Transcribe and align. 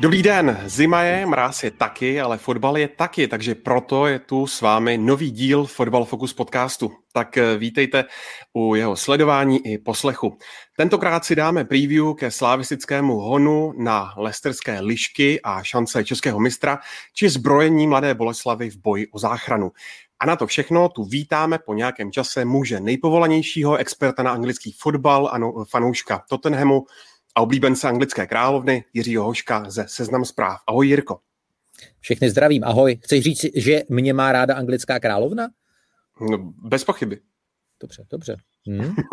Dobrý 0.00 0.22
den, 0.22 0.60
zima 0.66 1.02
je, 1.02 1.26
mráz 1.26 1.62
je 1.62 1.70
taky, 1.70 2.20
ale 2.20 2.38
fotbal 2.38 2.78
je 2.78 2.88
taky, 2.88 3.28
takže 3.28 3.54
proto 3.54 4.06
je 4.06 4.18
tu 4.18 4.46
s 4.46 4.60
vámi 4.60 4.98
nový 4.98 5.30
díl 5.30 5.66
Fotbal 5.66 6.04
Focus 6.04 6.32
podcastu. 6.32 6.92
Tak 7.12 7.36
eh, 7.36 7.56
vítejte 7.56 8.04
u 8.54 8.74
jeho 8.74 8.96
sledování 8.96 9.66
i 9.66 9.78
poslechu. 9.78 10.38
Tentokrát 10.76 11.24
si 11.24 11.36
dáme 11.36 11.64
preview 11.64 12.14
ke 12.14 12.30
slavistickému 12.30 13.16
honu 13.16 13.72
na 13.76 14.14
lesterské 14.16 14.80
lišky 14.80 15.40
a 15.42 15.62
šance 15.62 16.04
českého 16.04 16.40
mistra, 16.40 16.78
či 17.14 17.28
zbrojení 17.28 17.86
mladé 17.86 18.14
Boleslavy 18.14 18.70
v 18.70 18.76
boji 18.76 19.06
o 19.06 19.18
záchranu. 19.18 19.70
A 20.20 20.26
na 20.26 20.36
to 20.36 20.46
všechno 20.46 20.88
tu 20.88 21.04
vítáme 21.04 21.58
po 21.58 21.74
nějakém 21.74 22.12
čase 22.12 22.44
muže 22.44 22.80
nejpovolanějšího 22.80 23.76
experta 23.76 24.22
na 24.22 24.32
anglický 24.32 24.72
fotbal 24.72 25.28
a 25.32 25.38
no, 25.38 25.64
fanouška 25.70 26.24
Tottenhamu, 26.28 26.84
a 27.36 27.40
oblíbence 27.40 27.88
anglické 27.88 28.26
královny 28.26 28.84
Jiřího 28.92 29.24
Hoška 29.24 29.70
ze 29.70 29.88
Seznam 29.88 30.24
zpráv. 30.24 30.60
Ahoj 30.66 30.88
Jirko. 30.88 31.20
Všechny 32.00 32.30
zdravím, 32.30 32.64
ahoj. 32.64 32.98
Chceš 33.02 33.24
říct, 33.24 33.46
že 33.54 33.82
mě 33.88 34.12
má 34.12 34.32
ráda 34.32 34.54
anglická 34.54 35.00
královna? 35.00 35.48
No, 36.30 36.38
bez 36.62 36.84
pochyby. 36.84 37.20
Dobře, 37.80 38.04
dobře. 38.10 38.36
Hmm. 38.66 38.94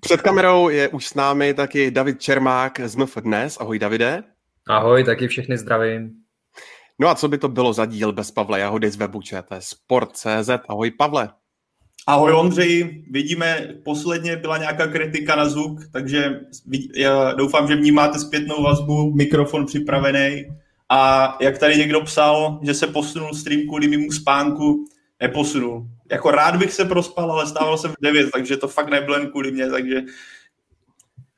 Před 0.00 0.22
kamerou 0.22 0.68
je 0.68 0.88
už 0.88 1.06
s 1.06 1.14
námi 1.14 1.54
taky 1.54 1.90
David 1.90 2.20
Čermák 2.20 2.80
z 2.80 2.96
MF 2.96 3.16
Dnes. 3.16 3.56
Ahoj 3.60 3.78
Davide. 3.78 4.22
Ahoj, 4.68 5.04
taky 5.04 5.28
všechny 5.28 5.58
zdravím. 5.58 6.10
No 6.98 7.08
a 7.08 7.14
co 7.14 7.28
by 7.28 7.38
to 7.38 7.48
bylo 7.48 7.72
za 7.72 7.86
díl 7.86 8.12
bez 8.12 8.30
Pavla 8.30 8.58
Jahody 8.58 8.90
z 8.90 8.96
webu 8.96 9.22
ČT 9.22 9.64
Sport.cz. 9.64 10.50
Ahoj 10.68 10.90
Pavle. 10.90 11.28
Ahoj 12.06 12.32
Ondřej, 12.32 13.04
vidíme, 13.10 13.68
posledně 13.84 14.36
byla 14.36 14.58
nějaká 14.58 14.86
kritika 14.86 15.36
na 15.36 15.48
zvuk, 15.48 15.80
takže 15.92 16.40
já 16.94 17.32
doufám, 17.32 17.68
že 17.68 17.76
vnímáte 17.76 18.18
zpětnou 18.18 18.62
vazbu, 18.62 19.12
mikrofon 19.14 19.66
připravený 19.66 20.46
a 20.88 21.36
jak 21.40 21.58
tady 21.58 21.76
někdo 21.76 22.00
psal, 22.00 22.60
že 22.62 22.74
se 22.74 22.86
posunul 22.86 23.34
stream 23.34 23.60
kvůli 23.60 23.88
mimo 23.88 24.12
spánku, 24.12 24.84
neposunul. 25.20 25.86
Jako 26.10 26.30
rád 26.30 26.56
bych 26.56 26.72
se 26.72 26.84
prospal, 26.84 27.32
ale 27.32 27.46
stával 27.46 27.78
jsem 27.78 27.90
v 27.90 28.02
9, 28.02 28.30
takže 28.30 28.56
to 28.56 28.68
fakt 28.68 28.90
nebylo 28.90 29.18
jen 29.18 29.30
kvůli 29.30 29.52
mě, 29.52 29.70
takže 29.70 30.00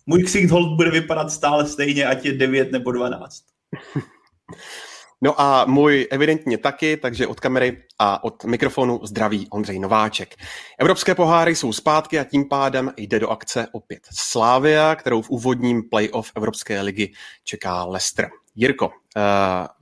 můj 0.06 0.22
ksicht 0.22 0.50
hold 0.50 0.76
bude 0.76 0.90
vypadat 0.90 1.30
stále 1.30 1.66
stejně, 1.66 2.06
ať 2.06 2.24
je 2.24 2.32
9 2.32 2.72
nebo 2.72 2.92
12. 2.92 3.44
No 5.24 5.40
a 5.40 5.64
můj 5.64 6.08
evidentně 6.10 6.58
taky, 6.58 6.96
takže 6.96 7.26
od 7.26 7.40
kamery 7.40 7.82
a 7.98 8.24
od 8.24 8.44
mikrofonu 8.44 9.00
zdraví 9.02 9.48
Ondřej 9.50 9.78
Nováček. 9.78 10.34
Evropské 10.78 11.14
poháry 11.14 11.56
jsou 11.56 11.72
zpátky 11.72 12.18
a 12.18 12.24
tím 12.24 12.48
pádem 12.48 12.92
jde 12.96 13.20
do 13.20 13.28
akce 13.28 13.66
opět 13.72 14.02
Slávia, 14.12 14.94
kterou 14.94 15.22
v 15.22 15.30
úvodním 15.30 15.82
playoff 15.90 16.32
Evropské 16.36 16.80
ligy 16.80 17.12
čeká 17.44 17.84
Leicester. 17.84 18.30
Jirko, 18.54 18.86
uh, 18.86 18.92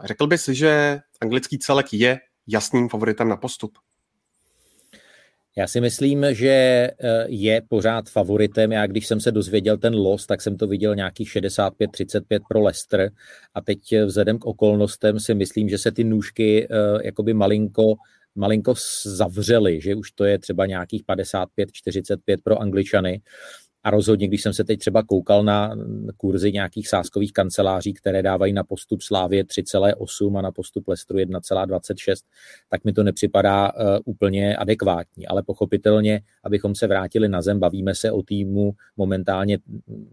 řekl 0.04 0.26
bys, 0.26 0.48
že 0.48 1.00
anglický 1.20 1.58
celek 1.58 1.86
je 1.92 2.20
jasným 2.46 2.88
favoritem 2.88 3.28
na 3.28 3.36
postup? 3.36 3.78
Já 5.56 5.66
si 5.66 5.80
myslím, 5.80 6.26
že 6.30 6.48
eh, 6.48 6.90
je 7.28 7.62
pořád 7.68 8.10
favoritem. 8.10 8.72
Já 8.72 8.86
když 8.86 9.06
jsem 9.06 9.20
se 9.20 9.32
dozvěděl 9.32 9.78
ten 9.78 9.94
los, 9.94 10.26
tak 10.26 10.42
jsem 10.42 10.56
to 10.56 10.66
viděl 10.66 10.94
nějakých 10.94 11.28
65-35 11.28 12.40
pro 12.48 12.62
Leicester 12.62 13.10
a 13.54 13.60
teď 13.60 13.92
eh, 13.92 14.04
vzhledem 14.04 14.38
k 14.38 14.44
okolnostem 14.44 15.20
si 15.20 15.34
myslím, 15.34 15.68
že 15.68 15.78
se 15.78 15.92
ty 15.92 16.04
nůžky 16.04 16.68
eh, 16.70 17.06
jakoby 17.06 17.34
malinko 17.34 17.94
malinko 18.34 18.74
zavřely, 19.04 19.80
že 19.80 19.94
už 19.94 20.10
to 20.10 20.24
je 20.24 20.38
třeba 20.38 20.66
nějakých 20.66 21.02
55-45 21.04 22.16
pro 22.44 22.62
Angličany 22.62 23.20
a 23.84 23.90
rozhodně, 23.90 24.28
když 24.28 24.42
jsem 24.42 24.52
se 24.52 24.64
teď 24.64 24.78
třeba 24.78 25.02
koukal 25.02 25.44
na 25.44 25.74
kurzy 26.16 26.52
nějakých 26.52 26.88
sáskových 26.88 27.32
kanceláří, 27.32 27.92
které 27.92 28.22
dávají 28.22 28.52
na 28.52 28.64
postup 28.64 29.02
Slávě 29.02 29.44
3,8 29.44 30.38
a 30.38 30.42
na 30.42 30.52
postup 30.52 30.88
Lestru 30.88 31.18
1,26, 31.18 32.14
tak 32.70 32.84
mi 32.84 32.92
to 32.92 33.02
nepřipadá 33.02 33.72
uh, 33.72 33.80
úplně 34.04 34.56
adekvátní. 34.56 35.26
Ale 35.26 35.42
pochopitelně, 35.42 36.20
abychom 36.44 36.74
se 36.74 36.86
vrátili 36.86 37.28
na 37.28 37.42
zem, 37.42 37.60
bavíme 37.60 37.94
se 37.94 38.10
o 38.10 38.22
týmu 38.22 38.72
momentálně, 38.96 39.58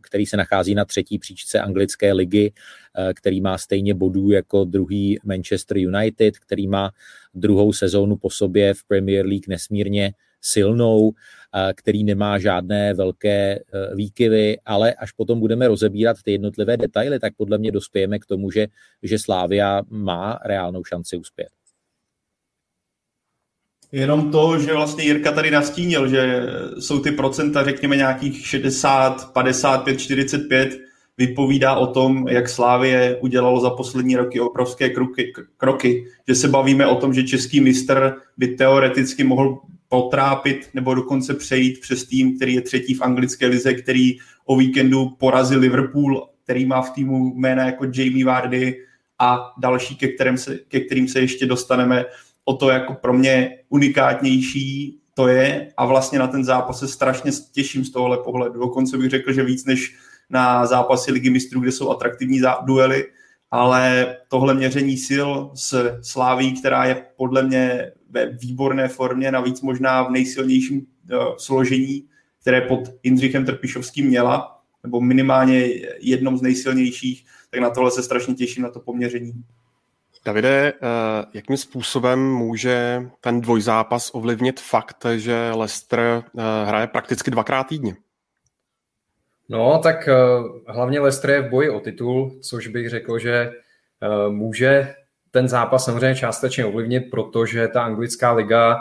který 0.02 0.26
se 0.26 0.38
nachází 0.38 0.76
na 0.76 0.86
třetí 0.86 1.20
příčce 1.20 1.60
anglické 1.60 2.14
ligy, 2.14 2.54
uh, 2.98 3.14
který 3.14 3.42
má 3.42 3.58
stejně 3.58 3.94
bodů 3.94 4.32
jako 4.32 4.64
druhý 4.64 5.20
Manchester 5.24 5.78
United, 5.78 6.40
který 6.40 6.68
má 6.68 6.92
druhou 7.34 7.74
sezónu 7.74 8.16
po 8.16 8.30
sobě 8.30 8.74
v 8.74 8.84
Premier 8.84 9.26
League 9.26 9.48
nesmírně 9.48 10.14
silnou, 10.42 11.12
který 11.76 12.04
nemá 12.04 12.40
žádné 12.40 12.94
velké 12.94 13.56
e, 13.56 13.62
výkyvy, 13.96 14.58
ale 14.66 14.94
až 14.94 15.12
potom 15.12 15.40
budeme 15.40 15.68
rozebírat 15.68 16.18
ty 16.24 16.32
jednotlivé 16.32 16.78
detaily, 16.78 17.20
tak 17.20 17.34
podle 17.38 17.58
mě 17.58 17.72
dospějeme 17.72 18.20
k 18.20 18.26
tomu, 18.26 18.52
že, 18.52 18.68
že 19.04 19.20
Slávia 19.20 19.82
má 19.90 20.40
reálnou 20.46 20.84
šanci 20.84 21.18
uspět. 21.18 21.50
Jenom 23.92 24.32
to, 24.32 24.60
že 24.60 24.74
vlastně 24.74 25.04
Jirka 25.04 25.32
tady 25.32 25.52
nastínil, 25.52 26.08
že 26.08 26.44
jsou 26.80 27.00
ty 27.00 27.12
procenta, 27.12 27.64
řekněme, 27.64 27.96
nějakých 27.96 28.48
60, 28.48 29.34
55, 29.34 30.00
45, 30.00 30.80
vypovídá 31.18 31.76
o 31.76 31.88
tom, 31.88 32.28
jak 32.28 32.50
Slávie 32.50 33.18
udělalo 33.22 33.62
za 33.62 33.70
poslední 33.70 34.16
roky 34.16 34.40
obrovské 34.40 34.90
kroky, 34.90 35.34
kroky. 35.58 36.06
Že 36.28 36.36
se 36.36 36.48
bavíme 36.48 36.88
o 36.88 36.96
tom, 36.96 37.14
že 37.14 37.24
český 37.24 37.62
mistr 37.62 38.16
by 38.38 38.48
teoreticky 38.48 39.24
mohl 39.24 39.60
potrápit 39.90 40.70
nebo 40.74 40.94
dokonce 40.94 41.34
přejít 41.34 41.82
přes 41.82 42.04
tým, 42.04 42.36
který 42.36 42.54
je 42.54 42.62
třetí 42.62 42.94
v 42.94 43.02
anglické 43.02 43.48
lize, 43.48 43.74
který 43.74 44.18
o 44.46 44.56
víkendu 44.56 45.10
porazil 45.10 45.60
Liverpool, 45.60 46.30
který 46.44 46.66
má 46.66 46.82
v 46.82 46.90
týmu 46.90 47.34
jména 47.36 47.66
jako 47.66 47.86
Jamie 47.86 48.26
Vardy 48.26 48.86
a 49.20 49.54
další, 49.58 49.96
ke, 49.96 50.08
kterým 50.08 50.38
se, 50.38 50.58
ke 50.68 50.80
kterým 50.80 51.08
se 51.08 51.20
ještě 51.20 51.46
dostaneme. 51.46 52.06
O 52.46 52.54
to 52.54 52.70
jako 52.70 52.94
pro 52.94 53.14
mě 53.14 53.58
unikátnější 53.70 55.00
to 55.14 55.28
je 55.28 55.72
a 55.78 55.86
vlastně 55.86 56.20
na 56.20 56.28
ten 56.28 56.44
zápas 56.44 56.80
se 56.80 56.88
strašně 56.88 57.32
těším 57.52 57.86
z 57.86 57.92
tohohle 57.92 58.18
pohledu. 58.18 58.60
Dokonce 58.60 58.98
bych 58.98 59.10
řekl, 59.10 59.34
že 59.34 59.44
víc 59.44 59.66
než 59.66 59.96
na 60.30 60.66
zápasy 60.66 61.12
Ligy 61.12 61.30
mistrů, 61.30 61.62
kde 61.62 61.72
jsou 61.72 61.90
atraktivní 61.90 62.42
duely, 62.66 63.06
ale 63.52 64.16
tohle 64.28 64.54
měření 64.54 64.98
sil 65.08 65.30
s 65.56 66.00
Sláví, 66.02 66.60
která 66.60 66.86
je 66.86 67.06
podle 67.18 67.44
mě 67.44 67.92
ve 68.10 68.26
výborné 68.26 68.88
formě, 68.88 69.32
navíc 69.32 69.62
možná 69.62 70.04
v 70.04 70.12
nejsilnějším 70.12 70.78
uh, 70.80 71.36
složení, 71.38 72.08
které 72.42 72.62
pod 72.62 72.80
Jindřichem 73.04 73.46
Trpišovským 73.46 74.08
měla, 74.08 74.62
nebo 74.84 75.02
minimálně 75.02 75.66
jednom 76.00 76.38
z 76.38 76.42
nejsilnějších, 76.42 77.26
tak 77.50 77.60
na 77.60 77.70
tohle 77.70 77.92
se 77.92 78.04
strašně 78.04 78.34
těším, 78.34 78.64
na 78.64 78.70
to 78.70 78.80
poměření. 78.80 79.34
Davide, 80.26 80.74
uh, 80.74 80.90
jakým 81.34 81.58
způsobem 81.58 82.34
může 82.34 83.04
ten 83.22 83.42
dvojzápas 83.42 84.10
ovlivnit 84.14 84.60
fakt, 84.60 85.06
že 85.16 85.52
Leicester 85.56 86.24
uh, 86.34 86.42
hraje 86.66 86.88
prakticky 86.88 87.32
dvakrát 87.32 87.64
týdně? 87.64 87.96
No, 89.50 89.80
tak 89.84 90.10
hlavně 90.68 91.00
Leicester 91.00 91.30
je 91.30 91.42
v 91.42 91.50
boji 91.50 91.70
o 91.70 91.80
titul, 91.80 92.40
což 92.42 92.68
bych 92.68 92.90
řekl, 92.90 93.20
že 93.20 93.52
může 94.30 94.96
ten 95.32 95.48
zápas 95.48 95.86
samozřejmě 95.86 96.16
částečně 96.16 96.66
ovlivnit, 96.66 97.04
protože 97.12 97.68
ta 97.68 97.84
anglická 97.84 98.32
liga, 98.32 98.78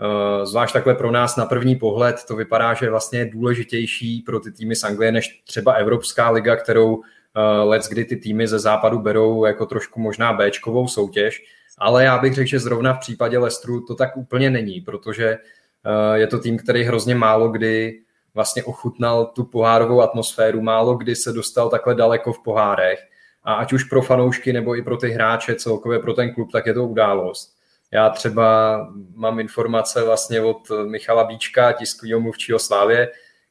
eh, 0.00 0.46
zvlášť 0.46 0.72
takhle 0.72 0.94
pro 0.94 1.10
nás 1.10 1.36
na 1.36 1.46
první 1.46 1.76
pohled, 1.76 2.16
to 2.28 2.36
vypadá, 2.36 2.74
že 2.74 2.90
vlastně 2.90 3.18
je 3.18 3.30
důležitější 3.30 4.22
pro 4.22 4.40
ty 4.40 4.52
týmy 4.52 4.76
z 4.76 4.84
Anglie 4.84 5.12
než 5.12 5.42
třeba 5.46 5.72
Evropská 5.72 6.30
liga, 6.30 6.56
kterou 6.56 7.02
eh, 7.36 7.40
let, 7.62 7.82
kdy 7.88 8.04
ty 8.04 8.16
týmy 8.16 8.48
ze 8.48 8.58
západu 8.58 8.98
berou 8.98 9.44
jako 9.44 9.66
trošku 9.66 10.00
možná 10.00 10.32
Bčkovou 10.32 10.88
soutěž, 10.88 11.42
ale 11.78 12.04
já 12.04 12.18
bych 12.18 12.34
řekl, 12.34 12.48
že 12.48 12.58
zrovna 12.58 12.94
v 12.94 13.00
případě 13.00 13.38
Lestru 13.38 13.80
to 13.80 13.94
tak 13.94 14.16
úplně 14.16 14.50
není, 14.50 14.80
protože 14.80 15.28
eh, 15.28 16.18
je 16.18 16.26
to 16.26 16.38
tým, 16.38 16.58
který 16.58 16.84
hrozně 16.84 17.14
málo 17.14 17.48
kdy 17.48 18.00
vlastně 18.34 18.64
ochutnal 18.64 19.26
tu 19.26 19.44
pohárovou 19.44 20.02
atmosféru, 20.02 20.60
málo 20.60 20.94
kdy 20.94 21.16
se 21.16 21.32
dostal 21.32 21.68
takhle 21.68 21.94
daleko 21.94 22.32
v 22.32 22.42
pohárech 22.42 23.07
a 23.48 23.54
ať 23.54 23.72
už 23.72 23.84
pro 23.84 24.02
fanoušky 24.02 24.52
nebo 24.52 24.76
i 24.76 24.82
pro 24.82 24.96
ty 24.96 25.10
hráče, 25.10 25.54
celkově 25.54 25.98
pro 25.98 26.12
ten 26.12 26.34
klub, 26.34 26.52
tak 26.52 26.66
je 26.66 26.74
to 26.74 26.86
událost. 26.86 27.56
Já 27.92 28.10
třeba 28.10 28.78
mám 29.14 29.40
informace 29.40 30.04
vlastně 30.04 30.40
od 30.40 30.58
Michala 30.86 31.24
Bíčka, 31.24 31.72
tiskového 31.72 32.20
mluvčího 32.20 32.58
Slávě, 32.58 33.08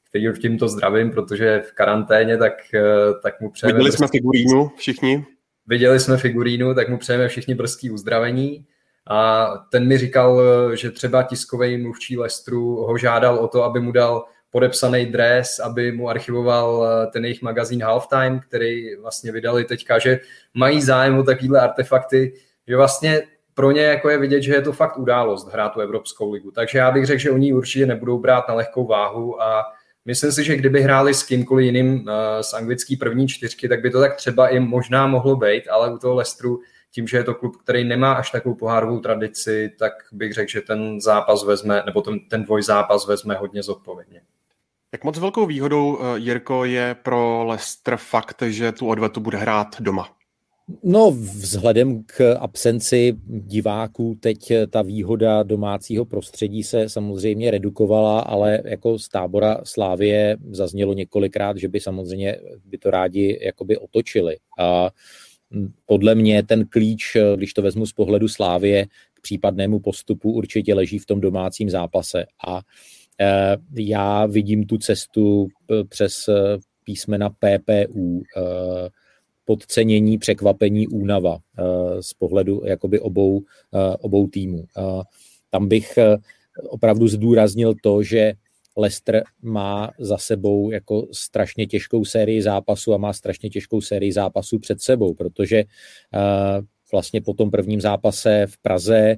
který 0.10 0.34
tímto 0.42 0.68
zdravím, 0.68 1.12
protože 1.12 1.46
je 1.46 1.62
v 1.62 1.72
karanténě, 1.72 2.38
tak, 2.38 2.54
tak 3.24 3.42
mu 3.42 3.52
přejeme... 3.52 3.78
Viděli 3.78 3.92
jsme 3.92 4.08
figurínu 4.08 4.72
všichni. 4.78 5.26
viděli 5.68 6.00
jsme 6.00 6.18
figurínu, 6.18 6.76
tak 6.76 6.90
mu 6.90 6.98
přejeme 6.98 7.28
všichni 7.28 7.56
brzký 7.56 7.92
uzdravení. 7.92 8.66
A 9.10 9.48
ten 9.72 9.88
mi 9.88 9.98
říkal, 9.98 10.42
že 10.76 10.92
třeba 10.92 11.24
tiskový 11.24 11.78
mluvčí 11.78 12.18
Lestru 12.18 12.76
ho 12.76 12.98
žádal 12.98 13.38
o 13.38 13.48
to, 13.48 13.64
aby 13.64 13.80
mu 13.80 13.92
dal 13.92 14.26
podepsaný 14.52 15.06
dres, 15.06 15.60
aby 15.60 15.92
mu 15.92 16.10
archivoval 16.10 16.86
eh, 16.86 17.08
ten 17.12 17.26
jejich 17.26 17.42
magazín 17.42 17.84
Halftime, 17.84 18.40
který 18.48 18.96
vlastně 18.96 19.32
vydali 19.32 19.66
teďka, 19.66 20.00
že 20.00 20.20
mají 20.54 20.82
zájem 20.82 21.18
o 21.18 21.24
takovéhle 21.24 21.62
artefakty, 21.62 22.34
že 22.68 22.78
vlastně 22.78 23.22
pro 23.54 23.72
ně 23.72 23.82
jako 23.82 24.10
je 24.10 24.18
vidět, 24.18 24.42
že 24.42 24.54
je 24.54 24.62
to 24.62 24.74
fakt 24.74 24.98
událost 24.98 25.52
hrát 25.52 25.70
tu 25.70 25.80
Evropskou 25.80 26.32
ligu. 26.32 26.52
Takže 26.52 26.78
já 26.78 26.92
bych 26.92 27.06
řekl, 27.06 27.20
že 27.20 27.32
oni 27.32 27.54
určitě 27.54 27.86
nebudou 27.86 28.20
brát 28.20 28.48
na 28.48 28.54
lehkou 28.54 28.88
váhu 28.88 29.42
a 29.42 29.64
myslím 30.06 30.32
si, 30.32 30.44
že 30.44 30.56
kdyby 30.56 30.82
hráli 30.82 31.14
s 31.14 31.24
kýmkoliv 31.24 31.66
jiným 31.66 32.10
eh, 32.10 32.44
z 32.44 32.54
anglický 32.54 32.98
první 32.98 33.28
čtyřky, 33.28 33.70
tak 33.70 33.82
by 33.82 33.90
to 33.90 34.00
tak 34.00 34.16
třeba 34.16 34.48
i 34.48 34.60
možná 34.60 35.08
mohlo 35.08 35.36
být, 35.36 35.68
ale 35.68 35.94
u 35.94 35.98
toho 35.98 36.16
Lestru 36.16 36.60
tím, 36.92 37.08
že 37.08 37.18
je 37.18 37.24
to 37.24 37.34
klub, 37.34 37.58
který 37.58 37.84
nemá 37.84 38.14
až 38.14 38.32
takovou 38.32 38.56
pohárovou 38.56 39.00
tradici, 39.00 39.72
tak 39.80 39.94
bych 40.12 40.34
řekl, 40.34 40.52
že 40.52 40.62
ten 40.62 41.02
zápas 41.02 41.44
vezme, 41.44 41.84
nebo 41.86 42.02
ten, 42.02 42.20
ten 42.30 42.44
dvojzápas 42.44 43.08
vezme 43.08 43.36
hodně 43.36 43.64
zodpovědně. 43.64 44.22
Jak 44.94 45.04
moc 45.04 45.19
velkou 45.19 45.45
výhodou, 45.45 46.00
eh, 46.00 46.19
Jirko, 46.19 46.66
je 46.66 46.95
pro 47.04 47.44
Leicester 47.44 47.98
fakt, 47.98 48.42
že 48.48 48.72
tu 48.72 48.88
odvetu 48.88 49.19
bude 49.19 49.38
hrát 49.38 49.81
doma? 49.81 50.18
No, 50.84 51.12
vzhledem 51.12 52.04
k 52.04 52.36
absenci 52.39 53.16
diváků 53.28 54.18
teď 54.19 54.51
ta 54.69 54.81
výhoda 54.81 55.44
domácího 55.44 56.06
prostředí 56.06 56.63
se 56.63 56.89
samozřejmě 56.89 57.51
redukovala, 57.51 58.19
ale 58.19 58.62
jako 58.66 59.00
z 59.00 59.10
tábora 59.10 59.57
Slávie 59.63 60.38
zaznělo 60.51 60.94
několikrát, 60.94 61.57
že 61.57 61.68
by 61.68 61.80
samozřejmě 61.80 62.38
by 62.66 62.78
to 62.78 62.92
rádi 62.92 63.39
jakoby 63.42 63.78
otočili. 63.78 64.38
A 64.60 64.89
podle 65.86 66.16
mě 66.16 66.44
ten 66.44 66.66
klíč, 66.66 67.18
když 67.36 67.54
to 67.54 67.62
vezmu 67.62 67.86
z 67.86 67.94
pohledu 67.94 68.28
Slávie, 68.28 68.86
k 69.13 69.22
případnému 69.22 69.80
postupu 69.80 70.31
určitě 70.31 70.74
leží 70.74 71.00
v 71.00 71.06
tom 71.06 71.22
domácím 71.22 71.69
zápase. 71.69 72.25
A 72.48 72.57
e, 72.57 72.62
já 73.75 74.25
vidím 74.25 74.66
tu 74.66 74.78
cestu 74.78 75.48
přes 75.90 76.30
písmena 76.84 77.30
PPU, 77.30 78.24
podcenění, 79.46 80.18
překvapení, 80.18 80.88
únava 80.88 81.38
z 82.02 82.14
pohledu 82.14 82.62
jakoby 82.66 83.00
obou, 83.00 83.42
obou 84.00 84.28
týmů. 84.28 84.66
Tam 85.50 85.68
bych 85.68 86.00
opravdu 86.64 87.08
zdůraznil 87.08 87.74
to, 87.84 88.04
že 88.04 88.34
Leicester 88.78 89.24
má 89.42 89.92
za 90.00 90.18
sebou 90.18 90.72
jako 90.72 91.08
strašně 91.12 91.68
těžkou 91.68 92.06
sérii 92.06 92.42
zápasů 92.42 92.94
a 92.94 92.98
má 92.98 93.13
strašně 93.13 93.50
těžkou 93.50 93.81
sérii 93.81 94.12
zápasů 94.12 94.60
před 94.60 94.81
sebou, 94.81 95.13
protože 95.13 95.63
vlastně 96.92 97.22
po 97.22 97.34
tom 97.34 97.52
prvním 97.52 97.81
zápase 97.81 98.46
v 98.50 98.58
Praze 98.58 99.16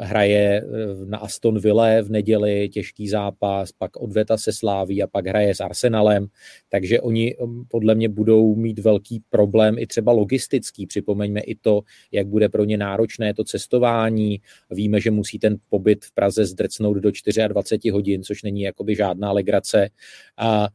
hraje 0.00 0.62
eh, 0.62 0.66
na 1.04 1.18
Aston 1.18 1.58
Ville 1.58 2.02
v 2.02 2.10
neděli 2.10 2.68
těžký 2.68 3.08
zápas, 3.08 3.72
pak 3.72 3.96
odveta 3.96 4.36
se 4.36 4.52
Sláví 4.52 5.02
a 5.02 5.06
pak 5.06 5.26
hraje 5.26 5.54
s 5.54 5.60
Arsenalem, 5.60 6.26
takže 6.68 7.00
oni 7.00 7.36
ehm, 7.36 7.64
podle 7.68 7.94
mě 7.94 8.08
budou 8.08 8.54
mít 8.54 8.78
velký 8.78 9.22
problém 9.30 9.78
i 9.78 9.86
třeba 9.86 10.12
logistický. 10.12 10.86
Připomeňme 10.86 11.40
i 11.40 11.54
to, 11.54 11.82
jak 12.12 12.26
bude 12.26 12.48
pro 12.48 12.64
ně 12.64 12.76
náročné 12.76 13.34
to 13.34 13.44
cestování. 13.44 14.40
Víme, 14.70 15.00
že 15.00 15.10
musí 15.10 15.38
ten 15.38 15.56
pobyt 15.68 16.04
v 16.04 16.12
Praze 16.12 16.44
zdrcnout 16.44 16.96
do 16.96 17.10
24 17.48 17.90
hodin, 17.92 18.22
což 18.22 18.42
není 18.42 18.62
jakoby 18.62 18.94
žádná 18.94 19.32
legrace. 19.32 19.88
A 20.36 20.68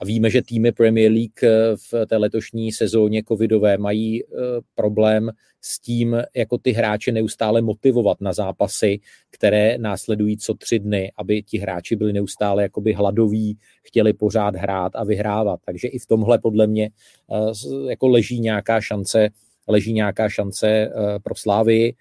a 0.00 0.04
víme, 0.04 0.30
že 0.30 0.42
týmy 0.42 0.72
Premier 0.72 1.12
League 1.12 1.44
eh, 1.44 1.76
v 1.76 2.06
té 2.06 2.16
letošní 2.16 2.72
sezóně 2.72 3.22
covidové 3.28 3.78
mají 3.78 4.24
eh, 4.24 4.26
problém 4.74 5.30
s 5.60 5.80
tím, 5.80 6.16
jako 6.36 6.58
ty 6.58 6.72
hráče 6.72 7.12
neustále 7.12 7.62
motivovat 7.62 8.20
na 8.20 8.32
zápasy, 8.32 9.00
které 9.30 9.78
následují 9.78 10.36
co 10.36 10.54
tři 10.54 10.78
dny, 10.78 11.12
aby 11.16 11.42
ti 11.42 11.58
hráči 11.58 11.96
byli 11.96 12.12
neustále 12.12 12.62
jakoby 12.62 12.92
hladoví, 12.92 13.58
chtěli 13.82 14.12
pořád 14.12 14.56
hrát 14.56 14.96
a 14.96 15.04
vyhrávat. 15.04 15.60
Takže 15.64 15.88
i 15.88 15.98
v 15.98 16.06
tomhle 16.06 16.38
podle 16.38 16.66
mě 16.66 16.90
eh, 17.32 17.90
jako 17.90 18.08
leží 18.08 18.40
nějaká 18.40 18.80
šance, 18.80 19.28
leží 19.68 19.92
nějaká 19.92 20.28
šance 20.28 20.90
pro 21.22 21.34
Slávy 21.34 21.94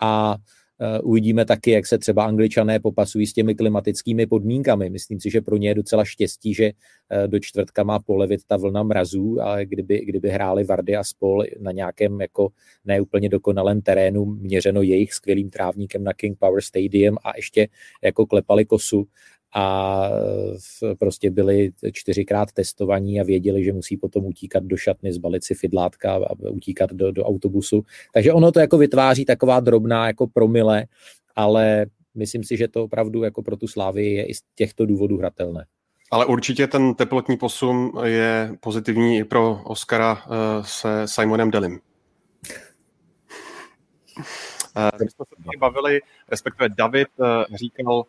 a 0.00 0.36
uvidíme 1.02 1.44
taky, 1.44 1.70
jak 1.70 1.86
se 1.86 1.98
třeba 1.98 2.24
angličané 2.24 2.80
popasují 2.80 3.26
s 3.26 3.32
těmi 3.32 3.54
klimatickými 3.54 4.26
podmínkami. 4.26 4.90
Myslím 4.90 5.20
si, 5.20 5.30
že 5.30 5.40
pro 5.40 5.56
ně 5.56 5.68
je 5.68 5.74
docela 5.74 6.04
štěstí, 6.04 6.54
že 6.54 6.64
eh, 7.10 7.28
do 7.28 7.38
čtvrtka 7.40 7.82
má 7.82 7.98
polevit 7.98 8.40
ta 8.46 8.56
vlna 8.56 8.82
mrazů, 8.82 9.40
ale 9.40 9.66
kdyby, 9.66 10.04
kdyby 10.04 10.28
hráli 10.28 10.64
Vardy 10.64 10.96
a 10.96 11.04
spol 11.04 11.44
na 11.60 11.72
nějakém 11.72 12.20
jako 12.20 12.48
neúplně 12.84 13.28
dokonalém 13.28 13.82
terénu, 13.82 14.24
měřeno 14.24 14.82
jejich 14.82 15.14
skvělým 15.14 15.50
trávníkem 15.50 16.04
na 16.04 16.12
King 16.12 16.38
Power 16.38 16.62
Stadium 16.62 17.16
a 17.24 17.32
ještě 17.36 17.68
jako 18.02 18.26
klepali 18.26 18.64
kosu, 18.64 19.06
a 19.54 20.10
prostě 20.98 21.30
byli 21.30 21.70
čtyřikrát 21.92 22.52
testovaní 22.52 23.20
a 23.20 23.24
věděli, 23.24 23.64
že 23.64 23.72
musí 23.72 23.96
potom 23.96 24.24
utíkat 24.24 24.64
do 24.64 24.76
šatny, 24.76 25.12
zbalit 25.12 25.44
si 25.44 25.54
fidlátka 25.54 26.14
a 26.14 26.50
utíkat 26.50 26.90
do, 26.92 27.12
do 27.12 27.24
autobusu. 27.24 27.84
Takže 28.14 28.32
ono 28.32 28.52
to 28.52 28.60
jako 28.60 28.78
vytváří 28.78 29.24
taková 29.24 29.60
drobná 29.60 30.06
jako 30.06 30.26
promile, 30.26 30.86
ale 31.36 31.86
myslím 32.14 32.44
si, 32.44 32.56
že 32.56 32.68
to 32.68 32.84
opravdu 32.84 33.22
jako 33.22 33.42
pro 33.42 33.56
tu 33.56 33.68
Slávy 33.68 34.06
je 34.06 34.26
i 34.26 34.34
z 34.34 34.42
těchto 34.54 34.86
důvodů 34.86 35.18
hratelné. 35.18 35.66
Ale 36.10 36.26
určitě 36.26 36.66
ten 36.66 36.94
teplotní 36.94 37.36
posun 37.36 37.92
je 38.04 38.56
pozitivní 38.60 39.18
i 39.18 39.24
pro 39.24 39.60
Oscara 39.64 40.22
eh, 40.26 40.28
se 40.64 41.02
Simonem 41.04 41.50
Delim. 41.50 41.80
Eh, 44.76 44.90
my 45.04 45.10
jsme 45.10 45.24
se 45.28 45.58
bavili, 45.58 46.00
respektive 46.28 46.68
David 46.68 47.08
eh, 47.20 47.56
říkal, 47.56 48.04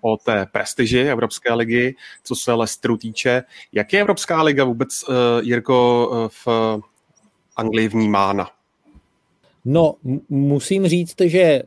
o 0.00 0.16
té 0.16 0.46
prestiži 0.52 1.00
Evropské 1.00 1.54
ligy, 1.54 1.94
co 2.24 2.36
se 2.36 2.52
Leicesteru 2.52 2.96
týče. 2.96 3.42
Jak 3.72 3.92
je 3.92 4.00
Evropská 4.00 4.42
liga 4.42 4.64
vůbec, 4.64 5.04
eh, 5.08 5.12
Jirko, 5.42 6.10
eh, 6.12 6.28
v 6.44 6.78
Anglii 7.56 7.88
vnímána? 7.88 8.50
No, 9.64 9.94
musím 10.28 10.86
říct, 10.86 11.20
že 11.20 11.62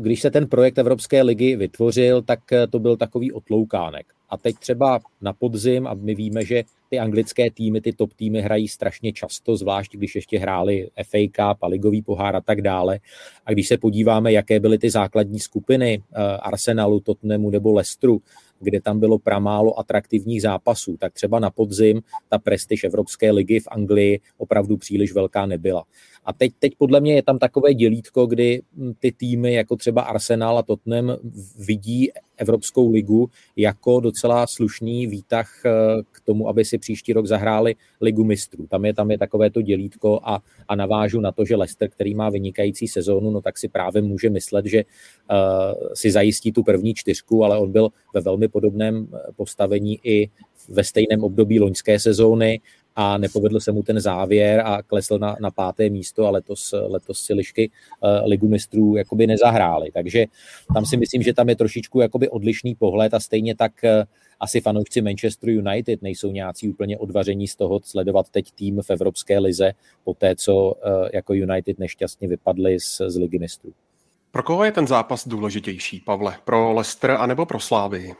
když 0.00 0.20
se 0.20 0.30
ten 0.30 0.46
projekt 0.46 0.78
Evropské 0.78 1.22
ligy 1.22 1.56
vytvořil, 1.56 2.22
tak 2.22 2.40
to 2.70 2.78
byl 2.78 2.96
takový 2.96 3.32
otloukánek. 3.32 4.06
A 4.30 4.36
teď 4.36 4.56
třeba 4.56 5.00
na 5.20 5.32
podzim, 5.32 5.86
a 5.86 5.94
my 5.94 6.14
víme, 6.14 6.44
že 6.44 6.64
ty 6.88 6.98
anglické 6.98 7.50
týmy, 7.50 7.80
ty 7.80 7.92
top 7.92 8.12
týmy 8.12 8.40
hrají 8.40 8.68
strašně 8.68 9.12
často, 9.12 9.56
zvlášť 9.56 9.96
když 9.96 10.14
ještě 10.14 10.38
hráli 10.38 10.88
FA 11.04 11.18
Cup 11.18 11.62
a 11.62 11.66
ligový 11.66 12.02
pohár 12.02 12.36
a 12.36 12.40
tak 12.40 12.62
dále. 12.62 13.00
A 13.46 13.52
když 13.52 13.68
se 13.68 13.78
podíváme, 13.78 14.32
jaké 14.32 14.60
byly 14.60 14.78
ty 14.78 14.90
základní 14.90 15.40
skupiny 15.40 16.02
eh, 16.02 16.22
Arsenalu, 16.36 17.00
Tottenhamu 17.00 17.50
nebo 17.50 17.72
Leicesteru, 17.72 18.22
kde 18.60 18.80
tam 18.80 19.00
bylo 19.00 19.18
pramálo 19.18 19.78
atraktivních 19.78 20.42
zápasů, 20.42 20.96
tak 20.96 21.12
třeba 21.12 21.38
na 21.38 21.50
podzim 21.50 22.00
ta 22.28 22.38
prestiž 22.38 22.84
Evropské 22.84 23.30
ligy 23.30 23.60
v 23.60 23.68
Anglii 23.70 24.20
opravdu 24.36 24.76
příliš 24.76 25.12
velká 25.12 25.46
nebyla. 25.46 25.84
A 26.28 26.32
teď, 26.32 26.52
teď 26.58 26.72
podle 26.78 27.00
mě 27.00 27.14
je 27.14 27.22
tam 27.22 27.38
takové 27.38 27.74
dělítko, 27.74 28.26
kdy 28.26 28.62
hm, 28.76 28.92
ty 28.98 29.12
týmy 29.12 29.54
jako 29.54 29.76
třeba 29.76 30.02
Arsenal 30.02 30.58
a 30.58 30.62
Tottenham 30.62 31.16
vidí 31.58 32.10
Evropskou 32.36 32.92
ligu 32.92 33.30
jako 33.56 34.00
docela 34.00 34.46
slušný 34.46 35.06
výtah 35.06 35.48
eh, 35.66 35.70
k 36.12 36.20
tomu, 36.20 36.48
aby 36.48 36.64
si 36.64 36.78
příští 36.78 37.12
rok 37.12 37.26
zahráli 37.26 37.74
ligu 38.00 38.24
mistrů. 38.24 38.66
Tam 38.66 38.84
je, 38.84 38.94
tam 38.94 39.10
je 39.10 39.18
takové 39.18 39.50
to 39.50 39.62
dělítko 39.62 40.20
a, 40.22 40.42
a 40.68 40.76
navážu 40.76 41.20
na 41.20 41.32
to, 41.32 41.44
že 41.44 41.56
Leicester, 41.56 41.88
který 41.88 42.14
má 42.14 42.30
vynikající 42.30 42.88
sezónu, 42.88 43.30
no 43.30 43.40
tak 43.40 43.58
si 43.58 43.68
právě 43.68 44.02
může 44.02 44.30
myslet, 44.30 44.66
že 44.66 44.84
uh, 44.84 45.36
si 45.94 46.10
zajistí 46.10 46.52
tu 46.52 46.62
první 46.62 46.94
čtyřku, 46.94 47.44
ale 47.44 47.58
on 47.58 47.72
byl 47.72 47.88
ve 48.14 48.20
velmi 48.20 48.48
podobném 48.48 49.08
eh, 49.14 49.32
postavení 49.36 50.00
i 50.02 50.30
ve 50.68 50.84
stejném 50.84 51.24
období 51.24 51.60
loňské 51.60 51.98
sezóny 51.98 52.60
a 53.00 53.18
nepovedl 53.18 53.60
se 53.60 53.72
mu 53.72 53.82
ten 53.82 54.00
závěr 54.00 54.60
a 54.64 54.82
klesl 54.82 55.18
na, 55.18 55.36
na 55.40 55.50
páté 55.50 55.90
místo 55.90 56.26
a 56.26 56.30
letos, 56.30 56.74
letos 56.86 57.20
si 57.20 57.34
lišky 57.34 57.70
uh, 57.70 58.28
ligu 58.28 58.48
mistrů 58.48 58.96
jakoby 58.96 59.26
nezahráli. 59.26 59.90
Takže 59.94 60.24
tam 60.74 60.86
si 60.86 60.96
myslím, 60.96 61.22
že 61.22 61.34
tam 61.34 61.48
je 61.48 61.56
trošičku 61.56 62.00
jakoby 62.00 62.28
odlišný 62.28 62.74
pohled 62.74 63.14
a 63.14 63.20
stejně 63.20 63.54
tak 63.54 63.72
uh, 63.84 63.90
asi 64.40 64.60
fanoušci 64.60 65.02
Manchester 65.02 65.50
United 65.50 66.02
nejsou 66.02 66.30
nějací 66.30 66.68
úplně 66.68 66.98
odvaření 66.98 67.48
z 67.48 67.56
toho 67.56 67.80
sledovat 67.84 68.30
teď 68.30 68.50
tým 68.50 68.82
v 68.82 68.90
Evropské 68.90 69.38
lize 69.38 69.72
po 70.04 70.14
té, 70.14 70.36
co 70.36 70.56
uh, 70.56 70.72
jako 71.12 71.34
United 71.34 71.78
nešťastně 71.78 72.28
vypadli 72.28 72.80
z, 72.80 73.00
z 73.06 73.16
ligy 73.16 73.38
mistrů. 73.38 73.72
Pro 74.30 74.42
koho 74.42 74.64
je 74.64 74.72
ten 74.72 74.86
zápas 74.86 75.28
důležitější, 75.28 76.00
Pavle? 76.00 76.36
Pro 76.44 76.72
Leicester 76.72 77.10
anebo 77.10 77.46
pro 77.46 77.60
Slávy? 77.60 78.14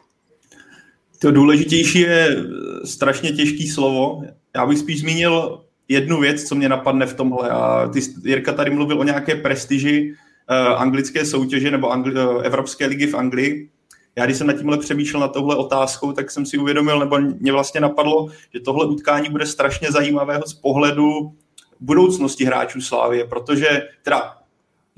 To 1.19 1.31
důležitější 1.31 2.01
je 2.01 2.37
strašně 2.85 3.33
těžký 3.33 3.69
slovo. 3.69 4.23
Já 4.57 4.67
bych 4.67 4.79
spíš 4.79 5.01
zmínil 5.01 5.65
jednu 5.89 6.21
věc, 6.21 6.45
co 6.45 6.55
mě 6.55 6.69
napadne 6.69 7.07
v 7.07 7.15
tomhle. 7.15 7.51
A 7.51 7.89
ty, 7.89 8.01
Jirka 8.25 8.53
tady 8.53 8.71
mluvil 8.71 9.01
o 9.01 9.05
nějaké 9.05 9.35
prestiži 9.35 10.15
uh, 10.51 10.57
anglické 10.57 11.25
soutěže 11.25 11.71
nebo 11.71 11.91
angli, 11.91 12.13
uh, 12.15 12.47
Evropské 12.47 12.87
ligy 12.87 13.07
v 13.07 13.15
Anglii. 13.15 13.71
Já 14.17 14.25
když 14.25 14.37
jsem 14.37 14.47
na 14.47 14.53
tímhle 14.53 14.79
přemýšlel 14.79 15.21
na 15.21 15.29
tohle 15.29 15.57
otázkou, 15.57 16.13
tak 16.13 16.31
jsem 16.31 16.47
si 16.47 16.59
uvědomil, 16.59 16.99
nebo 16.99 17.19
mě 17.19 17.53
vlastně 17.53 17.81
napadlo, 17.81 18.29
že 18.55 18.61
tohle 18.61 18.87
utkání 18.87 19.29
bude 19.29 19.47
strašně 19.47 19.93
zajímavého 19.93 20.43
z 20.47 20.55
pohledu 20.55 21.33
budoucnosti 21.81 22.45
hráčů 22.45 22.81
Slávie, 22.81 23.25
protože 23.25 23.89
teda 24.03 24.39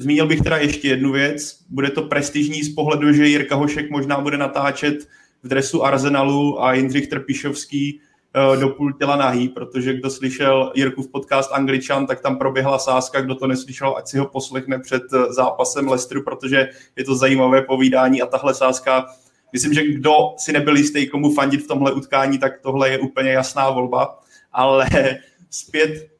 Zmínil 0.00 0.26
bych 0.26 0.40
teda 0.40 0.56
ještě 0.56 0.88
jednu 0.88 1.12
věc. 1.12 1.58
Bude 1.68 1.90
to 1.90 2.02
prestižní 2.02 2.62
z 2.62 2.74
pohledu, 2.74 3.12
že 3.12 3.26
Jirka 3.26 3.54
Hošek 3.54 3.90
možná 3.90 4.20
bude 4.20 4.36
natáčet 4.36 5.08
v 5.42 5.48
dresu 5.48 5.84
Arsenalu 5.84 6.62
a 6.62 6.74
Jindřich 6.74 7.08
Trpišovský 7.08 8.00
eh, 8.34 8.60
do 8.60 8.68
půl 8.68 8.92
těla 8.92 9.16
nahý, 9.16 9.48
protože 9.48 9.94
kdo 9.94 10.10
slyšel 10.10 10.72
Jirku 10.74 11.02
v 11.02 11.10
podcast 11.10 11.52
Angličan, 11.52 12.06
tak 12.06 12.20
tam 12.20 12.38
proběhla 12.38 12.78
sázka, 12.78 13.20
kdo 13.20 13.34
to 13.34 13.46
neslyšel, 13.46 13.94
ať 13.96 14.08
si 14.08 14.18
ho 14.18 14.26
poslechne 14.26 14.78
před 14.78 15.02
eh, 15.12 15.32
zápasem 15.32 15.88
Leicesteru, 15.88 16.22
protože 16.22 16.68
je 16.96 17.04
to 17.04 17.14
zajímavé 17.14 17.62
povídání 17.62 18.22
a 18.22 18.26
tahle 18.26 18.54
sázka, 18.54 19.06
myslím, 19.52 19.74
že 19.74 19.86
kdo 19.86 20.12
si 20.38 20.52
nebyl 20.52 20.76
jistý, 20.76 21.06
komu 21.06 21.34
fandit 21.34 21.62
v 21.62 21.68
tomhle 21.68 21.92
utkání, 21.92 22.38
tak 22.38 22.60
tohle 22.62 22.90
je 22.90 22.98
úplně 22.98 23.30
jasná 23.30 23.70
volba, 23.70 24.18
ale 24.52 24.86
zpět 25.50 26.10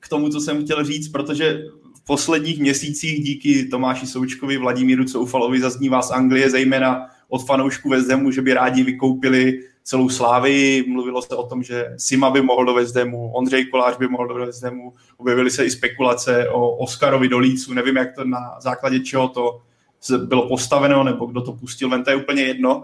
k 0.00 0.08
tomu, 0.08 0.28
co 0.28 0.40
jsem 0.40 0.64
chtěl 0.64 0.84
říct, 0.84 1.08
protože 1.08 1.58
v 1.94 2.06
posledních 2.06 2.60
měsících 2.60 3.24
díky 3.24 3.64
Tomáši 3.64 4.06
Součkovi, 4.06 4.56
Vladimíru 4.56 5.04
Coufalovi 5.04 5.60
zaznívá 5.60 6.02
z 6.02 6.10
Anglie, 6.10 6.50
zejména 6.50 7.06
od 7.34 7.46
fanoušků 7.46 7.90
Hamu, 8.10 8.30
že 8.30 8.42
by 8.42 8.54
rádi 8.54 8.82
vykoupili 8.82 9.60
celou 9.84 10.08
Slávy. 10.08 10.84
Mluvilo 10.88 11.22
se 11.22 11.36
o 11.36 11.46
tom, 11.46 11.62
že 11.62 11.94
Sima 11.96 12.30
by 12.30 12.42
mohl 12.42 12.64
do 12.64 12.74
Hamu, 12.94 13.32
Ondřej 13.34 13.64
Kolář 13.64 13.98
by 13.98 14.08
mohl 14.08 14.28
do 14.28 14.46
Hamu. 14.62 14.92
Objevily 15.16 15.50
se 15.50 15.64
i 15.64 15.70
spekulace 15.70 16.48
o 16.48 16.76
Oskarovi 16.76 17.28
do 17.28 17.38
Lícu. 17.38 17.74
Nevím, 17.74 17.96
jak 17.96 18.14
to 18.14 18.24
na 18.24 18.60
základě 18.60 19.00
čeho 19.00 19.28
to 19.28 19.60
bylo 20.24 20.48
postaveno, 20.48 21.04
nebo 21.04 21.26
kdo 21.26 21.40
to 21.40 21.52
pustil 21.52 21.88
ven, 21.88 22.04
to 22.04 22.10
je 22.10 22.16
úplně 22.16 22.42
jedno 22.42 22.82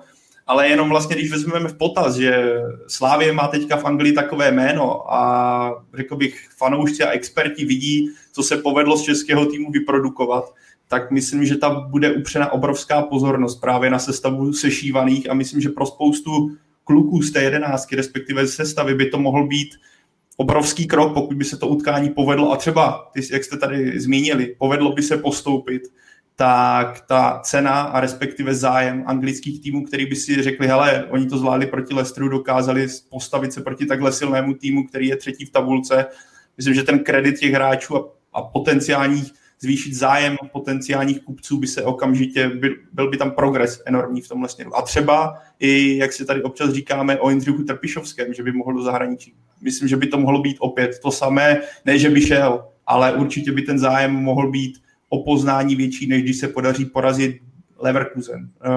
ale 0.50 0.68
jenom 0.68 0.88
vlastně, 0.88 1.16
když 1.16 1.30
vezmeme 1.30 1.68
v 1.68 1.76
potaz, 1.76 2.16
že 2.16 2.62
Slávě 2.86 3.32
má 3.32 3.48
teďka 3.48 3.76
v 3.76 3.84
Anglii 3.84 4.12
takové 4.12 4.52
jméno 4.52 5.14
a 5.14 5.82
řekl 5.94 6.16
bych, 6.16 6.48
fanoušci 6.56 7.02
a 7.02 7.10
experti 7.10 7.64
vidí, 7.64 8.10
co 8.32 8.42
se 8.42 8.56
povedlo 8.56 8.96
z 8.96 9.02
českého 9.02 9.46
týmu 9.46 9.70
vyprodukovat, 9.70 10.54
tak 10.90 11.10
myslím, 11.10 11.44
že 11.46 11.56
tam 11.56 11.90
bude 11.90 12.12
upřena 12.12 12.52
obrovská 12.52 13.02
pozornost 13.02 13.60
právě 13.60 13.90
na 13.90 13.98
sestavu 13.98 14.52
sešívaných 14.52 15.30
a 15.30 15.34
myslím, 15.34 15.60
že 15.60 15.68
pro 15.68 15.86
spoustu 15.86 16.56
kluků 16.84 17.22
z 17.22 17.32
té 17.32 17.42
jedenáctky, 17.42 17.96
respektive 17.96 18.46
z 18.46 18.54
sestavy, 18.54 18.94
by 18.94 19.06
to 19.06 19.18
mohl 19.18 19.46
být 19.46 19.68
obrovský 20.36 20.86
krok, 20.86 21.14
pokud 21.14 21.36
by 21.36 21.44
se 21.44 21.56
to 21.56 21.68
utkání 21.68 22.10
povedlo 22.10 22.52
a 22.52 22.56
třeba, 22.56 23.10
jak 23.32 23.44
jste 23.44 23.56
tady 23.56 24.00
zmínili, 24.00 24.56
povedlo 24.58 24.92
by 24.92 25.02
se 25.02 25.16
postoupit, 25.16 25.82
tak 26.36 27.00
ta 27.08 27.40
cena 27.44 27.80
a 27.80 28.00
respektive 28.00 28.54
zájem 28.54 29.04
anglických 29.06 29.62
týmů, 29.62 29.84
který 29.84 30.06
by 30.06 30.16
si 30.16 30.42
řekli, 30.42 30.66
hele, 30.66 31.06
oni 31.10 31.26
to 31.26 31.38
zvládli 31.38 31.66
proti 31.66 31.94
Leicesteru, 31.94 32.28
dokázali 32.28 32.86
postavit 33.10 33.52
se 33.52 33.60
proti 33.60 33.86
takhle 33.86 34.12
silnému 34.12 34.54
týmu, 34.54 34.86
který 34.86 35.08
je 35.08 35.16
třetí 35.16 35.44
v 35.44 35.50
tabulce. 35.50 36.06
Myslím, 36.56 36.74
že 36.74 36.82
ten 36.82 36.98
kredit 36.98 37.38
těch 37.38 37.52
hráčů 37.52 37.96
a, 37.96 38.08
a 38.32 38.42
potenciálních 38.42 39.39
zvýšit 39.60 39.94
zájem 39.94 40.36
potenciálních 40.52 41.20
kupců 41.20 41.56
by 41.56 41.66
se 41.66 41.82
okamžitě, 41.82 42.48
byl, 42.48 42.70
byl 42.92 43.10
by 43.10 43.16
tam 43.16 43.30
progres 43.30 43.82
enormní 43.86 44.20
v 44.20 44.28
tomhle 44.28 44.48
směru. 44.48 44.76
A 44.76 44.82
třeba 44.82 45.34
i, 45.58 45.96
jak 45.96 46.12
si 46.12 46.24
tady 46.24 46.42
občas 46.42 46.72
říkáme 46.72 47.18
o 47.18 47.30
Jindřichu 47.30 47.62
Trpišovském, 47.62 48.34
že 48.34 48.42
by 48.42 48.52
mohl 48.52 48.72
do 48.72 48.82
zahraničí. 48.82 49.34
Myslím, 49.60 49.88
že 49.88 49.96
by 49.96 50.06
to 50.06 50.18
mohlo 50.18 50.40
být 50.40 50.56
opět 50.60 50.98
to 51.02 51.10
samé, 51.10 51.60
ne, 51.84 51.98
že 51.98 52.10
by 52.10 52.20
šel, 52.20 52.64
ale 52.86 53.12
určitě 53.12 53.52
by 53.52 53.62
ten 53.62 53.78
zájem 53.78 54.12
mohl 54.12 54.50
být 54.50 54.78
o 55.08 55.22
poznání 55.22 55.76
větší, 55.76 56.06
než 56.06 56.22
když 56.22 56.36
se 56.36 56.48
podaří 56.48 56.84
porazit 56.84 57.36
Leverkusen, 57.78 58.50
eh, 58.64 58.70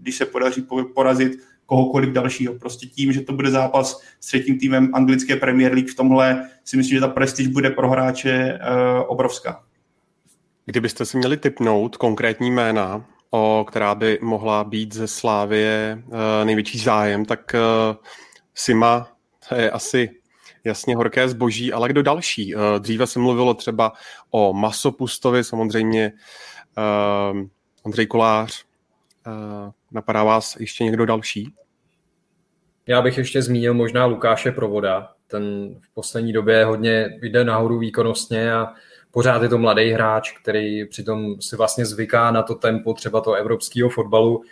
když 0.00 0.16
se 0.16 0.26
podaří 0.26 0.66
porazit 0.94 1.32
kohokoliv 1.66 2.10
dalšího. 2.10 2.54
Prostě 2.54 2.86
tím, 2.86 3.12
že 3.12 3.20
to 3.20 3.32
bude 3.32 3.50
zápas 3.50 4.00
s 4.20 4.26
třetím 4.26 4.58
týmem 4.58 4.90
anglické 4.94 5.36
Premier 5.36 5.72
League 5.72 5.90
v 5.90 5.94
tomhle, 5.94 6.48
si 6.64 6.76
myslím, 6.76 6.96
že 6.96 7.00
ta 7.00 7.08
prestiž 7.08 7.46
bude 7.46 7.70
pro 7.70 7.90
hráče 7.90 8.30
eh, 8.30 8.58
obrovská. 9.06 9.62
Kdybyste 10.66 11.04
si 11.04 11.16
měli 11.18 11.36
typnout 11.36 11.96
konkrétní 11.96 12.50
jména, 12.50 13.04
o 13.30 13.66
která 13.68 13.94
by 13.94 14.18
mohla 14.22 14.64
být 14.64 14.94
ze 14.94 15.08
Slávie 15.08 16.02
eh, 16.02 16.44
největší 16.44 16.78
zájem, 16.78 17.24
tak 17.24 17.54
Sima, 18.54 19.08
to 19.48 19.54
je 19.54 19.70
asi 19.70 20.10
jasně 20.64 20.96
horké 20.96 21.28
zboží, 21.28 21.72
ale 21.72 21.88
kdo 21.88 22.02
další? 22.02 22.54
Eh, 22.54 22.58
dříve 22.78 23.06
se 23.06 23.18
mluvilo 23.18 23.54
třeba 23.54 23.92
o 24.30 24.52
Masopustovi, 24.52 25.44
samozřejmě 25.44 26.12
Ondřej 27.82 28.06
Kolář. 28.06 28.64
Napadá 29.92 30.24
vás 30.24 30.56
ještě 30.60 30.84
někdo 30.84 31.06
další? 31.06 31.54
Já 32.86 33.02
bych 33.02 33.18
ještě 33.18 33.42
zmínil 33.42 33.74
možná 33.74 34.06
Lukáše 34.06 34.52
Provoda. 34.52 35.12
Ten 35.26 35.74
v 35.80 35.94
poslední 35.94 36.32
době 36.32 36.64
hodně 36.64 37.18
jde 37.22 37.44
nahoru 37.44 37.78
výkonnostně 37.78 38.54
a 38.54 38.72
pořád 39.14 39.42
je 39.42 39.48
to 39.48 39.58
mladý 39.58 39.90
hráč, 39.90 40.32
který 40.32 40.84
přitom 40.84 41.40
si 41.40 41.56
vlastně 41.56 41.86
zvyká 41.86 42.30
na 42.30 42.42
to 42.42 42.54
tempo 42.54 42.94
třeba 42.94 43.20
toho 43.20 43.36
evropského 43.36 43.88
fotbalu 43.88 44.42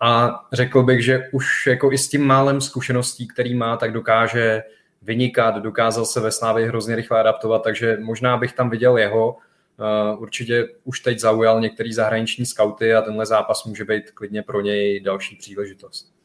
a 0.00 0.40
řekl 0.52 0.82
bych, 0.82 1.04
že 1.04 1.28
už 1.32 1.66
jako 1.66 1.92
i 1.92 1.98
s 1.98 2.08
tím 2.08 2.26
málem 2.26 2.60
zkušeností, 2.60 3.28
který 3.28 3.54
má, 3.54 3.76
tak 3.76 3.92
dokáže 3.92 4.62
vynikat, 5.02 5.54
dokázal 5.56 6.04
se 6.04 6.20
ve 6.20 6.32
Slávě 6.32 6.68
hrozně 6.68 6.96
rychle 6.96 7.20
adaptovat, 7.20 7.62
takže 7.62 7.98
možná 8.00 8.36
bych 8.36 8.52
tam 8.52 8.70
viděl 8.70 8.96
jeho. 8.96 9.36
Uh, 9.78 10.22
určitě 10.22 10.68
už 10.84 11.00
teď 11.00 11.18
zaujal 11.18 11.60
některý 11.60 11.92
zahraniční 11.92 12.46
skauty 12.46 12.94
a 12.94 13.02
tenhle 13.02 13.26
zápas 13.26 13.64
může 13.64 13.84
být 13.84 14.10
klidně 14.10 14.42
pro 14.42 14.60
něj 14.60 15.00
další 15.00 15.36
příležitost. 15.36 16.15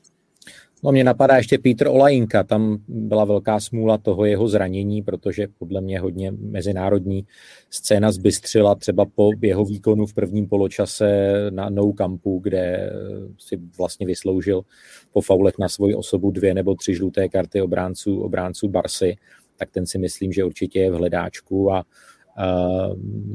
No 0.83 0.91
mě 0.91 1.03
napadá 1.03 1.37
ještě 1.37 1.57
Petr 1.57 1.87
Olajinka, 1.87 2.43
tam 2.43 2.77
byla 2.87 3.25
velká 3.25 3.59
smůla 3.59 3.97
toho 3.97 4.25
jeho 4.25 4.47
zranění, 4.47 5.01
protože 5.01 5.47
podle 5.57 5.81
mě 5.81 5.99
hodně 5.99 6.31
mezinárodní 6.31 7.25
scéna 7.69 8.11
zbystřila 8.11 8.75
třeba 8.75 9.05
po 9.05 9.31
jeho 9.41 9.65
výkonu 9.65 10.05
v 10.05 10.13
prvním 10.13 10.47
poločase 10.47 11.33
na 11.49 11.69
Nou 11.69 11.93
Campu, 11.93 12.39
kde 12.39 12.91
si 13.37 13.59
vlastně 13.77 14.05
vysloužil 14.05 14.61
po 15.13 15.21
faulech 15.21 15.53
na 15.59 15.69
svoji 15.69 15.95
osobu 15.95 16.31
dvě 16.31 16.53
nebo 16.53 16.75
tři 16.75 16.95
žluté 16.95 17.29
karty 17.29 17.61
obránců, 17.61 18.21
obránců 18.21 18.67
Barsy, 18.67 19.15
tak 19.57 19.71
ten 19.71 19.85
si 19.85 19.97
myslím, 19.97 20.31
že 20.31 20.43
určitě 20.43 20.79
je 20.79 20.91
v 20.91 20.95
hledáčku 20.95 21.73
a 21.73 21.83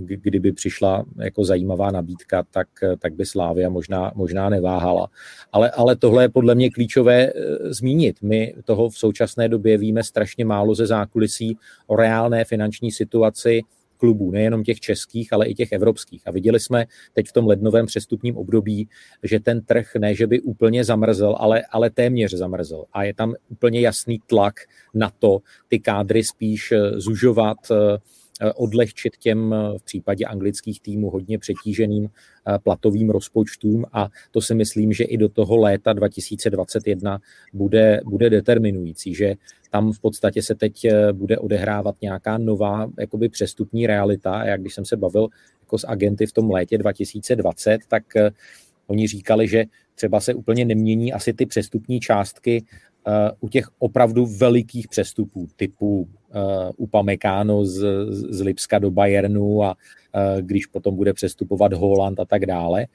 kdyby 0.06 0.52
přišla 0.52 1.04
jako 1.16 1.44
zajímavá 1.44 1.90
nabídka, 1.90 2.44
tak, 2.50 2.68
tak 2.98 3.14
by 3.14 3.26
Slávia 3.26 3.68
možná, 3.68 4.12
možná 4.14 4.48
neváhala. 4.48 5.08
Ale, 5.52 5.70
ale 5.70 5.96
tohle 5.96 6.24
je 6.24 6.28
podle 6.28 6.54
mě 6.54 6.70
klíčové 6.70 7.26
e, 7.26 7.32
zmínit. 7.64 8.22
My 8.22 8.54
toho 8.64 8.90
v 8.90 8.98
současné 8.98 9.48
době 9.48 9.78
víme 9.78 10.04
strašně 10.04 10.44
málo 10.44 10.74
ze 10.74 10.86
zákulisí 10.86 11.56
o 11.86 11.96
reálné 11.96 12.44
finanční 12.44 12.92
situaci 12.92 13.62
klubů, 13.96 14.30
nejenom 14.30 14.64
těch 14.64 14.80
českých, 14.80 15.32
ale 15.32 15.46
i 15.46 15.54
těch 15.54 15.72
evropských. 15.72 16.22
A 16.26 16.30
viděli 16.30 16.60
jsme 16.60 16.86
teď 17.12 17.28
v 17.28 17.32
tom 17.32 17.46
lednovém 17.46 17.86
přestupním 17.86 18.36
období, 18.36 18.88
že 19.22 19.40
ten 19.40 19.60
trh 19.60 19.94
ne, 19.98 20.14
že 20.14 20.26
by 20.26 20.40
úplně 20.40 20.84
zamrzl, 20.84 21.34
ale, 21.38 21.62
ale 21.70 21.90
téměř 21.90 22.34
zamrzl. 22.34 22.84
A 22.92 23.04
je 23.04 23.14
tam 23.14 23.34
úplně 23.48 23.80
jasný 23.80 24.20
tlak 24.26 24.54
na 24.94 25.10
to, 25.18 25.38
ty 25.68 25.78
kádry 25.78 26.24
spíš 26.24 26.72
e, 26.72 27.00
zužovat, 27.00 27.56
Eh, 27.70 27.98
odlehčit 28.54 29.16
těm 29.16 29.54
eh, 29.54 29.78
v 29.78 29.82
případě 29.82 30.24
anglických 30.24 30.80
týmů 30.80 31.10
hodně 31.10 31.38
přetíženým 31.38 32.04
eh, 32.06 32.58
platovým 32.58 33.10
rozpočtům 33.10 33.84
a 33.92 34.08
to 34.30 34.40
si 34.40 34.54
myslím, 34.54 34.92
že 34.92 35.04
i 35.04 35.16
do 35.16 35.28
toho 35.28 35.56
léta 35.56 35.92
2021 35.92 37.18
bude, 37.52 38.00
bude 38.04 38.30
determinující, 38.30 39.14
že 39.14 39.34
tam 39.70 39.92
v 39.92 40.00
podstatě 40.00 40.42
se 40.42 40.54
teď 40.54 40.86
bude 41.12 41.38
odehrávat 41.38 41.96
nějaká 42.02 42.38
nová 42.38 42.90
jakoby 42.98 43.28
přestupní 43.28 43.86
realita. 43.86 44.34
A 44.34 44.44
jak 44.44 44.60
když 44.60 44.74
jsem 44.74 44.84
se 44.84 44.96
bavil 44.96 45.28
jako 45.60 45.78
s 45.78 45.86
agenty 45.86 46.26
v 46.26 46.32
tom 46.32 46.50
létě 46.50 46.78
2020, 46.78 47.80
tak 47.88 48.02
oni 48.86 49.06
říkali, 49.06 49.48
že 49.48 49.64
třeba 49.94 50.20
se 50.20 50.34
úplně 50.34 50.64
nemění 50.64 51.12
asi 51.12 51.32
ty 51.32 51.46
přestupní 51.46 52.00
částky 52.00 52.64
u 53.40 53.48
těch 53.48 53.68
opravdu 53.78 54.26
velikých 54.26 54.88
přestupů 54.88 55.48
typu 55.56 55.98
uh, 55.98 56.06
Upamecano 56.76 57.64
z, 57.64 57.84
z 58.10 58.40
Lipska 58.40 58.78
do 58.78 58.90
Bayernu 58.90 59.62
a 59.62 59.70
uh, 59.70 60.40
když 60.40 60.66
potom 60.66 60.96
bude 60.96 61.12
přestupovat 61.12 61.72
Holland 61.72 62.20
a 62.20 62.24
tak 62.24 62.46
dále, 62.46 62.86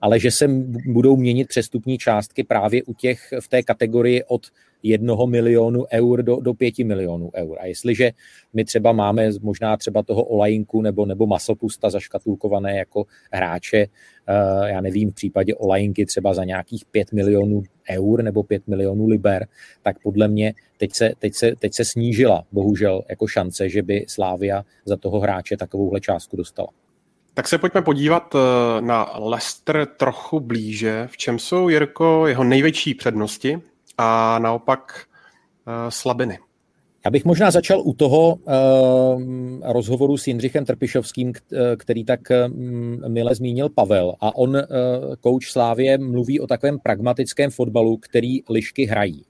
ale 0.00 0.20
že 0.20 0.30
se 0.30 0.48
budou 0.86 1.16
měnit 1.16 1.48
přestupní 1.48 1.98
částky 1.98 2.44
právě 2.44 2.82
u 2.82 2.94
těch 2.94 3.20
v 3.40 3.48
té 3.48 3.62
kategorii 3.62 4.24
od 4.24 4.46
jednoho 4.82 5.26
milionu 5.26 5.84
eur 5.92 6.22
do, 6.22 6.36
do 6.36 6.54
pěti 6.54 6.84
milionů 6.84 7.30
eur. 7.34 7.56
A 7.60 7.66
jestliže 7.66 8.10
my 8.52 8.64
třeba 8.64 8.92
máme 8.92 9.30
možná 9.40 9.76
třeba 9.76 10.02
toho 10.02 10.24
Olajinku 10.24 10.82
nebo, 10.82 11.06
nebo 11.06 11.26
Masopusta 11.26 11.90
zaškatulkované 11.90 12.76
jako 12.76 13.04
hráče, 13.32 13.86
uh, 13.86 14.66
já 14.66 14.80
nevím, 14.80 15.10
v 15.10 15.14
případě 15.14 15.54
Olajinky 15.54 16.06
třeba 16.06 16.34
za 16.34 16.44
nějakých 16.44 16.84
pět 16.84 17.12
milionů 17.12 17.62
eur 17.90 18.22
nebo 18.22 18.42
pět 18.42 18.62
milionů 18.66 19.06
liber, 19.06 19.46
tak 19.82 19.96
podle 20.02 20.28
mě 20.28 20.54
teď 20.76 20.92
se, 20.92 21.12
teď 21.18 21.34
se, 21.34 21.52
teď 21.58 21.74
se 21.74 21.84
snížila 21.84 22.44
bohužel 22.52 23.02
jako 23.08 23.26
šance, 23.26 23.68
že 23.68 23.82
by 23.82 24.04
Slávia 24.08 24.64
za 24.84 24.96
toho 24.96 25.20
hráče 25.20 25.56
takovouhle 25.56 26.00
částku 26.00 26.36
dostala. 26.36 26.68
Tak 27.34 27.48
se 27.48 27.58
pojďme 27.58 27.82
podívat 27.82 28.34
eh, 28.34 28.80
na 28.80 29.12
Leicester 29.18 29.86
trochu 29.96 30.40
blíže. 30.40 31.08
V 31.10 31.16
čem 31.16 31.38
jsou, 31.38 31.68
Jirko, 31.68 32.26
jeho 32.26 32.44
největší 32.44 32.94
přednosti 32.94 33.60
a 33.98 34.38
naopak 34.38 35.06
uh, 35.66 35.74
slabiny? 35.88 36.38
Já 37.04 37.10
bych 37.10 37.24
možná 37.24 37.50
začal 37.50 37.80
u 37.80 37.92
toho 37.92 38.34
uh, 38.34 39.22
rozhovoru 39.72 40.16
s 40.16 40.26
Jindřichem 40.26 40.64
Trpišovským, 40.64 41.32
který 41.76 42.04
tak 42.04 42.20
um, 42.30 43.12
mile 43.12 43.34
zmínil 43.34 43.68
Pavel. 43.68 44.14
A 44.20 44.36
on, 44.36 44.56
kouč 45.20 45.50
Slávě, 45.50 45.98
mluví 45.98 46.40
o 46.40 46.46
takovém 46.46 46.78
pragmatickém 46.78 47.50
fotbalu, 47.50 47.96
který 47.96 48.40
lišky 48.50 48.84
hrají 48.84 49.24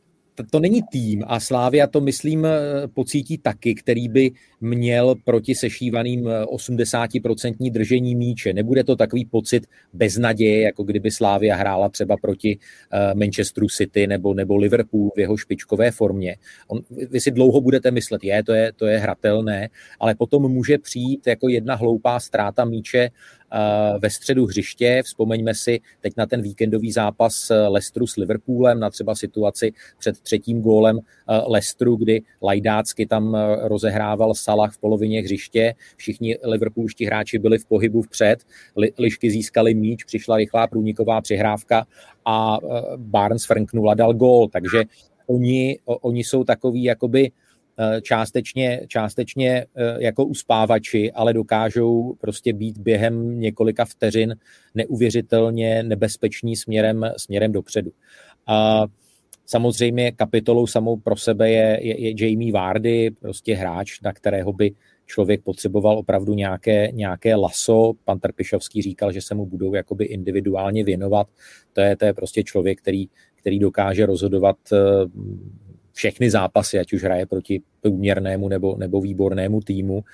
to 0.50 0.60
není 0.60 0.82
tým 0.82 1.24
a 1.26 1.40
Slávia 1.40 1.86
to, 1.86 2.00
myslím, 2.00 2.46
eh, 2.46 2.88
pocítí 2.94 3.38
taky, 3.38 3.74
který 3.74 4.08
by 4.08 4.30
měl 4.60 5.14
proti 5.24 5.54
sešívaným 5.54 6.24
80% 6.24 7.54
eh, 7.66 7.70
držení 7.70 8.14
míče. 8.14 8.52
Nebude 8.52 8.84
to 8.84 8.96
takový 8.96 9.24
pocit 9.24 9.66
beznaděje, 9.92 10.62
jako 10.62 10.82
kdyby 10.82 11.10
Slávia 11.10 11.56
hrála 11.56 11.88
třeba 11.88 12.16
proti 12.16 12.58
eh, 12.92 13.14
Manchesteru 13.14 13.66
City 13.68 14.06
nebo, 14.06 14.34
nebo 14.34 14.56
Liverpool 14.56 15.10
v 15.16 15.20
jeho 15.20 15.36
špičkové 15.36 15.90
formě. 15.90 16.36
On, 16.68 16.80
vy 17.10 17.20
si 17.20 17.30
dlouho 17.30 17.60
budete 17.60 17.90
myslet, 17.90 18.24
je, 18.24 18.44
to 18.44 18.52
je, 18.52 18.72
to 18.72 18.86
je 18.86 18.98
hratelné, 18.98 19.68
ale 20.00 20.14
potom 20.14 20.52
může 20.52 20.78
přijít 20.78 21.26
jako 21.26 21.48
jedna 21.48 21.74
hloupá 21.74 22.20
ztráta 22.20 22.64
míče 22.64 23.10
ve 23.98 24.10
středu 24.10 24.46
hřiště. 24.46 25.02
Vzpomeňme 25.04 25.54
si 25.54 25.80
teď 26.00 26.12
na 26.16 26.26
ten 26.26 26.42
víkendový 26.42 26.92
zápas 26.92 27.52
Leicesteru 27.68 28.06
s 28.06 28.16
Liverpoolem, 28.16 28.80
na 28.80 28.90
třeba 28.90 29.14
situaci 29.14 29.72
před 29.98 30.20
třetím 30.20 30.60
gólem 30.60 31.00
Leicesteru, 31.46 31.96
kdy 31.96 32.22
Lajdácky 32.42 33.06
tam 33.06 33.36
rozehrával 33.62 34.34
Salah 34.48 34.72
v 34.72 34.78
polovině 34.78 35.20
hřiště. 35.22 35.74
Všichni 35.96 36.36
liverpoolští 36.44 37.04
hráči 37.06 37.38
byli 37.38 37.58
v 37.58 37.64
pohybu 37.64 38.02
vpřed, 38.02 38.38
lišky 38.98 39.30
získali 39.30 39.74
míč, 39.74 40.04
přišla 40.04 40.36
rychlá 40.36 40.66
průniková 40.66 41.20
přihrávka 41.20 41.86
a 42.24 42.58
Barnes 42.96 43.44
franknul 43.44 43.90
a 43.90 43.94
dal 43.94 44.14
gól. 44.14 44.48
Takže 44.48 44.82
oni, 45.26 45.78
oni 45.84 46.24
jsou 46.24 46.44
takový 46.44 46.84
jakoby 46.84 47.30
Eh, 47.80 48.00
částečně, 48.00 48.80
částečně 48.88 49.66
eh, 49.76 49.96
jako 49.98 50.24
uspávači, 50.24 51.12
ale 51.12 51.32
dokážou 51.32 52.14
prostě 52.20 52.52
být 52.52 52.78
během 52.78 53.40
několika 53.40 53.84
vteřin 53.84 54.36
neuvěřitelně 54.74 55.82
nebezpeční 55.82 56.56
směrem, 56.56 57.10
směrem 57.16 57.52
dopředu. 57.52 57.90
A 58.46 58.84
samozřejmě 59.48 60.12
kapitolou 60.12 60.66
samou 60.66 60.96
pro 60.96 61.16
sebe 61.16 61.50
je, 61.50 61.78
je, 61.82 62.00
je 62.00 62.30
Jamie 62.30 62.52
Vardy, 62.52 63.10
prostě 63.10 63.54
hráč, 63.54 64.00
na 64.00 64.12
kterého 64.12 64.52
by 64.52 64.74
člověk 65.06 65.42
potřeboval 65.42 65.98
opravdu 65.98 66.34
nějaké, 66.34 66.88
nějaké 66.92 67.34
laso. 67.34 67.92
Pan 68.04 68.20
Trpišovský 68.20 68.82
říkal, 68.82 69.12
že 69.12 69.22
se 69.22 69.34
mu 69.34 69.46
budou 69.46 69.74
jakoby 69.74 70.04
individuálně 70.04 70.84
věnovat. 70.84 71.26
To 71.72 71.80
je, 71.80 71.96
to 71.96 72.04
je 72.04 72.12
prostě 72.12 72.42
člověk, 72.42 72.78
který, 72.78 73.08
který 73.36 73.58
dokáže 73.58 74.06
rozhodovat 74.06 74.56
eh, 74.72 74.76
všechny 75.92 76.30
zápasy, 76.30 76.78
ať 76.78 76.92
už 76.92 77.02
hraje 77.02 77.26
proti 77.26 77.62
průměrnému 77.80 78.48
nebo, 78.48 78.76
nebo 78.78 79.00
výbornému 79.00 79.60
týmu. 79.60 80.04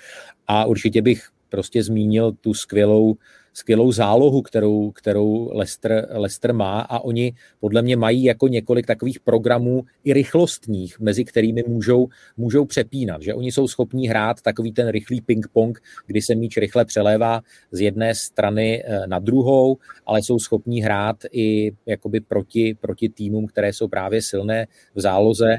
A 0.47 0.65
určitě 0.65 1.03
bych 1.03 1.29
prostě 1.49 1.83
zmínil 1.83 2.33
tu 2.33 2.55
skvělou, 2.55 3.17
skvělou 3.55 3.93
zálohu, 3.93 4.43
kterou, 4.43 4.91
kterou 4.91 5.51
Leicester, 5.53 6.09
Leicester 6.11 6.55
má 6.55 6.81
a 6.81 6.99
oni 6.99 7.33
podle 7.61 7.83
mě 7.83 7.97
mají 7.97 8.25
jako 8.25 8.49
několik 8.49 8.87
takových 8.87 9.21
programů 9.21 9.85
i 10.05 10.13
rychlostních, 10.13 11.01
mezi 11.01 11.25
kterými 11.25 11.65
můžou, 11.69 12.09
můžou 12.37 12.65
přepínat, 12.65 13.23
že 13.23 13.35
oni 13.35 13.53
jsou 13.53 13.69
schopní 13.69 14.09
hrát 14.09 14.43
takový 14.43 14.73
ten 14.73 14.89
rychlý 14.89 15.21
ping-pong, 15.21 15.79
kdy 16.07 16.23
se 16.23 16.35
míč 16.35 16.57
rychle 16.57 16.85
přelévá 16.85 17.41
z 17.71 17.81
jedné 17.81 18.15
strany 18.15 18.85
eh, 18.85 19.07
na 19.07 19.19
druhou, 19.19 19.77
ale 20.07 20.23
jsou 20.23 20.39
schopní 20.39 20.83
hrát 20.83 21.17
i 21.33 21.73
jakoby 21.87 22.21
proti, 22.21 22.77
proti 22.81 23.09
týmům, 23.09 23.47
které 23.47 23.73
jsou 23.73 23.89
právě 23.89 24.23
silné 24.23 24.67
v 24.95 25.01
záloze. 25.01 25.57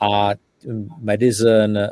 A 0.00 0.30
Madison, 1.00 1.76
uh, 1.76 1.84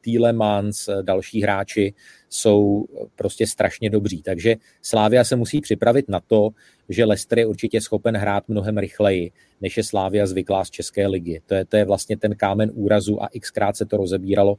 Tielemans, 0.00 0.88
uh, 0.88 1.02
další 1.02 1.42
hráči 1.42 1.94
jsou 2.28 2.84
prostě 3.14 3.46
strašně 3.46 3.90
dobří. 3.90 4.22
Takže 4.22 4.56
Slávia 4.82 5.24
se 5.24 5.36
musí 5.36 5.60
připravit 5.60 6.08
na 6.08 6.20
to, 6.20 6.50
že 6.88 7.04
Leicester 7.04 7.38
je 7.38 7.46
určitě 7.46 7.80
schopen 7.80 8.16
hrát 8.16 8.48
mnohem 8.48 8.78
rychleji, 8.78 9.32
než 9.60 9.76
je 9.76 9.84
Slávia 9.84 10.26
zvyklá 10.26 10.64
z 10.64 10.70
České 10.70 11.06
ligy. 11.06 11.40
To 11.46 11.54
je, 11.54 11.64
to 11.64 11.76
je 11.76 11.84
vlastně 11.84 12.16
ten 12.16 12.36
kámen 12.36 12.70
úrazu 12.74 13.22
a 13.22 13.28
xkrát 13.40 13.76
se 13.76 13.86
to 13.86 13.96
rozebíralo, 13.96 14.58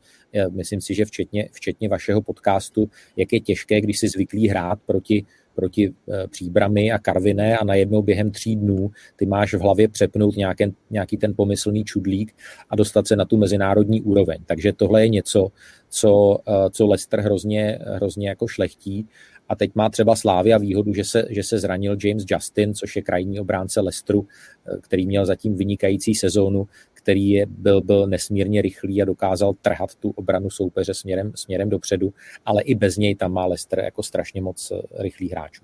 myslím 0.49 0.81
si, 0.81 0.93
že 0.93 1.05
včetně, 1.05 1.49
včetně 1.51 1.89
vašeho 1.89 2.21
podcastu, 2.21 2.89
jak 3.15 3.33
je 3.33 3.39
těžké, 3.39 3.81
když 3.81 3.99
si 3.99 4.07
zvyklí 4.07 4.47
hrát 4.47 4.79
proti 4.85 5.25
proti 5.55 5.93
eh, 6.11 6.27
Příbrami 6.27 6.91
a 6.91 6.99
Karviné 6.99 7.57
a 7.57 7.65
najednou 7.65 8.01
během 8.01 8.31
tří 8.31 8.55
dnů 8.55 8.91
ty 9.15 9.25
máš 9.25 9.53
v 9.53 9.59
hlavě 9.59 9.87
přepnout 9.87 10.35
nějaký, 10.35 10.73
nějaký 10.89 11.17
ten 11.17 11.33
pomyslný 11.35 11.83
čudlík 11.83 12.35
a 12.69 12.75
dostat 12.75 13.07
se 13.07 13.15
na 13.15 13.25
tu 13.25 13.37
mezinárodní 13.37 14.01
úroveň. 14.01 14.37
Takže 14.45 14.73
tohle 14.73 15.01
je 15.01 15.09
něco, 15.09 15.51
co, 15.89 16.39
eh, 16.47 16.69
co 16.71 16.87
Leicester 16.87 17.19
hrozně, 17.19 17.79
hrozně 17.85 18.29
jako 18.29 18.47
šlechtí. 18.47 19.07
A 19.49 19.55
teď 19.55 19.71
má 19.75 19.89
třeba 19.89 20.15
Slávia 20.15 20.57
výhodu, 20.57 20.93
že 20.93 21.03
se, 21.03 21.25
že 21.29 21.43
se 21.43 21.59
zranil 21.59 21.97
James 22.03 22.23
Justin, 22.31 22.73
což 22.73 22.95
je 22.95 23.01
krajní 23.01 23.39
obránce 23.39 23.81
Leicesteru, 23.81 24.27
eh, 24.65 24.77
který 24.81 25.07
měl 25.07 25.25
zatím 25.25 25.55
vynikající 25.55 26.15
sezónu, 26.15 26.67
který 27.03 27.29
je, 27.29 27.45
byl, 27.45 27.81
byl 27.81 28.07
nesmírně 28.07 28.61
rychlý 28.61 29.01
a 29.01 29.05
dokázal 29.05 29.53
trhat 29.61 29.95
tu 29.95 30.09
obranu 30.09 30.49
soupeře 30.49 30.93
směrem, 30.93 31.31
směrem 31.35 31.69
dopředu, 31.69 32.13
ale 32.45 32.61
i 32.61 32.75
bez 32.75 32.97
něj 32.97 33.15
tam 33.15 33.33
má 33.33 33.45
Leicester 33.45 33.79
jako 33.79 34.03
strašně 34.03 34.41
moc 34.41 34.71
eh, 34.71 35.03
rychlých 35.03 35.31
hráčů. 35.31 35.63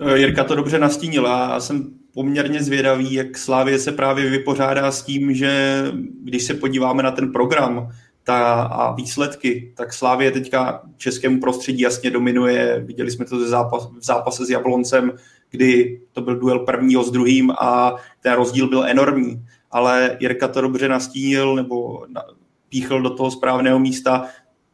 Eh, 0.00 0.18
Jirka 0.18 0.44
to 0.44 0.54
dobře 0.54 0.78
nastínila. 0.78 1.50
Já 1.52 1.60
jsem 1.60 1.90
poměrně 2.14 2.62
zvědavý, 2.62 3.14
jak 3.14 3.38
Slávě 3.38 3.78
se 3.78 3.92
právě 3.92 4.30
vypořádá 4.30 4.92
s 4.92 5.02
tím, 5.02 5.34
že 5.34 5.82
když 6.22 6.42
se 6.42 6.54
podíváme 6.54 7.02
na 7.02 7.10
ten 7.10 7.32
program 7.32 7.90
ta, 8.24 8.62
a 8.62 8.94
výsledky, 8.94 9.72
tak 9.76 9.92
Slávě 9.92 10.30
teďka 10.30 10.82
českému 10.96 11.40
prostředí 11.40 11.80
jasně 11.80 12.10
dominuje. 12.10 12.82
Viděli 12.86 13.10
jsme 13.10 13.24
to 13.24 13.48
zápas, 13.48 13.90
v 13.98 14.04
zápase 14.04 14.46
s 14.46 14.50
Jabloncem, 14.50 15.12
kdy 15.50 16.00
to 16.12 16.20
byl 16.20 16.38
duel 16.38 16.58
prvního 16.58 17.04
s 17.04 17.10
druhým 17.10 17.50
a 17.50 17.96
ten 18.22 18.32
rozdíl 18.32 18.68
byl 18.68 18.84
enormní 18.84 19.44
ale 19.70 20.16
Jirka 20.20 20.48
to 20.48 20.60
dobře 20.60 20.88
nastínil 20.88 21.56
nebo 21.56 22.06
píchl 22.68 23.02
do 23.02 23.10
toho 23.10 23.30
správného 23.30 23.78
místa. 23.78 24.26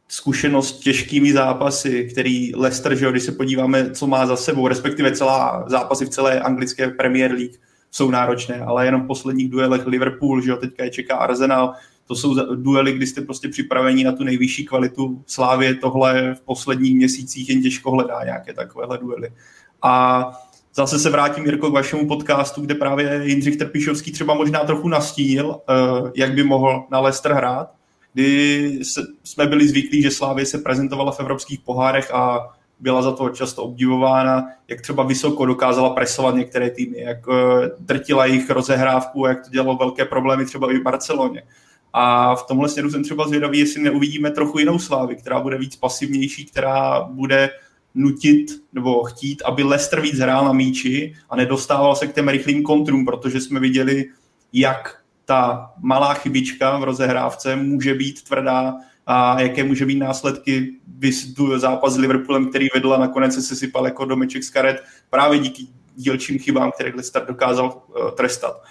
Zkušenost 0.07 0.79
těžkými 0.79 1.33
zápasy, 1.33 2.07
který 2.11 2.55
Leicester, 2.55 2.95
že 2.95 3.11
když 3.11 3.23
se 3.23 3.31
podíváme, 3.31 3.91
co 3.91 4.07
má 4.07 4.25
za 4.25 4.35
sebou, 4.35 4.67
respektive 4.67 5.11
celá 5.11 5.65
zápasy 5.67 6.05
v 6.05 6.09
celé 6.09 6.39
anglické 6.39 6.89
Premier 6.89 7.31
League 7.31 7.55
jsou 7.91 8.11
náročné, 8.11 8.61
ale 8.61 8.85
jenom 8.85 9.01
v 9.01 9.07
posledních 9.07 9.49
duelech 9.49 9.87
Liverpool, 9.87 10.41
že 10.41 10.49
jo, 10.49 10.57
teďka 10.57 10.83
je 10.83 10.89
čeká 10.89 11.17
Arsenal, 11.17 11.73
to 12.07 12.15
jsou 12.15 12.55
duely, 12.55 12.93
kdy 12.93 13.07
jste 13.07 13.21
prostě 13.21 13.49
připraveni 13.49 14.03
na 14.03 14.11
tu 14.11 14.23
nejvyšší 14.23 14.65
kvalitu. 14.65 15.23
Slávě, 15.25 15.75
tohle 15.75 16.35
v 16.35 16.41
posledních 16.41 16.95
měsících 16.95 17.49
jen 17.49 17.61
těžko 17.61 17.91
hledá 17.91 18.23
nějaké 18.23 18.53
takovéhle 18.53 18.97
duely. 18.97 19.29
A 19.81 20.25
Zase 20.77 20.99
se 20.99 21.09
vrátím, 21.09 21.45
Jirko, 21.45 21.69
k 21.69 21.73
vašemu 21.73 22.07
podcastu, 22.07 22.61
kde 22.61 22.75
právě 22.75 23.21
Jindřich 23.23 23.57
Trpišovský 23.57 24.11
třeba 24.11 24.33
možná 24.33 24.59
trochu 24.59 24.87
nastínil, 24.87 25.55
eh, 25.69 25.73
jak 26.15 26.33
by 26.33 26.43
mohl 26.43 26.83
na 26.91 26.99
Leicester 26.99 27.33
hrát, 27.33 27.71
kdy 28.13 28.79
jsme 29.23 29.47
byli 29.47 29.67
zvyklí, 29.67 30.01
že 30.01 30.11
Slávě 30.11 30.45
se 30.45 30.57
prezentovala 30.57 31.11
v 31.11 31.19
evropských 31.19 31.59
pohárech 31.59 32.11
a 32.13 32.49
byla 32.79 33.01
za 33.01 33.11
to 33.11 33.29
často 33.29 33.63
obdivována, 33.63 34.45
jak 34.67 34.81
třeba 34.81 35.03
vysoko 35.03 35.45
dokázala 35.45 35.89
presovat 35.89 36.35
některé 36.35 36.69
týmy, 36.69 36.99
jak 36.99 37.17
eh, 37.17 37.69
drtila 37.79 38.25
jejich 38.25 38.49
rozehrávku, 38.49 39.25
jak 39.25 39.43
to 39.43 39.49
dělalo 39.49 39.77
velké 39.77 40.05
problémy 40.05 40.45
třeba 40.45 40.71
i 40.71 40.77
v 40.77 40.83
Barceloně. 40.83 41.43
A 41.93 42.35
v 42.35 42.47
tomhle 42.47 42.69
směru 42.69 42.89
jsem 42.89 43.03
třeba 43.03 43.27
zvědavý, 43.27 43.59
jestli 43.59 43.83
neuvidíme 43.83 44.31
trochu 44.31 44.59
jinou 44.59 44.79
slávy, 44.79 45.15
která 45.15 45.39
bude 45.39 45.57
víc 45.57 45.75
pasivnější, 45.75 46.45
která 46.45 47.01
bude 47.01 47.49
nutit 47.97 48.51
nebo 48.73 49.03
chtít, 49.03 49.41
aby 49.45 49.63
Leicester 49.63 50.01
víc 50.01 50.19
hrál 50.19 50.45
na 50.45 50.53
míči 50.53 51.15
a 51.29 51.35
nedostával 51.35 51.95
se 51.95 52.07
k 52.07 52.15
těm 52.15 52.27
rychlým 52.27 52.63
kontrům, 52.63 53.05
protože 53.05 53.41
jsme 53.41 53.59
viděli, 53.59 54.05
jak 54.53 55.01
ta 55.25 55.71
malá 55.79 56.13
chybička 56.13 56.77
v 56.77 56.83
rozehrávce 56.83 57.55
může 57.55 57.93
být 57.93 58.23
tvrdá 58.23 58.73
a 59.05 59.41
jaké 59.41 59.63
může 59.63 59.85
být 59.85 59.99
následky 59.99 60.73
zápas 61.55 61.93
s 61.93 61.97
Liverpoolem, 61.97 62.49
který 62.49 62.67
vedl 62.73 62.93
a 62.93 62.97
nakonec 62.97 63.47
se 63.47 63.55
sypal 63.55 63.85
jako 63.85 64.05
domeček 64.05 64.43
z 64.43 64.49
karet 64.49 64.83
právě 65.09 65.39
díky 65.39 65.67
dílčím 65.95 66.39
chybám, 66.39 66.71
které 66.71 66.89
Leicester 66.89 67.25
dokázal 67.25 67.81
uh, 67.87 68.11
trestat. 68.11 68.63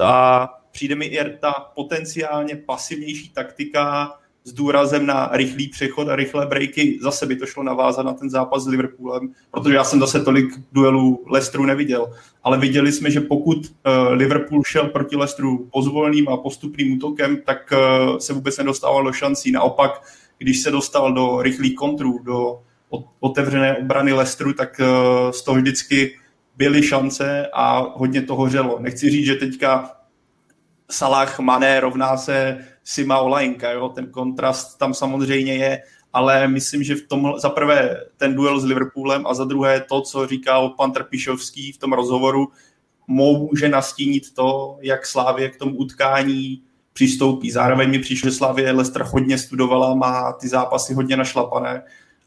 A 0.00 0.48
přijde 0.70 0.94
mi 0.94 1.04
i 1.04 1.38
ta 1.38 1.52
potenciálně 1.52 2.56
pasivnější 2.56 3.28
taktika 3.28 4.12
s 4.50 4.52
důrazem 4.52 5.06
na 5.06 5.30
rychlý 5.32 5.68
přechod 5.68 6.08
a 6.08 6.16
rychlé 6.16 6.46
breaky. 6.46 6.98
Zase 7.02 7.26
by 7.26 7.36
to 7.36 7.46
šlo 7.46 7.62
navázat 7.62 8.06
na 8.06 8.12
ten 8.12 8.30
zápas 8.30 8.64
s 8.64 8.66
Liverpoolem, 8.66 9.32
protože 9.50 9.74
já 9.74 9.84
jsem 9.84 10.00
zase 10.00 10.20
tolik 10.20 10.46
duelů 10.72 11.24
Leicesteru 11.26 11.66
neviděl. 11.66 12.12
Ale 12.42 12.58
viděli 12.58 12.92
jsme, 12.92 13.10
že 13.10 13.20
pokud 13.20 13.56
uh, 13.56 14.12
Liverpool 14.12 14.62
šel 14.64 14.88
proti 14.88 15.16
Leicesteru 15.16 15.68
pozvolným 15.72 16.28
a 16.28 16.36
postupným 16.36 16.92
útokem, 16.92 17.38
tak 17.46 17.72
uh, 17.72 18.18
se 18.18 18.32
vůbec 18.32 18.58
nedostával 18.58 19.04
do 19.04 19.12
šancí. 19.12 19.52
Naopak, 19.52 20.02
když 20.38 20.62
se 20.62 20.70
dostal 20.70 21.12
do 21.12 21.42
rychlých 21.42 21.74
kontrů, 21.74 22.18
do 22.22 22.62
otevřené 23.20 23.76
obrany 23.76 24.12
Leicesteru, 24.12 24.52
tak 24.52 24.80
uh, 24.80 25.30
z 25.30 25.42
toho 25.42 25.58
vždycky 25.58 26.18
byly 26.56 26.82
šance 26.82 27.46
a 27.52 27.86
hodně 27.94 28.22
to 28.22 28.34
hořelo. 28.34 28.78
Nechci 28.80 29.10
říct, 29.10 29.26
že 29.26 29.34
teďka 29.34 29.90
Salah 30.90 31.40
Mané 31.40 31.80
rovná 31.80 32.16
se 32.16 32.58
Sima 32.84 33.18
Olajinka, 33.18 33.70
jo? 33.70 33.88
ten 33.88 34.10
kontrast 34.10 34.78
tam 34.78 34.94
samozřejmě 34.94 35.54
je, 35.54 35.82
ale 36.12 36.48
myslím, 36.48 36.82
že 36.82 36.94
v 36.94 37.08
tom 37.08 37.34
za 37.38 37.50
prvé 37.50 38.04
ten 38.16 38.34
duel 38.34 38.60
s 38.60 38.64
Liverpoolem 38.64 39.26
a 39.26 39.34
za 39.34 39.44
druhé 39.44 39.80
to, 39.80 40.00
co 40.00 40.26
říkal 40.26 40.68
pan 40.68 40.92
Trpišovský 40.92 41.72
v 41.72 41.78
tom 41.78 41.92
rozhovoru, 41.92 42.48
může 43.06 43.68
nastínit 43.68 44.34
to, 44.34 44.78
jak 44.80 45.06
Slávě 45.06 45.48
k 45.48 45.56
tomu 45.56 45.76
utkání 45.76 46.62
přistoupí. 46.92 47.50
Zároveň 47.50 47.90
mi 47.90 47.98
přišlo, 47.98 48.30
že 48.30 48.36
Slávě 48.36 48.72
Leicester 48.72 49.02
hodně 49.02 49.38
studovala, 49.38 49.94
má 49.94 50.32
ty 50.32 50.48
zápasy 50.48 50.94
hodně 50.94 51.16
našlapané 51.16 51.82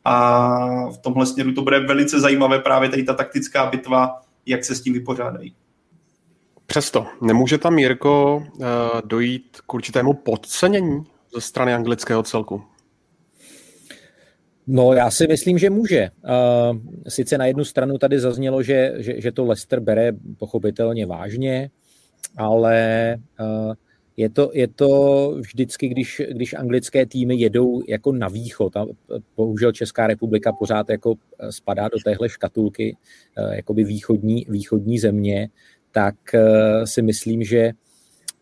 a 0.06 0.90
v 0.90 0.98
tomhle 0.98 1.26
směru 1.26 1.54
to 1.54 1.62
bude 1.62 1.80
velice 1.80 2.20
zajímavé 2.20 2.60
právě 2.60 2.90
tady 2.90 3.04
ta 3.04 3.14
taktická 3.14 3.66
bitva, 3.66 4.22
jak 4.46 4.66
se 4.66 4.76
s 4.76 4.82
tím 4.82 4.94
vypořádají. 4.94 5.56
Přesto, 6.74 7.06
nemůže 7.22 7.58
tam 7.58 7.80
Jirko 7.80 8.44
eh, 8.62 8.66
dojít 9.06 9.58
k 9.66 9.74
určitému 9.74 10.14
podcenění 10.14 11.04
ze 11.36 11.42
strany 11.42 11.74
anglického 11.74 12.24
celku? 12.24 12.62
No, 14.68 14.94
já 14.94 15.12
si 15.12 15.28
myslím, 15.28 15.58
že 15.58 15.70
může. 15.70 16.00
Eh, 16.00 16.12
sice 17.08 17.38
na 17.38 17.46
jednu 17.46 17.66
stranu 17.66 17.98
tady 17.98 18.20
zaznělo, 18.20 18.64
že, 18.64 18.94
že, 18.98 19.22
že 19.22 19.32
to 19.32 19.46
Leicester 19.46 19.80
bere 19.80 20.12
pochopitelně 20.38 21.06
vážně, 21.06 21.70
ale 22.38 22.78
eh, 23.14 23.74
je 24.18 24.30
to, 24.30 24.52
je 24.54 24.68
to 24.68 25.30
vždycky, 25.40 25.88
když, 25.88 26.22
když 26.32 26.54
anglické 26.54 27.06
týmy 27.06 27.36
jedou 27.36 27.82
jako 27.88 28.12
na 28.12 28.28
východ, 28.28 28.78
a 28.78 28.86
bohužel 29.36 29.72
Česká 29.72 30.08
republika 30.08 30.54
pořád 30.54 30.90
jako 30.90 31.14
spadá 31.50 31.88
do 31.88 31.98
téhle 32.06 32.30
škatulky, 32.30 32.98
jakoby 33.52 33.84
východní, 33.84 34.46
východní 34.50 35.00
země, 35.00 35.50
tak 35.94 36.16
si 36.86 37.02
myslím, 37.02 37.44
že 37.44 37.72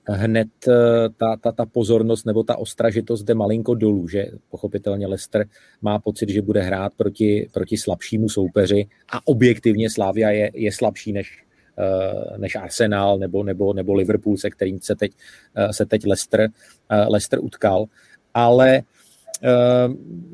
hned 0.09 0.49
eh, 0.67 1.09
ta, 1.17 1.35
ta, 1.35 1.51
ta 1.51 1.65
pozornost 1.65 2.25
nebo 2.25 2.43
ta 2.43 2.55
ostražitost 2.57 3.23
jde 3.23 3.33
malinko 3.33 3.75
dolů, 3.75 4.07
že 4.07 4.25
pochopitelně 4.49 5.07
Leicester 5.07 5.45
má 5.81 5.99
pocit, 5.99 6.29
že 6.29 6.41
bude 6.41 6.61
hrát 6.61 6.93
proti, 6.97 7.49
proti 7.53 7.77
slabšímu 7.77 8.29
soupeři 8.29 8.87
a 9.09 9.27
objektivně 9.27 9.89
Slávia 9.89 10.29
je, 10.29 10.51
je 10.53 10.71
slabší 10.71 11.13
než, 11.13 11.43
eh, 11.79 12.37
než 12.37 12.55
Arsenal 12.55 13.17
nebo, 13.17 13.43
nebo, 13.43 13.73
nebo 13.73 13.93
Liverpool, 13.93 14.37
se 14.37 14.49
kterým 14.49 14.79
se 14.81 14.95
teď, 14.95 15.11
eh, 15.55 15.73
se 15.73 15.85
teď 15.85 16.05
Leicester, 16.05 16.49
Leicester 17.09 17.39
utkal. 17.39 17.85
Ale 18.33 18.77
Ehm, 18.77 18.83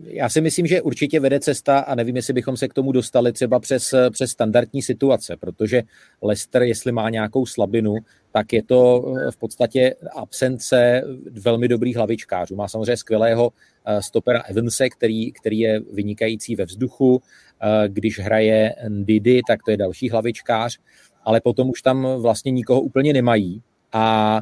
já 0.03 0.29
si 0.29 0.41
myslím, 0.41 0.67
že 0.67 0.81
určitě 0.81 1.19
vede 1.19 1.39
cesta 1.39 1.79
a 1.79 1.95
nevím, 1.95 2.15
jestli 2.15 2.33
bychom 2.33 2.57
se 2.57 2.67
k 2.67 2.73
tomu 2.73 2.91
dostali 2.91 3.33
třeba 3.33 3.59
přes, 3.59 3.93
přes 4.11 4.31
standardní 4.31 4.81
situace, 4.81 5.37
protože 5.37 5.83
Leicester, 6.21 6.63
jestli 6.63 6.91
má 6.91 7.09
nějakou 7.09 7.45
slabinu, 7.45 7.95
tak 8.31 8.53
je 8.53 8.63
to 8.63 9.13
eh, 9.17 9.31
v 9.31 9.37
podstatě 9.37 9.95
absence 10.15 11.03
velmi 11.31 11.67
dobrých 11.67 11.95
hlavičkářů. 11.95 12.55
Má 12.55 12.67
samozřejmě 12.67 12.97
skvělého 12.97 13.51
eh, 13.85 14.01
stopera 14.01 14.41
Evanse, 14.41 14.89
který, 14.89 15.31
který 15.31 15.59
je 15.59 15.79
vynikající 15.93 16.55
ve 16.55 16.65
vzduchu. 16.65 17.21
Eh, 17.61 17.89
když 17.89 18.19
hraje 18.19 18.75
Didi, 18.89 19.41
tak 19.47 19.59
to 19.65 19.71
je 19.71 19.77
další 19.77 20.09
hlavičkář, 20.09 20.79
ale 21.23 21.41
potom 21.41 21.69
už 21.69 21.81
tam 21.81 22.07
vlastně 22.21 22.51
nikoho 22.51 22.81
úplně 22.81 23.13
nemají. 23.13 23.61
A 23.93 24.41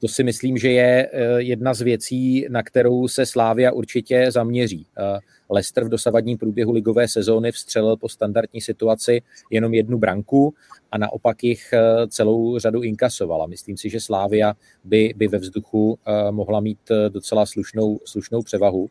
to 0.00 0.08
si 0.08 0.24
myslím, 0.24 0.58
že 0.58 0.68
je 0.68 1.10
eh, 1.12 1.42
jedna 1.42 1.74
z 1.74 1.80
věcí, 1.80 2.46
na 2.48 2.62
kterou 2.62 3.08
se 3.08 3.26
Slávia 3.26 3.72
určitě 3.72 4.30
zaměří. 4.30 4.86
Eh, 4.98 5.18
Leicester 5.50 5.84
v 5.84 5.88
dosavadním 5.88 6.38
průběhu 6.38 6.72
ligové 6.72 7.08
sezóny 7.08 7.52
vstřelil 7.52 7.96
po 7.96 8.08
standardní 8.08 8.60
situaci 8.60 9.22
jenom 9.50 9.74
jednu 9.74 9.98
branku 9.98 10.54
a 10.92 10.98
naopak 10.98 11.44
jich 11.44 11.72
eh, 11.72 12.08
celou 12.08 12.58
řadu 12.58 12.82
inkasovala. 12.82 13.46
Myslím 13.46 13.76
si, 13.76 13.90
že 13.90 14.00
Slávia 14.00 14.54
by, 14.84 15.14
by 15.16 15.28
ve 15.28 15.38
vzduchu 15.38 15.98
mohla 16.30 16.60
mít 16.60 16.78
docela 17.08 17.46
slušnou, 17.46 18.00
slušnou 18.04 18.42
převahu. 18.42 18.90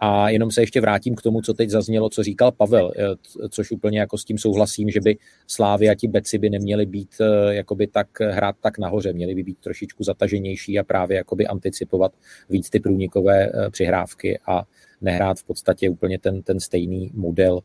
A 0.00 0.30
jenom 0.30 0.50
se 0.50 0.62
ještě 0.62 0.80
vrátím 0.80 1.14
k 1.14 1.22
tomu, 1.22 1.42
co 1.42 1.54
teď 1.54 1.70
zaznělo, 1.70 2.08
co 2.08 2.22
říkal 2.22 2.52
Pavel, 2.52 2.92
eh, 2.98 3.48
což 3.48 3.70
úplně 3.70 4.00
jako 4.00 4.18
s 4.18 4.24
tím 4.24 4.38
souhlasím, 4.38 4.90
že 4.90 5.00
by 5.00 5.18
Slávy 5.46 5.88
a 5.88 5.94
ti 5.94 6.08
beci 6.08 6.38
by 6.38 6.50
neměli 6.50 6.86
být 6.86 7.14
eh, 7.20 7.54
jakoby 7.54 7.86
tak 7.86 8.20
hrát 8.20 8.56
tak 8.60 8.78
nahoře, 8.78 9.12
měli 9.12 9.34
by 9.34 9.42
být 9.42 9.58
trošičku 9.58 10.04
zataženější 10.04 10.78
a 10.78 10.84
právě 10.84 11.16
jakoby 11.16 11.46
anticipovat 11.46 12.12
víc 12.48 12.70
ty 12.70 12.80
průnikové 12.80 13.46
eh, 13.46 13.70
přihrávky 13.70 14.38
a 14.46 14.62
nehrát 15.00 15.38
v 15.38 15.44
podstatě 15.44 15.90
úplně 15.90 16.18
ten, 16.18 16.42
ten 16.42 16.60
stejný 16.60 17.10
model, 17.14 17.60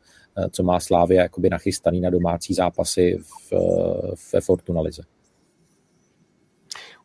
co 0.50 0.62
má 0.62 0.80
Slávia 0.80 1.22
jakoby 1.22 1.50
nachystaný 1.50 2.00
na 2.00 2.10
domácí 2.10 2.54
zápasy 2.54 3.18
v, 3.50 3.52
ve 4.32 4.40
Fortuna 4.40 4.80
Lize. 4.80 5.02
Už 5.02 5.15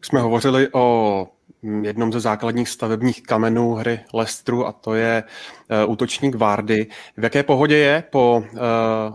jsme 0.01 0.19
hovořili 0.19 0.69
o 0.73 1.27
jednom 1.81 2.13
ze 2.13 2.19
základních 2.19 2.69
stavebních 2.69 3.23
kamenů 3.23 3.73
hry 3.73 3.99
Lestru 4.13 4.67
a 4.67 4.71
to 4.71 4.93
je 4.93 5.23
uh, 5.85 5.91
útočník 5.91 6.35
Vardy. 6.35 6.87
V 7.17 7.23
jaké 7.23 7.43
pohodě 7.43 7.77
je 7.77 8.03
po 8.09 8.43
uh, 8.53 8.59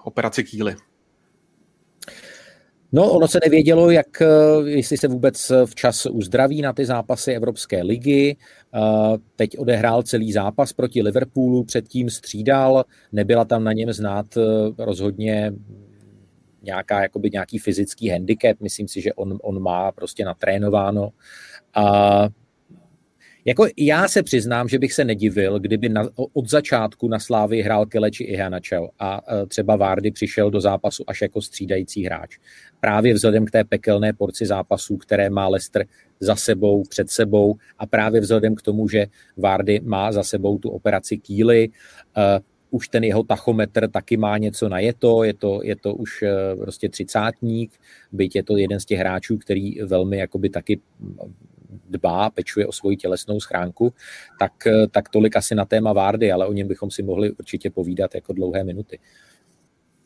operaci 0.05 0.45
Kýly? 0.45 0.77
No, 2.93 3.13
ono 3.13 3.29
se 3.29 3.39
nevědělo, 3.45 3.91
jak, 3.91 4.23
eh, 4.23 4.27
jestli 4.65 4.97
se 4.97 5.09
vůbec 5.09 5.53
včas 5.65 6.07
uzdraví 6.07 6.63
na 6.63 6.73
ty 6.73 6.87
zápasy 6.87 7.33
Evropské 7.33 7.83
ligy. 7.83 8.37
Teď 9.37 9.59
odehrál 9.59 10.03
celý 10.03 10.33
zápas 10.33 10.73
proti 10.73 11.03
Liverpoolu, 11.03 11.65
předtím 11.65 12.11
střídal, 12.11 12.85
nebyla 13.13 13.45
tam 13.45 13.65
na 13.65 13.73
něm 13.73 13.93
znát 13.93 14.27
rozhodně 14.79 15.53
nějaká, 16.67 17.03
jakoby 17.03 17.31
nějaký 17.33 17.59
fyzický 17.59 18.09
handicap, 18.09 18.61
myslím 18.61 18.89
si, 18.89 19.01
že 19.01 19.13
on, 19.13 19.39
on 19.43 19.63
má 19.63 19.93
prostě 19.93 20.25
natrénováno. 20.25 21.11
A 21.75 22.29
jako 23.47 23.67
já 23.77 24.09
se 24.09 24.23
přiznám, 24.23 24.69
že 24.69 24.79
bych 24.79 24.93
se 24.93 25.05
nedivil, 25.05 25.59
kdyby 25.59 25.89
na, 25.89 26.09
od 26.33 26.51
začátku 26.51 27.09
na 27.09 27.19
Slávy 27.19 27.63
hrál 27.63 27.87
Keleči 27.87 28.25
i 28.25 28.37
Hanačel 28.37 28.89
a 28.99 29.21
e, 29.29 29.47
třeba 29.47 29.77
Várdy 29.77 30.11
přišel 30.11 30.51
do 30.51 30.61
zápasu 30.61 31.05
až 31.07 31.23
jako 31.23 31.43
střídající 31.43 32.05
hráč. 32.05 32.39
Právě 32.81 33.15
vzhledem 33.15 33.47
k 33.47 33.51
té 33.51 33.65
pekelné 33.65 34.13
porci 34.13 34.47
zápasů, 34.47 34.97
které 34.97 35.31
má 35.31 35.49
Lester 35.49 35.87
za 36.21 36.37
sebou, 36.37 36.83
před 36.89 37.11
sebou 37.11 37.55
a 37.79 37.87
právě 37.87 38.21
vzhledem 38.21 38.55
k 38.55 38.63
tomu, 38.63 38.89
že 38.89 39.07
Várdy 39.37 39.81
má 39.85 40.13
za 40.13 40.23
sebou 40.23 40.59
tu 40.59 40.69
operaci 40.71 41.17
kýly, 41.17 41.69
uh, 41.69 42.45
už 42.77 42.89
ten 42.89 43.05
jeho 43.05 43.23
tachometr 43.23 43.89
taky 43.89 44.17
má 44.17 44.39
něco 44.39 44.69
na 44.69 44.79
je 44.79 44.93
to, 44.93 45.25
je 45.25 45.35
to, 45.35 45.61
je 45.63 45.77
to 45.77 45.95
už 45.95 46.23
uh, 46.23 46.61
prostě 46.61 46.89
třicátník, 46.89 47.73
byť 48.13 48.37
je 48.37 48.43
to 48.43 48.57
jeden 48.57 48.81
z 48.81 48.85
těch 48.85 48.99
hráčů, 48.99 49.39
který 49.39 49.81
velmi 49.83 50.19
jakoby 50.19 50.49
taky 50.51 50.81
dbá, 51.89 52.31
pečuje 52.31 52.67
o 52.67 52.73
svoji 52.73 52.97
tělesnou 52.97 53.41
schránku, 53.41 53.95
tak, 54.39 54.67
eh, 54.67 54.87
tak 54.91 55.09
tolik 55.09 55.37
asi 55.37 55.55
na 55.55 55.65
téma 55.65 55.93
Várdy, 55.93 56.33
ale 56.33 56.47
o 56.47 56.53
něm 56.53 56.69
bychom 56.69 56.91
si 56.91 57.03
mohli 57.03 57.31
určitě 57.31 57.71
povídat 57.71 58.15
jako 58.15 58.33
dlouhé 58.33 58.65
minuty. 58.65 58.99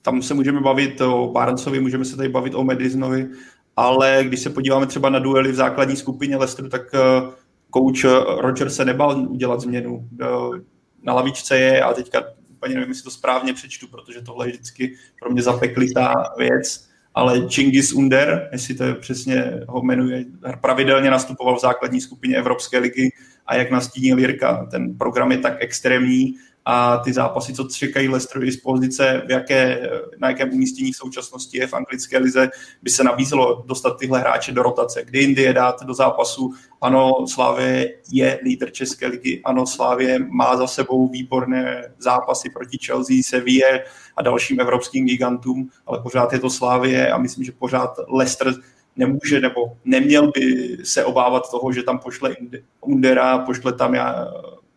Tam 0.02 0.22
se 0.22 0.34
můžeme 0.34 0.60
bavit 0.60 1.00
o 1.00 1.30
Barncovi, 1.32 1.80
můžeme 1.80 2.04
se 2.04 2.16
tady 2.16 2.28
bavit 2.28 2.54
o 2.54 2.64
Mediznovi, 2.64 3.28
ale 3.76 4.24
když 4.24 4.40
se 4.40 4.50
podíváme 4.50 4.86
třeba 4.86 5.10
na 5.10 5.18
duely 5.18 5.52
v 5.52 5.54
základní 5.54 5.96
skupině 5.96 6.36
Leicesteru, 6.36 6.68
tak 6.68 6.82
kouč 7.70 8.04
eh, 8.04 8.08
Roger 8.40 8.70
se 8.70 8.84
nebal 8.84 9.26
udělat 9.28 9.60
změnu. 9.60 10.08
Na 11.02 11.14
lavičce 11.14 11.58
je, 11.58 11.82
a 11.82 11.94
teďka 11.94 12.22
úplně 12.60 12.74
nevím, 12.74 12.88
jestli 12.88 13.04
to 13.04 13.10
správně 13.10 13.54
přečtu, 13.54 13.88
protože 13.88 14.22
tohle 14.22 14.46
je 14.46 14.52
vždycky 14.52 14.96
pro 15.20 15.30
mě 15.30 15.42
zapeklitá 15.42 16.14
věc, 16.38 16.88
ale 17.14 17.48
Chingis 17.48 17.92
Under, 17.92 18.48
jestli 18.52 18.74
to 18.74 18.84
je 18.84 18.94
přesně 18.94 19.44
ho 19.68 19.82
jmenuje, 19.82 20.24
pravidelně 20.60 21.10
nastupoval 21.10 21.56
v 21.56 21.60
základní 21.60 22.00
skupině 22.00 22.36
Evropské 22.36 22.78
ligy 22.78 23.12
a 23.46 23.56
jak 23.56 23.70
nastínil 23.70 24.18
Jirka, 24.18 24.66
ten 24.70 24.98
program 24.98 25.32
je 25.32 25.38
tak 25.38 25.56
extrémní, 25.58 26.34
a 26.72 26.96
ty 26.96 27.12
zápasy, 27.12 27.52
co 27.52 27.64
čekají 27.64 28.08
Leicester 28.08 28.50
z 28.50 28.56
pozice, 28.56 29.22
v 29.26 29.30
jaké, 29.30 29.90
na 30.18 30.28
jakém 30.28 30.52
umístění 30.52 30.92
v 30.92 30.96
současnosti 30.96 31.58
je 31.58 31.66
v 31.66 31.74
anglické 31.74 32.18
lize, 32.18 32.50
by 32.82 32.90
se 32.90 33.04
nabízelo 33.04 33.64
dostat 33.66 33.98
tyhle 33.98 34.20
hráče 34.20 34.52
do 34.52 34.62
rotace. 34.62 35.04
Kdy 35.04 35.18
jindy 35.18 35.42
je 35.42 35.52
dát 35.52 35.82
do 35.82 35.94
zápasu, 35.94 36.52
ano, 36.80 37.26
Slávě 37.26 37.94
je 38.12 38.40
lídr 38.42 38.70
České 38.70 39.06
ligy, 39.06 39.42
ano, 39.44 39.66
Slávě 39.66 40.18
má 40.18 40.56
za 40.56 40.66
sebou 40.66 41.08
výborné 41.08 41.92
zápasy 41.98 42.50
proti 42.50 42.78
Chelsea, 42.86 43.16
Sevilla 43.22 43.78
a 44.16 44.22
dalším 44.22 44.60
evropským 44.60 45.06
gigantům, 45.06 45.70
ale 45.86 46.02
pořád 46.02 46.32
je 46.32 46.38
to 46.38 46.50
Slávě 46.50 47.10
a 47.12 47.18
myslím, 47.18 47.44
že 47.44 47.52
pořád 47.52 47.90
Leicester 48.08 48.54
nemůže 48.96 49.40
nebo 49.40 49.60
neměl 49.84 50.30
by 50.30 50.76
se 50.84 51.04
obávat 51.04 51.50
toho, 51.50 51.72
že 51.72 51.82
tam 51.82 51.98
pošle 51.98 52.36
Undera, 52.80 53.38
pošle 53.38 53.72
tam 53.72 53.94
já, 53.94 54.26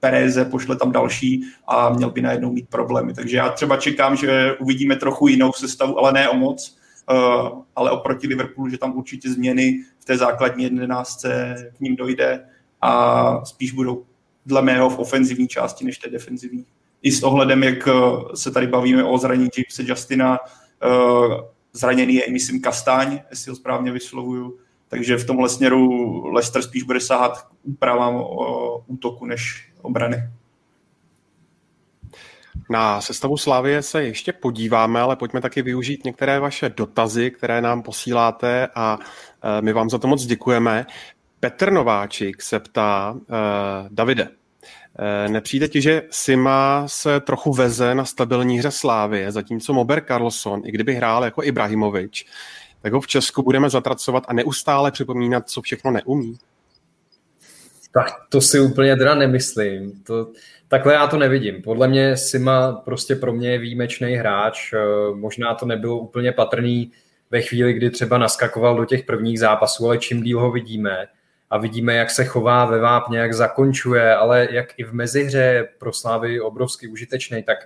Pereze, 0.03 0.45
pošle 0.45 0.75
tam 0.75 0.91
další 0.91 1.43
a 1.67 1.89
měl 1.89 2.09
by 2.09 2.21
najednou 2.21 2.51
mít 2.51 2.69
problémy. 2.69 3.13
Takže 3.13 3.37
já 3.37 3.49
třeba 3.49 3.77
čekám, 3.77 4.15
že 4.15 4.55
uvidíme 4.59 4.95
trochu 4.95 5.27
jinou 5.27 5.51
sestavu, 5.53 5.99
ale 5.99 6.11
ne 6.11 6.29
o 6.29 6.35
moc, 6.35 6.77
uh, 7.11 7.61
ale 7.75 7.91
oproti 7.91 8.27
Liverpoolu, 8.27 8.69
že 8.69 8.77
tam 8.77 8.97
určitě 8.97 9.29
změny 9.29 9.79
v 9.99 10.05
té 10.05 10.17
základní 10.17 10.63
jedenáctce 10.63 11.55
k 11.77 11.79
ním 11.79 11.95
dojde 11.95 12.45
a 12.81 13.45
spíš 13.45 13.71
budou 13.71 14.05
dle 14.45 14.61
mého 14.61 14.89
v 14.89 14.99
ofenzivní 14.99 15.47
části 15.47 15.85
než 15.85 15.97
té 15.97 16.09
defenzivní. 16.09 16.65
I 17.01 17.11
s 17.11 17.23
ohledem, 17.23 17.63
jak 17.63 17.87
eh, 17.87 17.91
se 18.35 18.51
tady 18.51 18.67
bavíme 18.67 19.03
o 19.03 19.17
zranění 19.17 19.49
Jamesa 19.57 19.91
Justina, 19.91 20.39
uh, 20.85 21.33
zraněný 21.73 22.13
je, 22.13 22.23
myslím, 22.31 22.61
Kastáň, 22.61 23.19
jestli 23.29 23.49
ho 23.49 23.55
správně 23.55 23.91
vyslovuju, 23.91 24.57
takže 24.87 25.17
v 25.17 25.25
tomhle 25.25 25.49
směru 25.49 26.23
Leicester 26.27 26.61
spíš 26.61 26.83
bude 26.83 26.99
sahat 26.99 27.41
k 27.41 27.47
úpravám 27.63 28.23
útoku 28.87 29.25
než 29.25 29.72
obrany. 29.86 30.30
Na 32.69 33.02
sestavu 33.02 33.38
Slávie 33.38 33.82
se 33.82 34.04
ještě 34.04 34.34
podíváme, 34.34 35.02
ale 35.02 35.15
pojďme 35.15 35.41
taky 35.41 35.62
využít 35.62 36.06
některé 36.06 36.39
vaše 36.39 36.69
dotazy, 36.69 37.32
které 37.32 37.62
nám 37.62 37.82
posíláte 37.82 38.67
a 38.76 39.00
e, 39.58 39.62
my 39.62 39.74
vám 39.74 39.89
za 39.89 39.98
to 39.98 40.08
moc 40.08 40.26
děkujeme. 40.26 40.86
Petr 41.43 41.72
Nováčik 41.72 42.41
se 42.41 42.60
ptá, 42.60 43.12
uh, 43.12 43.19
Davide, 43.89 44.30
uh, 44.30 45.32
nepřijde 45.32 45.67
ti, 45.67 45.82
že 45.82 46.02
Sima 46.10 46.84
se 46.88 47.19
trochu 47.19 47.54
veze 47.54 47.96
na 47.96 48.06
stabilní 48.06 48.60
hře 48.60 48.72
Slávie, 48.72 49.32
zatímco 49.32 49.74
Mober 49.74 50.04
Carlson, 50.08 50.62
i 50.65 50.72
kdyby 50.72 50.96
hrál 50.96 51.24
jako 51.24 51.43
Ibrahimovič, 51.43 52.26
tak 52.82 52.93
ho 52.93 53.02
v 53.02 53.08
Česku 53.08 53.43
budeme 53.43 53.69
zatracovat 53.69 54.24
a 54.28 54.34
neustále 54.34 54.91
připomínat, 54.91 55.50
co 55.50 55.62
všechno 55.62 55.91
neumí? 55.91 56.38
Tak 57.93 58.06
to 58.29 58.41
si 58.41 58.60
úplně 58.60 58.95
teda 58.95 59.15
nemyslím. 59.15 60.03
To, 60.03 60.32
takhle 60.67 60.93
já 60.93 61.08
to 61.08 61.17
nevidím. 61.17 61.62
Podle 61.62 61.88
mě 61.88 62.17
Sima 62.17 62.71
prostě 62.71 63.15
pro 63.15 63.34
mě 63.34 63.51
je 63.51 63.58
výjimečný 63.58 64.13
hráč. 64.13 64.73
Možná 65.13 65.53
to 65.56 65.65
nebylo 65.65 65.99
úplně 65.99 66.32
patrný 66.32 66.91
ve 67.32 67.41
chvíli, 67.41 67.73
kdy 67.73 67.89
třeba 67.89 68.17
naskakoval 68.17 68.77
do 68.77 68.86
těch 68.86 69.03
prvních 69.03 69.39
zápasů, 69.39 69.86
ale 69.86 69.97
čím 69.97 70.23
díl 70.23 70.39
ho 70.39 70.51
vidíme, 70.51 71.08
a 71.53 71.58
vidíme, 71.58 71.93
jak 71.93 72.10
se 72.10 72.25
chová 72.25 72.65
ve 72.65 72.79
vápně, 72.79 73.19
jak 73.19 73.34
zakončuje, 73.34 74.15
ale 74.15 74.47
jak 74.51 74.79
i 74.79 74.84
v 74.84 74.93
mezihře 74.93 75.67
pro 75.77 75.93
Slávy 75.93 76.41
obrovsky 76.41 76.88
užitečný, 76.88 77.43
tak 77.43 77.58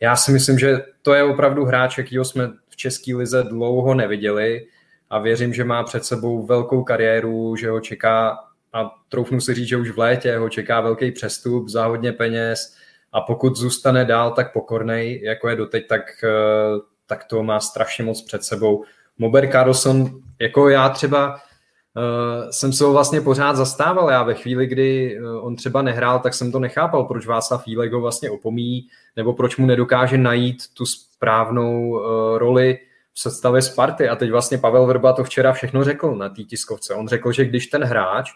já 0.00 0.16
si 0.16 0.32
myslím, 0.32 0.58
že 0.58 0.78
to 1.02 1.14
je 1.14 1.22
opravdu 1.22 1.64
hráč, 1.64 1.98
jakýho 1.98 2.24
jsme 2.24 2.50
v 2.68 2.76
České 2.76 3.14
lize 3.14 3.42
dlouho 3.42 3.94
neviděli 3.94 4.66
a 5.10 5.18
věřím, 5.18 5.54
že 5.54 5.64
má 5.64 5.82
před 5.82 6.04
sebou 6.04 6.46
velkou 6.46 6.84
kariéru, 6.84 7.56
že 7.56 7.70
ho 7.70 7.80
čeká 7.80 8.38
a 8.72 8.90
troufnu 9.08 9.40
si 9.40 9.54
říct, 9.54 9.68
že 9.68 9.76
už 9.76 9.90
v 9.90 9.98
létě 9.98 10.36
ho 10.36 10.48
čeká 10.48 10.80
velký 10.80 11.12
přestup 11.12 11.68
za 11.68 11.86
hodně 11.86 12.12
peněz 12.12 12.76
a 13.12 13.20
pokud 13.20 13.56
zůstane 13.56 14.04
dál 14.04 14.30
tak 14.30 14.52
pokornej, 14.52 15.22
jako 15.24 15.48
je 15.48 15.56
doteď, 15.56 15.86
tak, 15.88 16.24
eh, 16.24 16.80
tak 17.06 17.24
to 17.24 17.42
má 17.42 17.60
strašně 17.60 18.04
moc 18.04 18.22
před 18.22 18.44
sebou. 18.44 18.84
Mober 19.18 19.50
Carlson, 19.52 20.10
jako 20.38 20.68
já 20.68 20.88
třeba 20.88 21.34
uh, 21.34 22.50
jsem 22.50 22.72
se 22.72 22.84
ho 22.84 22.92
vlastně 22.92 23.20
pořád 23.20 23.56
zastával. 23.56 24.10
Já 24.10 24.22
ve 24.22 24.34
chvíli, 24.34 24.66
kdy 24.66 25.20
uh, 25.20 25.46
on 25.46 25.56
třeba 25.56 25.82
nehrál, 25.82 26.18
tak 26.18 26.34
jsem 26.34 26.52
to 26.52 26.58
nechápal, 26.58 27.04
proč 27.04 27.26
Václav 27.26 27.64
Fílek 27.64 27.92
ho 27.92 28.00
vlastně 28.00 28.30
opomíjí, 28.30 28.88
nebo 29.16 29.32
proč 29.32 29.56
mu 29.56 29.66
nedokáže 29.66 30.18
najít 30.18 30.62
tu 30.74 30.86
správnou 30.86 32.02
roli 32.38 32.78
v 33.12 33.20
sestavě 33.20 33.62
Sparty. 33.62 34.08
A 34.08 34.16
teď 34.16 34.30
vlastně 34.30 34.58
Pavel 34.58 34.86
Vrba 34.86 35.12
to 35.12 35.24
včera 35.24 35.52
všechno 35.52 35.84
řekl 35.84 36.14
na 36.14 36.28
té 36.28 36.42
tiskovce. 36.42 36.94
On 36.94 37.08
řekl, 37.08 37.32
že 37.32 37.44
když 37.44 37.66
ten 37.66 37.84
hráč 37.84 38.30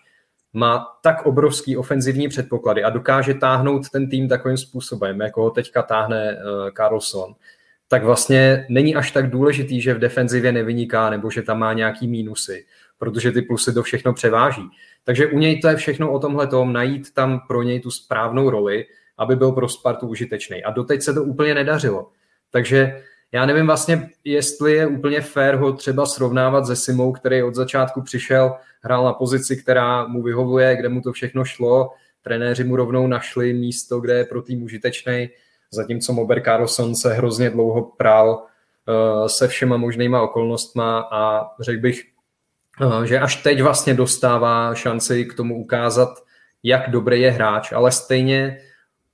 má 0.55 0.87
tak 1.03 1.27
obrovský 1.27 1.77
ofenzivní 1.77 2.29
předpoklady 2.29 2.85
a 2.85 2.91
dokáže 2.91 3.35
táhnout 3.35 3.91
ten 3.91 4.09
tým 4.09 4.29
takovým 4.29 4.57
způsobem, 4.57 5.21
jako 5.21 5.43
ho 5.43 5.51
teďka 5.51 5.83
táhne 5.83 6.37
uh, 6.37 6.71
Carlson, 6.71 7.35
tak 7.89 8.05
vlastně 8.05 8.67
není 8.69 8.97
až 8.97 9.11
tak 9.11 9.31
důležitý, 9.31 9.81
že 9.81 9.95
v 9.95 9.99
defenzivě 9.99 10.53
nevyniká 10.53 11.11
nebo 11.11 11.31
že 11.31 11.43
tam 11.43 11.59
má 11.59 11.73
nějaký 11.73 12.09
mínusy 12.09 12.65
protože 12.99 13.33
ty 13.33 13.43
plusy 13.43 13.73
to 13.73 13.83
všechno 13.83 14.13
převáží. 14.13 14.63
Takže 15.05 15.27
u 15.27 15.39
něj 15.39 15.61
to 15.61 15.69
je 15.69 15.77
všechno 15.77 16.13
o 16.13 16.19
tomhle 16.19 16.47
tom, 16.47 16.73
najít 16.73 17.15
tam 17.15 17.41
pro 17.49 17.63
něj 17.63 17.81
tu 17.81 17.91
správnou 17.91 18.51
roli, 18.51 18.85
aby 19.19 19.37
byl 19.37 19.53
pro 19.53 19.69
Spartu 19.69 20.07
užitečný. 20.07 20.65
A 20.65 20.71
doteď 20.71 21.03
se 21.03 21.15
to 21.15 21.23
úplně 21.23 21.55
nedařilo. 21.55 22.11
Takže 22.51 23.03
já 23.35 23.47
nevím 23.47 23.67
vlastně, 23.67 24.11
jestli 24.25 24.73
je 24.73 24.87
úplně 24.87 25.21
fér 25.21 25.57
ho 25.57 25.73
třeba 25.73 26.07
srovnávat 26.07 26.67
se 26.67 26.77
Simou, 26.77 27.13
který 27.13 27.43
od 27.43 27.55
začátku 27.55 28.03
přišel, 28.03 28.55
hrál 28.81 29.05
na 29.05 29.13
pozici, 29.13 29.57
která 29.57 30.07
mu 30.07 30.23
vyhovuje, 30.23 30.77
kde 30.77 30.89
mu 30.89 31.01
to 31.01 31.13
všechno 31.13 31.45
šlo, 31.45 31.91
trenéři 32.23 32.65
mu 32.65 32.77
rovnou 32.77 33.07
našli 33.07 33.53
místo, 33.53 34.01
kde 34.01 34.15
je 34.15 34.25
pro 34.25 34.43
tým 34.43 34.63
užitečný, 34.63 35.29
zatímco 35.71 36.13
Mober 36.13 36.43
Carlson 36.43 36.95
se 36.95 37.15
hrozně 37.15 37.51
dlouho 37.51 37.83
prál 37.83 38.31
uh, 38.33 39.27
se 39.27 39.49
všema 39.49 39.77
možnýma 39.77 40.23
okolnostma 40.23 41.09
a 41.13 41.51
řekl 41.61 41.81
bych, 41.81 42.15
Eh, 42.81 43.07
že 43.07 43.21
až 43.21 43.37
teď 43.37 43.63
vlastně 43.63 43.95
dostává 43.95 44.75
šanci 44.75 45.25
k 45.25 45.35
tomu 45.35 45.61
ukázat, 45.61 46.09
jak 46.63 46.91
dobrý 46.91 47.21
je 47.21 47.31
hráč, 47.31 47.73
ale 47.73 47.93
stejně 47.93 48.59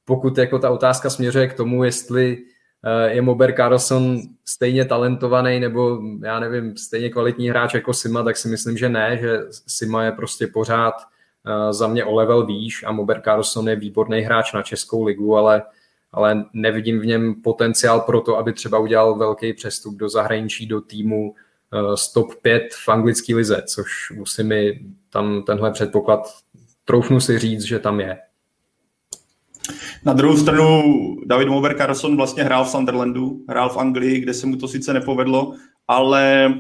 pokud 0.05 0.39
jako 0.39 0.59
ta 0.59 0.71
otázka 0.71 1.11
směřuje 1.11 1.49
k 1.49 1.55
tomu, 1.55 1.85
jestli 1.85 2.39
eh, 2.39 2.50
je 3.07 3.23
Mober 3.23 3.55
Carlson 3.57 4.21
stejně 4.45 4.85
talentovaný 4.85 5.61
nebo 5.61 5.99
já 6.23 6.41
nevím, 6.41 6.77
stejně 6.77 7.11
kvalitní 7.11 7.49
hráč 7.49 7.75
jako 7.75 7.95
Sima, 7.95 8.23
tak 8.23 8.37
si 8.37 8.49
myslím, 8.49 8.77
že 8.77 8.89
ne, 8.89 9.19
že 9.21 9.39
Sima 9.67 10.05
je 10.05 10.13
prostě 10.13 10.47
pořád 10.47 10.95
eh, 11.47 11.73
za 11.73 11.89
mě 11.89 12.05
o 12.05 12.15
level 12.15 12.47
výš 12.47 12.85
a 12.87 12.93
Mober 12.93 13.21
Carlson 13.25 13.69
je 13.69 13.77
výborný 13.77 14.21
hráč 14.21 14.53
na 14.53 14.63
Českou 14.63 15.05
ligu, 15.05 15.37
ale, 15.37 15.63
ale 16.13 16.45
nevidím 16.53 17.01
v 17.01 17.07
něm 17.07 17.35
potenciál 17.43 18.01
pro 18.01 18.21
to, 18.21 18.39
aby 18.39 18.53
třeba 18.53 18.79
udělal 18.79 19.15
velký 19.15 19.53
přestup 19.53 19.95
do 19.95 20.09
zahraničí, 20.09 20.67
do 20.67 20.81
týmu, 20.81 21.35
z 21.95 22.13
top 22.13 22.35
5 22.43 22.75
v 22.75 22.89
anglické 22.89 23.35
lize, 23.35 23.63
což 23.67 24.11
musí 24.11 24.43
mi 24.43 24.81
tam 25.11 25.43
tenhle 25.43 25.71
předpoklad, 25.73 26.21
troufnu 26.85 27.21
si 27.21 27.39
říct, 27.39 27.63
že 27.63 27.79
tam 27.79 28.01
je. 28.01 28.19
Na 30.05 30.13
druhou 30.13 30.37
stranu 30.37 30.83
David 31.27 31.49
Mover 31.49 31.77
Carlson 31.77 32.17
vlastně 32.17 32.43
hrál 32.43 32.65
v 32.65 32.69
Sunderlandu, 32.69 33.45
hrál 33.49 33.69
v 33.69 33.77
Anglii, 33.77 34.21
kde 34.21 34.35
se 34.35 34.47
mu 34.47 34.57
to 34.57 34.69
sice 34.69 34.93
nepovedlo, 34.93 35.55
ale 35.89 36.55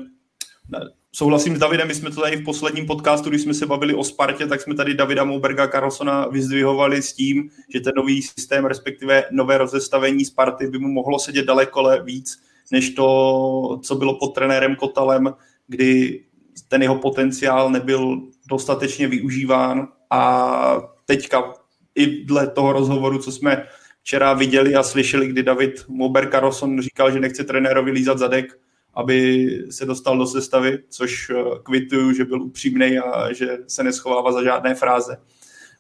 souhlasím 1.12 1.57
s 1.57 1.59
Davidem, 1.59 1.88
my 1.88 1.94
jsme 1.94 2.11
to 2.11 2.20
tady 2.20 2.37
v 2.37 2.44
posledním 2.44 2.87
podcastu, 2.87 3.31
když 3.31 3.42
jsme 3.42 3.55
se 3.55 3.66
bavili 3.66 3.94
o 3.94 4.05
Spartě, 4.05 4.46
tak 4.46 4.61
jsme 4.61 4.75
tady 4.75 4.94
Davida 4.94 5.25
Mouberga 5.25 5.68
Carlsona 5.68 6.27
vyzdvihovali 6.27 7.03
s 7.03 7.12
tím, 7.12 7.51
že 7.68 7.81
ten 7.81 7.92
nový 7.96 8.23
systém, 8.23 8.64
respektive 8.64 9.25
nové 9.31 9.59
rozestavení 9.59 10.25
Sparty 10.25 10.66
by 10.66 10.79
mu 10.79 10.88
mohlo 10.88 11.18
sedět 11.18 11.46
daleko 11.46 11.90
víc 12.05 12.51
než 12.70 12.90
to, 12.90 13.81
co 13.83 13.94
bylo 13.94 14.18
pod 14.18 14.35
trenérem 14.35 14.77
Kotalem, 14.77 15.35
kdy 15.66 16.20
ten 16.68 16.83
jeho 16.83 16.96
potenciál 16.96 17.70
nebyl 17.70 18.20
dostatečně 18.49 19.09
využíván 19.09 19.88
a 20.11 20.83
teďka 21.05 21.53
i 21.94 22.24
dle 22.24 22.46
toho 22.46 22.72
rozhovoru, 22.72 23.18
co 23.18 23.33
jsme 23.33 23.66
včera 24.03 24.33
viděli 24.33 24.74
a 24.74 24.83
slyšeli, 24.83 25.29
kdy 25.29 25.42
David 25.42 25.85
Mober 25.88 26.31
Carlson 26.31 26.81
říkal, 26.81 27.12
že 27.12 27.20
nechce 27.20 27.44
trenérovi 27.44 27.90
lízat 27.90 28.18
zadek, 28.18 28.59
aby 28.94 29.48
se 29.70 29.87
dostal 29.87 30.18
do 30.18 30.26
sestavy, 30.26 30.79
což 30.88 31.31
eh, 31.31 31.35
kvituju, 31.62 32.12
že 32.12 32.24
byl 32.24 32.42
upřímný 32.42 32.98
a 32.98 33.33
že 33.33 33.59
se 33.66 33.83
neschovává 33.83 34.33
za 34.33 34.42
žádné 34.42 34.74
fráze. 34.74 35.16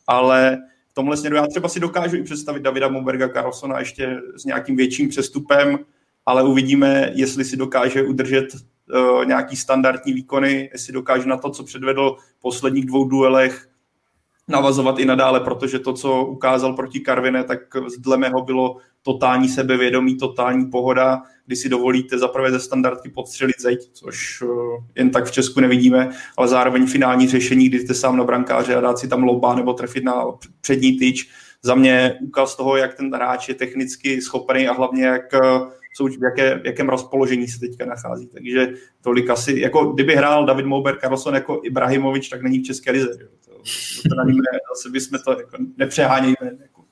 Ale 0.06 0.58
v 0.90 0.94
tomhle 0.94 1.16
směru 1.16 1.36
já 1.36 1.46
třeba 1.46 1.68
si 1.68 1.80
dokážu 1.80 2.16
i 2.16 2.22
představit 2.22 2.62
Davida 2.62 2.88
Moberga 2.88 3.28
Carlsona 3.28 3.78
ještě 3.78 4.20
s 4.36 4.44
nějakým 4.44 4.76
větším 4.76 5.08
přestupem, 5.08 5.78
ale 6.26 6.42
uvidíme, 6.42 7.10
jestli 7.14 7.44
si 7.44 7.56
dokáže 7.56 8.02
udržet 8.02 8.46
uh, 8.54 9.24
nějaký 9.24 9.56
standardní 9.56 10.12
výkony, 10.12 10.70
jestli 10.72 10.92
dokáže 10.92 11.28
na 11.28 11.36
to, 11.36 11.50
co 11.50 11.64
předvedl 11.64 12.16
v 12.38 12.40
posledních 12.40 12.86
dvou 12.86 13.04
duelech, 13.04 13.69
navazovat 14.50 14.98
i 14.98 15.04
nadále, 15.04 15.40
protože 15.40 15.78
to, 15.78 15.92
co 15.92 16.24
ukázal 16.24 16.72
proti 16.72 17.00
Karvine, 17.00 17.44
tak 17.44 17.58
dle 17.98 18.16
mého 18.16 18.42
bylo 18.42 18.76
totální 19.02 19.48
sebevědomí, 19.48 20.16
totální 20.16 20.70
pohoda, 20.70 21.22
kdy 21.46 21.56
si 21.56 21.68
dovolíte 21.68 22.18
zaprvé 22.18 22.50
ze 22.50 22.60
standardky 22.60 23.08
podstřelit 23.08 23.60
zeď, 23.60 23.90
což 23.92 24.42
uh, 24.42 24.50
jen 24.94 25.10
tak 25.10 25.24
v 25.24 25.32
Česku 25.32 25.60
nevidíme, 25.60 26.10
ale 26.36 26.48
zároveň 26.48 26.86
finální 26.86 27.28
řešení, 27.28 27.68
kdy 27.68 27.78
jste 27.78 27.94
sám 27.94 28.16
na 28.16 28.24
brankáře 28.24 28.74
a 28.74 28.80
dát 28.80 28.98
si 28.98 29.08
tam 29.08 29.22
loba 29.22 29.54
nebo 29.54 29.72
trefit 29.72 30.04
na 30.04 30.24
přední 30.60 30.98
tyč. 30.98 31.30
Za 31.62 31.74
mě 31.74 32.18
ukaz 32.20 32.56
toho, 32.56 32.76
jak 32.76 32.94
ten 32.94 33.14
hráč 33.14 33.48
je 33.48 33.54
technicky 33.54 34.22
schopný 34.22 34.68
a 34.68 34.72
hlavně 34.72 35.04
jak 35.04 35.34
jsou, 35.94 36.06
v, 36.06 36.22
jaké, 36.22 36.58
v 36.58 36.66
jakém 36.66 36.88
rozpoložení 36.88 37.48
se 37.48 37.60
teďka 37.60 37.84
nachází. 37.84 38.26
Takže 38.26 38.72
tolik 39.00 39.30
asi, 39.30 39.60
jako 39.60 39.84
kdyby 39.84 40.16
hrál 40.16 40.46
David 40.46 40.66
Mouber 40.66 40.98
Carlson 41.00 41.34
jako 41.34 41.60
Ibrahimovič, 41.64 42.28
tak 42.28 42.42
není 42.42 42.58
v 42.58 42.62
České 42.62 42.90
lize. 42.90 43.08
Jo. 43.20 43.28
To 44.08 44.24
nevíme, 44.24 44.46
zase 44.74 44.90
bychom 44.90 45.18
to 45.24 45.30
jako 45.30 45.56
nepřehánějme. 45.76 46.36
Jako. 46.62 46.84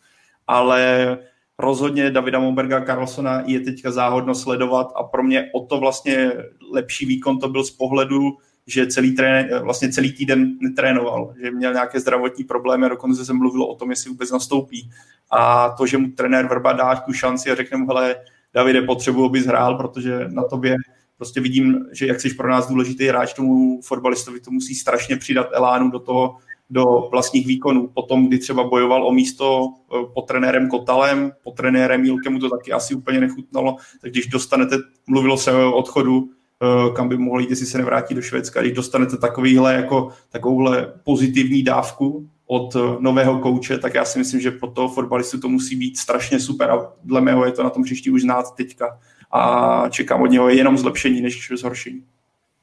Ale 0.47 1.19
rozhodně 1.59 2.11
Davida 2.11 2.39
Mouberga 2.39 2.85
Carlsona 2.85 3.43
je 3.47 3.61
teďka 3.61 3.91
záhodno 3.91 4.35
sledovat 4.35 4.93
a 4.97 5.03
pro 5.03 5.23
mě 5.23 5.51
o 5.55 5.67
to 5.67 5.79
vlastně 5.79 6.33
lepší 6.73 7.07
výkon 7.07 7.39
to 7.39 7.49
byl 7.49 7.65
z 7.65 7.71
pohledu, 7.71 8.37
že 8.67 8.87
celý, 8.87 9.15
trén, 9.15 9.49
vlastně 9.63 9.93
celý 9.93 10.13
týden 10.13 10.59
netrénoval, 10.61 11.35
že 11.43 11.51
měl 11.51 11.73
nějaké 11.73 12.01
zdravotní 12.01 12.45
problémy 12.45 12.87
a 12.87 12.89
dokonce 12.89 13.25
se 13.25 13.33
mluvilo 13.33 13.69
o 13.69 13.75
tom, 13.75 13.91
jestli 13.91 14.11
vůbec 14.11 14.31
nastoupí. 14.31 14.91
A 15.31 15.71
to, 15.71 15.87
že 15.87 15.99
mu 15.99 16.09
trenér 16.09 16.47
Vrba 16.47 16.73
dá 16.73 16.97
tu 16.97 17.13
šanci 17.13 17.51
a 17.51 17.55
řekne 17.55 17.79
mu, 17.79 17.87
hele, 17.87 18.17
Davide, 18.55 18.83
potřebuji, 18.83 19.25
abys 19.25 19.47
hrál, 19.47 19.75
protože 19.77 20.29
na 20.29 20.43
tobě 20.43 20.77
prostě 21.17 21.41
vidím, 21.41 21.87
že 21.93 22.07
jak 22.07 22.21
jsi 22.21 22.35
pro 22.35 22.51
nás 22.51 22.69
důležitý 22.69 23.07
hráč 23.07 23.35
tomu 23.35 23.83
fotbalistovi, 23.83 24.41
to 24.41 24.51
musí 24.51 24.75
strašně 24.75 25.17
přidat 25.17 25.49
elánu 25.53 25.91
do 25.91 25.99
toho, 25.99 26.37
do 26.71 27.09
vlastních 27.11 27.47
výkonů. 27.47 27.89
Potom, 27.95 28.27
kdy 28.27 28.39
třeba 28.39 28.65
bojoval 28.65 29.07
o 29.07 29.13
místo 29.13 29.69
eh, 29.69 30.05
pod 30.15 30.23
trenérem 30.23 30.69
Kotalem, 30.69 31.33
pod 31.43 31.57
trenérem 31.57 32.05
Jílkem 32.05 32.33
mu 32.33 32.39
to 32.39 32.51
taky 32.51 32.73
asi 32.73 32.95
úplně 32.95 33.21
nechutnalo, 33.21 33.77
tak 34.03 34.11
když 34.11 34.27
dostanete, 34.27 34.77
mluvilo 35.07 35.39
se 35.39 35.53
o 35.53 35.73
odchodu 35.73 36.29
eh, 36.63 36.95
kam 36.95 37.09
by 37.09 37.19
mohl 37.19 37.41
jít, 37.41 37.51
jestli 37.51 37.67
se 37.67 37.79
nevrátí 37.79 38.15
do 38.15 38.23
Švédska. 38.23 38.61
Když 38.61 38.73
dostanete 38.73 39.17
takovýhle, 39.17 39.75
jako, 39.75 40.09
takovouhle 40.31 40.93
pozitivní 41.05 41.63
dávku 41.63 42.29
od 42.47 42.77
eh, 42.77 42.81
nového 42.99 43.39
kouče, 43.39 43.79
tak 43.79 43.95
já 43.95 44.05
si 44.05 44.19
myslím, 44.19 44.41
že 44.41 44.51
pro 44.51 44.71
toho 44.71 44.89
fotbalistu 44.89 45.41
to 45.41 45.49
musí 45.49 45.77
být 45.77 45.99
strašně 45.99 46.41
super 46.41 46.71
a 46.71 46.93
dle 47.05 47.21
mého 47.21 47.45
je 47.45 47.53
to 47.53 47.63
na 47.63 47.71
tom 47.71 47.83
příští 47.83 48.11
už 48.11 48.23
znát 48.23 48.45
teďka 48.57 48.99
a 49.31 49.85
čekám 49.89 50.23
od 50.23 50.27
něho 50.27 50.49
jenom 50.49 50.79
zlepšení 50.79 51.21
než 51.21 51.53
zhoršení. 51.57 52.05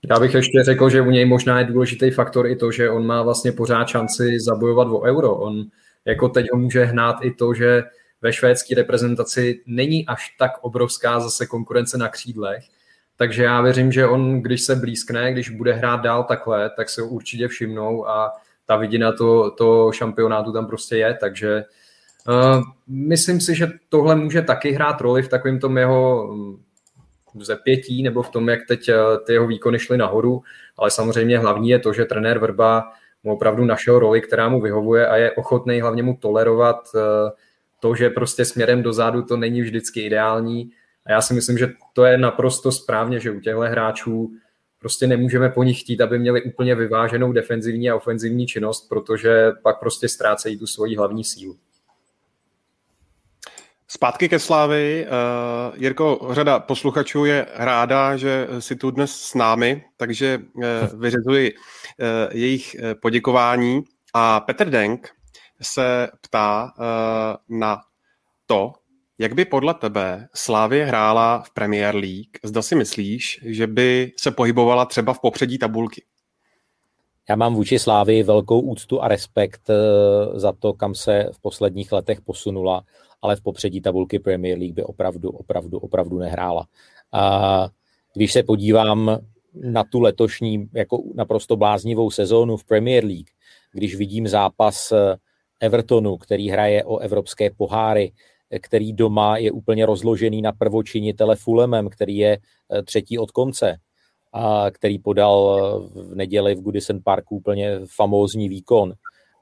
Já 0.10 0.20
bych 0.20 0.34
ještě 0.34 0.64
řekl, 0.64 0.90
že 0.90 1.02
u 1.02 1.10
něj 1.12 1.26
možná 1.26 1.60
je 1.60 1.66
důležitý 1.66 2.12
faktor 2.12 2.48
i 2.48 2.56
to, 2.56 2.72
že 2.72 2.90
on 2.90 3.06
má 3.06 3.22
vlastně 3.22 3.52
pořád 3.52 3.88
šanci 3.88 4.40
zabojovat 4.40 4.88
o 4.88 5.02
euro. 5.02 5.36
On 5.36 5.64
jako 6.06 6.30
teď 6.30 6.48
ho 6.54 6.60
může 6.60 6.86
hnát 6.86 7.16
i 7.22 7.32
to, 7.32 7.54
že 7.54 7.84
ve 8.22 8.34
švédské 8.34 8.76
reprezentaci 8.76 9.62
není 9.66 10.06
až 10.06 10.36
tak 10.40 10.52
obrovská 10.62 11.20
zase 11.20 11.46
konkurence 11.46 11.98
na 11.98 12.10
křídlech, 12.10 12.64
takže 13.18 13.44
já 13.44 13.62
věřím, 13.62 13.92
že 13.92 14.08
on, 14.08 14.42
když 14.42 14.62
se 14.62 14.76
blízkne, 14.76 15.32
když 15.32 15.50
bude 15.50 15.74
hrát 15.74 16.02
dál 16.02 16.24
takhle, 16.24 16.70
tak 16.70 16.90
se 16.90 17.02
ho 17.02 17.08
určitě 17.08 17.48
všimnou 17.48 18.08
a 18.08 18.32
ta 18.66 18.78
vidina 18.78 19.12
to, 19.12 19.52
to 19.52 19.92
šampionátu 19.92 20.52
tam 20.52 20.68
prostě 20.68 20.98
je, 20.98 21.18
takže 21.20 21.64
uh, 22.28 22.64
myslím 22.88 23.42
si, 23.42 23.56
že 23.56 23.72
tohle 23.90 24.16
může 24.16 24.42
taky 24.42 24.72
hrát 24.72 25.02
roli 25.02 25.22
v 25.22 25.30
takovém 25.30 25.60
tom 25.60 25.78
jeho 25.78 26.30
zepětí 27.44 28.04
nebo 28.04 28.24
v 28.24 28.30
tom, 28.30 28.50
jak 28.50 28.60
teď 28.68 28.90
eh, 28.90 28.96
ty 29.26 29.34
jeho 29.34 29.48
výkony 29.48 29.80
šly 29.80 29.98
nahoru, 29.98 30.44
ale 30.78 30.92
samozřejmě 30.92 31.40
hlavní 31.40 31.70
je 31.70 31.80
to, 31.80 31.94
že 31.94 32.06
trenér 32.06 32.40
Vrba 32.40 32.84
mu 33.24 33.34
opravdu 33.34 33.66
našel 33.66 34.00
roli, 34.00 34.22
která 34.22 34.50
mu 34.50 34.62
vyhovuje 34.62 35.08
a 35.08 35.16
je 35.16 35.32
ochotný 35.32 35.82
hlavně 35.82 36.04
mu 36.04 36.18
tolerovat 36.22 36.78
eh, 36.96 37.32
to, 37.80 37.96
že 37.96 38.10
prostě 38.10 38.46
směrem 38.46 38.84
dozadu 38.84 39.22
to 39.22 39.38
není 39.38 39.62
vždycky 39.62 40.02
ideální 40.02 40.72
a 41.06 41.12
já 41.12 41.22
si 41.22 41.34
myslím, 41.34 41.58
že 41.58 41.74
to 41.94 42.06
je 42.06 42.18
naprosto 42.18 42.72
správně, 42.72 43.20
že 43.20 43.32
u 43.32 43.40
těchto 43.40 43.60
hráčů 43.60 44.32
prostě 44.80 45.08
nemůžeme 45.08 45.50
po 45.50 45.64
nich 45.64 45.80
chtít, 45.80 46.02
aby 46.02 46.20
měli 46.20 46.44
úplně 46.44 46.76
vyváženou 46.76 47.32
defenzivní 47.32 47.90
a 47.90 47.96
ofenzivní 47.96 48.48
činnost, 48.48 48.90
protože 48.90 49.52
pak 49.64 49.80
prostě 49.80 50.10
ztrácejí 50.10 50.60
tu 50.60 50.68
svoji 50.68 50.96
hlavní 50.96 51.24
sílu. 51.24 51.58
Zpátky 53.96 54.30
ke 54.30 54.40
Slávy. 54.40 55.08
Uh, 55.08 55.82
Jirko, 55.82 56.28
řada 56.32 56.60
posluchačů 56.60 57.26
je 57.26 57.48
ráda, 57.54 58.18
že 58.18 58.48
si 58.60 58.76
tu 58.76 58.92
dnes 58.92 59.12
s 59.12 59.34
námi, 59.34 59.84
takže 59.98 60.40
uh, 60.54 60.64
vyřizuji 61.00 61.54
uh, 61.54 61.58
jejich 62.32 62.76
poděkování. 63.02 63.84
A 64.14 64.40
Petr 64.40 64.70
Denk 64.70 65.10
se 65.62 66.10
ptá 66.22 66.74
uh, 66.78 67.60
na 67.60 67.82
to, 68.46 68.74
jak 69.18 69.34
by 69.34 69.46
podle 69.46 69.74
tebe 69.74 70.28
Slávě 70.34 70.86
hrála 70.86 71.40
v 71.40 71.50
Premier 71.50 71.96
League? 71.96 72.38
Zda 72.44 72.62
si 72.62 72.76
myslíš, 72.76 73.40
že 73.46 73.68
by 73.68 74.12
se 74.20 74.32
pohybovala 74.32 74.86
třeba 74.86 75.14
v 75.14 75.20
popředí 75.20 75.58
tabulky? 75.58 76.04
Já 77.30 77.36
mám 77.36 77.56
vůči 77.56 77.80
Slávy 77.80 78.24
velkou 78.24 78.60
úctu 78.60 79.02
a 79.02 79.08
respekt 79.08 79.70
za 80.34 80.52
to, 80.52 80.74
kam 80.74 80.96
se 80.96 81.30
v 81.34 81.40
posledních 81.40 81.92
letech 81.92 82.22
posunula 82.22 82.84
ale 83.22 83.36
v 83.36 83.42
popředí 83.42 83.82
tabulky 83.82 84.20
Premier 84.20 84.58
League 84.58 84.74
by 84.74 84.84
opravdu, 84.84 85.30
opravdu, 85.30 85.78
opravdu 85.78 86.18
nehrála. 86.18 86.68
A 87.12 87.70
když 88.14 88.34
se 88.34 88.44
podívám 88.44 89.20
na 89.54 89.84
tu 89.84 90.00
letošní 90.00 90.70
jako 90.74 91.04
naprosto 91.16 91.56
bláznivou 91.56 92.12
sezónu 92.12 92.58
v 92.58 92.66
Premier 92.66 93.06
League, 93.06 93.30
když 93.72 93.96
vidím 93.96 94.28
zápas 94.28 94.94
Evertonu, 95.60 96.18
který 96.18 96.50
hraje 96.50 96.84
o 96.84 96.98
evropské 96.98 97.50
poháry, 97.50 98.12
který 98.62 98.94
doma 98.94 99.38
je 99.38 99.52
úplně 99.52 99.86
rozložený 99.86 100.42
na 100.42 100.52
prvočinitele 100.52 101.36
Fulemem, 101.36 101.90
který 101.90 102.18
je 102.18 102.38
eh, 102.72 102.84
třetí 102.84 103.20
od 103.20 103.32
konce, 103.32 103.78
a 104.34 104.72
který 104.72 105.00
podal 105.00 105.60
v 105.94 106.16
neděli 106.16 106.56
v 106.56 106.62
Goodison 106.62 107.00
Parku 107.04 107.36
úplně 107.36 107.80
famózní 107.96 108.50
výkon 108.50 108.94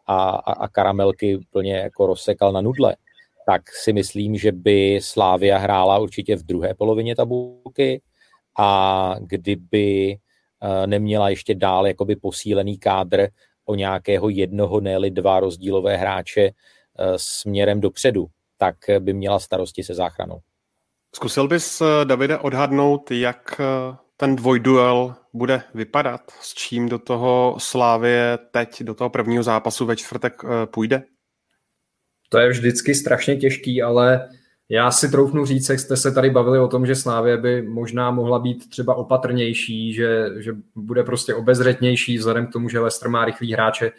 a, 0.07 0.29
a, 0.29 0.53
a 0.53 0.67
karamelky 0.67 1.37
úplně 1.37 1.75
jako 1.75 2.07
rozsekal 2.07 2.51
na 2.51 2.61
nudle 2.61 2.95
tak 3.45 3.61
si 3.83 3.93
myslím, 3.93 4.37
že 4.37 4.51
by 4.51 4.99
Slávia 5.01 5.57
hrála 5.57 5.97
určitě 5.97 6.35
v 6.35 6.43
druhé 6.43 6.73
polovině 6.73 7.15
tabulky 7.15 8.01
a 8.59 9.15
kdyby 9.19 10.11
eh, 10.11 10.87
neměla 10.87 11.29
ještě 11.29 11.55
dál 11.55 11.87
jakoby 11.87 12.15
posílený 12.15 12.77
kádr 12.77 13.27
o 13.65 13.75
nějakého 13.75 14.29
jednoho, 14.29 14.79
ne 14.79 15.09
dva 15.09 15.39
rozdílové 15.39 15.97
hráče 15.97 16.41
eh, 16.41 16.53
směrem 17.15 17.81
dopředu, 17.81 18.25
tak 18.57 18.75
by 18.99 19.13
měla 19.13 19.39
starosti 19.39 19.83
se 19.83 19.93
záchranou. 19.93 20.39
Zkusil 21.15 21.47
bys, 21.47 21.81
eh, 21.81 22.05
Davide, 22.05 22.37
odhadnout, 22.37 23.11
jak 23.11 23.61
ten 24.17 24.35
dvojduel 24.35 25.15
bude 25.33 25.61
vypadat? 25.73 26.21
S 26.41 26.53
čím 26.53 26.89
do 26.89 26.99
toho 26.99 27.55
Slávie 27.59 28.39
teď, 28.51 28.83
do 28.83 28.93
toho 28.93 29.09
prvního 29.09 29.43
zápasu 29.43 29.85
ve 29.85 29.95
čtvrtek 29.95 30.41
půjde? 30.65 31.03
To 32.33 32.39
je 32.39 32.49
vždycky 32.49 32.95
strašně 32.95 33.35
těžký, 33.35 33.81
ale 33.81 34.29
já 34.69 34.91
si 34.91 35.11
troufnu 35.11 35.45
říct, 35.45 35.69
jak 35.69 35.79
jste 35.79 35.97
se 35.97 36.11
tady 36.11 36.29
bavili 36.29 36.59
o 36.59 36.67
tom, 36.67 36.85
že 36.85 36.95
Slávě 36.95 37.37
by 37.37 37.61
možná 37.61 38.11
mohla 38.11 38.39
být 38.39 38.69
třeba 38.69 38.95
opatrnější, 38.95 39.93
že, 39.93 40.29
že 40.37 40.55
bude 40.75 41.03
prostě 41.03 41.35
obezřetnější 41.35 42.17
vzhledem 42.17 42.47
k 42.47 42.53
tomu, 42.53 42.69
že 42.69 42.79
Leicester 42.79 43.09
má 43.09 43.25
rychlý 43.25 43.53
hráče. 43.53 43.91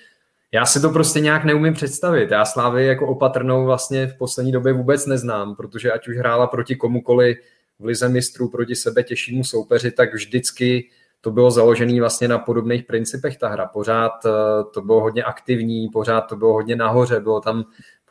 Já 0.53 0.67
si 0.67 0.81
to 0.81 0.91
prostě 0.91 1.21
nějak 1.21 1.45
neumím 1.45 1.75
představit. 1.75 2.31
Já 2.31 2.45
Slávy 2.45 2.87
jako 2.87 3.07
opatrnou 3.07 3.65
vlastně 3.65 4.07
v 4.07 4.19
poslední 4.19 4.53
době 4.53 4.73
vůbec 4.73 5.07
neznám, 5.07 5.57
protože 5.57 5.93
ať 5.93 6.09
už 6.09 6.17
hrála 6.17 6.47
proti 6.47 6.77
komukoli 6.77 7.37
v 7.79 7.85
lize 7.85 8.09
mistrů 8.09 8.49
proti 8.49 8.75
sebe 8.75 9.03
těžšímu 9.03 9.45
soupeři, 9.45 9.91
tak 9.91 10.15
vždycky 10.15 10.89
to 11.21 11.31
bylo 11.31 11.51
založené 11.51 12.01
vlastně 12.01 12.29
na 12.29 12.39
podobných 12.39 12.85
principech 12.85 13.37
ta 13.37 13.49
hra. 13.49 13.67
Pořád 13.67 14.13
eh, 14.27 14.31
to 14.75 14.83
bylo 14.83 15.01
hodně 15.01 15.23
aktivní, 15.23 15.89
pořád 15.89 16.21
to 16.21 16.37
bylo 16.37 16.53
hodně 16.53 16.77
nahoře, 16.77 17.21
bylo 17.21 17.41
tam 17.41 17.65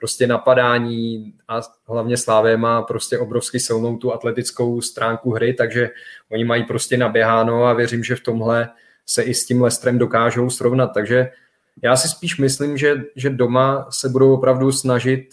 prostě 0.04 0.28
napadání 0.28 1.34
a 1.48 1.62
hlavně 1.88 2.18
Slávě 2.18 2.58
má 2.58 2.82
prostě 2.82 3.20
obrovsky 3.20 3.60
silnou 3.60 3.98
tu 3.98 4.14
atletickou 4.14 4.82
stránku 4.82 5.32
hry, 5.32 5.54
takže 5.54 5.90
oni 6.32 6.44
mají 6.44 6.64
prostě 6.64 6.98
naběháno 6.98 7.66
a 7.66 7.74
věřím, 7.74 8.04
že 8.04 8.16
v 8.16 8.20
tomhle 8.20 8.70
se 9.06 9.24
i 9.24 9.34
s 9.34 9.46
tím 9.46 9.62
Lestrem 9.62 9.98
dokážou 9.98 10.50
srovnat. 10.50 10.88
Takže 10.88 11.30
já 11.84 11.96
si 11.96 12.08
spíš 12.08 12.38
myslím, 12.38 12.78
že, 12.78 13.04
že 13.16 13.30
doma 13.30 13.88
se 13.90 14.10
budou 14.10 14.34
opravdu 14.34 14.72
snažit 14.72 15.30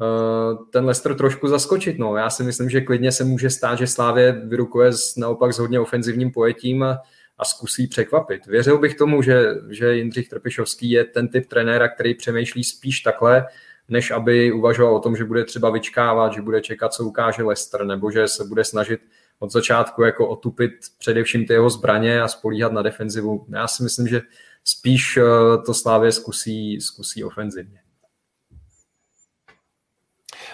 uh, 0.00 0.66
ten 0.70 0.84
Lester 0.84 1.14
trošku 1.14 1.48
zaskočit. 1.48 1.98
No. 1.98 2.16
Já 2.16 2.30
si 2.30 2.42
myslím, 2.42 2.70
že 2.70 2.80
klidně 2.80 3.12
se 3.12 3.24
může 3.24 3.50
stát, 3.50 3.78
že 3.78 3.86
Slávě 3.86 4.32
vyrukuje 4.32 4.92
s, 4.92 5.16
naopak 5.16 5.52
s 5.52 5.58
hodně 5.58 5.80
ofenzivním 5.80 6.30
pojetím 6.30 6.82
a, 6.82 6.98
a 7.38 7.44
zkusí 7.44 7.86
překvapit. 7.86 8.46
Věřil 8.46 8.78
bych 8.78 8.94
tomu, 8.94 9.22
že, 9.22 9.44
že 9.68 9.94
Jindřich 9.94 10.28
Trpišovský 10.28 10.90
je 10.90 11.04
ten 11.04 11.28
typ 11.28 11.46
trenéra, 11.46 11.88
který 11.88 12.14
přemýšlí 12.14 12.64
spíš 12.64 13.00
takhle, 13.00 13.46
než 13.90 14.10
aby 14.10 14.52
uvažoval 14.52 14.96
o 14.96 15.00
tom, 15.00 15.16
že 15.16 15.24
bude 15.24 15.44
třeba 15.44 15.70
vyčkávat, 15.70 16.32
že 16.32 16.42
bude 16.42 16.60
čekat, 16.60 16.92
co 16.92 17.04
ukáže 17.04 17.42
Lester, 17.42 17.84
nebo 17.84 18.10
že 18.10 18.28
se 18.28 18.44
bude 18.44 18.64
snažit 18.64 19.00
od 19.38 19.52
začátku 19.52 20.02
jako 20.02 20.28
otupit 20.28 20.70
především 20.98 21.46
ty 21.46 21.52
jeho 21.52 21.70
zbraně 21.70 22.22
a 22.22 22.28
spolíhat 22.28 22.72
na 22.72 22.82
defenzivu. 22.82 23.46
Já 23.48 23.68
si 23.68 23.82
myslím, 23.82 24.08
že 24.08 24.22
spíš 24.64 25.16
eh, 25.16 25.22
to 25.66 25.74
Slávě 25.74 26.12
zkusí, 26.12 26.80
zkusí 26.80 27.24
ofenzivně. 27.24 27.80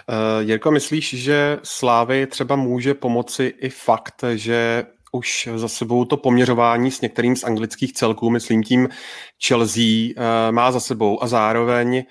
Uh, 0.09 0.49
Jirko, 0.49 0.71
myslíš, 0.71 1.15
že 1.15 1.59
Slávy 1.63 2.27
třeba 2.27 2.57
může 2.57 2.95
pomoci 2.95 3.55
i 3.61 3.69
fakt, 3.69 4.25
že 4.35 4.85
už 5.13 5.49
za 5.57 5.69
sebou 5.69 6.05
to 6.05 6.17
poměřování 6.17 6.91
s 6.91 7.01
některým 7.01 7.37
z 7.37 7.45
anglických 7.45 7.93
celků, 7.93 8.31
myslím 8.31 8.63
tím 8.63 8.89
Chelsea, 9.47 9.83
uh, 9.83 10.23
má 10.51 10.73
za 10.73 10.81
sebou 10.81 11.23
a 11.23 11.27
zároveň 11.27 12.05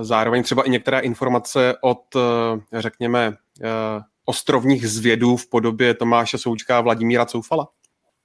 zároveň 0.00 0.42
třeba 0.42 0.62
i 0.62 0.70
některé 0.70 1.00
informace 1.00 1.74
od, 1.80 2.02
eh, 2.16 2.80
řekněme, 2.80 3.32
eh, 3.62 3.68
ostrovních 4.24 4.88
zvědů 4.88 5.36
v 5.36 5.48
podobě 5.48 5.94
Tomáše 5.94 6.38
Součka 6.38 6.78
a 6.78 6.80
Vladimíra 6.80 7.26
Coufala? 7.26 7.68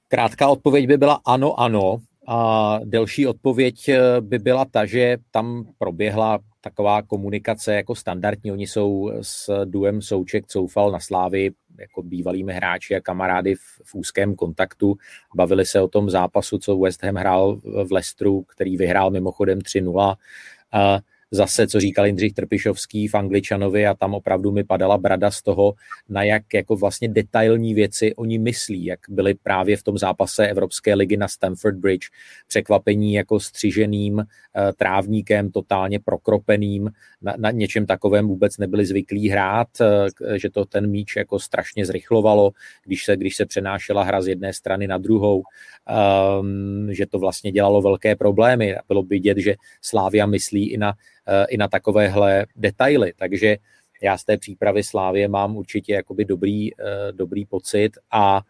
Krátká 0.08 0.48
odpověď 0.48 0.86
by 0.86 0.96
byla 0.96 1.20
ano, 1.24 1.60
ano. 1.60 1.98
A 2.28 2.78
delší 2.84 3.26
odpověď 3.26 3.90
by 4.20 4.38
byla 4.38 4.64
ta, 4.64 4.86
že 4.86 5.16
tam 5.30 5.64
proběhla 5.78 6.38
taková 6.60 7.02
komunikace 7.02 7.74
jako 7.74 7.94
standardní. 7.94 8.52
Oni 8.52 8.66
jsou 8.66 9.12
s 9.22 9.64
Duem 9.64 10.02
Souček 10.02 10.46
Coufal 10.46 10.90
na 10.90 11.00
Slávy 11.00 11.50
jako 11.78 12.02
bývalými 12.02 12.52
hráči 12.52 12.96
a 12.96 13.00
kamarády 13.00 13.54
v, 13.54 13.60
v 13.84 13.94
úzkém 13.94 14.34
kontaktu. 14.34 14.96
Bavili 15.34 15.66
se 15.66 15.80
o 15.80 15.88
tom 15.88 16.10
zápasu, 16.10 16.58
co 16.58 16.78
West 16.78 17.02
Ham 17.02 17.14
hrál 17.14 17.56
v 17.84 17.92
Leicesteru, 17.92 18.42
který 18.42 18.76
vyhrál 18.76 19.10
mimochodem 19.10 19.58
3-0 19.58 20.16
uh, 20.72 21.00
zase, 21.30 21.66
co 21.66 21.80
říkal 21.80 22.06
Jindřich 22.06 22.32
Trpišovský 22.32 23.08
v 23.08 23.14
Angličanovi 23.14 23.86
a 23.86 23.94
tam 23.94 24.14
opravdu 24.14 24.52
mi 24.52 24.64
padala 24.64 24.98
brada 24.98 25.30
z 25.30 25.42
toho, 25.42 25.74
na 26.08 26.22
jak 26.22 26.54
jako 26.54 26.76
vlastně 26.76 27.08
detailní 27.08 27.74
věci 27.74 28.14
oni 28.14 28.38
myslí, 28.38 28.84
jak 28.84 29.00
byli 29.08 29.34
právě 29.34 29.76
v 29.76 29.82
tom 29.82 29.98
zápase 29.98 30.48
Evropské 30.48 30.94
ligy 30.94 31.16
na 31.16 31.28
Stamford 31.28 31.76
Bridge 31.76 32.08
překvapení 32.48 33.14
jako 33.14 33.40
střiženým 33.40 34.20
eh, 34.20 34.72
trávníkem, 34.72 35.50
totálně 35.50 36.00
prokropeným, 36.00 36.90
na, 37.22 37.34
na 37.38 37.50
něčem 37.50 37.86
takovém 37.86 38.28
vůbec 38.28 38.58
nebyli 38.58 38.86
zvyklí 38.86 39.28
hrát, 39.28 39.68
eh, 39.80 40.38
že 40.38 40.50
to 40.50 40.64
ten 40.64 40.90
míč 40.90 41.16
jako 41.16 41.38
strašně 41.38 41.86
zrychlovalo, 41.86 42.50
když 42.84 43.04
se, 43.04 43.16
když 43.16 43.36
se 43.36 43.46
přenášela 43.46 44.02
hra 44.02 44.22
z 44.22 44.28
jedné 44.28 44.52
strany 44.52 44.86
na 44.86 44.98
druhou, 44.98 45.42
um, 46.40 46.88
že 46.90 47.06
to 47.06 47.18
vlastně 47.18 47.52
dělalo 47.52 47.82
velké 47.82 48.16
problémy. 48.16 48.76
Bylo 48.88 49.02
vidět, 49.02 49.38
že 49.38 49.54
Slávia 49.82 50.26
myslí 50.26 50.70
i 50.70 50.76
na, 50.76 50.94
i 51.48 51.56
na 51.56 51.68
takovéhle 51.68 52.46
detaily, 52.56 53.12
takže 53.16 53.56
já 54.02 54.18
z 54.18 54.24
té 54.24 54.38
přípravy 54.38 54.82
Slávě 54.82 55.28
mám 55.28 55.56
určitě 55.56 55.92
jakoby 55.92 56.24
dobrý, 56.24 56.74
uh, 56.74 56.86
dobrý 57.12 57.44
pocit 57.44 57.90
a 58.10 58.40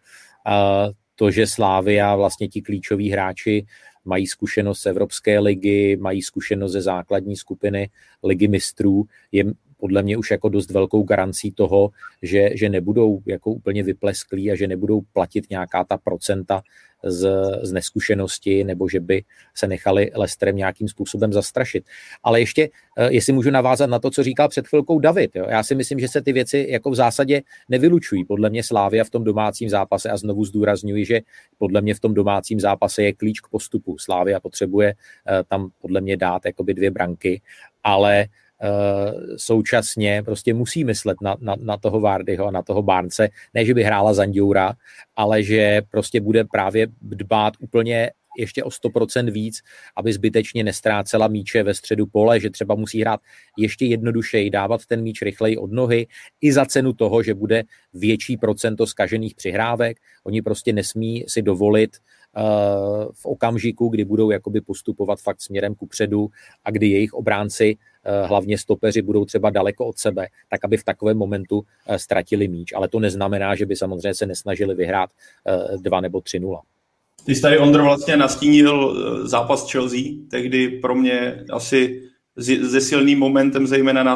to, 1.15 1.31
že 1.31 1.47
Slávia 1.47 2.15
vlastně 2.15 2.47
ti 2.47 2.61
klíčoví 2.61 3.11
hráči 3.11 3.65
mají 4.05 4.27
zkušenost 4.27 4.81
z 4.81 4.85
Evropské 4.85 5.39
ligy, 5.39 5.97
mají 5.99 6.21
zkušenost 6.21 6.71
ze 6.71 6.81
základní 6.81 7.35
skupiny 7.35 7.89
ligy 8.23 8.47
mistrů, 8.47 9.05
je 9.31 9.43
podle 9.77 10.03
mě 10.03 10.17
už 10.17 10.31
jako 10.31 10.49
dost 10.49 10.71
velkou 10.71 11.03
garancí 11.03 11.51
toho, 11.51 11.91
že, 12.21 12.49
že 12.53 12.69
nebudou 12.69 13.21
jako 13.25 13.51
úplně 13.51 13.83
vyplesklí 13.83 14.51
a 14.51 14.55
že 14.55 14.67
nebudou 14.67 15.01
platit 15.13 15.49
nějaká 15.49 15.83
ta 15.83 15.97
procenta 15.97 16.61
z, 17.03 17.29
z 17.61 17.71
neskušenosti 17.71 18.63
nebo 18.63 18.89
že 18.89 18.99
by 18.99 19.23
se 19.55 19.67
nechali 19.67 20.11
Lestrem 20.15 20.55
nějakým 20.55 20.87
způsobem 20.87 21.33
zastrašit. 21.33 21.85
Ale 22.23 22.39
ještě, 22.39 22.69
eh, 22.97 23.13
jestli 23.13 23.33
můžu 23.33 23.51
navázat 23.51 23.89
na 23.89 23.99
to, 23.99 24.11
co 24.11 24.23
říkal 24.23 24.49
před 24.49 24.67
chvilkou 24.67 24.99
David, 24.99 25.35
jo? 25.35 25.45
já 25.49 25.63
si 25.63 25.75
myslím, 25.75 25.99
že 25.99 26.07
se 26.07 26.21
ty 26.21 26.33
věci 26.33 26.67
jako 26.69 26.91
v 26.91 26.95
zásadě 26.95 27.41
nevylučují. 27.69 28.25
Podle 28.25 28.49
mě 28.49 28.63
Slávia 28.63 29.03
v 29.03 29.09
tom 29.09 29.23
domácím 29.23 29.69
zápase 29.69 30.09
a 30.09 30.17
znovu 30.17 30.45
zdůrazňuji, 30.45 31.05
že 31.05 31.21
podle 31.57 31.81
mě 31.81 31.95
v 31.95 31.99
tom 31.99 32.13
domácím 32.13 32.59
zápase 32.59 33.03
je 33.03 33.13
klíč 33.13 33.39
k 33.39 33.47
postupu. 33.47 33.97
Slávia 33.97 34.39
potřebuje 34.39 34.93
eh, 34.93 35.43
tam 35.47 35.69
podle 35.81 36.01
mě 36.01 36.17
dát 36.17 36.45
jakoby 36.45 36.73
dvě 36.73 36.91
branky, 36.91 37.41
ale 37.83 38.25
současně 39.37 40.23
prostě 40.23 40.53
musí 40.53 40.83
myslet 40.83 41.17
na, 41.21 41.35
na, 41.39 41.55
na 41.59 41.77
toho 41.77 41.99
Vardyho 41.99 42.45
a 42.45 42.51
na 42.51 42.61
toho 42.61 42.81
Barnce. 42.81 43.29
Ne, 43.53 43.65
že 43.65 43.73
by 43.73 43.83
hrála 43.83 44.13
Zandjoura, 44.13 44.73
ale 45.15 45.43
že 45.43 45.81
prostě 45.91 46.21
bude 46.21 46.43
právě 46.43 46.87
dbát 47.01 47.53
úplně 47.59 48.11
ještě 48.37 48.63
o 48.63 48.69
100% 48.69 49.31
víc, 49.31 49.61
aby 49.95 50.13
zbytečně 50.13 50.63
nestrácela 50.63 51.27
míče 51.27 51.63
ve 51.63 51.73
středu 51.73 52.05
pole, 52.05 52.39
že 52.39 52.49
třeba 52.49 52.75
musí 52.75 53.01
hrát 53.01 53.19
ještě 53.57 53.85
jednodušeji, 53.85 54.49
dávat 54.49 54.85
ten 54.85 55.01
míč 55.01 55.21
rychleji 55.21 55.57
od 55.57 55.71
nohy, 55.71 56.07
i 56.41 56.53
za 56.53 56.65
cenu 56.65 56.93
toho, 56.93 57.23
že 57.23 57.33
bude 57.33 57.63
větší 57.93 58.37
procento 58.37 58.87
zkažených 58.87 59.35
přihrávek. 59.35 59.97
Oni 60.23 60.41
prostě 60.41 60.73
nesmí 60.73 61.23
si 61.27 61.41
dovolit 61.41 61.97
uh, 61.97 62.18
v 63.13 63.25
okamžiku, 63.25 63.87
kdy 63.87 64.05
budou 64.05 64.31
jakoby 64.31 64.61
postupovat 64.61 65.19
fakt 65.21 65.41
směrem 65.41 65.75
ku 65.75 65.87
předu 65.87 66.29
a 66.65 66.71
kdy 66.71 66.87
jejich 66.87 67.13
obránci 67.13 67.77
Eh, 68.03 68.27
hlavně 68.27 68.57
stopeři 68.57 69.01
budou 69.01 69.25
třeba 69.25 69.49
daleko 69.49 69.85
od 69.85 69.97
sebe, 69.97 70.27
tak 70.49 70.65
aby 70.65 70.77
v 70.77 70.83
takovém 70.83 71.17
momentu 71.17 71.63
eh, 71.87 71.99
ztratili 71.99 72.47
míč. 72.47 72.73
Ale 72.73 72.87
to 72.87 72.99
neznamená, 72.99 73.55
že 73.55 73.65
by 73.65 73.75
samozřejmě 73.75 74.13
se 74.13 74.25
nesnažili 74.25 74.75
vyhrát 74.75 75.09
2 75.77 75.97
eh, 75.97 76.01
nebo 76.01 76.19
3-0. 76.19 76.59
Ty 77.25 77.35
jsi 77.35 77.41
tady, 77.41 77.57
Ondro, 77.57 77.83
vlastně 77.83 78.17
nastínil 78.17 78.95
zápas 79.27 79.71
Chelsea, 79.71 79.99
tehdy 80.31 80.67
pro 80.67 80.95
mě 80.95 81.45
asi 81.51 82.03
se 82.69 82.81
silným 82.81 83.19
momentem, 83.19 83.67
zejména 83.67 84.03
na 84.03 84.15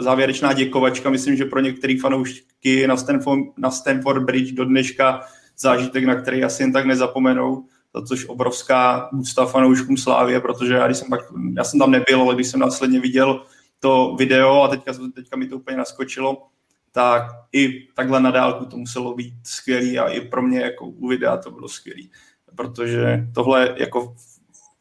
závěrečná 0.00 0.52
děkovačka. 0.52 1.10
Myslím, 1.10 1.36
že 1.36 1.44
pro 1.44 1.60
některé 1.60 1.94
fanoušky 2.00 2.86
na 2.86 2.96
Stanford, 2.96 3.58
na 3.58 3.70
Stanford 3.70 4.24
Bridge 4.24 4.52
do 4.52 4.64
dneška 4.64 5.20
zážitek, 5.58 6.04
na 6.04 6.14
který 6.14 6.44
asi 6.44 6.62
jen 6.62 6.72
tak 6.72 6.84
nezapomenou 6.86 7.64
za 7.94 8.02
což 8.06 8.26
obrovská 8.28 9.12
úcta 9.12 9.46
fanouškům 9.46 9.96
Slávě, 9.96 10.40
protože 10.40 10.74
já, 10.74 10.86
když 10.86 10.98
jsem 10.98 11.08
pak, 11.08 11.20
já 11.56 11.64
jsem 11.64 11.80
tam 11.80 11.90
nebyl, 11.90 12.22
ale 12.22 12.34
když 12.34 12.46
jsem 12.46 12.60
následně 12.60 13.00
viděl 13.00 13.44
to 13.80 14.16
video 14.18 14.62
a 14.62 14.68
teďka, 14.68 14.92
teďka 15.14 15.36
mi 15.36 15.46
to 15.46 15.56
úplně 15.56 15.76
naskočilo, 15.76 16.46
tak 16.92 17.22
i 17.52 17.88
takhle 17.94 18.20
na 18.20 18.30
dálku 18.30 18.64
to 18.64 18.76
muselo 18.76 19.14
být 19.14 19.34
skvělý 19.42 19.98
a 19.98 20.08
i 20.08 20.20
pro 20.20 20.42
mě 20.42 20.60
jako 20.60 20.86
u 20.86 21.08
videa 21.08 21.36
to 21.36 21.50
bylo 21.50 21.68
skvělý, 21.68 22.10
protože 22.54 23.26
tohle 23.34 23.74
jako 23.76 24.14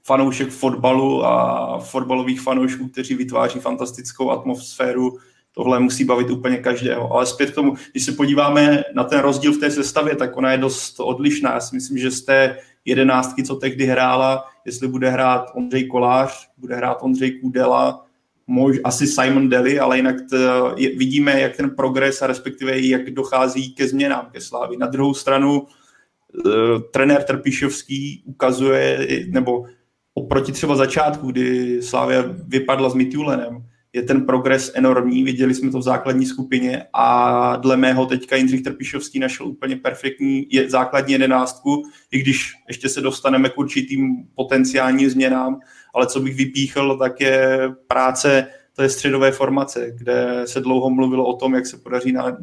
fanoušek 0.03 0.49
fotbalu 0.49 1.26
a 1.26 1.80
fotbalových 1.80 2.41
fanoušků, 2.41 2.88
kteří 2.88 3.15
vytváří 3.15 3.59
fantastickou 3.59 4.32
atmosféru, 4.32 5.17
tohle 5.56 5.80
musí 5.80 6.04
bavit 6.04 6.30
úplně 6.30 6.58
každého. 6.58 7.14
Ale 7.14 7.26
zpět 7.26 7.52
k 7.52 7.56
tomu, 7.56 7.76
když 7.91 8.06
se 8.06 8.12
podíváme 8.12 8.84
na 8.95 9.04
ten 9.04 9.20
rozdíl 9.20 9.54
v 9.54 9.58
té 9.58 9.72
sestavě, 9.72 10.16
tak 10.16 10.38
ona 10.38 10.52
je 10.52 10.58
dost 10.58 10.99
odlišná. 10.99 11.54
Já 11.54 11.60
si 11.60 11.76
myslím, 11.76 11.97
že 11.97 12.12
z 12.12 12.22
té 12.22 12.58
jedenáctky, 12.86 13.43
co 13.43 13.56
tehdy 13.56 13.86
hrála, 13.86 14.45
jestli 14.66 14.88
bude 14.88 15.10
hrát 15.10 15.45
Ondřej 15.56 15.88
Kolář, 15.88 16.49
bude 16.58 16.76
hrát 16.76 16.97
Ondřej 17.02 17.39
Kudela, 17.39 18.06
mož, 18.47 18.78
asi 18.84 19.08
Simon 19.08 19.49
Deli, 19.49 19.80
ale 19.80 19.97
jinak 19.97 20.16
t, 20.30 20.38
je, 20.76 20.97
vidíme, 20.97 21.41
jak 21.41 21.58
ten 21.58 21.70
progres 21.70 22.22
a 22.22 22.28
respektive 22.28 22.80
jak 22.80 23.10
dochází 23.10 23.74
ke 23.74 23.88
změnám 23.88 24.28
ke 24.32 24.41
Slávi. 24.41 24.78
Na 24.78 24.88
druhou 24.88 25.14
stranu 25.14 25.66
e, 25.66 26.80
trenér 26.80 27.24
Trpišovský 27.24 28.24
ukazuje, 28.26 29.08
nebo 29.30 29.66
oproti 30.14 30.52
třeba 30.52 30.76
začátku, 30.76 31.32
kdy 31.32 31.82
Slávia 31.82 32.24
vypadla 32.47 32.89
s 32.89 32.93
Mitjulenem, 32.93 33.66
je 33.93 34.03
ten 34.03 34.25
progres 34.25 34.71
enormní, 34.75 35.23
viděli 35.23 35.55
jsme 35.55 35.71
to 35.71 35.79
v 35.79 35.83
základní 35.83 36.25
skupině 36.25 36.85
a 36.93 37.55
dle 37.55 37.77
mého 37.77 38.05
teďka 38.05 38.35
Jindřich 38.35 38.61
Trpišovský 38.61 39.19
našel 39.19 39.47
úplně 39.47 39.75
perfektní 39.75 40.47
je, 40.49 40.69
základní 40.69 41.13
jedenáctku, 41.13 41.83
i 42.11 42.19
když 42.19 42.53
ještě 42.67 42.89
se 42.89 43.01
dostaneme 43.01 43.49
k 43.49 43.57
určitým 43.57 44.27
potenciálním 44.35 45.09
změnám, 45.09 45.59
ale 45.95 46.07
co 46.07 46.19
bych 46.19 46.35
vypíchl, 46.35 46.97
tak 46.97 47.21
je 47.21 47.69
práce 47.87 48.47
je 48.81 48.89
středové 48.89 49.31
formace, 49.31 49.91
kde 49.97 50.43
se 50.45 50.59
dlouho 50.59 50.89
mluvilo 50.89 51.25
o 51.25 51.35
tom, 51.35 51.55
jak 51.55 51.67
se 51.67 51.77
podaří 51.77 52.11
na, 52.11 52.37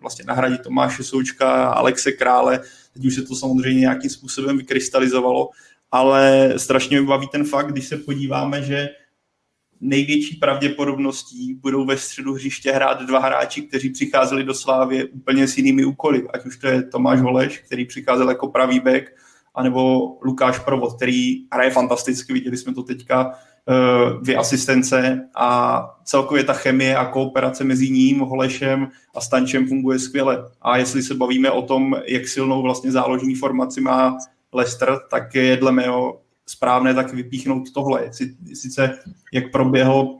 vlastně 0.00 0.24
nahradit 0.24 0.60
Tomáše 0.60 1.04
Součka, 1.04 1.68
Alexe 1.68 2.12
Krále, 2.12 2.60
teď 2.92 3.04
už 3.04 3.14
se 3.14 3.22
to 3.22 3.34
samozřejmě 3.34 3.80
nějakým 3.80 4.10
způsobem 4.10 4.58
vykrystalizovalo, 4.58 5.48
ale 5.92 6.54
strašně 6.56 7.00
mi 7.00 7.06
baví 7.06 7.28
ten 7.32 7.44
fakt, 7.44 7.72
když 7.72 7.88
se 7.88 7.96
podíváme, 7.96 8.62
že 8.62 8.88
největší 9.86 10.36
pravděpodobností 10.36 11.54
budou 11.54 11.84
ve 11.84 11.96
středu 11.96 12.34
hřiště 12.34 12.72
hrát 12.72 13.02
dva 13.02 13.18
hráči, 13.18 13.62
kteří 13.62 13.90
přicházeli 13.90 14.44
do 14.44 14.54
Slávy 14.54 15.04
úplně 15.04 15.48
s 15.48 15.56
jinými 15.56 15.84
úkoly. 15.84 16.28
Ať 16.34 16.46
už 16.46 16.56
to 16.56 16.66
je 16.66 16.82
Tomáš 16.82 17.20
Holeš, 17.20 17.58
který 17.58 17.84
přicházel 17.84 18.28
jako 18.28 18.48
pravý 18.48 18.80
back, 18.80 19.04
anebo 19.54 20.12
Lukáš 20.22 20.58
Provod, 20.58 20.96
který 20.96 21.46
hraje 21.52 21.70
fantasticky, 21.70 22.32
viděli 22.32 22.56
jsme 22.56 22.74
to 22.74 22.82
teďka, 22.82 23.32
eh, 23.68 24.20
dvě 24.22 24.36
asistence 24.36 25.28
a 25.36 25.80
celkově 26.04 26.44
ta 26.44 26.52
chemie 26.52 26.96
a 26.96 27.04
kooperace 27.04 27.64
mezi 27.64 27.90
ním, 27.90 28.20
Holešem 28.20 28.88
a 29.14 29.20
Stančem 29.20 29.68
funguje 29.68 29.98
skvěle. 29.98 30.50
A 30.62 30.76
jestli 30.76 31.02
se 31.02 31.14
bavíme 31.14 31.50
o 31.50 31.62
tom, 31.62 31.96
jak 32.06 32.28
silnou 32.28 32.62
vlastně 32.62 32.92
záložní 32.92 33.34
formaci 33.34 33.80
má 33.80 34.18
Leicester, 34.52 34.98
tak 35.10 35.34
je 35.34 35.56
dle 35.56 35.72
mého 35.72 36.25
správné 36.48 36.94
tak 36.94 37.12
vypíchnout 37.12 37.72
tohle. 37.72 38.10
Sice 38.54 38.98
jak 39.32 39.52
proběhlo, 39.52 40.18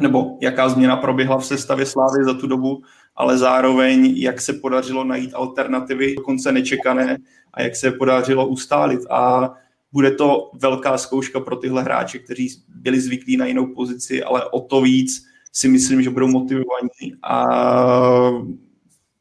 nebo 0.00 0.38
jaká 0.40 0.68
změna 0.68 0.96
proběhla 0.96 1.38
v 1.38 1.46
sestavě 1.46 1.86
Slávy 1.86 2.24
za 2.24 2.34
tu 2.34 2.46
dobu, 2.46 2.82
ale 3.16 3.38
zároveň 3.38 4.16
jak 4.16 4.40
se 4.40 4.52
podařilo 4.52 5.04
najít 5.04 5.34
alternativy, 5.34 6.14
dokonce 6.14 6.52
nečekané, 6.52 7.18
a 7.54 7.62
jak 7.62 7.76
se 7.76 7.90
podařilo 7.90 8.46
ustálit. 8.46 9.00
A 9.10 9.52
bude 9.92 10.10
to 10.10 10.50
velká 10.54 10.98
zkouška 10.98 11.40
pro 11.40 11.56
tyhle 11.56 11.82
hráče, 11.82 12.18
kteří 12.18 12.48
byli 12.68 13.00
zvyklí 13.00 13.36
na 13.36 13.46
jinou 13.46 13.66
pozici, 13.74 14.22
ale 14.22 14.50
o 14.50 14.60
to 14.60 14.80
víc 14.80 15.26
si 15.52 15.68
myslím, 15.68 16.02
že 16.02 16.10
budou 16.10 16.28
motivovaní. 16.28 17.14
A 17.22 17.46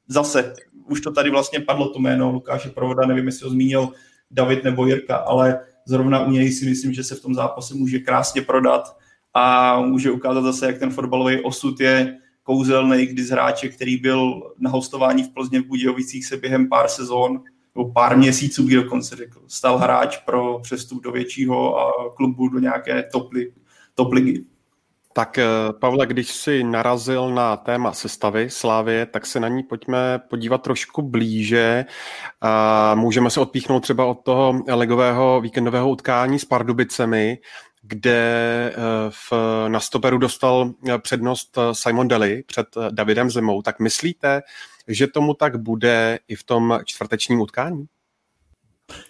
zase, 0.08 0.54
už 0.88 1.02
to 1.02 1.12
tady 1.12 1.30
vlastně 1.30 1.60
padlo 1.60 1.90
to 1.90 2.00
jméno 2.00 2.32
Lukáše 2.32 2.70
Provoda, 2.70 3.08
nevím, 3.08 3.26
jestli 3.26 3.44
ho 3.44 3.50
zmínil 3.50 3.90
David 4.32 4.64
nebo 4.64 4.86
Jirka, 4.86 5.16
ale 5.16 5.60
zrovna 5.92 6.26
u 6.26 6.32
něj 6.32 6.52
si 6.52 6.66
myslím, 6.66 6.94
že 6.94 7.04
se 7.04 7.16
v 7.16 7.22
tom 7.22 7.34
zápase 7.34 7.76
může 7.76 8.00
krásně 8.00 8.42
prodat 8.42 8.98
a 9.34 9.76
může 9.82 10.12
ukázat 10.12 10.42
zase, 10.42 10.66
jak 10.66 10.80
ten 10.80 10.90
fotbalový 10.90 11.44
osud 11.44 11.80
je 11.80 12.18
kouzelný, 12.44 13.06
kdy 13.06 13.24
z 13.24 13.30
hráče, 13.30 13.70
který 13.70 13.98
byl 13.98 14.54
na 14.60 14.70
hostování 14.70 15.24
v 15.24 15.30
Plzně 15.30 15.62
v 15.62 15.66
Budějovicích 15.66 16.26
se 16.26 16.38
během 16.38 16.70
pár 16.70 16.88
sezon 16.88 17.44
nebo 17.76 17.92
pár 17.92 18.18
měsíců, 18.18 18.64
bych 18.64 18.76
dokonce 18.76 19.16
řekl, 19.16 19.42
stal 19.48 19.78
hráč 19.78 20.18
pro 20.18 20.60
přestup 20.60 21.04
do 21.04 21.12
většího 21.12 21.76
klubu, 22.16 22.48
do 22.48 22.60
nějaké 22.60 23.04
top, 23.12 23.30
top 23.96 24.14
ligy. 24.14 24.46
Tak 25.14 25.38
eh, 25.38 25.46
Pavle, 25.80 26.06
když 26.06 26.32
si 26.32 26.64
narazil 26.64 27.30
na 27.30 27.58
téma 27.58 27.94
sestavy 27.94 28.50
Slávě, 28.50 29.06
tak 29.06 29.26
se 29.26 29.40
na 29.40 29.48
ní 29.48 29.64
pojďme 29.64 30.20
podívat 30.30 30.62
trošku 30.62 31.02
blíže. 31.02 31.86
Můžeme 32.96 33.30
se 33.30 33.40
odpíchnout 33.40 33.80
třeba 33.80 34.06
od 34.06 34.24
toho 34.24 34.64
legového 34.68 35.42
víkendového 35.42 35.90
utkání 35.90 36.40
s 36.40 36.46
Pardubicemi, 36.46 37.38
kde 37.82 38.22
eh, 38.74 38.76
v, 39.10 39.34
na 39.68 39.80
stoperu 39.80 40.18
dostal 40.18 40.72
přednost 41.02 41.58
Simon 41.72 42.08
Daly 42.08 42.44
před 42.48 42.68
Davidem 42.92 43.30
Zemou, 43.30 43.62
tak 43.62 43.80
myslíte, 43.80 44.42
že 44.88 45.08
tomu 45.08 45.34
tak 45.34 45.58
bude 45.58 46.20
i 46.28 46.36
v 46.36 46.44
tom 46.44 46.80
čtvrtečním 46.86 47.42
utkání? 47.42 47.86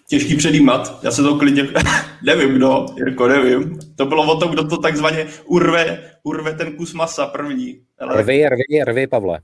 Těžký 0.08 0.36
předjímat, 0.36 1.00
já 1.04 1.12
se 1.12 1.24
to 1.24 1.36
klidně, 1.36 1.68
nevím 2.26 2.56
kdo, 2.56 2.86
jako 3.08 3.28
nevím. 3.28 3.80
To 3.96 4.06
bylo 4.06 4.34
o 4.34 4.40
tom, 4.40 4.52
kdo 4.52 4.68
to 4.68 4.78
takzvaně 4.78 5.28
urve, 5.46 6.12
urve 6.24 6.54
ten 6.54 6.76
kus 6.76 6.94
masa 6.94 7.26
první. 7.28 7.82
Ale... 8.00 8.22
Rvi, 8.22 8.50
rvi, 8.50 8.84
rvi, 8.84 9.08
Pavle. 9.08 9.40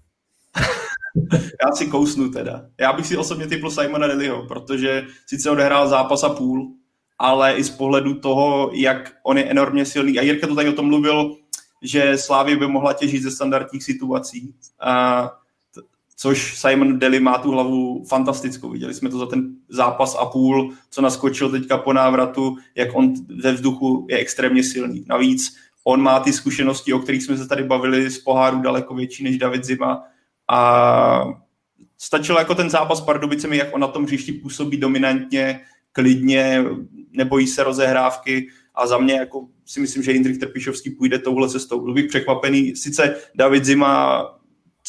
já 1.66 1.72
si 1.76 1.88
kousnu 1.88 2.30
teda. 2.30 2.66
Já 2.80 2.94
bych 2.94 3.08
si 3.08 3.18
osobně 3.18 3.48
typl 3.48 3.72
Simona 3.72 4.08
Deliho, 4.08 4.46
protože 4.46 5.06
sice 5.28 5.50
odehrál 5.50 5.88
zápas 5.88 6.24
a 6.24 6.30
půl, 6.30 6.72
ale 7.20 7.54
i 7.54 7.64
z 7.64 7.70
pohledu 7.70 8.14
toho, 8.14 8.72
jak 8.74 9.14
on 9.24 9.38
je 9.38 9.46
enormně 9.46 9.86
silný. 9.86 10.20
A 10.20 10.22
Jirka 10.22 10.48
to 10.48 10.56
tady 10.56 10.70
o 10.70 10.74
tom 10.74 10.86
mluvil, 10.86 11.36
že 11.82 12.18
Slávě 12.18 12.58
by 12.58 12.68
mohla 12.68 12.94
těžit 12.94 13.24
ze 13.24 13.32
standardních 13.32 13.84
situací. 13.84 14.56
A 14.80 15.32
což 16.20 16.58
Simon 16.58 17.00
Deli 17.00 17.20
má 17.20 17.38
tu 17.38 17.52
hlavu 17.52 18.04
fantastickou. 18.10 18.70
Viděli 18.70 18.94
jsme 18.94 19.10
to 19.10 19.18
za 19.18 19.26
ten 19.26 19.56
zápas 19.70 20.18
a 20.20 20.26
půl, 20.26 20.74
co 20.90 21.02
naskočil 21.02 21.52
teďka 21.52 21.78
po 21.78 21.94
návratu, 21.94 22.58
jak 22.76 22.96
on 22.96 23.14
ve 23.44 23.52
vzduchu 23.52 24.08
je 24.10 24.18
extrémně 24.18 24.64
silný. 24.64 25.06
Navíc 25.08 25.56
on 25.84 26.02
má 26.02 26.20
ty 26.20 26.34
zkušenosti, 26.34 26.94
o 26.94 27.00
kterých 27.00 27.24
jsme 27.24 27.38
se 27.38 27.48
tady 27.48 27.64
bavili 27.64 28.10
z 28.10 28.20
poháru 28.20 28.62
daleko 28.62 28.96
větší 28.96 29.24
než 29.24 29.38
David 29.38 29.64
Zima 29.64 30.04
a 30.48 31.24
stačilo 31.98 32.40
jako 32.40 32.56
ten 32.56 32.70
zápas 32.70 32.98
s 32.98 33.02
Pardubicemi, 33.02 33.58
jak 33.58 33.76
on 33.76 33.82
na 33.82 33.88
tom 33.88 34.06
hřišti 34.06 34.32
působí 34.32 34.78
dominantně, 34.78 35.60
klidně, 35.92 36.66
nebojí 37.12 37.48
se 37.48 37.64
rozehrávky 37.64 38.48
a 38.76 38.88
za 38.88 38.98
mě 38.98 39.14
jako 39.14 39.48
si 39.66 39.80
myslím, 39.80 40.04
že 40.04 40.12
Jindřich 40.12 40.38
Trpišovský 40.38 40.90
půjde 40.90 41.20
touhle 41.20 41.50
cestou. 41.50 41.82
Byl 41.82 41.94
bych 41.94 42.06
překvapený. 42.06 42.76
Sice 42.76 43.16
David 43.36 43.66
Zima 43.66 44.24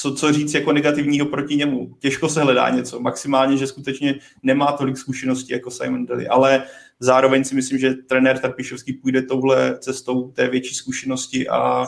co, 0.00 0.14
co 0.14 0.32
říct 0.32 0.54
jako 0.54 0.72
negativního 0.72 1.26
proti 1.26 1.56
němu. 1.56 1.94
Těžko 1.98 2.28
se 2.28 2.42
hledá 2.42 2.70
něco, 2.70 3.00
maximálně, 3.00 3.56
že 3.56 3.66
skutečně 3.66 4.18
nemá 4.42 4.72
tolik 4.72 4.98
zkušeností 4.98 5.52
jako 5.52 5.70
Simon 5.70 6.06
Daly, 6.06 6.28
ale 6.28 6.62
zároveň 7.00 7.44
si 7.44 7.54
myslím, 7.54 7.78
že 7.78 7.94
trenér 7.94 8.38
Tarpišovský 8.38 8.92
půjde 8.92 9.22
touhle 9.22 9.78
cestou 9.78 10.30
té 10.30 10.48
větší 10.48 10.74
zkušenosti 10.74 11.48
a 11.48 11.86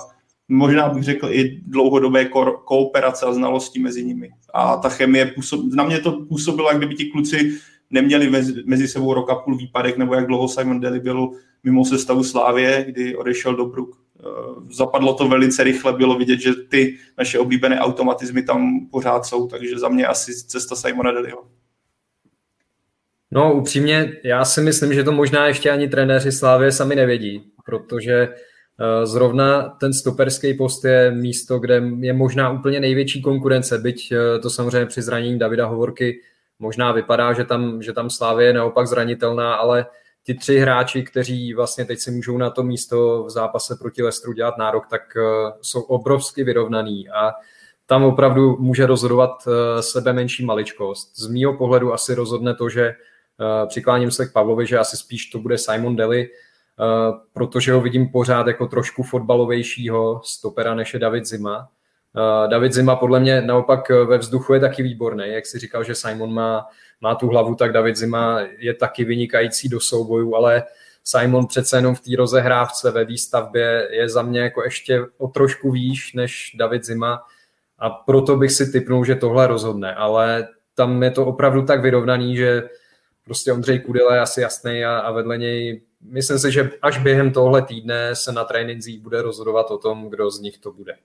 možná 0.48 0.88
bych 0.88 1.02
řekl 1.02 1.28
i 1.30 1.60
dlouhodobé 1.66 2.24
ko- 2.24 2.58
kooperace 2.64 3.26
a 3.26 3.32
znalosti 3.32 3.78
mezi 3.78 4.04
nimi. 4.04 4.30
A 4.54 4.76
ta 4.76 4.88
chemie, 4.88 5.26
působ, 5.26 5.60
na 5.74 5.84
mě 5.84 5.98
to 5.98 6.12
působilo, 6.12 6.78
kdyby 6.78 6.94
ti 6.94 7.04
kluci 7.04 7.58
neměli 7.90 8.30
mezi, 8.30 8.62
mezi 8.66 8.88
sebou 8.88 9.14
rok 9.14 9.30
a 9.30 9.34
půl 9.34 9.56
výpadek, 9.56 9.98
nebo 9.98 10.14
jak 10.14 10.26
dlouho 10.26 10.48
Simon 10.48 10.80
Daly 10.80 11.00
byl 11.00 11.30
mimo 11.64 11.84
sestavu 11.84 12.24
Slávě, 12.24 12.84
kdy 12.88 13.16
odešel 13.16 13.56
do 13.56 13.66
Brook. 13.66 14.00
Eh, 14.20 14.74
zapadlo 14.74 15.14
to 15.14 15.28
velice 15.28 15.64
rychle, 15.64 15.92
bylo 15.92 16.18
vidět, 16.18 16.40
že 16.40 16.54
ty 16.54 16.98
naše 17.18 17.38
oblíbené 17.38 17.80
automatizmy 17.80 18.42
tam 18.42 18.88
pořád 18.90 19.26
jsou, 19.26 19.46
takže 19.46 19.78
za 19.78 19.88
mě 19.88 20.06
asi 20.06 20.34
cesta 20.34 20.76
Simona 20.76 21.12
Deliho. 21.12 21.46
No 23.30 23.54
upřímně, 23.54 24.12
já 24.24 24.44
si 24.44 24.60
myslím, 24.60 24.94
že 24.94 25.04
to 25.04 25.12
možná 25.12 25.46
ještě 25.46 25.70
ani 25.70 25.88
trenéři 25.88 26.32
Slávě 26.32 26.72
sami 26.72 26.94
nevědí, 26.96 27.42
protože 27.64 28.28
eh, 28.28 29.06
zrovna 29.06 29.62
ten 29.62 29.92
stoperský 29.92 30.54
post 30.54 30.84
je 30.84 31.10
místo, 31.10 31.58
kde 31.58 31.82
je 32.00 32.12
možná 32.12 32.50
úplně 32.50 32.80
největší 32.80 33.22
konkurence, 33.22 33.78
byť 33.78 34.12
eh, 34.12 34.38
to 34.38 34.50
samozřejmě 34.50 34.86
při 34.86 35.02
zranění 35.02 35.38
Davida 35.38 35.66
Hovorky 35.66 36.20
možná 36.58 36.92
vypadá, 36.92 37.32
že 37.32 37.44
tam, 37.44 37.82
že 37.82 37.92
tam 37.92 38.10
Slávě 38.10 38.46
je 38.46 38.52
naopak 38.52 38.86
zranitelná, 38.86 39.54
ale 39.54 39.86
ti 40.24 40.34
tři 40.34 40.58
hráči, 40.58 41.02
kteří 41.02 41.54
vlastně 41.54 41.84
teď 41.84 41.98
si 41.98 42.10
můžou 42.10 42.38
na 42.38 42.50
to 42.50 42.62
místo 42.62 43.24
v 43.24 43.30
zápase 43.30 43.76
proti 43.76 44.02
Lestru 44.02 44.32
dělat 44.32 44.58
nárok, 44.58 44.86
tak 44.86 45.02
uh, 45.16 45.22
jsou 45.62 45.80
obrovsky 45.80 46.44
vyrovnaný 46.44 47.08
a 47.08 47.32
tam 47.86 48.04
opravdu 48.04 48.56
může 48.56 48.86
rozhodovat 48.86 49.30
uh, 49.46 49.52
sebe 49.80 50.12
menší 50.12 50.44
maličkost. 50.44 51.18
Z 51.18 51.26
mýho 51.26 51.56
pohledu 51.56 51.92
asi 51.92 52.14
rozhodne 52.14 52.54
to, 52.54 52.68
že 52.68 52.88
uh, 52.90 53.68
přikláním 53.68 54.10
se 54.10 54.26
k 54.26 54.32
Pavlovi, 54.32 54.66
že 54.66 54.78
asi 54.78 54.96
spíš 54.96 55.26
to 55.26 55.38
bude 55.38 55.58
Simon 55.58 55.96
Deli, 55.96 56.28
protože 57.32 57.72
ho 57.72 57.80
vidím 57.80 58.08
pořád 58.08 58.46
jako 58.46 58.66
trošku 58.66 59.02
fotbalovějšího 59.02 60.20
stopera 60.24 60.74
než 60.74 60.94
je 60.94 61.00
David 61.00 61.26
Zima. 61.26 61.68
David 62.46 62.72
Zima 62.72 62.96
podle 62.96 63.20
mě 63.20 63.40
naopak 63.40 63.88
ve 63.88 64.18
vzduchu 64.18 64.54
je 64.54 64.60
taky 64.60 64.82
výborný, 64.82 65.24
jak 65.26 65.46
si 65.46 65.58
říkal, 65.58 65.84
že 65.84 65.94
Simon 65.94 66.34
má 66.34 66.66
má 67.00 67.14
tu 67.14 67.28
hlavu, 67.28 67.54
tak 67.54 67.72
David 67.72 67.96
Zima 67.96 68.40
je 68.58 68.74
taky 68.74 69.04
vynikající 69.04 69.68
do 69.68 69.80
soubojů, 69.80 70.34
ale 70.34 70.62
Simon 71.04 71.46
přece 71.46 71.76
jenom 71.76 71.94
v 71.94 72.00
té 72.00 72.10
rozehrávce 72.16 72.90
ve 72.90 73.04
výstavbě 73.04 73.88
je 73.90 74.08
za 74.08 74.22
mě 74.22 74.40
jako 74.40 74.64
ještě 74.64 75.06
o 75.18 75.28
trošku 75.28 75.70
výš 75.70 76.12
než 76.12 76.56
David 76.58 76.84
Zima 76.84 77.22
a 77.78 77.90
proto 77.90 78.36
bych 78.36 78.52
si 78.52 78.72
typnul, 78.72 79.04
že 79.04 79.14
tohle 79.14 79.46
rozhodne, 79.46 79.94
ale 79.94 80.48
tam 80.74 81.02
je 81.02 81.10
to 81.10 81.26
opravdu 81.26 81.62
tak 81.62 81.82
vyrovnaný, 81.82 82.36
že 82.36 82.68
prostě 83.24 83.52
Ondřej 83.52 83.80
Kudela 83.80 84.14
je 84.14 84.20
asi 84.20 84.40
jasný 84.40 84.84
a, 84.84 84.98
a 84.98 85.12
vedle 85.12 85.38
něj 85.38 85.82
myslím 86.00 86.38
si, 86.38 86.52
že 86.52 86.70
až 86.82 86.98
během 86.98 87.32
tohle 87.32 87.62
týdne 87.62 88.16
se 88.16 88.32
na 88.32 88.44
trénincích 88.44 89.00
bude 89.00 89.22
rozhodovat 89.22 89.70
o 89.70 89.78
tom, 89.78 90.10
kdo 90.10 90.30
z 90.30 90.40
nich 90.40 90.58
to 90.58 90.72
bude. 90.72 90.96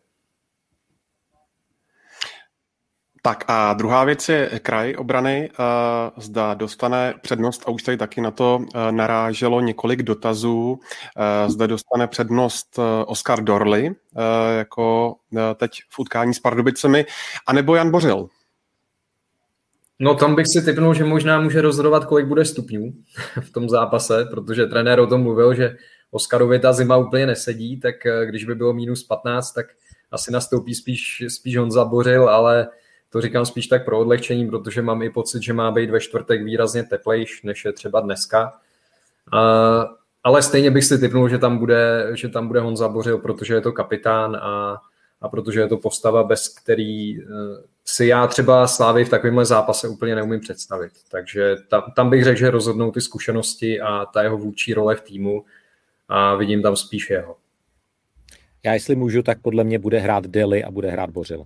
Tak 3.25 3.45
a 3.47 3.73
druhá 3.73 4.03
věc 4.03 4.29
je 4.29 4.59
kraj 4.63 4.95
obrany. 4.97 5.49
Eh, 5.53 6.11
zda 6.17 6.53
dostane 6.53 7.13
přednost, 7.21 7.63
a 7.65 7.71
už 7.71 7.83
tady 7.83 7.97
taky 7.97 8.21
na 8.21 8.31
to 8.31 8.59
eh, 8.61 8.91
naráželo 8.91 9.61
několik 9.61 10.03
dotazů, 10.03 10.79
eh, 11.17 11.49
zda 11.49 11.67
dostane 11.67 12.07
přednost 12.07 12.79
Oscar 13.05 13.43
Dorley, 13.43 13.95
jako 14.57 15.15
teď 15.55 15.71
v 15.89 15.99
utkání 15.99 16.33
s 16.33 16.39
Pardubicemi, 16.39 17.05
anebo 17.47 17.75
Jan 17.75 17.91
Bořil. 17.91 18.27
No 19.99 20.15
tam 20.15 20.35
bych 20.35 20.45
si 20.47 20.61
typnul, 20.61 20.93
že 20.93 21.03
možná 21.03 21.41
může 21.41 21.61
rozhodovat, 21.61 22.05
kolik 22.05 22.25
bude 22.25 22.45
stupňů 22.45 22.93
v 23.41 23.49
tom 23.49 23.69
zápase, 23.69 24.25
protože 24.31 24.65
trenér 24.65 24.99
o 24.99 25.07
tom 25.07 25.21
mluvil, 25.21 25.55
že 25.55 25.75
Oskarovi 26.11 26.59
ta 26.59 26.73
zima 26.73 26.97
úplně 26.97 27.25
nesedí, 27.25 27.79
tak 27.79 27.95
když 28.25 28.45
by 28.45 28.55
bylo 28.55 28.73
minus 28.73 29.03
15, 29.03 29.51
tak 29.51 29.65
asi 30.11 30.31
nastoupí 30.31 30.75
spíš, 30.75 31.23
spíš 31.27 31.57
on 31.57 31.71
zabořil, 31.71 32.29
ale 32.29 32.67
to 33.15 33.21
říkám 33.21 33.45
spíš 33.45 33.67
tak 33.67 33.85
pro 33.85 33.99
odlehčení, 33.99 34.47
protože 34.49 34.81
mám 34.81 35.01
i 35.01 35.09
pocit, 35.09 35.43
že 35.43 35.53
má 35.53 35.71
být 35.71 35.89
ve 35.89 35.99
čtvrtek 35.99 36.43
výrazně 36.43 36.83
teplejš, 36.83 37.43
než 37.43 37.65
je 37.65 37.73
třeba 37.73 37.99
dneska. 37.99 38.53
Uh, 39.33 39.39
ale 40.23 40.43
stejně 40.43 40.71
bych 40.71 40.83
si 40.83 40.99
typnul, 40.99 41.29
že 41.29 41.37
tam 41.37 41.57
bude, 41.57 42.11
že 42.13 42.29
tam 42.29 42.47
bude 42.47 42.59
Honza 42.59 42.87
Bořil, 42.87 43.17
protože 43.17 43.53
je 43.53 43.61
to 43.61 43.71
kapitán 43.71 44.35
a, 44.35 44.77
a 45.21 45.29
protože 45.29 45.59
je 45.59 45.67
to 45.67 45.77
postava, 45.77 46.23
bez 46.23 46.49
který 46.49 47.19
uh, 47.19 47.27
si 47.85 48.05
já 48.05 48.27
třeba 48.27 48.67
Slávy 48.67 49.05
v 49.05 49.09
takovémhle 49.09 49.45
zápase 49.45 49.87
úplně 49.87 50.15
neumím 50.15 50.39
představit. 50.39 50.91
Takže 51.11 51.55
tam, 51.69 51.83
tam 51.95 52.09
bych 52.09 52.23
řekl, 52.23 52.39
že 52.39 52.51
rozhodnou 52.51 52.91
ty 52.91 53.01
zkušenosti 53.01 53.81
a 53.81 54.05
ta 54.05 54.23
jeho 54.23 54.37
vůči 54.37 54.73
role 54.73 54.95
v 54.95 55.01
týmu 55.01 55.45
a 56.07 56.35
vidím 56.35 56.61
tam 56.61 56.75
spíš 56.75 57.09
jeho. 57.09 57.35
Já 58.63 58.73
jestli 58.73 58.95
můžu, 58.95 59.23
tak 59.23 59.41
podle 59.41 59.63
mě 59.63 59.79
bude 59.79 59.99
hrát 59.99 60.27
Deli 60.27 60.63
a 60.63 60.71
bude 60.71 60.89
hrát 60.91 61.09
Bořil. 61.09 61.45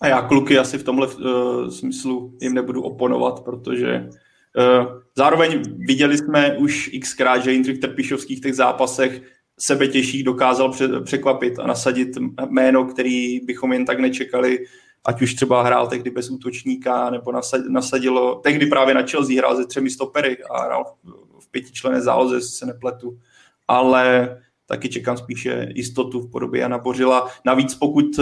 A 0.00 0.06
já 0.08 0.22
kluky 0.22 0.58
asi 0.58 0.78
v 0.78 0.84
tomhle 0.84 1.06
uh, 1.06 1.68
smyslu 1.68 2.36
jim 2.40 2.54
nebudu 2.54 2.82
oponovat, 2.82 3.44
protože 3.44 4.08
uh, 4.08 4.86
zároveň 5.16 5.62
viděli 5.76 6.18
jsme 6.18 6.56
už 6.56 6.90
xkrát, 7.00 7.44
že 7.44 7.52
Jindřich 7.52 7.78
Trpišovský 7.78 8.36
v 8.36 8.40
těch 8.40 8.54
zápasech 8.54 9.22
sebe 9.58 9.88
těžší 9.88 10.22
dokázal 10.22 10.72
pře- 10.72 11.00
překvapit 11.00 11.58
a 11.58 11.66
nasadit 11.66 12.08
jméno, 12.48 12.84
který 12.84 13.40
bychom 13.40 13.72
jen 13.72 13.84
tak 13.84 14.00
nečekali, 14.00 14.58
ať 15.04 15.22
už 15.22 15.34
třeba 15.34 15.62
hrál 15.62 15.86
tehdy 15.86 16.10
bez 16.10 16.30
útočníka, 16.30 17.10
nebo 17.10 17.32
nasadilo, 17.68 18.34
tehdy 18.34 18.66
právě 18.66 18.94
na 18.94 19.02
Chelsea 19.02 19.38
hrál 19.38 19.56
ze 19.56 19.66
třemi 19.66 19.90
stopery 19.90 20.36
a 20.50 20.62
hrál 20.62 20.84
v 21.40 21.50
pětičlené 21.50 22.00
záloze, 22.00 22.40
se 22.40 22.66
nepletu. 22.66 23.18
Ale 23.68 24.36
taky 24.66 24.88
čekám 24.88 25.16
spíše 25.16 25.68
jistotu 25.74 26.20
v 26.20 26.30
podobě 26.30 26.60
Jana 26.60 26.78
Bořila. 26.78 27.28
Navíc 27.44 27.74
pokud 27.74 28.20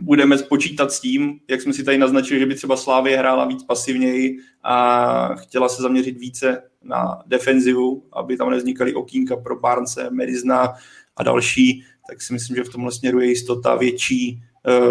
budeme 0.00 0.38
spočítat 0.38 0.92
s 0.92 1.00
tím, 1.00 1.40
jak 1.48 1.62
jsme 1.62 1.72
si 1.72 1.84
tady 1.84 1.98
naznačili, 1.98 2.40
že 2.40 2.46
by 2.46 2.54
třeba 2.54 2.76
Slávě 2.76 3.18
hrála 3.18 3.44
víc 3.46 3.64
pasivněji 3.64 4.38
a 4.62 5.34
chtěla 5.34 5.68
se 5.68 5.82
zaměřit 5.82 6.18
více 6.18 6.62
na 6.82 7.22
defenzivu, 7.26 8.02
aby 8.12 8.36
tam 8.36 8.50
nevznikaly 8.50 8.94
okýnka 8.94 9.36
pro 9.36 9.60
Barnce, 9.60 10.10
Medizna 10.10 10.74
a 11.16 11.22
další, 11.22 11.84
tak 12.08 12.22
si 12.22 12.32
myslím, 12.32 12.56
že 12.56 12.64
v 12.64 12.68
tomhle 12.68 12.92
směru 12.92 13.20
je 13.20 13.28
jistota 13.28 13.74
větší 13.74 14.42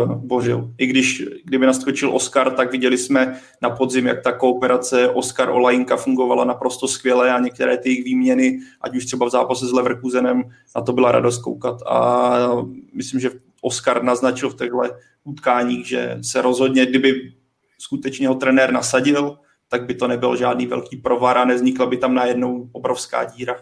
uh, 0.01 0.15
Bořil. 0.15 0.73
I 0.77 0.85
když, 0.87 1.23
kdyby 1.43 1.65
naskočil 1.65 2.15
Oscar, 2.15 2.51
tak 2.51 2.71
viděli 2.71 2.97
jsme 2.97 3.39
na 3.61 3.69
podzim, 3.69 4.07
jak 4.07 4.23
ta 4.23 4.31
kooperace 4.31 5.09
Oscar 5.09 5.49
Olajinka 5.49 5.97
fungovala 5.97 6.45
naprosto 6.45 6.87
skvěle 6.87 7.31
a 7.31 7.39
některé 7.39 7.77
ty 7.77 7.89
jejich 7.89 8.05
výměny, 8.05 8.59
ať 8.81 8.95
už 8.95 9.05
třeba 9.05 9.25
v 9.25 9.29
zápase 9.29 9.67
s 9.67 9.71
Leverkusenem, 9.71 10.43
na 10.75 10.81
to 10.81 10.93
byla 10.93 11.11
radost 11.11 11.37
koukat. 11.37 11.81
A 11.87 12.49
myslím, 12.93 13.19
že 13.19 13.29
Oscar 13.65 14.03
naznačil 14.03 14.49
v 14.49 14.55
těchto 14.55 14.81
utkáních, 15.23 15.87
že 15.87 16.17
se 16.21 16.41
rozhodně, 16.41 16.85
kdyby 16.85 17.33
skutečně 17.79 18.27
ho 18.27 18.35
trenér 18.35 18.71
nasadil, 18.71 19.37
tak 19.67 19.85
by 19.85 19.95
to 19.95 20.07
nebyl 20.07 20.35
žádný 20.35 20.65
velký 20.67 20.97
provar 20.97 21.37
a 21.37 21.45
neznikla 21.45 21.85
by 21.85 21.97
tam 21.97 22.13
najednou 22.13 22.69
obrovská 22.71 23.23
díra. 23.23 23.55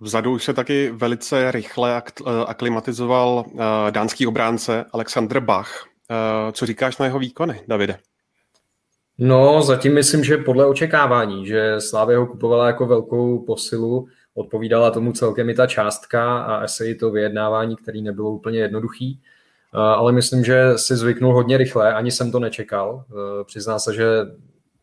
Vzadu 0.00 0.32
už 0.32 0.44
se 0.44 0.54
taky 0.54 0.90
velice 0.90 1.52
rychle 1.52 2.02
aklimatizoval 2.46 3.44
dánský 3.90 4.26
obránce 4.26 4.84
Alexander 4.92 5.40
Bach. 5.40 5.88
Co 6.52 6.66
říkáš 6.66 6.98
na 6.98 7.06
jeho 7.06 7.18
výkony, 7.18 7.60
Davide? 7.68 7.98
No, 9.18 9.62
zatím 9.62 9.94
myslím, 9.94 10.24
že 10.24 10.36
podle 10.36 10.66
očekávání, 10.66 11.46
že 11.46 11.80
Slávě 11.80 12.16
ho 12.16 12.26
kupovala 12.26 12.66
jako 12.66 12.86
velkou 12.86 13.44
posilu, 13.44 14.08
odpovídala 14.36 14.90
tomu 14.90 15.12
celkem 15.12 15.50
i 15.50 15.54
ta 15.54 15.66
částka 15.66 16.38
a 16.38 16.56
asi 16.56 16.84
i 16.86 16.94
to 16.94 17.10
vyjednávání, 17.10 17.76
který 17.76 18.02
nebylo 18.02 18.30
úplně 18.30 18.58
jednoduchý. 18.58 19.20
Ale 19.72 20.12
myslím, 20.12 20.44
že 20.44 20.72
si 20.76 20.96
zvyknul 20.96 21.34
hodně 21.34 21.56
rychle, 21.56 21.94
ani 21.94 22.10
jsem 22.10 22.32
to 22.32 22.40
nečekal. 22.40 23.04
E, 23.10 23.44
přizná 23.44 23.78
se, 23.78 23.94
že 23.94 24.06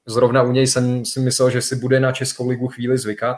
zrovna 0.05 0.43
u 0.43 0.51
něj 0.51 0.67
jsem 0.67 1.05
si 1.05 1.19
myslel, 1.19 1.49
že 1.49 1.61
si 1.61 1.75
bude 1.75 1.99
na 1.99 2.11
Českou 2.11 2.49
ligu 2.49 2.67
chvíli 2.67 2.97
zvykat, 2.97 3.37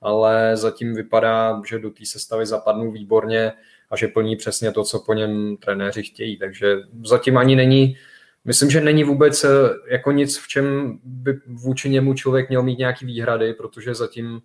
ale 0.00 0.56
zatím 0.56 0.94
vypadá, 0.94 1.62
že 1.68 1.78
do 1.78 1.90
té 1.90 2.06
sestavy 2.06 2.46
zapadnou 2.46 2.90
výborně 2.90 3.52
a 3.90 3.96
že 3.96 4.08
plní 4.08 4.36
přesně 4.36 4.72
to, 4.72 4.84
co 4.84 4.98
po 4.98 5.14
něm 5.14 5.56
trenéři 5.56 6.02
chtějí. 6.02 6.38
Takže 6.38 6.76
zatím 7.04 7.38
ani 7.38 7.56
není 7.56 7.96
Myslím, 8.44 8.70
že 8.70 8.80
není 8.80 9.04
vůbec 9.04 9.44
eh, 9.44 9.48
jako 9.90 10.12
nic, 10.12 10.38
v 10.38 10.48
čem 10.48 10.98
by 11.04 11.40
vůči 11.46 11.90
němu 11.90 12.14
člověk 12.14 12.48
měl 12.48 12.62
mít 12.62 12.78
nějaký 12.78 13.06
výhrady, 13.06 13.54
protože 13.54 13.94
zatím 13.94 14.40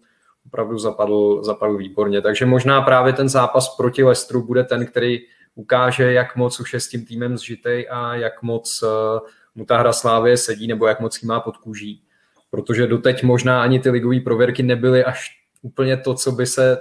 opravdu 0.45 0.77
zapadl, 0.77 1.43
zapadl 1.43 1.77
výborně. 1.77 2.21
Takže 2.21 2.45
možná 2.45 2.81
právě 2.81 3.13
ten 3.13 3.29
zápas 3.29 3.75
proti 3.75 4.03
Lestru 4.03 4.43
bude 4.43 4.63
ten, 4.63 4.85
který 4.85 5.19
ukáže, 5.55 6.13
jak 6.13 6.35
moc 6.35 6.59
už 6.59 6.73
je 6.73 6.79
s 6.79 6.87
tím 6.87 7.05
týmem 7.05 7.37
zžitej 7.37 7.87
a 7.91 8.15
jak 8.15 8.41
moc 8.43 8.83
eh, 8.83 9.19
mu 9.55 9.65
ta 9.65 9.77
hra 9.77 9.93
Slávě 9.93 10.37
sedí, 10.37 10.67
nebo 10.67 10.87
jak 10.87 10.99
moc 10.99 11.21
jí 11.21 11.27
má 11.27 11.39
pod 11.39 11.57
kůží. 11.57 12.01
Protože 12.49 12.87
doteď 12.87 13.23
možná 13.23 13.61
ani 13.61 13.79
ty 13.79 13.89
ligové 13.89 14.19
prověrky 14.19 14.63
nebyly 14.63 15.03
až 15.03 15.39
úplně 15.61 15.97
to, 15.97 16.13
co 16.13 16.31
by 16.31 16.45
se 16.45 16.77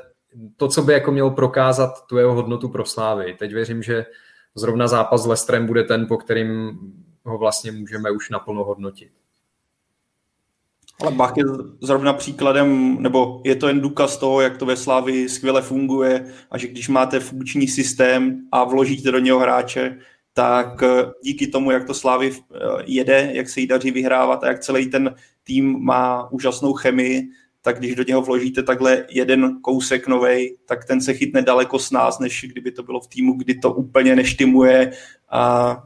to, 0.57 0.69
co 0.69 0.83
by 0.83 0.93
jako 0.93 1.13
mělo 1.13 1.31
prokázat 1.31 2.07
tu 2.07 2.19
jeho 2.19 2.35
hodnotu 2.35 2.69
pro 2.69 2.85
Slávy. 2.85 3.37
Teď 3.39 3.53
věřím, 3.53 3.83
že 3.83 4.07
zrovna 4.55 4.89
zápas 4.89 5.23
s 5.23 5.27
Lestrem 5.27 5.67
bude 5.67 5.85
ten, 5.85 6.07
po 6.07 6.17
kterým 6.17 6.79
ho 7.25 7.39
vlastně 7.39 7.73
můžeme 7.73 8.11
už 8.11 8.31
naplno 8.31 8.65
hodnotit. 8.65 9.11
Ale 11.01 11.11
Bach 11.11 11.37
je 11.37 11.45
zrovna 11.81 12.13
příkladem, 12.13 12.97
nebo 13.03 13.41
je 13.45 13.57
to 13.57 13.69
jen 13.69 13.81
důkaz 13.81 14.17
toho, 14.17 14.41
jak 14.41 14.57
to 14.57 14.67
ve 14.67 14.77
Slávi 14.77 15.29
skvěle 15.29 15.63
funguje 15.63 16.33
a 16.51 16.59
že 16.59 16.69
když 16.69 16.89
máte 16.89 17.21
funkční 17.21 17.69
systém 17.69 18.41
a 18.53 18.65
vložíte 18.65 19.11
do 19.11 19.19
něho 19.19 19.39
hráče, 19.39 19.99
tak 20.35 20.83
eh, 20.83 21.05
díky 21.23 21.47
tomu, 21.47 21.71
jak 21.71 21.85
to 21.85 21.95
Slávy 21.95 22.33
eh, 22.33 22.59
jede, 22.87 23.31
jak 23.33 23.49
se 23.49 23.61
jí 23.61 23.67
daří 23.67 23.91
vyhrávat 23.91 24.45
a 24.45 24.49
jak 24.49 24.61
celý 24.61 24.87
ten 24.87 25.15
tým 25.45 25.85
má 25.85 26.33
úžasnou 26.33 26.73
chemii, 26.73 27.29
tak 27.63 27.79
když 27.79 27.95
do 27.95 28.05
něho 28.09 28.23
vložíte 28.23 28.63
takhle 28.63 29.07
jeden 29.11 29.61
kousek 29.61 30.09
novej, 30.09 30.57
tak 30.65 30.85
ten 30.85 31.01
se 31.01 31.15
chytne 31.15 31.43
daleko 31.43 31.79
s 31.79 31.91
nás, 31.91 32.19
než 32.19 32.47
kdyby 32.49 32.73
to 32.73 32.83
bylo 32.83 33.01
v 33.01 33.09
týmu, 33.09 33.33
kdy 33.33 33.55
to 33.55 33.73
úplně 33.73 34.17
neštimuje 34.17 34.93
a 35.31 35.83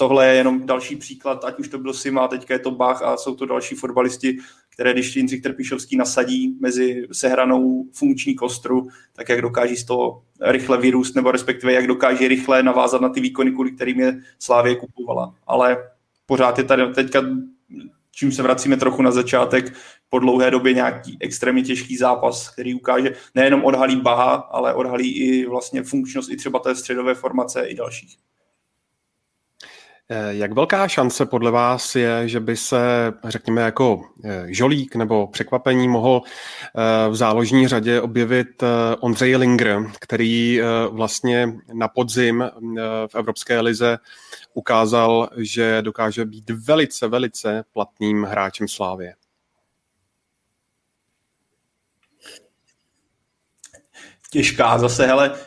tohle 0.00 0.26
je 0.26 0.34
jenom 0.34 0.66
další 0.66 0.96
příklad, 0.96 1.44
ať 1.44 1.58
už 1.58 1.68
to 1.68 1.78
byl 1.78 1.92
Sima, 1.92 2.28
teďka 2.28 2.54
je 2.54 2.60
to 2.60 2.70
Bach 2.70 3.02
a 3.02 3.16
jsou 3.16 3.34
to 3.34 3.46
další 3.46 3.74
fotbalisti, 3.74 4.38
které 4.70 4.92
když 4.92 5.16
Jindřich 5.16 5.42
Trpišovský 5.42 5.96
nasadí 5.96 6.56
mezi 6.60 7.06
sehranou 7.12 7.84
funkční 7.92 8.34
kostru, 8.34 8.88
tak 9.12 9.28
jak 9.28 9.42
dokáží 9.42 9.76
z 9.76 9.84
toho 9.84 10.22
rychle 10.40 10.78
vyrůst, 10.78 11.16
nebo 11.16 11.30
respektive 11.30 11.72
jak 11.72 11.86
dokáže 11.86 12.28
rychle 12.28 12.62
navázat 12.62 13.00
na 13.00 13.08
ty 13.08 13.20
výkony, 13.20 13.52
kvůli 13.52 13.70
kterým 13.70 14.00
je 14.00 14.20
Slávě 14.38 14.76
kupovala. 14.76 15.34
Ale 15.46 15.76
pořád 16.26 16.58
je 16.58 16.64
tady 16.64 16.92
teďka, 16.94 17.22
čím 18.10 18.32
se 18.32 18.42
vracíme 18.42 18.76
trochu 18.76 19.02
na 19.02 19.10
začátek, 19.10 19.72
po 20.08 20.18
dlouhé 20.18 20.50
době 20.50 20.74
nějaký 20.74 21.16
extrémně 21.20 21.62
těžký 21.62 21.96
zápas, 21.96 22.48
který 22.48 22.74
ukáže 22.74 23.12
nejenom 23.34 23.64
odhalí 23.64 23.96
Baha, 23.96 24.34
ale 24.34 24.74
odhalí 24.74 25.18
i 25.18 25.46
vlastně 25.46 25.82
funkčnost 25.82 26.30
i 26.30 26.36
třeba 26.36 26.58
té 26.58 26.74
středové 26.74 27.14
formace 27.14 27.62
i 27.62 27.74
dalších. 27.74 28.16
Eh, 30.12 30.34
jak 30.34 30.52
velká 30.52 30.88
šance 30.88 31.26
podle 31.26 31.50
vás 31.50 31.94
je, 31.94 32.28
že 32.28 32.40
by 32.40 32.56
se, 32.56 33.12
řekněme, 33.24 33.62
jako 33.62 34.02
eh, 34.24 34.44
žolík 34.48 34.96
nebo 34.96 35.26
překvapení 35.26 35.88
mohl 35.88 36.22
eh, 36.24 37.08
v 37.08 37.16
záložní 37.16 37.68
řadě 37.68 38.00
objevit 38.00 38.62
Ondřej 39.00 39.36
Linger, 39.36 39.90
který 40.00 40.60
vlastně 40.90 41.52
na 41.72 41.88
podzim 41.88 42.44
v 43.06 43.14
Evropské 43.14 43.60
lize 43.60 43.98
ukázal, 44.54 45.28
že 45.36 45.82
dokáže 45.82 46.24
být 46.24 46.50
velice, 46.50 47.08
velice 47.08 47.64
platným 47.72 48.22
hráčem 48.22 48.68
Slávě? 48.68 49.14
Těžká 54.30 54.78
zase, 54.78 55.06
hele, 55.06 55.38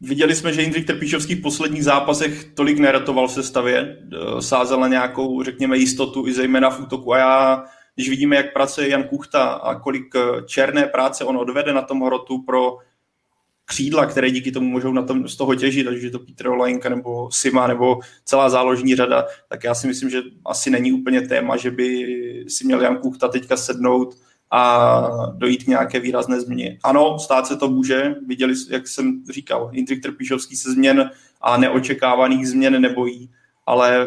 Viděli 0.00 0.34
jsme, 0.34 0.52
že 0.52 0.62
Jindřich 0.62 0.86
Trpíšovský 0.86 1.34
v 1.34 1.42
posledních 1.42 1.84
zápasech 1.84 2.44
tolik 2.44 2.78
neratoval 2.78 3.28
v 3.28 3.32
sestavě, 3.32 3.78
e, 3.78 4.42
sázel 4.42 4.80
na 4.80 4.88
nějakou, 4.88 5.42
řekněme, 5.42 5.76
jistotu 5.76 6.26
i 6.26 6.32
zejména 6.32 6.70
v 6.70 6.80
útoku. 6.80 7.14
A 7.14 7.18
já, 7.18 7.64
když 7.94 8.08
vidíme, 8.08 8.36
jak 8.36 8.52
pracuje 8.52 8.88
Jan 8.88 9.04
Kuchta 9.04 9.42
a 9.42 9.80
kolik 9.80 10.14
e, 10.14 10.20
černé 10.46 10.86
práce 10.86 11.24
on 11.24 11.36
odvede 11.36 11.72
na 11.72 11.82
tom 11.82 12.02
hrotu 12.02 12.42
pro 12.42 12.78
křídla, 13.64 14.06
které 14.06 14.30
díky 14.30 14.52
tomu 14.52 14.68
můžou 14.68 14.92
na 14.92 15.02
tom, 15.02 15.28
z 15.28 15.36
toho 15.36 15.54
těžit, 15.54 15.86
ať 15.86 15.96
už 15.96 16.02
je 16.02 16.10
to 16.10 16.18
Petr 16.18 16.48
Olajinka 16.48 16.88
nebo 16.88 17.30
Sima 17.30 17.66
nebo 17.66 17.98
celá 18.24 18.50
záložní 18.50 18.96
řada, 18.96 19.26
tak 19.48 19.64
já 19.64 19.74
si 19.74 19.86
myslím, 19.86 20.10
že 20.10 20.22
asi 20.46 20.70
není 20.70 20.92
úplně 20.92 21.20
téma, 21.20 21.56
že 21.56 21.70
by 21.70 22.06
si 22.48 22.64
měl 22.64 22.80
Jan 22.80 22.96
Kuchta 22.96 23.28
teďka 23.28 23.56
sednout 23.56 24.14
a 24.56 25.10
dojít 25.36 25.64
k 25.64 25.66
nějaké 25.66 26.00
výrazné 26.00 26.40
změně. 26.40 26.78
Ano, 26.82 27.18
stát 27.18 27.46
se 27.46 27.56
to 27.56 27.68
může, 27.68 28.14
viděli, 28.26 28.54
jak 28.70 28.88
jsem 28.88 29.24
říkal, 29.30 29.70
Jindřich 29.72 30.00
Trpišovský 30.00 30.56
se 30.56 30.72
změn 30.72 31.10
a 31.40 31.56
neočekávaných 31.56 32.48
změn 32.48 32.82
nebojí, 32.82 33.30
ale 33.66 34.06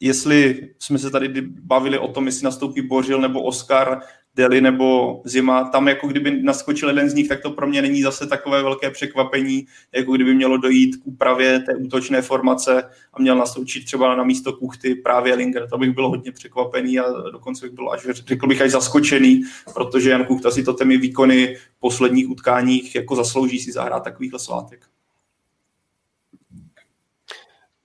jestli 0.00 0.70
jsme 0.78 0.98
se 0.98 1.10
tady 1.10 1.40
bavili 1.42 1.98
o 1.98 2.08
tom, 2.08 2.26
jestli 2.26 2.44
nastoupí 2.44 2.82
Bořil 2.82 3.20
nebo 3.20 3.42
Oscar, 3.42 4.00
Deli 4.34 4.60
nebo 4.60 5.20
Zima, 5.24 5.64
tam 5.64 5.88
jako 5.88 6.08
kdyby 6.08 6.42
naskočil 6.42 6.88
jeden 6.88 7.10
z 7.10 7.14
nich, 7.14 7.28
tak 7.28 7.42
to 7.42 7.50
pro 7.50 7.66
mě 7.66 7.82
není 7.82 8.02
zase 8.02 8.26
takové 8.26 8.62
velké 8.62 8.90
překvapení, 8.90 9.66
jako 9.94 10.12
kdyby 10.12 10.34
mělo 10.34 10.56
dojít 10.56 10.96
k 10.96 11.06
úpravě 11.06 11.60
té 11.60 11.76
útočné 11.76 12.22
formace 12.22 12.82
a 13.14 13.20
měl 13.20 13.36
nastočit 13.36 13.84
třeba 13.84 14.16
na 14.16 14.24
místo 14.24 14.52
Kuchty 14.52 14.94
právě 14.94 15.34
Linger. 15.34 15.68
To 15.68 15.78
bych 15.78 15.90
byl 15.90 16.08
hodně 16.08 16.32
překvapený 16.32 16.98
a 16.98 17.30
dokonce 17.32 17.66
bych 17.66 17.74
byl 17.74 17.92
až, 17.92 18.06
řekl 18.10 18.46
bych, 18.46 18.62
až 18.62 18.70
zaskočený, 18.70 19.42
protože 19.74 20.10
Jan 20.10 20.24
Kuchta 20.24 20.50
si 20.50 20.62
to 20.62 20.72
těmi 20.72 20.96
výkony 20.96 21.56
v 21.76 21.80
posledních 21.80 22.30
utkáních 22.30 22.94
jako 22.94 23.16
zaslouží 23.16 23.58
si 23.58 23.72
zahrát 23.72 24.04
takovýhle 24.04 24.38
svátek. 24.38 24.89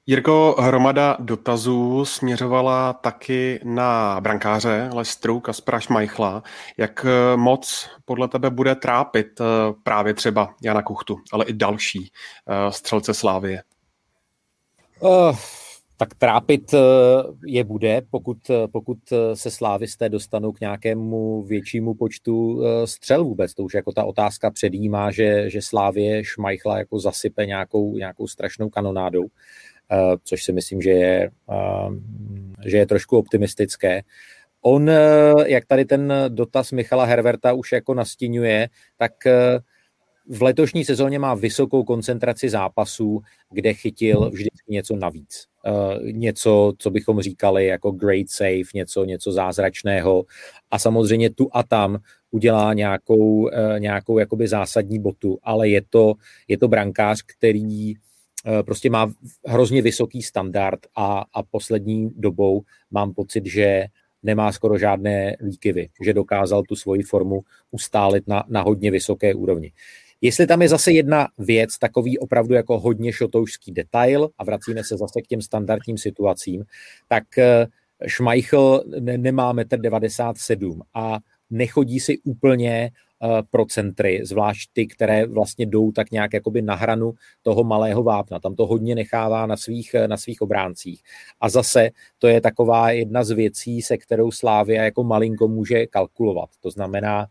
Jirko, 0.07 0.55
hromada 0.59 1.17
dotazů 1.19 2.05
směřovala 2.05 2.93
taky 2.93 3.59
na 3.63 4.21
brankáře 4.21 4.89
Lestru 4.93 5.39
Kaspra 5.39 5.79
Šmajchla. 5.79 6.43
Jak 6.77 7.05
eh, 7.05 7.37
moc 7.37 7.89
podle 8.05 8.27
tebe 8.27 8.49
bude 8.49 8.75
trápit 8.75 9.41
eh, 9.41 9.43
právě 9.83 10.13
třeba 10.13 10.53
Jana 10.63 10.81
Kuchtu, 10.81 11.17
ale 11.31 11.45
i 11.45 11.53
další 11.53 12.11
eh, 12.47 12.71
střelce 12.71 13.13
Slávie? 13.13 13.63
Uh, 14.99 15.37
tak 15.97 16.13
trápit 16.13 16.73
je 17.45 17.63
bude, 17.63 18.01
pokud, 18.09 18.37
pokud 18.71 18.97
se 19.33 19.51
slávisté 19.51 20.09
dostanou 20.09 20.51
k 20.51 20.59
nějakému 20.59 21.43
většímu 21.43 21.93
počtu 21.93 22.63
střel 22.85 23.23
vůbec. 23.23 23.53
To 23.53 23.63
už 23.63 23.73
jako 23.73 23.91
ta 23.91 24.03
otázka 24.03 24.51
předjímá, 24.51 25.11
že, 25.11 25.49
že 25.49 25.61
Slávě 25.61 26.23
Šmajchla 26.23 26.77
jako 26.77 26.99
zasype 26.99 27.45
nějakou, 27.45 27.97
nějakou 27.97 28.27
strašnou 28.27 28.69
kanonádou. 28.69 29.25
Eh, 29.91 30.17
což 30.23 30.43
si 30.43 30.53
myslím, 30.53 30.81
že 30.81 30.89
je, 30.89 31.31
eh, 31.51 31.89
že 32.65 32.77
je 32.77 32.85
trošku 32.85 33.17
optimistické. 33.17 34.01
On, 34.61 34.89
eh, 34.89 35.33
jak 35.45 35.65
tady 35.65 35.85
ten 35.85 36.13
dotaz 36.27 36.71
Michala 36.71 37.05
Herverta 37.05 37.53
už 37.53 37.71
jako 37.71 37.93
nastínuje, 37.93 38.69
tak 38.97 39.11
v 40.29 40.41
letošní 40.41 40.85
sezóně 40.85 41.19
má 41.19 41.33
vysokou 41.33 41.83
koncentraci 41.83 42.49
zápasů, 42.49 43.21
kde 43.51 43.73
chytil 43.73 44.29
vždycky 44.29 44.71
něco 44.71 44.95
navíc. 44.95 45.45
něco, 46.11 46.73
co 46.77 46.89
bychom 46.89 47.21
říkali 47.21 47.65
jako 47.65 47.91
great 47.91 48.29
save, 48.29 48.69
něco, 48.75 49.05
něco 49.05 49.31
zázračného 49.31 50.25
a 50.71 50.79
samozřejmě 50.79 51.29
tu 51.29 51.49
a 51.51 51.63
tam 51.63 51.97
udělá 52.31 52.73
nějakou, 52.73 53.49
nějakou 53.77 54.19
jakoby 54.19 54.47
zásadní 54.47 54.99
botu, 54.99 55.37
ale 55.43 55.69
je 55.69 55.81
to, 55.89 56.13
je 56.47 56.57
to 56.57 56.67
brankář, 56.67 57.21
který 57.21 57.95
prostě 58.65 58.89
má 58.89 59.11
hrozně 59.45 59.81
vysoký 59.81 60.21
standard 60.21 60.79
a, 60.95 61.25
a 61.33 61.43
poslední 61.43 62.11
dobou 62.17 62.61
mám 62.91 63.13
pocit, 63.13 63.45
že 63.45 63.85
nemá 64.23 64.51
skoro 64.51 64.77
žádné 64.77 65.35
výkyvy, 65.39 65.89
že 66.01 66.13
dokázal 66.13 66.63
tu 66.63 66.75
svoji 66.75 67.03
formu 67.03 67.41
ustálit 67.71 68.27
na, 68.27 68.43
na 68.47 68.61
hodně 68.61 68.91
vysoké 68.91 69.33
úrovni. 69.33 69.71
Jestli 70.21 70.47
tam 70.47 70.61
je 70.61 70.69
zase 70.69 70.91
jedna 70.91 71.27
věc, 71.37 71.77
takový 71.77 72.19
opravdu 72.19 72.53
jako 72.53 72.79
hodně 72.79 73.13
šotoušský 73.13 73.71
detail 73.71 74.29
a 74.37 74.43
vracíme 74.43 74.83
se 74.83 74.97
zase 74.97 75.21
k 75.21 75.27
těm 75.27 75.41
standardním 75.41 75.97
situacím, 75.97 76.63
tak 77.07 77.37
eh, 77.37 77.67
Schmeichel 78.07 78.83
ne, 78.99 79.17
nemá 79.17 79.53
1,97 79.53 80.73
m 80.73 80.81
a 80.93 81.19
nechodí 81.49 81.99
si 81.99 82.17
úplně 82.23 82.91
pro 83.49 83.65
centry, 83.65 84.21
zvlášť 84.23 84.69
ty, 84.73 84.87
které 84.87 85.25
vlastně 85.27 85.65
jdou 85.65 85.91
tak 85.91 86.11
nějak 86.11 86.33
jakoby 86.33 86.61
na 86.61 86.75
hranu 86.75 87.13
toho 87.41 87.63
malého 87.63 88.03
vápna. 88.03 88.39
Tam 88.39 88.55
to 88.55 88.65
hodně 88.65 88.95
nechává 88.95 89.45
na 89.45 89.57
svých, 89.57 89.95
na 90.07 90.17
svých 90.17 90.41
obráncích. 90.41 91.01
A 91.41 91.49
zase 91.49 91.89
to 92.19 92.27
je 92.27 92.41
taková 92.41 92.91
jedna 92.91 93.23
z 93.23 93.31
věcí, 93.31 93.81
se 93.81 93.97
kterou 93.97 94.31
Slávia 94.31 94.83
jako 94.83 95.03
malinko 95.03 95.47
může 95.47 95.85
kalkulovat. 95.85 96.49
To 96.61 96.71
znamená, 96.71 97.25
Eh, 97.25 97.29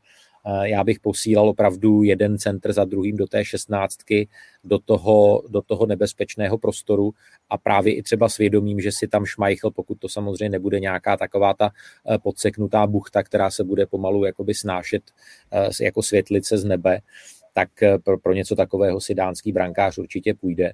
já 0.62 0.84
bych 0.84 1.00
posílal 1.00 1.48
opravdu 1.48 2.02
jeden 2.02 2.38
centr 2.38 2.72
za 2.72 2.84
druhým 2.84 3.16
do 3.16 3.26
té 3.26 3.44
šestnáctky, 3.44 4.28
do 4.64 4.78
toho, 4.78 5.42
do 5.48 5.62
toho 5.62 5.86
nebezpečného 5.86 6.58
prostoru 6.58 7.12
a 7.50 7.58
právě 7.58 7.94
i 7.94 8.02
třeba 8.02 8.28
svědomím, 8.28 8.80
že 8.80 8.90
si 8.92 9.08
tam 9.08 9.24
šmajchl, 9.24 9.70
pokud 9.70 9.94
to 9.94 10.08
samozřejmě 10.08 10.48
nebude 10.48 10.80
nějaká 10.80 11.16
taková 11.16 11.54
ta 11.54 11.70
eh, 12.10 12.18
podseknutá 12.18 12.86
buchta, 12.86 13.22
která 13.22 13.50
se 13.50 13.64
bude 13.64 13.86
pomalu 13.86 14.24
jakoby 14.24 14.54
snášet 14.54 15.02
eh, 15.52 15.84
jako 15.84 16.02
světlice 16.02 16.58
z 16.58 16.64
nebe, 16.64 17.00
tak 17.52 17.68
pro, 18.04 18.18
pro 18.18 18.32
něco 18.32 18.56
takového 18.56 19.00
si 19.00 19.14
dánský 19.14 19.52
brankář 19.52 19.98
určitě 19.98 20.34
půjde. 20.34 20.72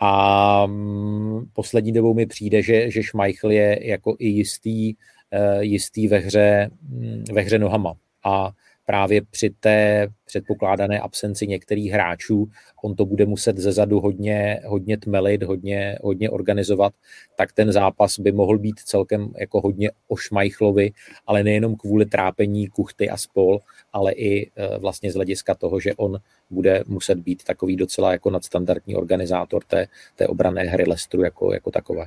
A 0.00 0.66
mm, 0.66 1.46
poslední 1.52 1.92
dobou 1.92 2.14
mi 2.14 2.26
přijde, 2.26 2.62
že, 2.62 2.90
že 2.90 3.02
Schmeichel 3.02 3.50
je 3.50 3.88
jako 3.88 4.16
i 4.18 4.28
jistý, 4.28 4.94
jistý 5.60 6.08
ve 6.08 6.18
hře, 6.18 6.70
mm, 6.88 7.24
ve 7.32 7.42
hře 7.42 7.58
nohama. 7.58 7.94
A 8.24 8.52
právě 8.86 9.22
při 9.30 9.50
té 9.60 10.08
předpokládané 10.24 11.00
absenci 11.00 11.46
některých 11.46 11.92
hráčů, 11.92 12.48
on 12.82 12.94
to 12.94 13.06
bude 13.06 13.26
muset 13.26 13.58
zezadu 13.58 14.00
hodně, 14.00 14.60
hodně 14.66 14.98
tmelit, 14.98 15.42
hodně, 15.42 15.98
hodně 16.02 16.30
organizovat, 16.30 16.92
tak 17.36 17.52
ten 17.52 17.72
zápas 17.72 18.18
by 18.18 18.32
mohl 18.32 18.58
být 18.58 18.80
celkem 18.80 19.32
jako 19.38 19.60
hodně 19.60 19.90
o 20.08 20.16
Šmajchlovi, 20.16 20.92
ale 21.26 21.44
nejenom 21.44 21.76
kvůli 21.76 22.06
trápení 22.06 22.68
Kuchty 22.68 23.10
a 23.10 23.16
spol, 23.16 23.60
ale 23.92 24.12
i 24.12 24.46
e, 24.46 24.78
vlastně 24.78 25.12
z 25.12 25.14
hlediska 25.14 25.54
toho, 25.54 25.80
že 25.80 25.94
on 25.94 26.18
bude 26.50 26.84
muset 26.86 27.18
být 27.18 27.44
takový 27.44 27.76
docela 27.76 28.12
jako 28.12 28.30
nadstandardní 28.30 28.96
organizátor 28.96 29.62
té, 29.64 29.86
té 30.16 30.26
obrané 30.26 30.62
hry 30.62 30.84
Lestru 30.84 31.22
jako, 31.22 31.52
jako 31.52 31.70
takové. 31.70 32.06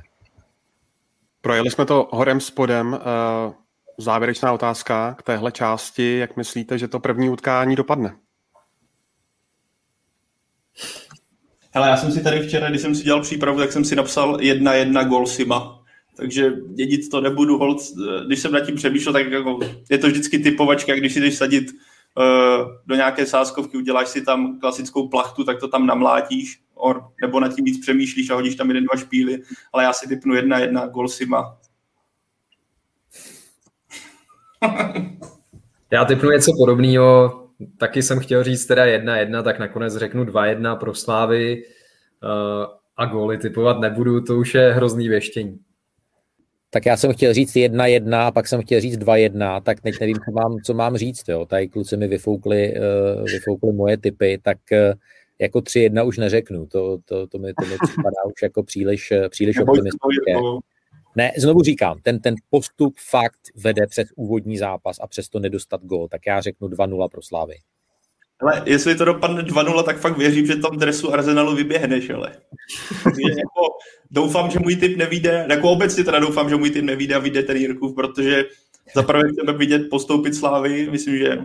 Projeli 1.40 1.70
jsme 1.70 1.86
to 1.86 2.08
horem 2.12 2.40
spodem. 2.40 2.92
Uh 2.92 3.65
závěrečná 3.98 4.52
otázka 4.52 5.14
k 5.18 5.22
téhle 5.22 5.52
části. 5.52 6.18
Jak 6.18 6.36
myslíte, 6.36 6.78
že 6.78 6.88
to 6.88 7.00
první 7.00 7.30
utkání 7.30 7.76
dopadne? 7.76 8.16
Hele, 11.70 11.88
já 11.88 11.96
jsem 11.96 12.12
si 12.12 12.22
tady 12.22 12.40
včera, 12.40 12.70
když 12.70 12.82
jsem 12.82 12.94
si 12.94 13.04
dělal 13.04 13.22
přípravu, 13.22 13.58
tak 13.58 13.72
jsem 13.72 13.84
si 13.84 13.96
napsal 13.96 14.38
jedna 14.40 14.74
jedna 14.74 15.04
gol 15.04 15.26
Sima. 15.26 15.82
Takže 16.16 16.52
dědit 16.74 17.10
to 17.10 17.20
nebudu, 17.20 17.58
hold, 17.58 17.82
když 18.26 18.40
jsem 18.40 18.52
nad 18.52 18.60
tím 18.60 18.74
přemýšlel, 18.74 19.12
tak 19.12 19.30
jako, 19.30 19.58
je 19.90 19.98
to 19.98 20.06
vždycky 20.06 20.38
typovačka, 20.38 20.94
když 20.94 21.14
si 21.14 21.20
jdeš 21.20 21.36
sadit 21.36 21.70
uh, 21.70 22.68
do 22.86 22.94
nějaké 22.94 23.26
sáskovky, 23.26 23.76
uděláš 23.76 24.08
si 24.08 24.24
tam 24.24 24.60
klasickou 24.60 25.08
plachtu, 25.08 25.44
tak 25.44 25.60
to 25.60 25.68
tam 25.68 25.86
namlátíš, 25.86 26.60
or, 26.74 27.04
nebo 27.22 27.40
nad 27.40 27.54
tím 27.54 27.64
víc 27.64 27.80
přemýšlíš 27.80 28.30
a 28.30 28.34
hodíš 28.34 28.54
tam 28.54 28.68
jeden, 28.68 28.84
dva 28.84 29.00
špíly, 29.00 29.42
ale 29.72 29.84
já 29.84 29.92
si 29.92 30.08
typnu 30.08 30.34
jedna 30.34 30.58
jedna 30.58 30.86
gol 30.86 31.08
Sima. 31.08 31.58
Já 35.90 36.04
typnu 36.04 36.30
něco 36.30 36.52
podobného. 36.58 37.40
Taky 37.78 38.02
jsem 38.02 38.20
chtěl 38.20 38.44
říct 38.44 38.66
teda 38.66 38.84
jedna 38.84 39.16
jedna, 39.16 39.42
tak 39.42 39.58
nakonec 39.58 39.96
řeknu 39.96 40.24
dva 40.24 40.46
jedna 40.46 40.76
pro 40.76 40.94
Slávy 40.94 41.62
uh, 42.22 42.66
a 42.96 43.06
góly 43.06 43.38
typovat 43.38 43.80
nebudu, 43.80 44.20
to 44.20 44.36
už 44.36 44.54
je 44.54 44.72
hrozný 44.72 45.08
věštění. 45.08 45.58
Tak 46.70 46.86
já 46.86 46.96
jsem 46.96 47.12
chtěl 47.12 47.34
říct 47.34 47.56
jedna 47.56 47.86
jedna 47.86 48.26
a 48.26 48.30
pak 48.30 48.48
jsem 48.48 48.62
chtěl 48.62 48.80
říct 48.80 48.96
dva 48.96 49.16
jedna, 49.16 49.60
tak 49.60 49.80
teď 49.80 49.94
nevím, 50.00 50.16
co 50.16 50.32
mám, 50.32 50.56
co 50.64 50.74
mám 50.74 50.96
říct. 50.96 51.28
Jo. 51.28 51.46
Tady 51.46 51.68
kluci 51.68 51.96
mi 51.96 52.08
vyfoukli, 52.08 52.74
uh, 53.18 53.24
vyfoukli 53.24 53.72
moje 53.72 53.98
typy, 53.98 54.38
tak 54.42 54.58
uh, 54.72 54.78
jako 55.38 55.60
tři 55.60 55.80
jedna 55.80 56.02
už 56.02 56.18
neřeknu. 56.18 56.66
To, 56.66 56.98
to, 57.04 57.26
to, 57.26 57.38
mi, 57.38 57.54
to 57.54 57.66
mi 57.66 57.76
připadá 57.82 58.24
už 58.26 58.42
jako 58.42 58.62
příliš, 58.62 59.12
příliš 59.28 59.58
optimistické. 59.58 60.32
Ne, 61.16 61.32
znovu 61.36 61.62
říkám, 61.62 61.98
ten, 62.02 62.20
ten 62.20 62.34
postup 62.50 62.94
fakt 63.10 63.40
vede 63.54 63.86
přes 63.86 64.08
úvodní 64.16 64.58
zápas 64.58 64.96
a 65.00 65.06
přesto 65.06 65.38
nedostat 65.38 65.84
gol, 65.84 66.08
tak 66.08 66.26
já 66.26 66.40
řeknu 66.40 66.68
2-0 66.68 67.08
pro 67.08 67.22
Slávy. 67.22 67.54
Ale 68.40 68.62
jestli 68.66 68.94
to 68.94 69.04
dopadne 69.04 69.42
2-0, 69.42 69.82
tak 69.82 69.98
fakt 69.98 70.18
věřím, 70.18 70.46
že 70.46 70.56
tam 70.56 70.76
dresu 70.76 71.14
Arsenalu 71.14 71.56
vyběhneš, 71.56 72.10
ale. 72.10 72.32
jako, 73.28 73.62
doufám, 74.10 74.50
že 74.50 74.58
můj 74.58 74.76
typ 74.76 74.96
nevíde, 74.96 75.46
jako 75.50 75.70
obecně 75.70 76.04
teda 76.04 76.18
doufám, 76.18 76.48
že 76.48 76.56
můj 76.56 76.70
typ 76.70 76.84
nevíde 76.84 77.14
a 77.14 77.18
vyjde 77.18 77.42
ten 77.42 77.56
Jirkův, 77.56 77.94
protože 77.94 78.44
za 78.94 79.02
prvé 79.02 79.22
chceme 79.32 79.58
vidět 79.58 79.90
postoupit 79.90 80.34
Slávy, 80.34 80.90
myslím, 80.90 81.18
že 81.18 81.38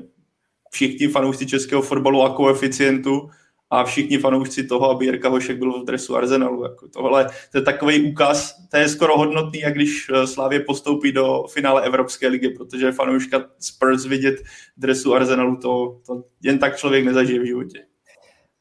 všichni 0.71 1.07
fanoušci 1.07 1.45
českého 1.45 1.81
fotbalu 1.81 2.23
a 2.23 2.33
koeficientu 2.33 3.29
a 3.71 3.83
všichni 3.83 4.17
fanoušci 4.17 4.63
toho, 4.63 4.89
aby 4.89 5.05
Jirka 5.05 5.29
Hošek 5.29 5.57
byl 5.57 5.81
v 5.81 5.85
dresu 5.85 6.15
Arsenalu. 6.15 6.63
Jako 6.63 6.87
tohle 6.87 7.29
to 7.51 7.57
je 7.57 7.61
takový 7.61 8.11
úkaz, 8.11 8.55
to 8.71 8.77
je 8.77 8.89
skoro 8.89 9.17
hodnotný, 9.17 9.59
jak 9.59 9.73
když 9.73 10.07
eh, 10.13 10.27
Slávě 10.27 10.59
postoupí 10.59 11.11
do 11.11 11.43
finále 11.53 11.81
Evropské 11.81 12.27
ligy, 12.27 12.49
protože 12.49 12.91
fanouška 12.91 13.45
Spurs 13.59 14.05
vidět 14.05 14.35
v 14.77 14.81
dresu 14.81 15.13
Arsenalu, 15.13 15.55
to, 15.55 15.99
to 16.05 16.23
jen 16.43 16.59
tak 16.59 16.77
člověk 16.77 17.05
nezažije 17.05 17.39
v 17.39 17.45
životě. 17.45 17.79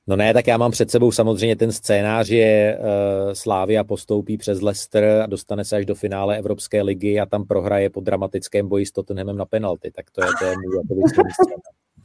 No 0.07 0.17
ne, 0.17 0.35
tak 0.35 0.47
já 0.47 0.57
mám 0.57 0.71
před 0.71 0.91
sebou 0.91 1.13
samozřejmě 1.13 1.57
ten 1.57 1.73
scénář, 1.73 2.27
že 2.27 2.77
uh, 2.79 2.85
Slávia 3.33 3.85
postoupí 3.85 4.37
přes 4.37 4.61
Leicester 4.61 5.05
a 5.05 5.27
dostane 5.27 5.65
se 5.65 5.77
až 5.77 5.87
do 5.87 5.95
finále 5.95 6.39
Evropské 6.39 6.83
ligy 6.83 7.21
a 7.21 7.27
tam 7.27 7.47
prohraje 7.47 7.91
po 7.91 8.01
dramatickém 8.01 8.69
boji 8.69 8.87
s 8.87 8.93
Tottenhamem 8.93 9.37
na 9.37 9.45
penalty. 9.45 9.91
Tak 9.91 10.11
to 10.11 10.25
je, 10.25 10.31
to 10.39 10.45
je 10.45 10.55
můj 10.57 11.03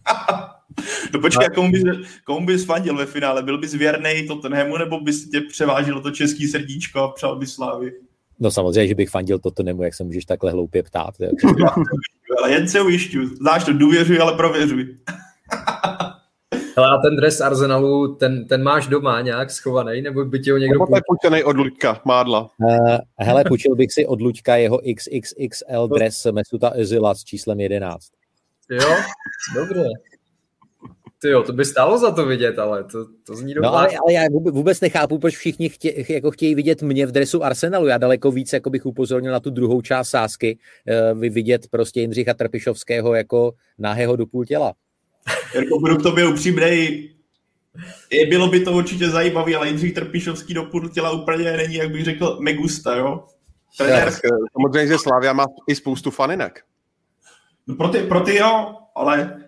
No 1.13 1.19
počkej, 1.19 1.49
komu 1.55 1.71
bys, 1.71 1.83
komu 2.23 2.45
bys 2.45 2.65
fandil 2.65 2.97
ve 2.97 3.05
finále? 3.05 3.43
Byl 3.43 3.57
bys 3.57 3.73
věrný 3.73 4.27
Tottenhamu, 4.27 4.77
nebo 4.77 4.99
bys 4.99 5.29
tě 5.29 5.41
převážilo 5.41 6.01
to 6.01 6.11
český 6.11 6.47
srdíčko 6.47 6.99
a 6.99 7.11
přál 7.11 7.35
bys 7.35 7.53
Slávy? 7.53 7.91
No 8.39 8.51
samozřejmě, 8.51 8.87
že 8.87 8.95
bych 8.95 9.09
fandil 9.09 9.39
Tottenhamu, 9.39 9.83
jak 9.83 9.93
se 9.93 10.03
můžeš 10.03 10.25
takhle 10.25 10.51
hloupě 10.51 10.83
ptát. 10.83 11.13
ale 12.37 12.51
jen 12.51 12.67
se 12.67 12.81
ujišťu. 12.81 13.25
Znáš 13.25 13.63
to, 13.63 13.73
důvěřuj, 13.73 14.19
ale 14.19 14.33
prověřuj. 14.33 14.95
Hele, 16.77 16.87
a 16.89 16.97
ten 16.97 17.15
dres 17.15 17.41
Arsenalu, 17.41 18.15
ten, 18.15 18.47
ten 18.47 18.63
máš 18.63 18.87
doma 18.87 19.21
nějak 19.21 19.51
schovaný, 19.51 20.01
nebo 20.01 20.25
by 20.25 20.39
ti 20.39 20.51
ho 20.51 20.57
někdo... 20.57 20.79
Je 20.95 21.01
půjčený 21.07 21.43
od 21.43 21.57
Luďka, 21.57 22.01
Mádla. 22.05 22.49
Uh, 22.59 22.97
hele, 23.17 23.43
půjčil 23.47 23.75
bych 23.75 23.93
si 23.93 24.05
od 24.05 24.21
Luďka 24.21 24.55
jeho 24.55 24.79
XXXL 24.95 25.87
dres 25.87 26.27
Mesuta 26.31 26.69
Özila 26.69 27.15
s 27.15 27.23
číslem 27.23 27.59
11. 27.59 28.07
Jo, 28.71 28.95
dobře. 29.55 29.83
Ty 31.21 31.29
jo, 31.29 31.43
to 31.43 31.53
by 31.53 31.65
stálo 31.65 31.97
za 31.97 32.11
to 32.11 32.25
vidět, 32.25 32.59
ale 32.59 32.83
to, 32.83 33.05
to 33.25 33.35
zní 33.35 33.53
dobře. 33.53 33.69
No 33.69 33.77
ale, 33.77 33.87
ale 33.87 34.13
já 34.13 34.21
vůbec 34.31 34.81
nechápu, 34.81 35.19
proč 35.19 35.37
všichni 35.37 35.69
chtě, 35.69 36.05
jako 36.09 36.31
chtějí 36.31 36.55
vidět 36.55 36.81
mě 36.81 37.05
v 37.05 37.11
dresu 37.11 37.43
Arsenalu. 37.43 37.87
Já 37.87 37.97
daleko 37.97 38.31
víc 38.31 38.53
jako 38.53 38.69
bych 38.69 38.85
upozornil 38.85 39.31
na 39.31 39.39
tu 39.39 39.49
druhou 39.49 39.81
část 39.81 40.09
sásky, 40.09 40.57
uh, 41.13 41.19
vidět 41.19 41.67
prostě 41.71 42.01
Jindřicha 42.01 42.33
Trpišovského 42.33 43.13
jako 43.15 43.53
nahého 43.77 44.15
do 44.15 44.25
půl 44.25 44.45
těla. 44.45 44.73
Jako 45.55 45.79
budu 45.79 45.97
k 45.97 46.03
tobě 46.03 46.27
upřímnej, 46.27 47.09
je, 48.11 48.25
bylo 48.25 48.47
by 48.47 48.59
to 48.59 48.71
určitě 48.71 49.09
zajímavé, 49.09 49.55
ale 49.55 49.67
Jindřich 49.67 49.93
Trpišovský 49.93 50.53
do 50.53 50.63
půl 50.63 50.89
těla 50.89 51.11
úplně 51.11 51.57
není, 51.57 51.75
jak 51.75 51.91
bych 51.91 52.05
řekl, 52.05 52.37
megusta, 52.41 52.95
jo? 52.95 53.23
Trenér... 53.77 54.11
Samozřejmě, 54.11 54.87
že 54.87 54.97
Slavia 54.97 55.33
má 55.33 55.45
i 55.67 55.75
spoustu 55.75 56.11
faninek. 56.11 56.63
No 57.67 57.75
pro 57.75 57.87
ty, 57.87 57.99
pro 57.99 58.19
ty 58.19 58.35
jo, 58.35 58.75
ale 58.95 59.41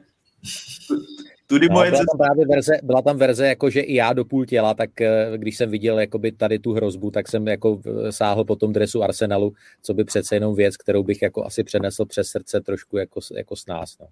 Tudy 1.47 1.69
no, 1.69 1.75
byla, 1.75 1.91
tam 1.91 2.17
právě 2.17 2.45
verze, 2.45 2.79
byla 2.83 3.01
tam 3.01 3.17
verze, 3.17 3.47
jako 3.47 3.69
že 3.69 3.81
i 3.81 3.95
já 3.95 4.13
do 4.13 4.25
půl 4.25 4.45
těla, 4.45 4.73
tak 4.73 5.01
eh, 5.01 5.31
když 5.37 5.57
jsem 5.57 5.71
viděl 5.71 5.99
jakoby 5.99 6.31
tady 6.31 6.59
tu 6.59 6.73
hrozbu, 6.73 7.11
tak 7.11 7.27
jsem 7.27 7.47
jako 7.47 7.81
sáhl 8.09 8.43
po 8.43 8.55
tom 8.55 8.73
dresu 8.73 9.03
Arsenalu, 9.03 9.53
co 9.81 9.93
by 9.93 10.03
přece 10.03 10.35
jenom 10.35 10.55
věc, 10.55 10.77
kterou 10.77 11.03
bych 11.03 11.21
jako 11.21 11.45
asi 11.45 11.63
přenesl 11.63 12.05
přes 12.05 12.27
srdce 12.27 12.61
trošku 12.61 12.97
jako, 12.97 13.19
jako 13.37 13.55
s 13.55 13.65
nás. 13.65 13.97
No. 13.99 14.07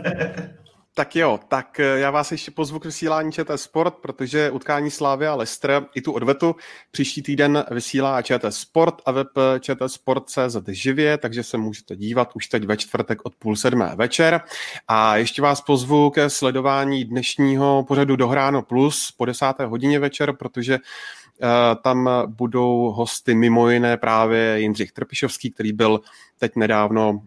Tak 0.98 1.16
jo, 1.16 1.40
tak 1.48 1.80
eh, 1.80 1.98
já 1.98 2.10
vás 2.10 2.32
ještě 2.32 2.50
pozvu 2.50 2.78
k 2.78 2.84
vysílání 2.84 3.32
ČT 3.32 3.60
Sport, 3.60 3.94
protože 3.94 4.50
utkání 4.50 4.90
Slávy 4.90 5.26
a 5.26 5.34
Leicester 5.34 5.86
i 5.94 6.00
tu 6.00 6.12
odvetu 6.12 6.56
příští 6.90 7.22
týden 7.22 7.64
vysílá 7.70 8.22
ČT 8.22 8.54
Sport 8.54 8.94
a 9.06 9.12
web 9.12 9.28
ČT 9.60 9.92
Sport.cz 9.92 10.56
živě, 10.68 11.18
takže 11.18 11.42
se 11.42 11.58
můžete 11.58 11.96
dívat 11.96 12.30
už 12.34 12.46
teď 12.46 12.64
ve 12.64 12.76
čtvrtek 12.76 13.18
od 13.24 13.34
půl 13.34 13.56
sedmé 13.56 13.92
večer. 13.96 14.40
A 14.88 15.16
ještě 15.16 15.42
vás 15.42 15.60
pozvu 15.60 16.10
ke 16.10 16.30
sledování 16.30 17.04
dnešního 17.04 17.84
pořadu 17.88 18.16
Dohráno 18.16 18.62
Plus 18.62 19.14
po 19.16 19.24
desáté 19.24 19.66
hodině 19.66 19.98
večer, 19.98 20.32
protože 20.36 20.78
uh, 20.78 21.48
tam 21.82 22.10
budou 22.26 22.90
hosty 22.90 23.34
mimo 23.34 23.70
jiné 23.70 23.96
právě 23.96 24.60
Jindřich 24.60 24.92
Trpišovský, 24.92 25.50
který 25.50 25.72
byl 25.72 26.00
teď 26.38 26.52
nedávno 26.56 27.20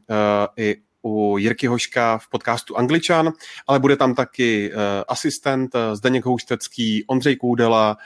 i 0.57 0.75
u 1.01 1.37
Jirky 1.37 1.67
Hoška 1.67 2.17
v 2.17 2.29
podcastu 2.29 2.77
Angličan, 2.77 3.31
ale 3.67 3.79
bude 3.79 3.95
tam 3.95 4.15
taky 4.15 4.71
eh, 4.73 5.03
asistent 5.07 5.75
eh, 5.75 5.95
Zdeněk 5.95 6.25
Houštecký, 6.25 7.03
Ondřej 7.07 7.35
Kůdela, 7.35 7.97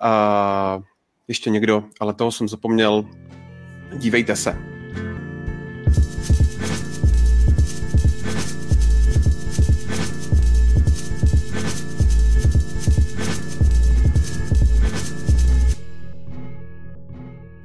a 0.00 0.80
ještě 1.28 1.50
někdo, 1.50 1.84
ale 2.00 2.14
toho 2.14 2.32
jsem 2.32 2.48
zapomněl. 2.48 3.04
Dívejte 3.96 4.36
se. 4.36 4.56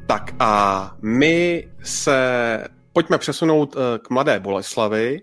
Tak 0.07 0.35
a 0.39 0.95
my 1.01 1.67
se 1.83 2.67
pojďme 2.93 3.17
přesunout 3.17 3.75
eh, 3.75 3.99
k 3.99 4.09
mladé 4.09 4.39
Boleslavi. 4.39 5.21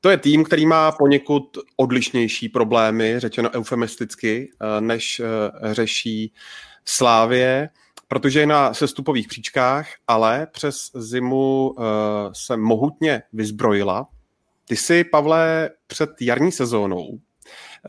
To 0.00 0.10
je 0.10 0.16
tým, 0.16 0.44
který 0.44 0.66
má 0.66 0.92
poněkud 0.92 1.58
odlišnější 1.76 2.48
problémy, 2.48 3.20
řečeno 3.20 3.50
eufemisticky, 3.50 4.50
eh, 4.60 4.80
než 4.80 5.20
eh, 5.20 5.74
řeší 5.74 6.32
Slávě, 6.86 7.68
protože 8.08 8.40
je 8.40 8.46
na 8.46 8.74
sestupových 8.74 9.28
příčkách, 9.28 9.88
ale 10.08 10.46
přes 10.52 10.90
zimu 10.94 11.74
se 12.32 12.56
mohutně 12.56 13.22
vyzbrojila. 13.32 14.08
Ty 14.68 14.76
si, 14.76 15.04
Pavle, 15.04 15.70
před 15.86 16.10
jarní 16.20 16.52
sezónou 16.52 17.18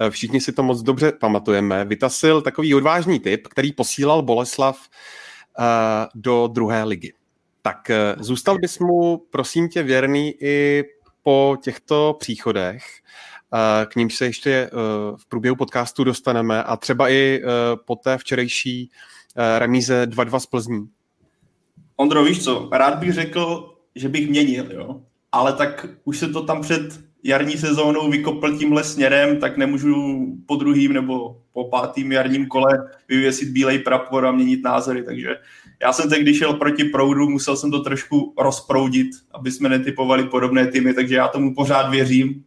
všichni 0.09 0.41
si 0.41 0.51
to 0.51 0.63
moc 0.63 0.81
dobře 0.81 1.11
pamatujeme, 1.11 1.85
vytasil 1.85 2.41
takový 2.41 2.75
odvážný 2.75 3.19
typ, 3.19 3.47
který 3.47 3.73
posílal 3.73 4.21
Boleslav 4.21 4.77
do 6.15 6.47
druhé 6.47 6.83
ligy. 6.83 7.13
Tak 7.65 7.89
eh, 7.89 8.15
zůstal 8.19 8.59
bys 8.59 8.79
mu, 8.79 9.17
prosím 9.17 9.69
tě, 9.69 9.83
věrný 9.83 10.33
i 10.41 10.83
po 11.23 11.57
těchto 11.61 12.15
příchodech, 12.19 12.83
eh, 13.53 13.85
k 13.85 13.95
nímž 13.95 14.15
se 14.15 14.25
ještě 14.25 14.51
eh, 14.51 14.69
v 15.17 15.25
průběhu 15.29 15.55
podcastu 15.55 16.03
dostaneme 16.03 16.63
a 16.63 16.77
třeba 16.77 17.09
i 17.09 17.41
po 17.85 17.95
té 17.95 18.17
včerejší 18.17 18.91
remíze 19.57 20.05
2-2 20.05 20.39
z 20.39 20.45
Plzní. 20.45 20.89
Ondro, 21.95 22.23
víš 22.23 22.43
co, 22.43 22.69
rád 22.71 22.99
bych 22.99 23.13
řekl, 23.13 23.73
že 23.95 24.09
bych 24.09 24.29
měnil, 24.29 24.71
jo? 24.71 25.01
ale 25.31 25.53
tak 25.53 25.85
už 26.03 26.19
se 26.19 26.27
to 26.27 26.45
tam 26.45 26.61
před 26.61 26.99
jarní 27.23 27.57
sezónou 27.57 28.09
vykopl 28.09 28.57
tímhle 28.57 28.83
směrem, 28.83 29.39
tak 29.39 29.57
nemůžu 29.57 30.25
po 30.45 30.55
druhým 30.55 30.93
nebo 30.93 31.41
po 31.53 31.63
pátým 31.63 32.11
jarním 32.11 32.47
kole 32.47 32.89
vyvěsit 33.07 33.49
bílej 33.49 33.79
prapor 33.79 34.25
a 34.25 34.31
měnit 34.31 34.63
názory, 34.63 35.03
takže 35.03 35.35
já 35.81 35.93
jsem 35.93 36.09
teď, 36.09 36.21
když 36.21 36.37
šel 36.37 36.53
proti 36.53 36.83
proudu, 36.83 37.29
musel 37.29 37.57
jsem 37.57 37.71
to 37.71 37.79
trošku 37.79 38.33
rozproudit, 38.37 39.07
aby 39.31 39.51
jsme 39.51 39.69
netypovali 39.69 40.23
podobné 40.23 40.67
týmy, 40.67 40.93
takže 40.93 41.15
já 41.15 41.27
tomu 41.27 41.55
pořád 41.55 41.89
věřím, 41.89 42.43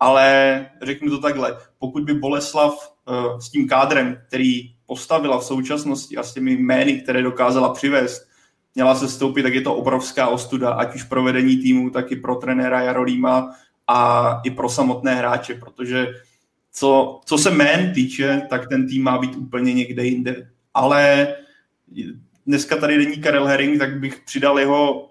ale 0.00 0.66
řeknu 0.82 1.10
to 1.10 1.18
takhle, 1.18 1.56
pokud 1.78 2.04
by 2.04 2.14
Boleslav 2.14 2.94
uh, 3.08 3.38
s 3.38 3.50
tím 3.50 3.68
kádrem, 3.68 4.18
který 4.28 4.70
postavila 4.86 5.38
v 5.38 5.44
současnosti 5.44 6.16
a 6.16 6.22
s 6.22 6.34
těmi 6.34 6.52
jmény, 6.52 7.00
které 7.00 7.22
dokázala 7.22 7.72
přivést, 7.72 8.28
měla 8.74 8.94
se 8.94 9.08
stoupit, 9.08 9.42
tak 9.42 9.54
je 9.54 9.60
to 9.60 9.74
obrovská 9.74 10.28
ostuda, 10.28 10.70
ať 10.70 10.94
už 10.94 11.02
pro 11.02 11.22
vedení 11.22 11.56
týmu, 11.56 11.90
tak 11.90 12.12
i 12.12 12.16
pro 12.16 12.34
trenéra 12.34 12.80
Jarolíma 12.80 13.54
a 13.86 14.30
i 14.44 14.50
pro 14.50 14.68
samotné 14.68 15.14
hráče, 15.14 15.54
protože 15.54 16.06
co, 16.72 17.20
co 17.24 17.38
se 17.38 17.50
jmén 17.50 17.92
týče, 17.94 18.42
tak 18.50 18.68
ten 18.68 18.88
tým 18.88 19.02
má 19.02 19.18
být 19.18 19.36
úplně 19.36 19.74
někde 19.74 20.04
jinde. 20.04 20.50
Ale 20.74 21.34
dneska 22.46 22.76
tady 22.76 22.98
není 22.98 23.16
Karel 23.16 23.46
Herring, 23.46 23.78
tak 23.78 24.00
bych 24.00 24.20
přidal 24.24 24.58
jeho 24.58 25.10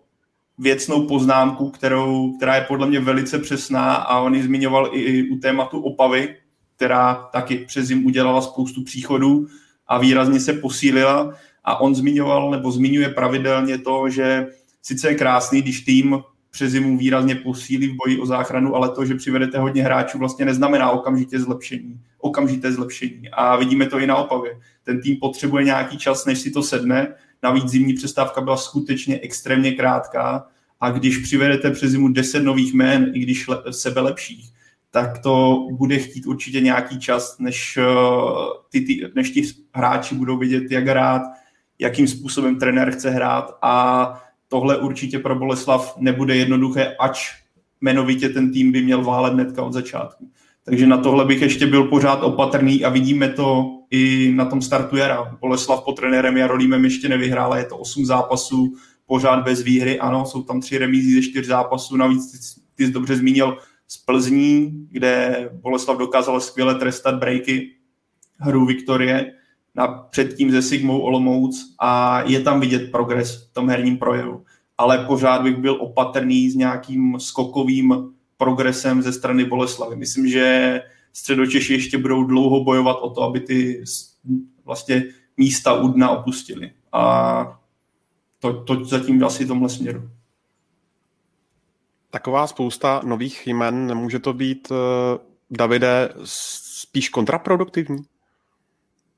věcnou 0.58 1.08
poznámku, 1.08 1.70
kterou, 1.70 2.38
která 2.38 2.56
je 2.56 2.62
podle 2.62 2.88
mě 2.88 3.00
velice 3.00 3.40
přesná 3.40 3.96
a 3.96 4.20
on 4.20 4.36
ji 4.36 4.44
zmiňoval 4.44 4.90
i 4.94 5.30
u 5.30 5.38
tématu 5.38 5.82
Opavy, 5.82 6.36
která 6.76 7.30
taky 7.32 7.58
přes 7.58 7.86
zim 7.86 8.06
udělala 8.06 8.42
spoustu 8.42 8.84
příchodů 8.84 9.48
a 9.88 9.98
výrazně 9.98 10.40
se 10.40 10.54
posílila 10.54 11.34
a 11.64 11.82
on 11.82 11.96
zmiňoval 11.96 12.52
nebo 12.52 12.72
zmiňuje 12.72 13.10
pravidelně 13.10 13.78
to, 13.78 14.10
že 14.10 14.48
sice 14.82 15.10
je 15.10 15.16
krásný, 15.16 15.62
když 15.62 15.82
tým 15.82 16.20
přes 16.56 16.72
zimu 16.72 16.98
výrazně 16.98 17.36
posílí 17.36 17.88
v 17.88 17.96
boji 17.96 18.20
o 18.20 18.26
záchranu, 18.26 18.76
ale 18.76 18.90
to, 18.90 19.06
že 19.06 19.16
přivedete 19.16 19.60
hodně 19.60 19.84
hráčů, 19.84 20.18
vlastně 20.18 20.46
neznamená 20.46 20.92
okamžitě 20.92 21.40
zlepšení, 21.40 22.00
okamžité 22.20 22.72
zlepšení. 22.72 23.30
A 23.32 23.56
vidíme 23.56 23.86
to 23.86 24.00
i 24.00 24.08
na 24.08 24.16
Opavě. 24.16 24.60
Ten 24.84 25.02
tým 25.02 25.18
potřebuje 25.18 25.64
nějaký 25.64 25.98
čas, 25.98 26.26
než 26.26 26.40
si 26.40 26.52
to 26.52 26.64
sedne. 26.64 27.14
Navíc 27.46 27.68
zimní 27.68 27.94
přestávka 27.94 28.42
byla 28.42 28.58
skutečně 28.58 29.20
extrémně 29.20 29.72
krátká 29.72 30.48
a 30.80 30.90
když 30.90 31.18
přivedete 31.18 31.72
přes 31.72 31.92
zimu 31.92 32.08
10 32.08 32.44
nových 32.44 32.74
jmén, 32.74 33.12
i 33.14 33.20
když 33.20 33.48
le, 33.48 33.64
sebe 33.72 34.02
lepších, 34.02 34.50
tak 34.92 35.20
to 35.20 35.68
bude 35.72 36.00
chtít 36.00 36.26
určitě 36.26 36.62
nějaký 36.62 37.00
čas, 37.00 37.40
než, 37.40 37.78
uh, 37.78 38.48
ty, 38.70 38.82
ty, 38.82 39.12
než 39.16 39.32
ti 39.32 39.44
hráči 39.74 40.16
budou 40.16 40.38
vidět, 40.38 40.72
jak 40.72 40.88
hrát, 40.88 41.22
jakým 41.80 42.08
způsobem 42.08 42.60
trenér 42.60 42.92
chce 42.92 43.10
hrát 43.10 43.58
a 43.62 44.24
tohle 44.48 44.78
určitě 44.78 45.20
pro 45.20 45.36
Boleslav 45.36 45.98
nebude 45.98 46.36
jednoduché, 46.36 46.96
ač 47.00 47.32
jmenovitě 47.82 48.30
ten 48.30 48.52
tým 48.52 48.72
by 48.72 48.82
měl 48.82 49.04
válet 49.04 49.34
hnedka 49.34 49.64
od 49.64 49.74
začátku. 49.74 50.32
Takže 50.66 50.88
na 50.88 50.98
tohle 50.98 51.26
bych 51.26 51.42
ještě 51.42 51.68
byl 51.68 51.84
pořád 51.84 52.24
opatrný 52.24 52.86
a 52.86 52.90
vidíme 52.90 53.30
to 53.30 53.66
i 53.92 54.32
na 54.36 54.46
tom 54.46 54.62
startu 54.62 54.98
jara. 54.98 55.38
Boleslav 55.42 55.84
pod 55.84 55.96
trenérem 55.96 56.38
Jarolímem 56.38 56.84
ještě 56.84 57.10
nevyhrála, 57.10 57.58
je 57.58 57.66
to 57.66 57.78
8 57.78 58.06
zápasů, 58.06 58.76
pořád 59.06 59.44
bez 59.44 59.62
výhry, 59.62 60.00
ano, 60.00 60.26
jsou 60.26 60.44
tam 60.44 60.62
tři 60.62 60.78
remízy 60.78 61.16
ze 61.16 61.22
čtyř 61.22 61.46
zápasů, 61.46 61.98
navíc 61.98 62.32
ty, 62.32 62.38
ty 62.76 62.86
jsi 62.86 62.92
dobře 62.92 63.16
zmínil 63.16 63.58
z 63.88 63.98
Plzní, 63.98 64.88
kde 64.92 65.50
Boleslav 65.54 65.98
dokázal 65.98 66.40
skvěle 66.40 66.76
trestat 66.76 67.16
breaky 67.16 67.72
hru 68.38 68.66
Viktorie, 68.66 69.32
na, 69.76 69.88
předtím 69.88 70.52
se 70.52 70.62
Sigmou 70.62 71.00
Olomouc 71.00 71.76
a 71.80 72.22
je 72.22 72.40
tam 72.40 72.60
vidět 72.60 72.92
progres 72.92 73.50
v 73.50 73.54
tom 73.54 73.70
herním 73.70 73.98
projevu. 73.98 74.44
Ale 74.78 74.98
pořád 74.98 75.42
bych 75.42 75.58
byl 75.58 75.78
opatrný 75.82 76.50
s 76.50 76.56
nějakým 76.56 77.20
skokovým 77.20 78.15
progresem 78.38 79.02
ze 79.02 79.14
strany 79.14 79.46
Boleslavy. 79.46 79.96
Myslím, 79.96 80.28
že 80.28 80.82
středočeši 81.14 81.74
ještě 81.74 81.98
budou 81.98 82.24
dlouho 82.24 82.64
bojovat 82.64 82.98
o 83.02 83.10
to, 83.10 83.22
aby 83.22 83.40
ty 83.40 83.84
vlastně 84.66 85.04
místa 85.38 85.74
u 85.74 85.88
dna 85.88 86.10
opustili. 86.10 86.72
A 86.92 87.60
to, 88.40 88.64
to 88.64 88.86
zatím 88.86 89.24
asi 89.24 89.46
tomhle 89.46 89.70
směru. 89.70 90.10
Taková 92.10 92.48
spousta 92.48 93.02
nových 93.06 93.48
jmen, 93.48 93.88
nemůže 93.88 94.20
to 94.20 94.34
být, 94.34 94.72
eh, 94.72 95.20
Davide, 95.52 96.10
spíš 96.24 97.10
kontraproduktivní? 97.10 97.98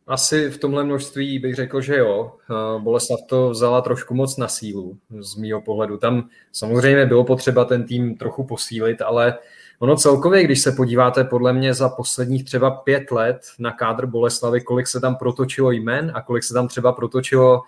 Asi 0.08 0.49
v 0.49 0.58
tomhle 0.58 0.84
množství 0.84 1.39
bych 1.39 1.55
řekl, 1.55 1.82
že 1.82 1.97
jo. 1.97 2.34
Boleslav 2.80 3.20
to 3.30 3.49
vzala 3.49 3.82
trošku 3.82 4.14
moc 4.14 4.38
na 4.38 4.47
sílu 4.47 4.97
z 5.20 5.36
mýho 5.36 5.62
pohledu. 5.62 5.97
Tam 5.97 6.30
samozřejmě 6.51 7.05
bylo 7.05 7.24
potřeba 7.24 7.66
ten 7.66 7.84
tým 7.84 8.18
trochu 8.18 8.43
posílit, 8.43 9.01
ale 9.01 9.38
ono 9.80 9.95
celkově, 9.95 10.43
když 10.43 10.62
se 10.62 10.72
podíváte 10.72 11.24
podle 11.24 11.53
mě 11.53 11.74
za 11.74 11.89
posledních 11.89 12.45
třeba 12.45 12.72
pět 12.72 13.12
let 13.12 13.38
na 13.60 13.72
kádr 13.72 14.05
Boleslavy, 14.05 14.62
kolik 14.62 14.88
se 14.88 14.99
tam 14.99 15.16
protočilo 15.16 15.72
jmen 15.72 16.12
a 16.16 16.22
kolik 16.22 16.43
se 16.43 16.53
tam 16.53 16.68
třeba 16.68 16.91
protočilo 16.91 17.62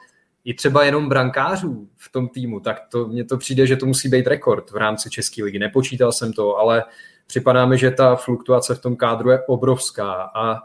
i 0.46 0.54
třeba 0.54 0.84
jenom 0.84 1.10
brankářů 1.10 1.88
v 1.98 2.12
tom 2.12 2.28
týmu, 2.30 2.60
tak 2.60 2.82
to 2.92 3.08
mně 3.08 3.26
to 3.26 3.38
přijde, 3.38 3.68
že 3.68 3.76
to 3.76 3.86
musí 3.86 4.10
být 4.10 4.28
rekord 4.28 4.72
v 4.72 4.76
rámci 4.76 5.10
České 5.10 5.44
ligy. 5.44 5.60
Nepočítal 5.60 6.12
jsem 6.12 6.34
to, 6.34 6.58
ale 6.58 6.84
připadá 7.28 7.66
mi, 7.66 7.78
že 7.78 7.92
ta 7.92 8.16
fluktuace 8.16 8.76
v 8.76 8.82
tom 8.82 8.96
kádru 8.96 9.30
je 9.30 9.40
obrovská 9.48 10.14
a 10.36 10.60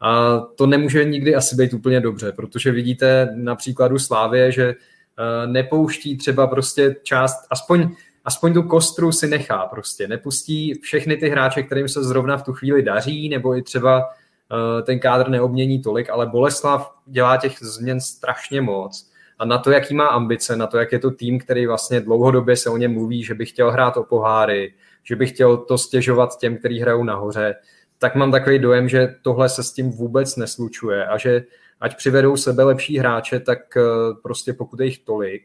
a 0.00 0.38
to 0.38 0.66
nemůže 0.66 1.04
nikdy 1.04 1.34
asi 1.34 1.56
být 1.56 1.74
úplně 1.74 2.00
dobře, 2.00 2.32
protože 2.32 2.70
vidíte 2.70 3.28
na 3.34 3.54
příkladu 3.54 3.98
Slávě, 3.98 4.52
že 4.52 4.68
eh, 4.68 5.46
nepouští 5.46 6.16
třeba 6.16 6.46
prostě 6.46 6.96
část, 7.02 7.46
aspoň, 7.50 7.90
aspoň 8.24 8.54
tu 8.54 8.62
kostru 8.62 9.12
si 9.12 9.28
nechá 9.28 9.66
prostě, 9.66 10.08
nepustí 10.08 10.74
všechny 10.82 11.16
ty 11.16 11.28
hráče, 11.28 11.62
kterým 11.62 11.88
se 11.88 12.04
zrovna 12.04 12.36
v 12.36 12.42
tu 12.42 12.52
chvíli 12.52 12.82
daří, 12.82 13.28
nebo 13.28 13.56
i 13.56 13.62
třeba 13.62 14.08
eh, 14.08 14.82
ten 14.82 14.98
kádr 14.98 15.28
neobmění 15.28 15.82
tolik, 15.82 16.10
ale 16.10 16.26
Boleslav 16.26 16.94
dělá 17.06 17.36
těch 17.36 17.58
změn 17.60 18.00
strašně 18.00 18.60
moc. 18.60 19.10
A 19.38 19.44
na 19.44 19.58
to, 19.58 19.70
jaký 19.70 19.94
má 19.94 20.06
ambice, 20.06 20.56
na 20.56 20.66
to, 20.66 20.78
jak 20.78 20.92
je 20.92 20.98
to 20.98 21.10
tým, 21.10 21.38
který 21.38 21.66
vlastně 21.66 22.00
dlouhodobě 22.00 22.56
se 22.56 22.70
o 22.70 22.76
něm 22.76 22.92
mluví, 22.92 23.24
že 23.24 23.34
by 23.34 23.46
chtěl 23.46 23.70
hrát 23.70 23.96
o 23.96 24.04
poháry, 24.04 24.74
že 25.02 25.16
by 25.16 25.26
chtěl 25.26 25.56
to 25.56 25.78
stěžovat 25.78 26.38
těm, 26.38 26.56
kteří 26.56 26.80
hrajou 26.80 27.04
nahoře, 27.04 27.54
tak 28.00 28.14
mám 28.14 28.32
takový 28.32 28.58
dojem, 28.58 28.88
že 28.88 29.14
tohle 29.22 29.48
se 29.48 29.62
s 29.62 29.72
tím 29.72 29.90
vůbec 29.90 30.36
neslučuje 30.36 31.06
a 31.06 31.18
že 31.18 31.42
ať 31.80 31.96
přivedou 31.96 32.36
sebe 32.36 32.62
lepší 32.62 32.98
hráče, 32.98 33.40
tak 33.40 33.76
eh, 33.76 33.80
prostě 34.22 34.52
pokud 34.52 34.80
je 34.80 34.86
jich 34.86 34.98
tolik 34.98 35.42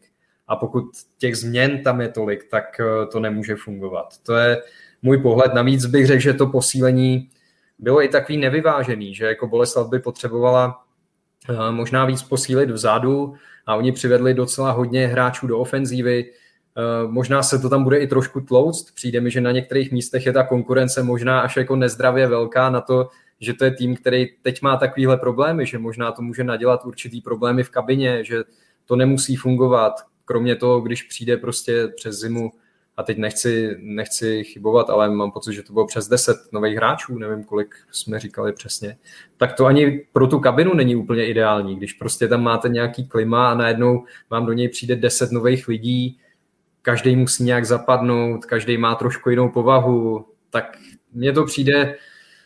a 0.47 0.55
pokud 0.55 0.85
těch 1.17 1.37
změn 1.37 1.83
tam 1.83 2.01
je 2.01 2.09
tolik, 2.09 2.49
tak 2.49 2.79
eh, 2.79 3.05
to 3.11 3.19
nemůže 3.19 3.55
fungovat. 3.55 4.13
To 4.23 4.35
je 4.35 4.61
můj 5.01 5.17
pohled. 5.17 5.53
Navíc 5.53 5.85
bych 5.85 6.07
řekl, 6.07 6.21
že 6.21 6.33
to 6.33 6.47
posílení 6.47 7.29
bylo 7.79 8.03
i 8.03 8.07
takový 8.07 8.37
nevyvážený, 8.37 9.15
že 9.15 9.25
jako 9.25 9.47
Boleslav 9.47 9.89
by 9.89 9.99
potřebovala 9.99 10.83
eh, 11.49 11.71
možná 11.71 12.05
víc 12.05 12.23
posílit 12.23 12.69
vzadu 12.69 13.35
a 13.65 13.75
oni 13.75 13.91
přivedli 13.91 14.33
docela 14.33 14.71
hodně 14.71 15.07
hráčů 15.07 15.47
do 15.47 15.59
ofenzívy, 15.59 16.31
možná 17.07 17.43
se 17.43 17.59
to 17.59 17.69
tam 17.69 17.83
bude 17.83 17.97
i 17.97 18.07
trošku 18.07 18.41
tlouct. 18.41 18.95
Přijde 18.95 19.21
mi, 19.21 19.31
že 19.31 19.41
na 19.41 19.51
některých 19.51 19.91
místech 19.91 20.25
je 20.25 20.33
ta 20.33 20.43
konkurence 20.43 21.03
možná 21.03 21.39
až 21.39 21.57
jako 21.57 21.75
nezdravě 21.75 22.27
velká 22.27 22.69
na 22.69 22.81
to, 22.81 23.09
že 23.39 23.53
to 23.53 23.65
je 23.65 23.71
tým, 23.71 23.95
který 23.95 24.27
teď 24.41 24.61
má 24.61 24.77
takovýhle 24.77 25.17
problémy, 25.17 25.65
že 25.65 25.77
možná 25.77 26.11
to 26.11 26.21
může 26.21 26.43
nadělat 26.43 26.85
určitý 26.85 27.21
problémy 27.21 27.63
v 27.63 27.69
kabině, 27.69 28.23
že 28.23 28.43
to 28.85 28.95
nemusí 28.95 29.35
fungovat. 29.35 29.93
Kromě 30.25 30.55
toho, 30.55 30.81
když 30.81 31.03
přijde 31.03 31.37
prostě 31.37 31.87
přes 31.87 32.15
zimu 32.15 32.51
a 32.97 33.03
teď 33.03 33.17
nechci, 33.17 33.75
nechci 33.79 34.43
chybovat, 34.43 34.89
ale 34.89 35.09
mám 35.09 35.31
pocit, 35.31 35.53
že 35.53 35.63
to 35.63 35.73
bylo 35.73 35.87
přes 35.87 36.07
10 36.07 36.37
nových 36.51 36.75
hráčů, 36.75 37.17
nevím, 37.17 37.43
kolik 37.43 37.75
jsme 37.91 38.19
říkali 38.19 38.53
přesně, 38.53 38.97
tak 39.37 39.53
to 39.53 39.65
ani 39.65 40.05
pro 40.13 40.27
tu 40.27 40.39
kabinu 40.39 40.73
není 40.73 40.95
úplně 40.95 41.27
ideální, 41.27 41.75
když 41.75 41.93
prostě 41.93 42.27
tam 42.27 42.43
máte 42.43 42.69
nějaký 42.69 43.07
klima 43.07 43.51
a 43.51 43.55
najednou 43.55 44.05
vám 44.29 44.45
do 44.45 44.53
něj 44.53 44.69
přijde 44.69 44.95
10 44.95 45.31
nových 45.31 45.67
lidí, 45.67 46.19
každý 46.85 47.15
musí 47.15 47.43
nějak 47.43 47.65
zapadnout, 47.65 48.45
každý 48.45 48.77
má 48.77 48.95
trošku 48.95 49.29
jinou 49.29 49.49
povahu, 49.49 50.25
tak 50.49 50.77
mně 51.13 51.33
to 51.33 51.45
přijde, 51.45 51.95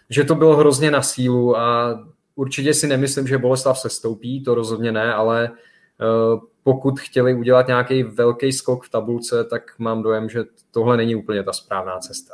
že 0.09 0.23
to 0.23 0.35
bylo 0.35 0.55
hrozně 0.57 0.91
na 0.91 1.01
sílu 1.01 1.57
a 1.57 1.99
určitě 2.35 2.73
si 2.73 2.87
nemyslím, 2.87 3.27
že 3.27 3.37
Boleslav 3.37 3.79
se 3.79 3.89
stoupí, 3.89 4.43
to 4.43 4.55
rozhodně 4.55 4.91
ne, 4.91 5.13
ale 5.13 5.49
uh, 5.49 6.39
pokud 6.63 6.99
chtěli 6.99 7.35
udělat 7.35 7.67
nějaký 7.67 8.03
velký 8.03 8.51
skok 8.51 8.85
v 8.85 8.89
tabulce, 8.89 9.43
tak 9.43 9.79
mám 9.79 10.03
dojem, 10.03 10.29
že 10.29 10.43
tohle 10.71 10.97
není 10.97 11.15
úplně 11.15 11.43
ta 11.43 11.53
správná 11.53 11.99
cesta. 11.99 12.33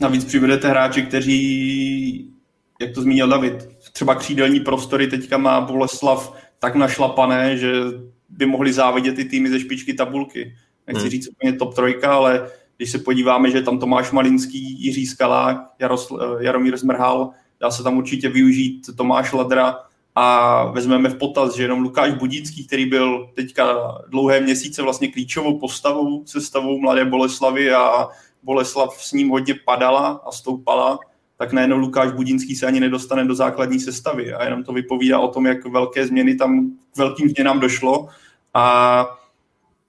Navíc 0.00 0.24
přivedete 0.24 0.68
hráči, 0.68 1.02
kteří, 1.02 2.34
jak 2.80 2.94
to 2.94 3.02
zmínil 3.02 3.28
David, 3.28 3.68
třeba 3.92 4.14
křídelní 4.14 4.60
prostory 4.60 5.06
teďka 5.06 5.38
má 5.38 5.60
Boleslav 5.60 6.36
tak 6.58 6.74
našlapané, 6.74 7.56
že 7.56 7.72
by 8.32 8.46
mohli 8.46 8.72
závidět 8.72 9.16
ty 9.16 9.24
týmy 9.24 9.50
ze 9.50 9.60
špičky 9.60 9.94
tabulky. 9.94 10.56
Nechci 10.86 11.00
hmm. 11.00 11.10
říct 11.10 11.28
úplně 11.28 11.52
top 11.52 11.74
trojka, 11.74 12.14
ale 12.14 12.50
když 12.76 12.90
se 12.90 12.98
podíváme, 12.98 13.50
že 13.50 13.62
tam 13.62 13.78
Tomáš 13.78 14.10
Malinský, 14.10 14.82
Jiří 14.84 15.06
Skalák, 15.06 15.56
Jarosl, 15.78 16.38
Jaromír 16.40 16.76
Zmrhal, 16.76 17.30
dá 17.60 17.70
se 17.70 17.82
tam 17.82 17.98
určitě 17.98 18.28
využít 18.28 18.86
Tomáš 18.96 19.32
Ladra, 19.32 19.76
a 20.14 20.64
vezmeme 20.64 21.08
v 21.08 21.18
potaz, 21.18 21.54
že 21.54 21.62
jenom 21.62 21.80
Lukáš 21.80 22.14
Budícký, 22.14 22.66
který 22.66 22.86
byl 22.86 23.30
teďka 23.34 23.94
dlouhé 24.08 24.40
měsíce 24.40 24.82
vlastně 24.82 25.08
klíčovou 25.08 25.58
postavou, 25.58 26.26
sestavou 26.26 26.80
Mladé 26.80 27.04
Boleslavy 27.04 27.72
a 27.72 28.08
Boleslav 28.42 29.02
s 29.02 29.12
ním 29.12 29.28
hodně 29.28 29.54
padala 29.64 30.22
a 30.26 30.32
stoupala, 30.32 30.98
tak 31.42 31.52
najednou 31.52 31.76
Lukáš 31.76 32.12
Budínský 32.12 32.56
se 32.56 32.66
ani 32.66 32.80
nedostane 32.80 33.24
do 33.24 33.34
základní 33.34 33.80
sestavy 33.80 34.32
a 34.32 34.44
jenom 34.44 34.64
to 34.64 34.72
vypovídá 34.72 35.18
o 35.18 35.28
tom, 35.28 35.46
jak 35.46 35.64
velké 35.64 36.06
změny 36.06 36.34
tam, 36.34 36.70
k 36.94 36.96
velkým 36.96 37.28
změnám 37.28 37.60
došlo. 37.60 38.08
A 38.54 39.06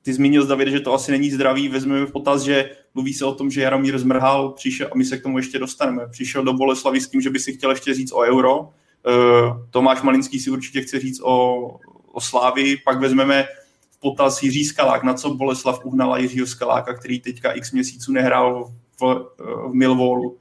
ty 0.01 0.13
zmínil 0.13 0.45
David, 0.45 0.67
že 0.67 0.79
to 0.79 0.93
asi 0.93 1.11
není 1.11 1.31
zdravý, 1.31 1.69
vezmeme 1.69 2.05
v 2.05 2.11
potaz, 2.11 2.41
že 2.41 2.69
mluví 2.93 3.13
se 3.13 3.25
o 3.25 3.33
tom, 3.33 3.51
že 3.51 3.61
Jaromír 3.61 3.97
Zmrhal 3.97 4.51
přišel, 4.51 4.87
a 4.91 4.97
my 4.97 5.05
se 5.05 5.17
k 5.17 5.23
tomu 5.23 5.37
ještě 5.37 5.59
dostaneme, 5.59 6.07
přišel 6.11 6.43
do 6.43 6.53
Boleslavy 6.53 7.01
s 7.01 7.09
tím, 7.09 7.21
že 7.21 7.29
by 7.29 7.39
si 7.39 7.53
chtěl 7.53 7.69
ještě 7.69 7.93
říct 7.93 8.11
o 8.11 8.19
euro, 8.19 8.69
Eh, 9.07 9.67
Tomáš 9.69 10.01
Malinský 10.01 10.39
si 10.39 10.49
určitě 10.49 10.81
chce 10.81 10.99
říct 10.99 11.21
o, 11.23 11.67
o 12.11 12.21
Slávi, 12.21 12.77
pak 12.77 12.99
vezmeme 12.99 13.47
v 13.91 13.99
potaz 13.99 14.43
Jiří 14.43 14.65
Skalák, 14.65 15.03
na 15.03 15.13
co 15.13 15.33
Boleslav 15.33 15.85
uhnala 15.85 16.17
Jiřího 16.17 16.47
Skaláka, 16.47 16.93
který 16.93 17.19
teďka 17.19 17.51
x 17.51 17.71
měsíců 17.71 18.11
nehrál 18.11 18.71
v, 19.01 19.25
v 19.67 19.73
Millwallu. 19.73 20.37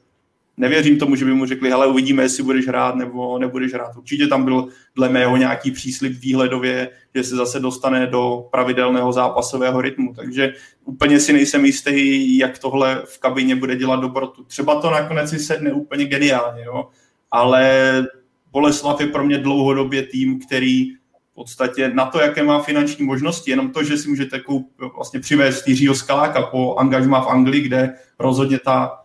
Nevěřím 0.57 0.99
tomu, 0.99 1.17
že 1.17 1.25
by 1.25 1.35
mu 1.35 1.47
řekli, 1.47 1.71
hele, 1.71 1.87
uvidíme, 1.87 2.23
jestli 2.23 2.43
budeš 2.43 2.67
hrát 2.67 2.95
nebo 2.95 3.39
nebudeš 3.39 3.73
hrát. 3.73 3.97
Určitě 3.97 4.27
tam 4.27 4.45
byl 4.45 4.69
dle 4.97 5.09
mého 5.09 5.37
nějaký 5.37 5.71
příslip 5.71 6.13
výhledově, 6.13 6.91
že 7.15 7.25
se 7.25 7.37
zase 7.37 7.61
dostane 7.61 8.07
do 8.07 8.49
pravidelného 8.51 9.13
zápasového 9.13 9.81
rytmu. 9.81 10.15
Takže 10.15 10.55
úplně 10.85 11.21
si 11.21 11.33
nejsem 11.33 11.65
jistý, 11.65 12.39
jak 12.39 12.59
tohle 12.59 13.03
v 13.05 13.19
kabině 13.19 13.57
bude 13.57 13.77
dělat 13.77 14.01
dobrotu. 14.01 14.45
Třeba 14.45 14.81
to 14.81 14.91
nakonec 14.91 15.31
si 15.31 15.39
sedne 15.39 15.73
úplně 15.73 16.05
geniálně, 16.05 16.65
jo? 16.65 16.89
ale 17.31 18.07
Boleslav 18.53 19.01
je 19.01 19.07
pro 19.07 19.25
mě 19.25 19.39
dlouhodobě 19.39 20.03
tým, 20.03 20.39
který 20.39 20.95
v 21.33 21.35
podstatě 21.35 21.91
na 21.95 22.07
to, 22.07 22.21
jaké 22.21 22.43
má 22.43 22.63
finanční 22.63 23.05
možnosti, 23.05 23.51
jenom 23.51 23.71
to, 23.71 23.85
že 23.85 23.97
si 23.97 24.09
můžete 24.09 24.41
koup, 24.41 24.73
vlastně 24.95 25.21
přivést 25.21 25.69
Jiřího 25.69 25.95
Skaláka 25.95 26.43
po 26.43 26.75
angažmá 26.75 27.21
v 27.21 27.29
Anglii, 27.29 27.63
kde 27.63 27.95
rozhodně 28.19 28.59
ta, 28.59 29.02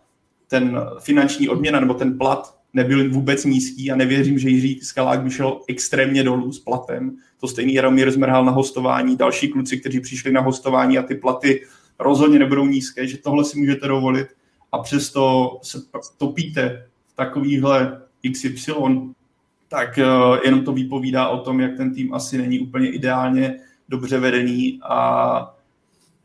ten 0.48 0.80
finanční 1.00 1.48
odměna 1.48 1.80
nebo 1.80 1.94
ten 1.94 2.18
plat 2.18 2.58
nebyl 2.74 3.10
vůbec 3.10 3.44
nízký 3.44 3.90
a 3.90 3.96
nevěřím, 3.96 4.38
že 4.38 4.48
Jiří 4.48 4.80
Skalák 4.82 5.22
by 5.22 5.30
šel 5.30 5.60
extrémně 5.68 6.22
dolů 6.22 6.52
s 6.52 6.58
platem. 6.58 7.16
To 7.40 7.48
stejný 7.48 7.74
Jaromír 7.74 8.10
Zmrhal 8.10 8.44
na 8.44 8.52
hostování, 8.52 9.16
další 9.16 9.48
kluci, 9.48 9.80
kteří 9.80 10.00
přišli 10.00 10.32
na 10.32 10.40
hostování 10.40 10.98
a 10.98 11.02
ty 11.02 11.14
platy 11.14 11.66
rozhodně 11.98 12.38
nebudou 12.38 12.66
nízké, 12.66 13.06
že 13.06 13.18
tohle 13.18 13.44
si 13.44 13.58
můžete 13.58 13.88
dovolit 13.88 14.26
a 14.72 14.78
přesto 14.78 15.52
se 15.62 15.78
topíte 16.18 16.86
v 17.06 17.16
takovýchhle 17.16 18.02
XY 18.32 18.72
tak 19.68 19.98
uh, 19.98 20.38
jenom 20.44 20.64
to 20.64 20.72
vypovídá 20.72 21.28
o 21.28 21.38
tom, 21.38 21.60
jak 21.60 21.76
ten 21.76 21.94
tým 21.94 22.14
asi 22.14 22.38
není 22.38 22.60
úplně 22.60 22.90
ideálně 22.90 23.60
dobře 23.88 24.18
vedený 24.18 24.80
a 24.82 25.54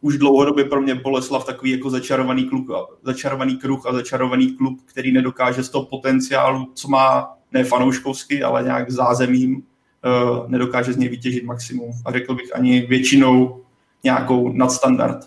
už 0.04 0.18
dlouhodobě 0.18 0.66
pro 0.66 0.82
mě 0.82 0.96
Boleslav 0.96 1.46
takový 1.46 1.72
jako 1.72 1.90
začarovaný, 1.90 2.46
klub, 2.46 2.68
začarovaný 3.04 3.58
kruh 3.58 3.86
a 3.86 3.94
začarovaný 3.94 4.52
klub, 4.52 4.80
který 4.86 5.12
nedokáže 5.12 5.64
z 5.64 5.70
toho 5.70 5.86
potenciálu, 5.86 6.72
co 6.74 6.88
má 6.88 7.38
ne 7.52 7.64
fanouškovsky, 7.64 8.44
ale 8.44 8.64
nějak 8.64 8.92
zázemím, 8.92 9.56
uh, 9.56 10.50
nedokáže 10.50 10.94
z 10.94 10.98
něj 10.98 11.10
vytěžit 11.10 11.44
maximum. 11.44 11.92
A 12.06 12.12
řekl 12.12 12.36
bych 12.36 12.56
ani 12.56 12.82
většinou 12.82 13.62
nějakou 14.04 14.54
nadstandard. 14.54 15.26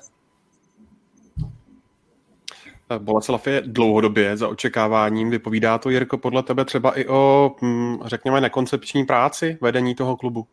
Boleslav 2.98 3.46
je 3.46 3.62
dlouhodobě 3.66 4.36
za 4.36 4.48
očekáváním. 4.48 5.30
Vypovídá 5.30 5.78
to, 5.78 5.90
Jirko, 5.90 6.18
podle 6.18 6.42
tebe 6.42 6.64
třeba 6.64 6.98
i 6.98 7.06
o, 7.06 7.54
hm, 7.62 7.98
řekněme, 8.04 8.40
nekoncepční 8.40 9.04
práci 9.04 9.58
vedení 9.60 9.94
toho 9.94 10.16
klubu? 10.16 10.46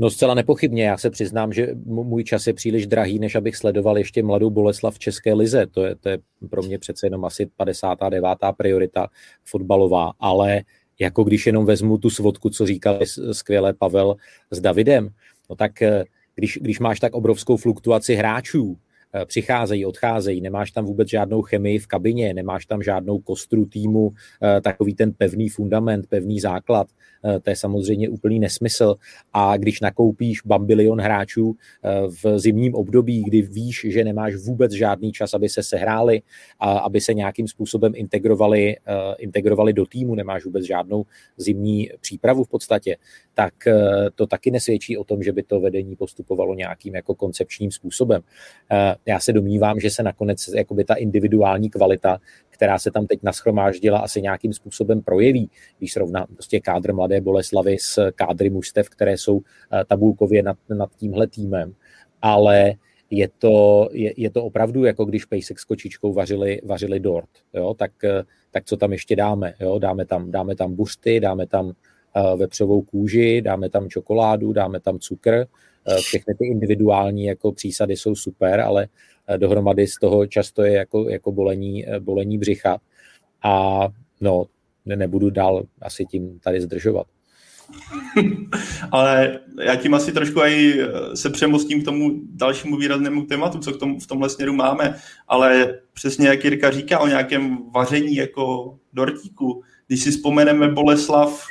No 0.00 0.10
zcela 0.10 0.34
nepochybně. 0.34 0.84
Já 0.84 0.98
se 0.98 1.10
přiznám, 1.10 1.52
že 1.52 1.68
můj 1.84 2.24
čas 2.24 2.46
je 2.46 2.54
příliš 2.54 2.86
drahý, 2.86 3.18
než 3.18 3.34
abych 3.34 3.56
sledoval 3.56 3.98
ještě 3.98 4.22
mladou 4.22 4.50
Boleslav 4.50 4.94
v 4.94 4.98
České 4.98 5.34
lize. 5.34 5.66
To 5.66 5.84
je, 5.84 5.94
to 5.94 6.08
je 6.08 6.18
pro 6.50 6.62
mě 6.62 6.78
přece 6.78 7.06
jenom 7.06 7.24
asi 7.24 7.46
59. 7.56 8.24
priorita 8.56 9.08
fotbalová, 9.44 10.12
ale 10.20 10.62
jako 11.00 11.24
když 11.24 11.46
jenom 11.46 11.66
vezmu 11.66 11.98
tu 11.98 12.10
svodku, 12.10 12.50
co 12.50 12.66
říkal 12.66 12.98
skvěle 13.32 13.72
Pavel 13.72 14.16
s 14.50 14.60
Davidem, 14.60 15.08
no 15.50 15.56
tak 15.56 15.82
eh, 15.82 16.04
když, 16.34 16.58
když 16.62 16.80
máš 16.80 17.00
tak 17.00 17.14
obrovskou 17.14 17.56
fluktuaci 17.56 18.14
hráčů, 18.14 18.78
přicházejí, 19.24 19.86
odcházejí, 19.86 20.40
nemáš 20.40 20.70
tam 20.70 20.84
vůbec 20.84 21.08
žádnou 21.08 21.42
chemii 21.42 21.78
v 21.78 21.86
kabině, 21.86 22.34
nemáš 22.34 22.66
tam 22.66 22.82
žádnou 22.82 23.18
kostru 23.18 23.64
týmu, 23.64 24.10
eh, 24.42 24.60
takový 24.60 24.94
ten 24.94 25.12
pevný 25.12 25.48
fundament, 25.48 26.06
pevný 26.06 26.40
základ, 26.40 26.86
eh, 27.24 27.40
to 27.40 27.50
je 27.50 27.56
samozřejmě 27.56 28.08
úplný 28.08 28.38
nesmysl. 28.38 28.94
A 29.32 29.56
když 29.56 29.80
nakoupíš 29.80 30.42
bambilion 30.44 31.00
hráčů 31.00 31.56
v 32.06 32.38
zimním 32.38 32.74
období, 32.74 33.22
kdy 33.24 33.42
víš, 33.42 33.86
že 33.88 34.04
nemáš 34.04 34.34
vůbec 34.34 34.72
žádný 34.72 35.12
čas, 35.12 35.34
aby 35.34 35.48
se 35.48 35.62
sehráli, 35.62 36.22
a 36.60 36.78
aby 36.78 37.00
se 37.00 37.14
nějakým 37.14 37.48
způsobem 37.48 37.92
integrovali, 37.96 38.76
integrovali 39.18 39.72
do 39.72 39.86
týmu, 39.86 40.14
nemáš 40.14 40.44
vůbec 40.44 40.64
žádnou 40.64 41.04
zimní 41.36 41.90
přípravu 42.00 42.44
v 42.44 42.48
podstatě, 42.48 42.96
tak 43.34 43.54
to 44.14 44.26
taky 44.26 44.50
nesvědčí 44.50 44.98
o 44.98 45.04
tom, 45.04 45.22
že 45.22 45.32
by 45.32 45.42
to 45.42 45.60
vedení 45.60 45.96
postupovalo 45.96 46.54
nějakým 46.54 46.94
jako 46.94 47.14
koncepčním 47.14 47.70
způsobem 47.70 48.22
já 49.06 49.20
se 49.20 49.32
domnívám, 49.32 49.80
že 49.80 49.90
se 49.90 50.02
nakonec 50.02 50.48
jakoby 50.48 50.84
ta 50.84 50.94
individuální 50.94 51.70
kvalita, 51.70 52.20
která 52.50 52.78
se 52.78 52.90
tam 52.90 53.06
teď 53.06 53.22
naschromáždila, 53.22 53.98
asi 53.98 54.22
nějakým 54.22 54.52
způsobem 54.52 55.02
projeví, 55.02 55.50
když 55.78 55.92
srovná 55.92 56.26
prostě 56.26 56.60
kádr 56.60 56.92
Mladé 56.92 57.20
Boleslavy 57.20 57.76
s 57.80 58.10
kádry 58.14 58.50
mužstev, 58.50 58.88
které 58.88 59.18
jsou 59.18 59.40
eh, 59.40 59.84
tabulkově 59.84 60.42
nad, 60.42 60.56
nad 60.68 60.90
tímhle 60.96 61.26
týmem. 61.26 61.74
Ale 62.22 62.74
je 63.10 63.28
to, 63.38 63.88
je, 63.92 64.12
je 64.16 64.30
to 64.30 64.44
opravdu 64.44 64.84
jako 64.84 65.04
když 65.04 65.24
Pejsek 65.24 65.58
s 65.58 65.64
kočičkou 65.64 66.12
vařili, 66.12 66.60
vařili 66.64 67.00
dort, 67.00 67.30
jo? 67.54 67.74
Tak, 67.74 68.04
eh, 68.04 68.22
tak 68.50 68.64
co 68.64 68.76
tam 68.76 68.92
ještě 68.92 69.16
dáme? 69.16 69.54
Jo? 69.60 69.78
Dáme, 69.78 70.06
tam, 70.06 70.30
dáme 70.30 70.56
tam 70.56 70.74
buřty, 70.74 71.20
dáme 71.20 71.46
tam 71.46 71.66
uh, 71.66 71.72
vepřovou 72.38 72.82
kůži, 72.82 73.42
dáme 73.42 73.70
tam 73.70 73.88
čokoládu, 73.88 74.52
dáme 74.52 74.80
tam 74.80 74.98
cukr, 74.98 75.32
Eh, 75.32 75.46
všechny 76.00 76.34
ty 76.34 76.46
individuální 76.46 77.24
jako 77.24 77.52
přísady 77.52 77.96
jsou 77.96 78.14
super, 78.14 78.60
ale 78.60 78.88
eh, 79.26 79.38
dohromady 79.38 79.86
z 79.86 79.94
toho 79.94 80.26
často 80.26 80.62
je 80.62 80.72
jako, 80.72 81.08
jako 81.08 81.32
bolení, 81.32 81.88
eh, 81.88 82.00
bolení 82.00 82.38
břicha. 82.38 82.78
A 83.42 83.80
no, 84.20 84.46
nebudu 84.84 85.30
dál 85.30 85.62
asi 85.82 86.04
tím 86.04 86.38
tady 86.40 86.60
zdržovat. 86.60 87.06
Ale 88.92 89.40
já 89.62 89.76
tím 89.76 89.94
asi 89.94 90.12
trošku 90.12 90.40
i 90.40 90.80
se 91.14 91.30
přemostím 91.30 91.82
k 91.82 91.84
tomu 91.84 92.10
dalšímu 92.30 92.76
výraznému 92.76 93.26
tématu, 93.26 93.58
co 93.58 93.72
k 93.72 93.78
tomu, 93.78 94.00
v 94.00 94.06
tomhle 94.06 94.30
směru 94.30 94.52
máme, 94.52 94.96
ale 95.28 95.78
přesně 95.92 96.28
jak 96.28 96.44
Jirka 96.44 96.70
říká 96.70 96.98
o 96.98 97.06
nějakém 97.06 97.58
vaření 97.74 98.14
jako 98.14 98.78
dortíku, 98.92 99.62
když 99.86 100.02
si 100.02 100.10
vzpomeneme 100.10 100.68
Boleslav 100.68 101.46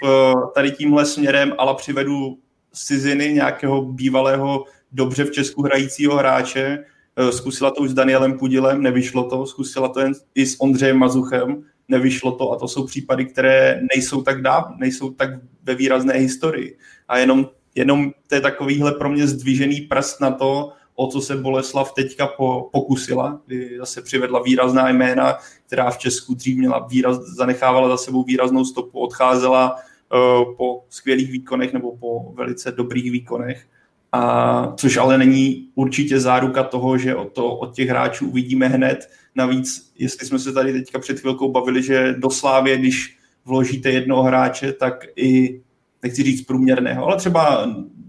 tady 0.56 0.72
tímhle 0.72 1.06
směrem, 1.06 1.54
ale 1.58 1.76
přivedu 1.76 2.38
ciziny 2.74 3.34
nějakého 3.34 3.82
bývalého 3.82 4.66
dobře 4.92 5.24
v 5.24 5.32
Česku 5.32 5.64
hrajícího 5.64 6.16
hráče. 6.16 6.86
Eh, 7.16 7.32
zkusila 7.32 7.72
to 7.72 7.82
už 7.82 7.90
s 7.90 7.94
Danielem 7.94 8.38
Pudilem, 8.38 8.82
nevyšlo 8.82 9.30
to. 9.30 9.46
Zkusila 9.46 9.90
to 9.90 10.00
jen 10.00 10.14
i 10.36 10.46
s 10.46 10.62
Ondřejem 10.62 10.98
Mazuchem, 10.98 11.64
nevyšlo 11.88 12.32
to. 12.32 12.52
A 12.52 12.60
to 12.60 12.68
jsou 12.68 12.86
případy, 12.86 13.26
které 13.26 13.82
nejsou 13.96 14.22
tak 14.22 14.42
dáv, 14.42 14.66
nejsou 14.78 15.12
tak 15.12 15.30
ve 15.64 15.76
výrazné 15.76 16.14
historii. 16.14 16.78
A 17.08 17.18
jenom 17.18 17.50
jenom 17.76 18.12
to 18.28 18.36
je 18.36 18.42
takovýhle 18.42 18.92
pro 18.92 19.10
mě 19.10 19.28
zdvižený 19.28 19.82
prst 19.82 20.22
na 20.22 20.32
to, 20.32 20.72
o 20.96 21.08
co 21.08 21.22
se 21.22 21.36
Boleslav 21.36 21.94
teďka 21.94 22.28
po, 22.28 22.70
pokusila, 22.72 23.42
kdy 23.46 23.78
zase 23.80 24.02
přivedla 24.02 24.42
výrazná 24.42 24.90
jména, 24.90 25.38
která 25.68 25.92
v 25.92 25.98
Česku 25.98 26.34
dřív 26.34 26.58
měla 26.58 26.88
výraz, 26.88 27.18
zanechávala 27.18 27.90
za 27.90 27.98
sebou 27.98 28.24
výraznou 28.24 28.66
stopu, 28.66 29.00
odcházela 29.00 29.76
po 30.58 30.86
skvělých 30.90 31.32
výkonech 31.32 31.74
nebo 31.74 31.98
po 31.98 32.34
velice 32.34 32.72
dobrých 32.72 33.12
výkonech. 33.12 33.68
A, 34.12 34.74
což 34.78 34.98
ale 34.98 35.18
není 35.18 35.70
určitě 35.76 36.20
záruka 36.20 36.64
toho, 36.64 36.98
že 36.98 37.16
od, 37.16 37.34
to, 37.34 37.56
od 37.56 37.76
těch 37.76 37.90
hráčů 37.90 38.28
uvidíme 38.28 38.68
hned. 38.68 39.10
Navíc, 39.36 39.92
jestli 40.00 40.28
jsme 40.28 40.40
se 40.40 40.54
tady 40.54 40.74
teďka 40.74 41.00
před 41.00 41.20
chvilkou 41.20 41.52
bavili, 41.52 41.84
že 41.84 42.16
do 42.18 42.30
Slávě, 42.30 42.78
když 42.78 43.18
vložíte 43.46 43.90
jednoho 43.92 44.24
hráče, 44.24 44.74
tak 44.74 45.06
i, 45.16 45.62
nechci 46.04 46.24
říct 46.24 46.42
průměrného, 46.42 47.06
ale 47.06 47.18
třeba 47.18 47.68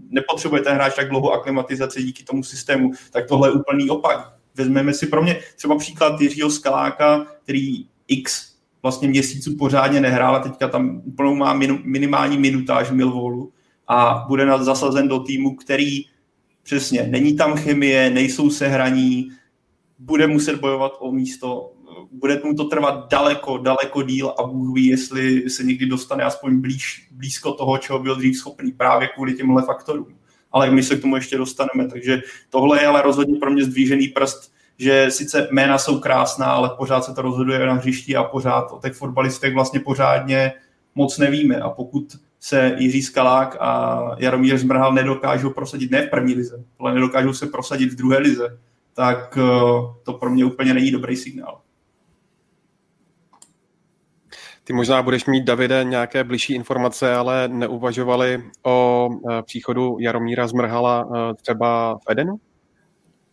nepotřebuje 0.09 0.61
ten 0.61 0.73
hráč 0.73 0.95
tak 0.95 1.09
dlouho 1.09 1.31
aklimatizace 1.31 2.01
díky 2.01 2.23
tomu 2.23 2.43
systému, 2.43 2.91
tak 3.11 3.27
tohle 3.27 3.49
je 3.49 3.51
úplný 3.51 3.89
opak. 3.89 4.33
Vezmeme 4.55 4.93
si 4.93 5.07
pro 5.07 5.21
mě 5.21 5.39
třeba 5.55 5.77
příklad 5.77 6.21
Jiřího 6.21 6.49
Skaláka, 6.49 7.25
který 7.43 7.85
x 8.07 8.50
vlastně 8.83 9.07
měsíců 9.07 9.55
pořádně 9.57 10.01
nehrál 10.01 10.35
a 10.35 10.39
teďka 10.39 10.67
tam 10.67 11.01
úplnou 11.05 11.35
má 11.35 11.59
minimální 11.83 12.37
minutáž 12.37 12.91
Milvolu 12.91 13.51
a 13.87 14.25
bude 14.27 14.47
zasazen 14.57 15.07
do 15.07 15.19
týmu, 15.19 15.55
který 15.55 16.05
přesně, 16.63 17.03
není 17.03 17.35
tam 17.35 17.57
chemie, 17.57 18.09
nejsou 18.09 18.49
se 18.49 18.67
hraní, 18.67 19.29
bude 19.99 20.27
muset 20.27 20.59
bojovat 20.59 20.91
o 20.99 21.11
místo, 21.11 21.71
bude 22.11 22.41
mu 22.43 22.53
to 22.53 22.63
trvat 22.63 23.07
daleko, 23.11 23.57
daleko 23.57 24.03
díl 24.03 24.33
a 24.39 24.43
Bůh 24.43 24.75
ví, 24.75 24.85
jestli 24.85 25.49
se 25.49 25.63
někdy 25.63 25.85
dostane 25.85 26.23
aspoň 26.23 26.61
blíž, 26.61 27.07
blízko 27.11 27.51
toho, 27.51 27.77
čeho 27.77 27.99
byl 27.99 28.15
dřív 28.15 28.37
schopný 28.37 28.71
právě 28.71 29.07
kvůli 29.07 29.33
těmhle 29.33 29.63
faktorům. 29.65 30.15
Ale 30.51 30.71
my 30.71 30.83
se 30.83 30.95
k 30.95 31.01
tomu 31.01 31.15
ještě 31.15 31.37
dostaneme, 31.37 31.89
takže 31.89 32.21
tohle 32.49 32.81
je 32.81 32.87
ale 32.87 33.01
rozhodně 33.01 33.39
pro 33.39 33.51
mě 33.51 33.63
zdvížený 33.63 34.07
prst, 34.07 34.50
že 34.81 35.11
sice 35.11 35.47
jména 35.51 35.77
jsou 35.77 35.99
krásná, 35.99 36.45
ale 36.45 36.69
pořád 36.77 37.05
se 37.05 37.13
to 37.13 37.21
rozhoduje 37.21 37.65
na 37.65 37.73
hřišti 37.73 38.15
a 38.15 38.23
pořád 38.23 38.71
o 38.71 38.79
těch 38.79 38.93
fotbalistech 38.93 39.53
vlastně 39.53 39.79
pořádně 39.79 40.53
moc 40.95 41.17
nevíme. 41.17 41.55
A 41.55 41.69
pokud 41.69 42.03
se 42.39 42.75
Jiří 42.77 43.01
Skalák 43.01 43.57
a 43.59 44.01
Jaromír 44.17 44.57
Zmrhal 44.57 44.93
nedokážou 44.93 45.49
prosadit 45.49 45.91
ne 45.91 46.01
v 46.01 46.09
první 46.09 46.33
lize, 46.33 46.63
ale 46.79 46.93
nedokážou 46.93 47.33
se 47.33 47.47
prosadit 47.47 47.91
v 47.91 47.95
druhé 47.95 48.17
lize, 48.17 48.57
tak 48.93 49.37
eh, 49.37 49.41
to 50.03 50.13
pro 50.13 50.29
mě 50.29 50.45
úplně 50.45 50.73
není 50.73 50.91
dobrý 50.91 51.15
signál. 51.15 51.61
Ty 54.63 54.73
možná 54.73 55.03
budeš 55.03 55.25
mít, 55.25 55.43
Davide, 55.43 55.83
nějaké 55.83 56.23
blížší 56.23 56.53
informace, 56.53 57.15
ale 57.15 57.47
neuvažovali 57.47 58.43
o 58.63 59.09
eh, 59.09 59.41
příchodu 59.43 59.97
Jaromíra 59.99 60.47
Zmrhala 60.47 61.09
eh, 61.15 61.33
třeba 61.33 61.95
v 61.97 62.11
Edenu? 62.11 62.39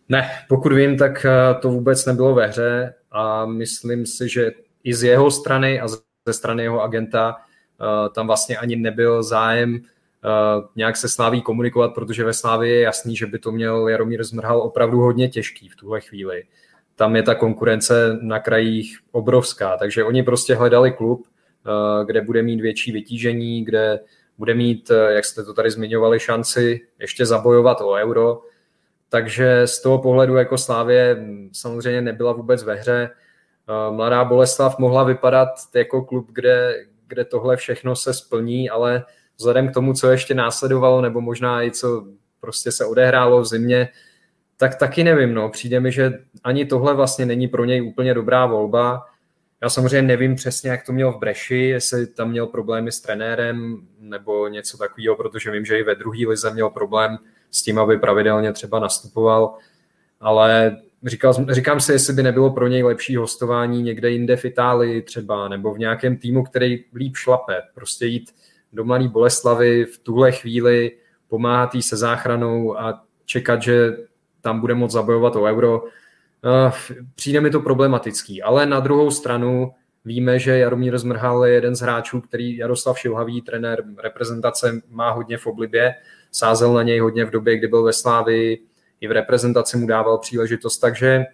Ne, 0.09 0.29
pokud 0.47 0.73
vím, 0.73 0.97
tak 0.97 1.25
to 1.61 1.69
vůbec 1.69 2.05
nebylo 2.05 2.35
ve 2.35 2.47
hře 2.47 2.93
a 3.11 3.45
myslím 3.45 4.05
si, 4.05 4.29
že 4.29 4.51
i 4.83 4.93
z 4.93 5.03
jeho 5.03 5.31
strany 5.31 5.81
a 5.81 5.87
ze 5.87 6.33
strany 6.33 6.63
jeho 6.63 6.81
agenta 6.81 7.35
Eh, 7.81 8.09
tam 8.09 8.27
vlastně 8.27 8.57
ani 8.57 8.75
nebyl 8.75 9.23
zájem 9.23 9.75
eh, 9.75 10.67
nějak 10.75 10.97
se 10.97 11.09
Sláví 11.09 11.41
komunikovat, 11.41 11.93
protože 11.93 12.23
ve 12.23 12.33
Slávě 12.33 12.73
je 12.73 12.81
jasný, 12.81 13.15
že 13.15 13.25
by 13.25 13.39
to 13.39 13.51
měl 13.51 13.87
Jaromír 13.87 14.23
Zmrhal 14.23 14.61
opravdu 14.61 14.99
hodně 14.99 15.29
těžký 15.29 15.69
v 15.69 15.75
tuhle 15.75 16.01
chvíli. 16.01 16.43
Tam 16.95 17.15
je 17.15 17.23
ta 17.23 17.35
konkurence 17.35 18.17
na 18.21 18.39
krajích 18.39 18.99
obrovská, 19.11 19.77
takže 19.77 20.03
oni 20.03 20.23
prostě 20.23 20.55
hledali 20.55 20.91
klub, 20.91 21.27
eh, 21.27 22.05
kde 22.05 22.21
bude 22.21 22.43
mít 22.43 22.61
větší 22.61 22.91
vytížení, 22.91 23.65
kde 23.65 23.99
bude 24.37 24.53
mít, 24.53 24.91
jak 25.09 25.25
jste 25.25 25.43
to 25.43 25.53
tady 25.53 25.71
zmiňovali, 25.71 26.19
šanci 26.19 26.81
ještě 26.99 27.25
zabojovat 27.25 27.81
o 27.81 27.91
euro. 27.91 28.41
Takže 29.09 29.67
z 29.67 29.81
toho 29.81 29.97
pohledu 29.97 30.35
jako 30.35 30.57
Slávě 30.57 31.17
samozřejmě 31.51 32.01
nebyla 32.01 32.33
vůbec 32.33 32.63
ve 32.63 32.75
hře. 32.75 33.09
Mladá 33.89 34.23
Boleslav 34.23 34.79
mohla 34.79 35.03
vypadat 35.03 35.49
jako 35.75 36.01
klub, 36.01 36.27
kde, 36.31 36.85
kde 37.07 37.25
tohle 37.25 37.57
všechno 37.57 37.95
se 37.95 38.13
splní, 38.13 38.69
ale 38.69 39.03
vzhledem 39.37 39.69
k 39.69 39.73
tomu, 39.73 39.93
co 39.93 40.11
ještě 40.11 40.33
následovalo, 40.33 41.01
nebo 41.01 41.21
možná 41.21 41.63
i 41.63 41.71
co 41.71 42.05
prostě 42.39 42.71
se 42.71 42.85
odehrálo 42.85 43.41
v 43.41 43.45
zimě, 43.45 43.89
tak 44.57 44.75
taky 44.75 45.03
nevím, 45.03 45.33
no. 45.33 45.49
Přijde 45.49 45.79
mi, 45.79 45.91
že 45.91 46.13
ani 46.43 46.65
tohle 46.65 46.93
vlastně 46.93 47.25
není 47.25 47.47
pro 47.47 47.65
něj 47.65 47.81
úplně 47.81 48.13
dobrá 48.13 48.45
volba. 48.45 49.05
Já 49.61 49.69
samozřejmě 49.69 50.01
nevím 50.01 50.35
přesně, 50.35 50.69
jak 50.69 50.85
to 50.85 50.93
měl 50.93 51.11
v 51.11 51.19
Breši, 51.19 51.57
jestli 51.57 52.07
tam 52.07 52.29
měl 52.29 52.47
problémy 52.47 52.91
s 52.91 53.01
trenérem 53.01 53.87
nebo 53.99 54.47
něco 54.47 54.77
takového, 54.77 55.15
protože 55.15 55.51
vím, 55.51 55.65
že 55.65 55.79
i 55.79 55.83
ve 55.83 55.95
druhé 55.95 56.27
lize 56.27 56.53
měl 56.53 56.69
problém 56.69 57.17
s 57.51 57.61
tím, 57.61 57.79
aby 57.79 57.97
pravidelně 57.97 58.53
třeba 58.53 58.79
nastupoval, 58.79 59.57
ale 60.19 60.77
Říkal, 61.05 61.33
říkám 61.49 61.79
si, 61.81 61.91
jestli 61.91 62.13
by 62.13 62.23
nebylo 62.23 62.49
pro 62.49 62.67
něj 62.67 62.83
lepší 62.83 63.15
hostování 63.15 63.81
někde 63.81 64.09
jinde 64.09 64.35
v 64.35 64.45
Itálii 64.45 65.01
třeba, 65.01 65.47
nebo 65.47 65.73
v 65.73 65.79
nějakém 65.79 66.17
týmu, 66.17 66.43
který 66.43 66.85
líp 66.95 67.15
šlape. 67.15 67.61
Prostě 67.75 68.05
jít 68.05 68.31
do 68.73 68.83
Mladé 68.83 69.07
Boleslavy 69.07 69.85
v 69.85 69.97
tuhle 69.97 70.31
chvíli, 70.31 70.91
pomáhat 71.27 71.75
jí 71.75 71.81
se 71.81 71.97
záchranou 71.97 72.79
a 72.79 73.03
čekat, 73.25 73.61
že 73.61 73.97
tam 74.41 74.59
bude 74.59 74.75
moct 74.75 74.91
zabojovat 74.91 75.35
o 75.35 75.43
euro. 75.43 75.83
Eh, 76.45 76.71
přijde 77.15 77.41
mi 77.41 77.49
to 77.49 77.59
problematický, 77.59 78.41
ale 78.41 78.65
na 78.65 78.79
druhou 78.79 79.11
stranu 79.11 79.71
víme, 80.05 80.39
že 80.39 80.57
Jaromír 80.57 80.97
Zmrhal 80.97 81.45
je 81.45 81.53
jeden 81.53 81.75
z 81.75 81.81
hráčů, 81.81 82.21
který 82.21 82.57
Jaroslav 82.57 82.99
Šilhavý, 82.99 83.41
trenér 83.41 83.83
reprezentace, 83.97 84.81
má 84.89 85.11
hodně 85.11 85.37
v 85.37 85.47
oblibě. 85.47 85.95
Sázel 86.31 86.73
na 86.73 86.83
něj 86.83 86.99
hodně 86.99 87.25
v 87.25 87.31
době, 87.31 87.57
kdy 87.57 87.67
byl 87.67 87.83
ve 87.83 87.93
Slávii, 87.93 88.63
i 89.01 89.07
v 89.07 89.11
reprezentaci 89.11 89.77
mu 89.77 89.87
dával 89.87 90.17
příležitost, 90.17 90.77
takže 90.77 91.25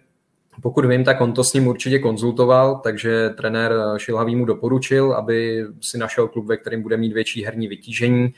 pokud 0.62 0.84
vím, 0.84 1.04
tak 1.04 1.20
on 1.20 1.32
to 1.32 1.44
s 1.44 1.52
ním 1.52 1.66
určitě 1.66 1.98
konzultoval, 1.98 2.80
takže 2.84 3.30
trenér 3.30 3.72
Šilhavý 3.96 4.36
mu 4.36 4.44
doporučil, 4.44 5.12
aby 5.12 5.64
si 5.80 5.98
našel 5.98 6.28
klub, 6.28 6.46
ve 6.46 6.56
kterém 6.56 6.82
bude 6.82 6.96
mít 6.96 7.12
větší 7.12 7.44
herní 7.44 7.68
vytížení. 7.68 8.34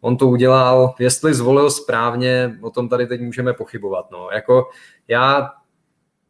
On 0.00 0.16
to 0.16 0.26
udělal, 0.26 0.94
jestli 0.98 1.34
zvolil 1.34 1.70
správně, 1.70 2.58
o 2.60 2.70
tom 2.70 2.88
tady 2.88 3.06
teď 3.06 3.20
můžeme 3.20 3.52
pochybovat. 3.52 4.10
No. 4.10 4.28
Jako 4.32 4.68
já 5.08 5.50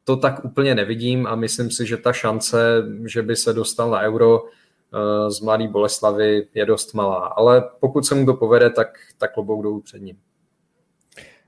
to 0.04 0.16
tak 0.16 0.44
úplně 0.44 0.74
nevidím 0.74 1.26
a 1.26 1.34
myslím 1.34 1.70
si, 1.70 1.86
že 1.86 1.96
ta 1.96 2.12
šance, 2.12 2.82
že 3.04 3.22
by 3.22 3.36
se 3.36 3.52
dostal 3.52 3.90
na 3.90 4.00
euro 4.00 4.44
z 5.28 5.40
Mladé 5.40 5.68
Boleslavy 5.68 6.46
je 6.54 6.66
dost 6.66 6.94
malá. 6.94 7.26
Ale 7.26 7.64
pokud 7.80 8.06
se 8.06 8.14
mu 8.14 8.26
to 8.26 8.34
povede, 8.34 8.70
tak, 8.70 8.88
tak 9.18 9.34
klobouk 9.34 9.62
dolů 9.62 9.80
před 9.80 10.02
ním. 10.02 10.16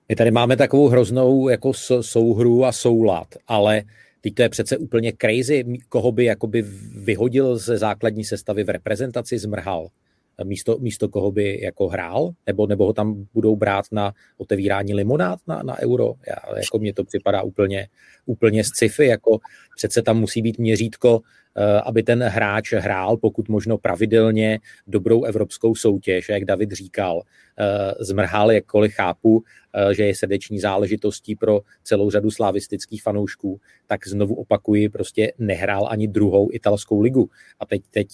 My 0.08 0.16
tady 0.16 0.30
máme 0.30 0.56
takovou 0.56 0.88
hroznou 0.88 1.48
jako 1.48 1.72
souhru 2.00 2.64
a 2.64 2.72
soulad, 2.72 3.28
ale 3.46 3.82
teď 4.20 4.34
to 4.34 4.42
je 4.42 4.48
přece 4.48 4.76
úplně 4.76 5.12
crazy, 5.20 5.64
koho 5.88 6.12
by 6.12 6.24
jakoby 6.24 6.62
vyhodil 6.94 7.56
ze 7.56 7.78
základní 7.78 8.24
sestavy 8.24 8.64
v 8.64 8.68
reprezentaci, 8.68 9.38
zmrhal 9.38 9.88
místo, 10.44 10.78
místo 10.78 11.08
koho 11.08 11.30
by 11.30 11.60
jako 11.62 11.88
hrál, 11.88 12.30
nebo, 12.46 12.66
nebo 12.66 12.86
ho 12.86 12.92
tam 12.92 13.26
budou 13.34 13.56
brát 13.56 13.84
na 13.92 14.14
otevírání 14.38 14.94
limonád 14.94 15.38
na, 15.46 15.62
na 15.62 15.78
euro. 15.78 16.14
Já, 16.26 16.56
jako 16.56 16.78
mně 16.78 16.94
to 16.94 17.04
připadá 17.04 17.42
úplně, 17.42 17.88
úplně 18.26 18.64
z 18.64 18.66
sci-fi, 18.66 19.06
jako 19.06 19.38
přece 19.76 20.02
tam 20.02 20.20
musí 20.20 20.42
být 20.42 20.58
měřítko, 20.58 21.20
eh, 21.20 21.39
aby 21.84 22.02
ten 22.02 22.22
hráč 22.22 22.72
hrál 22.72 23.16
pokud 23.16 23.48
možno 23.48 23.78
pravidelně 23.78 24.58
dobrou 24.86 25.24
evropskou 25.24 25.74
soutěž, 25.74 26.28
jak 26.28 26.44
David 26.44 26.72
říkal, 26.72 27.22
eh, 27.58 27.94
zmrhal, 28.00 28.52
jakkoliv 28.52 28.94
chápu, 28.94 29.42
eh, 29.74 29.94
že 29.94 30.04
je 30.06 30.14
srdeční 30.14 30.60
záležitostí 30.60 31.36
pro 31.36 31.60
celou 31.82 32.10
řadu 32.10 32.30
slavistických 32.30 33.02
fanoušků, 33.02 33.60
tak 33.86 34.08
znovu 34.08 34.34
opakuji, 34.34 34.88
prostě 34.88 35.32
nehrál 35.38 35.86
ani 35.90 36.08
druhou 36.08 36.48
italskou 36.52 37.00
ligu. 37.00 37.30
A 37.60 37.66
teď, 37.66 37.82
teď 37.90 38.08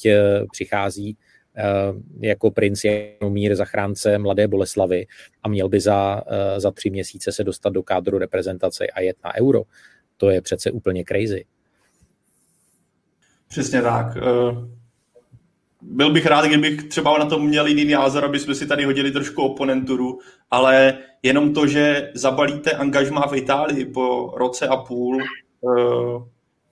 přichází 0.52 1.16
Eh, 1.58 1.92
jako 2.20 2.50
princ 2.50 2.84
Janomír 2.84 3.54
zachránce 3.54 4.18
Mladé 4.18 4.48
Boleslavy 4.48 5.06
a 5.42 5.48
měl 5.48 5.68
by 5.68 5.80
za, 5.80 6.22
eh, 6.26 6.60
za 6.60 6.70
tři 6.70 6.90
měsíce 6.90 7.32
se 7.32 7.44
dostat 7.44 7.72
do 7.72 7.82
kádru 7.82 8.18
reprezentace 8.18 8.86
a 8.86 9.00
jet 9.00 9.16
na 9.24 9.36
euro. 9.40 9.62
To 10.16 10.30
je 10.30 10.40
přece 10.40 10.70
úplně 10.70 11.04
crazy. 11.08 11.44
Přesně 13.48 13.82
tak. 13.82 14.06
Eh, 14.16 14.76
byl 15.82 16.12
bych 16.12 16.26
rád, 16.26 16.44
kdybych 16.44 16.82
třeba 16.82 17.18
na 17.18 17.24
tom 17.24 17.46
měl 17.46 17.66
jiný 17.66 17.84
názor, 17.84 18.24
aby 18.24 18.38
jsme 18.38 18.54
si 18.54 18.66
tady 18.66 18.84
hodili 18.84 19.10
trošku 19.10 19.42
oponenturu, 19.42 20.18
ale 20.50 20.98
jenom 21.22 21.54
to, 21.54 21.66
že 21.66 22.10
zabalíte 22.14 22.70
angažmá 22.70 23.26
v 23.26 23.36
Itálii 23.36 23.84
po 23.84 24.34
roce 24.36 24.68
a 24.68 24.76
půl 24.76 25.22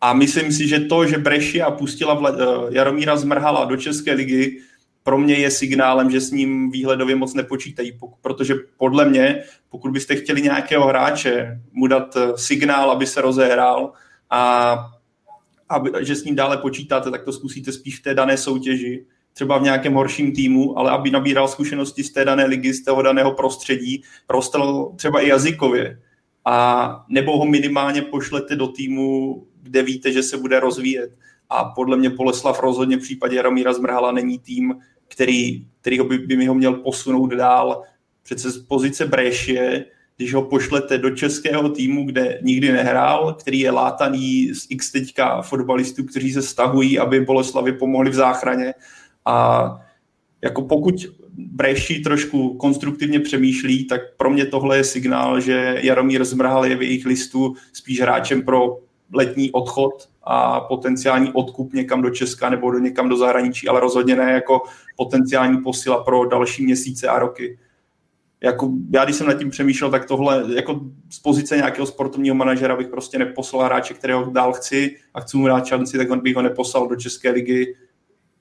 a 0.00 0.12
myslím 0.12 0.52
si, 0.52 0.68
že 0.68 0.80
to, 0.80 1.06
že 1.06 1.18
Brešia 1.18 1.70
pustila 1.70 2.36
Jaromíra 2.70 3.16
Zmrhala 3.16 3.64
do 3.64 3.76
České 3.76 4.12
ligy, 4.12 4.60
pro 5.02 5.18
mě 5.18 5.34
je 5.34 5.50
signálem, 5.50 6.10
že 6.10 6.20
s 6.20 6.30
ním 6.30 6.70
výhledově 6.70 7.16
moc 7.16 7.34
nepočítají, 7.34 7.98
protože 8.20 8.54
podle 8.76 9.04
mě, 9.04 9.42
pokud 9.68 9.92
byste 9.92 10.16
chtěli 10.16 10.42
nějakého 10.42 10.86
hráče 10.86 11.60
mu 11.72 11.86
dát 11.86 12.16
eh, 12.16 12.32
signál, 12.36 12.90
aby 12.90 13.06
se 13.06 13.20
rozehrál 13.20 13.92
a 14.30 14.76
aby, 15.68 15.90
že 16.00 16.16
s 16.16 16.24
ním 16.24 16.34
dále 16.34 16.56
počítáte, 16.56 17.10
tak 17.10 17.24
to 17.24 17.32
zkusíte 17.32 17.72
spíš 17.72 17.98
v 17.98 18.02
té 18.02 18.14
dané 18.14 18.36
soutěži, 18.36 19.06
třeba 19.32 19.58
v 19.58 19.62
nějakém 19.62 19.94
horším 19.94 20.32
týmu, 20.32 20.78
ale 20.78 20.90
aby 20.90 21.10
nabíral 21.10 21.48
zkušenosti 21.48 22.04
z 22.04 22.12
té 22.12 22.24
dané 22.24 22.44
ligy, 22.44 22.74
z 22.74 22.84
toho 22.84 23.02
daného 23.02 23.32
prostředí, 23.32 24.02
rostl 24.30 24.92
třeba 24.96 25.20
i 25.20 25.28
jazykově. 25.28 26.00
A 26.44 27.04
nebo 27.08 27.38
ho 27.38 27.44
minimálně 27.46 28.02
pošlete 28.02 28.56
do 28.56 28.68
týmu, 28.68 29.46
kde 29.62 29.82
víte, 29.82 30.12
že 30.12 30.22
se 30.22 30.36
bude 30.36 30.60
rozvíjet. 30.60 31.10
A 31.50 31.64
podle 31.64 31.96
mě 31.96 32.10
Poleslav 32.10 32.60
rozhodně 32.60 32.96
v 32.96 33.00
případě 33.00 33.36
Jaromíra 33.36 33.72
Zmrhala 33.72 34.12
není 34.12 34.38
tým, 34.38 34.74
který, 35.08 35.66
který 35.80 35.98
by, 35.98 36.18
by 36.18 36.36
mi 36.36 36.46
ho 36.46 36.54
měl 36.54 36.74
posunout 36.74 37.26
dál. 37.26 37.82
Přece 38.22 38.50
z 38.50 38.58
pozice 38.58 39.06
Brešie, 39.06 39.84
když 40.16 40.34
ho 40.34 40.42
pošlete 40.42 40.98
do 40.98 41.10
českého 41.10 41.68
týmu, 41.68 42.04
kde 42.04 42.38
nikdy 42.42 42.72
nehrál, 42.72 43.34
který 43.34 43.60
je 43.60 43.70
látaný 43.70 44.54
z 44.54 44.66
x 44.70 44.92
teďka 44.92 45.42
fotbalistů, 45.42 46.04
kteří 46.04 46.32
se 46.32 46.42
stahují, 46.42 46.98
aby 46.98 47.20
Boleslavi 47.20 47.72
pomohli 47.72 48.10
v 48.10 48.14
záchraně. 48.14 48.74
A 49.24 49.80
jako 50.42 50.62
pokud 50.62 50.94
Breši 51.38 52.00
trošku 52.00 52.54
konstruktivně 52.54 53.20
přemýšlí, 53.20 53.84
tak 53.84 54.00
pro 54.16 54.30
mě 54.30 54.46
tohle 54.46 54.76
je 54.76 54.84
signál, 54.84 55.40
že 55.40 55.78
Jaromír 55.82 56.24
Zmrhal 56.24 56.66
je 56.66 56.76
v 56.76 56.82
jejich 56.82 57.06
listu 57.06 57.54
spíš 57.72 58.00
hráčem 58.00 58.42
pro 58.42 58.78
letní 59.12 59.50
odchod 59.50 60.08
a 60.22 60.60
potenciální 60.60 61.30
odkup 61.32 61.72
někam 61.72 62.02
do 62.02 62.10
Česka 62.10 62.50
nebo 62.50 62.70
do 62.70 62.78
někam 62.78 63.08
do 63.08 63.16
zahraničí, 63.16 63.68
ale 63.68 63.80
rozhodně 63.80 64.16
ne 64.16 64.32
jako 64.32 64.62
potenciální 64.96 65.62
posila 65.62 66.04
pro 66.04 66.24
další 66.24 66.64
měsíce 66.64 67.08
a 67.08 67.18
roky. 67.18 67.58
Jako, 68.40 68.72
já 68.94 69.04
když 69.04 69.16
jsem 69.16 69.26
nad 69.26 69.34
tím 69.34 69.50
přemýšlel, 69.50 69.90
tak 69.90 70.04
tohle 70.04 70.44
jako 70.56 70.80
z 71.10 71.18
pozice 71.18 71.56
nějakého 71.56 71.86
sportovního 71.86 72.34
manažera 72.34 72.76
bych 72.76 72.88
prostě 72.88 73.18
neposlal 73.18 73.64
hráče, 73.64 73.94
kterého 73.94 74.30
dál 74.30 74.52
chci 74.52 74.96
a 75.14 75.20
chci 75.20 75.36
mu 75.36 75.46
dát 75.46 75.66
šanci, 75.66 75.98
tak 75.98 76.10
on 76.10 76.20
bych 76.20 76.36
ho 76.36 76.42
neposlal 76.42 76.88
do 76.88 76.96
České 76.96 77.30
ligy 77.30 77.74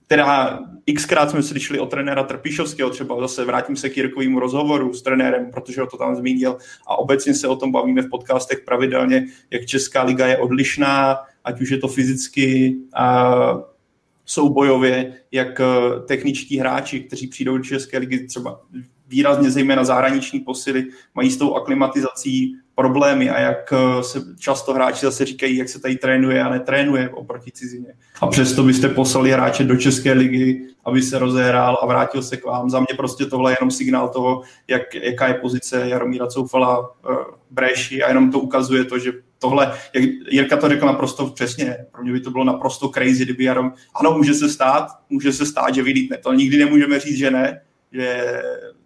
teda 0.07 0.59
xkrát 0.95 1.29
jsme 1.29 1.43
slyšeli 1.43 1.79
o 1.79 1.85
trenéra 1.85 2.23
Trpišovského, 2.23 2.89
třeba 2.89 3.19
zase 3.19 3.45
vrátím 3.45 3.75
se 3.75 3.89
k 3.89 3.97
Jirkovému 3.97 4.39
rozhovoru 4.39 4.93
s 4.93 5.01
trenérem, 5.01 5.51
protože 5.51 5.81
ho 5.81 5.87
to 5.87 5.97
tam 5.97 6.15
zmínil 6.15 6.57
a 6.87 6.99
obecně 6.99 7.33
se 7.33 7.47
o 7.47 7.55
tom 7.55 7.71
bavíme 7.71 8.01
v 8.01 8.09
podcastech 8.09 8.59
pravidelně, 8.65 9.25
jak 9.49 9.65
Česká 9.65 10.03
liga 10.03 10.27
je 10.27 10.37
odlišná, 10.37 11.17
ať 11.43 11.61
už 11.61 11.69
je 11.69 11.77
to 11.77 11.87
fyzicky 11.87 12.75
a 12.95 13.33
soubojově, 14.25 15.13
jak 15.31 15.59
eh, 15.59 15.65
techničtí 16.07 16.57
hráči, 16.57 16.99
kteří 16.99 17.27
přijdou 17.27 17.57
do 17.57 17.63
České 17.63 17.97
ligy, 17.97 18.27
třeba 18.27 18.61
výrazně 19.13 19.51
zejména 19.51 19.83
zahraniční 19.83 20.39
posily, 20.39 20.85
mají 21.15 21.31
s 21.31 21.37
tou 21.37 21.55
aklimatizací 21.55 22.55
problémy 22.75 23.29
a 23.29 23.39
jak 23.39 23.73
eh, 23.73 24.03
se 24.03 24.19
často 24.39 24.73
hráči 24.73 25.05
zase 25.05 25.25
říkají, 25.25 25.57
jak 25.57 25.69
se 25.69 25.79
tady 25.79 25.95
trénuje 25.95 26.43
a 26.43 26.49
netrénuje 26.49 27.09
oproti 27.09 27.51
cizině. 27.51 27.93
A 28.21 28.27
přesto 28.27 28.63
byste 28.63 28.89
poslali 28.89 29.31
hráče 29.31 29.63
do 29.63 29.75
České 29.75 30.13
ligy, 30.13 30.61
aby 30.85 31.01
se 31.01 31.19
rozehrál 31.19 31.77
a 31.81 31.85
vrátil 31.85 32.21
se 32.21 32.37
k 32.37 32.45
vám. 32.45 32.69
Za 32.69 32.79
mě 32.79 32.97
prostě 32.97 33.25
tohle 33.25 33.51
je 33.51 33.57
jenom 33.59 33.71
signál 33.71 34.09
toho, 34.09 34.41
jak, 34.67 34.95
jaká 34.95 35.27
je 35.27 35.33
pozice 35.33 35.89
Jaromíra 35.89 36.27
Coufala 36.27 36.79
uh, 36.79 37.15
Bréši 37.51 38.03
a 38.03 38.07
jenom 38.07 38.31
to 38.31 38.39
ukazuje 38.39 38.85
to, 38.85 38.99
že 38.99 39.11
tohle, 39.39 39.73
jak 39.93 40.03
Jirka 40.31 40.57
to 40.57 40.69
řekl 40.69 40.85
naprosto 40.85 41.27
přesně, 41.27 41.77
pro 41.91 42.03
mě 42.03 42.11
by 42.11 42.19
to 42.19 42.31
bylo 42.31 42.43
naprosto 42.43 42.89
crazy, 42.89 43.25
kdyby 43.25 43.43
Jarom, 43.43 43.73
ano, 43.95 44.17
může 44.17 44.33
se 44.33 44.49
stát, 44.49 44.87
může 45.09 45.33
se 45.33 45.45
stát, 45.45 45.75
že 45.75 45.83
vylítne, 45.83 46.17
to 46.17 46.33
nikdy 46.33 46.57
nemůžeme 46.57 46.99
říct, 46.99 47.17
že 47.17 47.31
ne, 47.31 47.61
že 47.91 48.41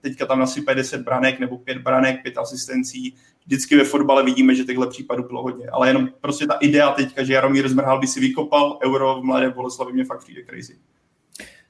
teďka 0.09 0.25
tam 0.25 0.41
asi 0.41 0.61
50 0.61 1.01
branek 1.01 1.39
nebo 1.39 1.57
5 1.57 1.77
branek, 1.77 2.23
5 2.23 2.37
asistencí. 2.37 3.15
Vždycky 3.45 3.77
ve 3.77 3.83
fotbale 3.83 4.23
vidíme, 4.23 4.55
že 4.55 4.63
těchto 4.63 4.87
případů 4.87 5.23
bylo 5.23 5.43
hodně. 5.43 5.67
Ale 5.67 5.89
jenom 5.89 6.09
prostě 6.21 6.47
ta 6.47 6.53
idea 6.53 6.91
teďka, 6.91 7.23
že 7.23 7.33
Jaromír 7.33 7.69
Zmrhal 7.69 7.99
by 7.99 8.07
si 8.07 8.19
vykopal 8.19 8.79
euro 8.85 9.21
v 9.21 9.23
Mladé 9.23 9.49
Boleslavi, 9.49 9.93
mě 9.93 10.05
fakt 10.05 10.23
přijde 10.23 10.41
crazy. 10.43 10.75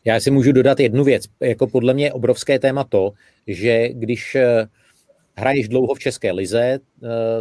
Já 0.05 0.19
si 0.19 0.31
můžu 0.31 0.51
dodat 0.51 0.79
jednu 0.79 1.03
věc. 1.03 1.23
Jako 1.39 1.67
podle 1.67 1.93
mě 1.93 2.13
obrovské 2.13 2.59
téma 2.59 2.83
to, 2.83 3.11
že 3.47 3.89
když 3.89 4.35
eh, 4.35 4.67
hraješ 5.37 5.67
dlouho 5.67 5.93
v 5.93 5.99
České 5.99 6.31
lize, 6.31 6.61
eh, 6.63 6.79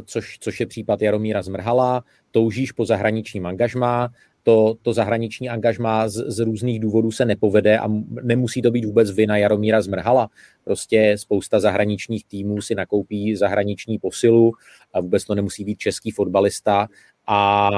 což, 0.05 0.39
což 0.41 0.61
je 0.61 0.67
případ 0.67 1.03
Jaromíra 1.03 1.43
Zmrhala, 1.43 2.05
toužíš 2.31 2.73
po 2.73 2.85
zahraničním 2.85 3.47
angažmá, 3.47 4.09
to, 4.47 4.75
to 4.83 4.93
zahraniční 4.93 5.49
angažmá 5.49 6.09
z, 6.09 6.25
z 6.27 6.39
různých 6.39 6.81
důvodů 6.81 7.11
se 7.11 7.25
nepovede 7.25 7.79
a 7.79 7.89
nemusí 8.23 8.63
to 8.63 8.71
být 8.71 8.85
vůbec 8.85 9.11
vina 9.11 9.37
Jaromíra 9.37 9.83
Zmrhala. 9.83 10.29
Prostě 10.65 11.15
spousta 11.19 11.61
zahraničních 11.61 12.25
týmů 12.25 12.63
si 12.63 12.75
nakoupí 12.75 13.37
zahraniční 13.37 13.99
posilu 13.99 14.53
a 14.93 15.01
vůbec 15.01 15.25
to 15.25 15.35
nemusí 15.35 15.65
být 15.65 15.79
český 15.79 16.11
fotbalista 16.11 16.89
a 17.27 17.71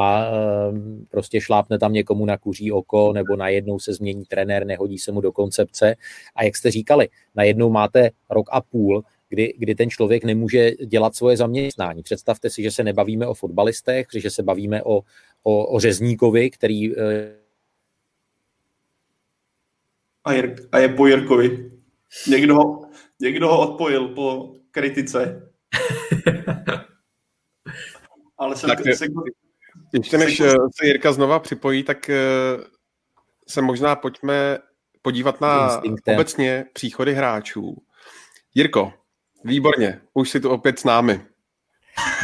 ehm, 0.69 1.07
prostě 1.11 1.41
šlápne 1.41 1.79
tam 1.79 1.93
někomu 1.93 2.27
na 2.27 2.39
kuří 2.39 2.73
oko 2.73 3.13
nebo 3.13 3.37
najednou 3.37 3.79
se 3.79 3.93
změní 3.93 4.25
trenér, 4.25 4.67
nehodí 4.67 4.99
se 4.99 5.13
mu 5.13 5.21
do 5.21 5.33
koncepce. 5.33 5.95
A 6.37 6.45
jak 6.45 6.57
jste 6.57 6.71
říkali, 6.71 7.09
najednou 7.35 7.71
máte 7.71 8.11
rok 8.31 8.47
a 8.53 8.61
půl, 8.61 9.05
kdy, 9.29 9.55
kdy 9.59 9.75
ten 9.75 9.91
člověk 9.91 10.25
nemůže 10.25 10.71
dělat 10.71 11.17
svoje 11.17 11.37
zaměstnání. 11.37 12.03
Představte 12.03 12.51
si, 12.51 12.63
že 12.63 12.71
se 12.71 12.85
nebavíme 12.85 13.27
o 13.27 13.35
fotbalistech, 13.35 14.07
že 14.17 14.31
se 14.31 14.43
bavíme 14.43 14.83
o, 14.83 15.01
o, 15.43 15.67
o 15.67 15.81
Řezníkovi, 15.81 16.51
který... 16.51 16.99
Eh, 16.99 17.39
a, 20.25 20.33
je, 20.33 20.57
a 20.73 20.79
je 20.79 20.89
po 20.89 21.07
Jirkovi. 21.07 21.71
Někdo 22.29 22.55
ho, 22.55 22.91
někdo 23.21 23.49
ho 23.49 23.71
odpojil 23.71 24.09
po 24.09 24.55
kritice. 24.71 25.53
Ale 28.39 28.57
se, 28.57 28.67
tak, 28.67 28.79
se, 28.95 29.07
ještě 29.95 30.19
než 30.19 30.37
se, 30.37 30.51
se 30.51 30.87
Jirka 30.87 31.13
znova 31.13 31.39
připojí, 31.39 31.83
tak 31.83 32.11
eh, 32.11 32.17
se 33.49 33.63
možná 33.63 33.97
pojďme 33.97 34.59
podívat 35.03 35.41
na 35.41 35.65
Instinktem. 35.65 36.15
obecně 36.15 36.67
příchody 36.73 37.15
hráčů. 37.15 37.77
Jirko, 38.55 38.93
výborně, 39.45 40.01
už 40.15 40.31
si 40.31 40.41
tu 40.41 40.51
opět 40.51 40.79
s 40.79 40.85
námi. 40.85 41.21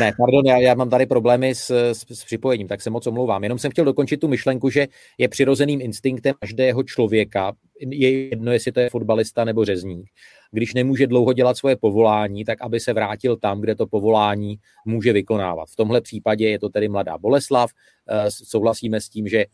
Ne, 0.01 0.13
pardon, 0.19 0.47
já, 0.47 0.59
já 0.59 0.75
mám 0.75 0.91
tady 0.91 1.07
problémy 1.07 1.55
s, 1.55 1.71
s, 1.71 2.05
s 2.11 2.25
připojením, 2.25 2.69
tak 2.69 2.83
se 2.83 2.91
moc 2.91 3.07
omlouvám. 3.07 3.43
Jenom 3.43 3.59
jsem 3.59 3.71
chtěl 3.71 3.85
dokončit 3.85 4.17
tu 4.17 4.29
myšlenku, 4.29 4.71
že 4.71 4.87
je 5.19 5.29
přirozeným 5.29 5.81
instinktem 5.81 6.35
každého 6.41 6.83
člověka, 6.83 7.53
je 7.81 8.29
jedno, 8.29 8.53
jestli 8.53 8.73
to 8.73 8.81
je 8.81 8.91
fotbalista 8.91 9.45
nebo 9.45 9.65
řezník, 9.65 10.11
když 10.53 10.75
nemůže 10.75 11.07
dlouho 11.07 11.33
dělat 11.33 11.57
svoje 11.57 11.77
povolání, 11.77 12.45
tak 12.45 12.63
aby 12.63 12.81
se 12.81 12.93
vrátil 12.93 13.37
tam, 13.37 13.61
kde 13.61 13.75
to 13.75 13.87
povolání 13.87 14.59
může 14.87 15.13
vykonávat. 15.13 15.69
V 15.69 15.77
tomhle 15.77 16.01
případě 16.01 16.49
je 16.49 16.59
to 16.59 16.69
tedy 16.69 16.89
mladá 16.89 17.19
Boleslav. 17.19 17.71
Eh, 18.09 18.31
souhlasíme 18.31 19.01
s 19.01 19.09
tím, 19.09 19.29
že 19.29 19.45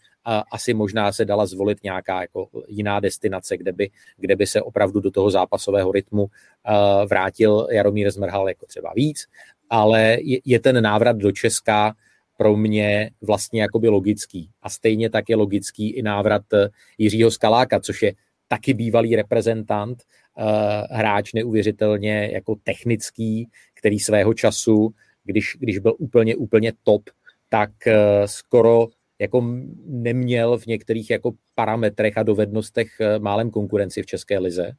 asi 0.53 0.75
možná 0.75 1.13
se 1.13 1.25
dala 1.25 1.47
zvolit 1.47 1.79
nějaká 1.85 2.21
jako 2.21 2.49
jiná 2.69 3.01
destinace, 3.01 3.57
kde 3.57 3.73
by, 3.73 3.91
kde 4.17 4.37
by 4.37 4.47
se 4.47 4.63
opravdu 4.63 5.01
do 5.01 5.11
toho 5.11 5.31
zápasového 5.31 5.93
rytmu 5.93 6.27
eh, 6.27 7.07
vrátil 7.07 7.69
Jaromír 7.71 8.11
Zmrhal 8.11 8.49
jako 8.49 8.67
třeba 8.67 8.93
víc 8.97 9.27
ale 9.71 10.19
je, 10.21 10.39
je 10.45 10.61
ten 10.61 10.83
návrat 10.83 11.17
do 11.17 11.33
Česka 11.33 11.95
pro 12.37 12.57
mě 12.57 13.11
vlastně 13.21 13.63
jakoby 13.63 13.89
logický. 13.89 14.51
A 14.63 14.71
stejně 14.71 15.11
tak 15.11 15.29
je 15.29 15.37
logický 15.37 15.91
i 15.91 16.03
návrat 16.03 16.43
eh, 16.53 16.69
Jiřího 16.99 17.31
Skaláka, 17.31 17.81
což 17.81 18.03
je 18.03 18.13
taky 18.49 18.75
bývalý 18.75 19.17
reprezentant, 19.17 20.03
uh, 20.39 20.97
hráč 20.97 21.33
neuvěřitelně 21.33 22.31
jako 22.33 22.57
technický, 22.65 23.49
který 23.75 24.01
svého 24.01 24.35
času, 24.35 24.95
když, 25.25 25.57
když 25.61 25.79
byl 25.79 25.95
úplně, 25.99 26.37
úplně 26.37 26.73
top, 26.83 27.03
tak 27.49 27.71
uh, 27.87 27.93
skoro 28.27 28.89
jako 29.19 29.45
neměl 29.87 30.59
v 30.59 30.67
některých 30.67 31.11
jako 31.11 31.33
parametrech 31.55 32.19
a 32.19 32.23
dovednostech 32.23 32.89
málem 33.19 33.51
konkurenci 33.51 34.03
v 34.03 34.07
České 34.07 34.39
lize. 34.39 34.73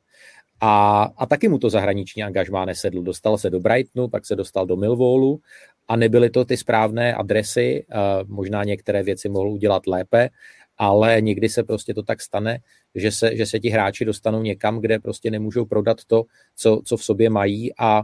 A, 0.62 1.04
a 1.18 1.26
taky 1.26 1.48
mu 1.48 1.58
to 1.58 1.70
zahraniční 1.70 2.24
angažmá 2.24 2.66
nesedl. 2.66 3.02
Dostal 3.02 3.38
se 3.38 3.50
do 3.50 3.60
Brightonu, 3.60 4.08
pak 4.08 4.26
se 4.26 4.36
dostal 4.36 4.66
do 4.66 4.78
Millwallu 4.78 5.42
a 5.88 5.96
nebyly 5.96 6.30
to 6.30 6.46
ty 6.46 6.58
správné 6.58 7.14
adresy. 7.14 7.86
Možná 8.28 8.64
některé 8.64 9.04
věci 9.04 9.30
mohl 9.30 9.50
udělat 9.50 9.88
lépe, 9.88 10.30
ale 10.78 11.22
někdy 11.22 11.50
se 11.50 11.64
prostě 11.64 11.94
to 11.94 12.04
tak 12.04 12.22
stane, 12.22 12.60
že 12.96 13.12
se, 13.12 13.36
že 13.36 13.46
se 13.46 13.60
ti 13.60 13.70
hráči 13.70 14.06
dostanou 14.06 14.42
někam, 14.42 14.80
kde 14.80 15.00
prostě 15.00 15.32
nemůžou 15.32 15.66
prodat 15.66 16.06
to, 16.08 16.24
co, 16.56 16.82
co 16.86 16.98
v 16.98 17.04
sobě 17.04 17.30
mají 17.30 17.72
a 17.80 18.04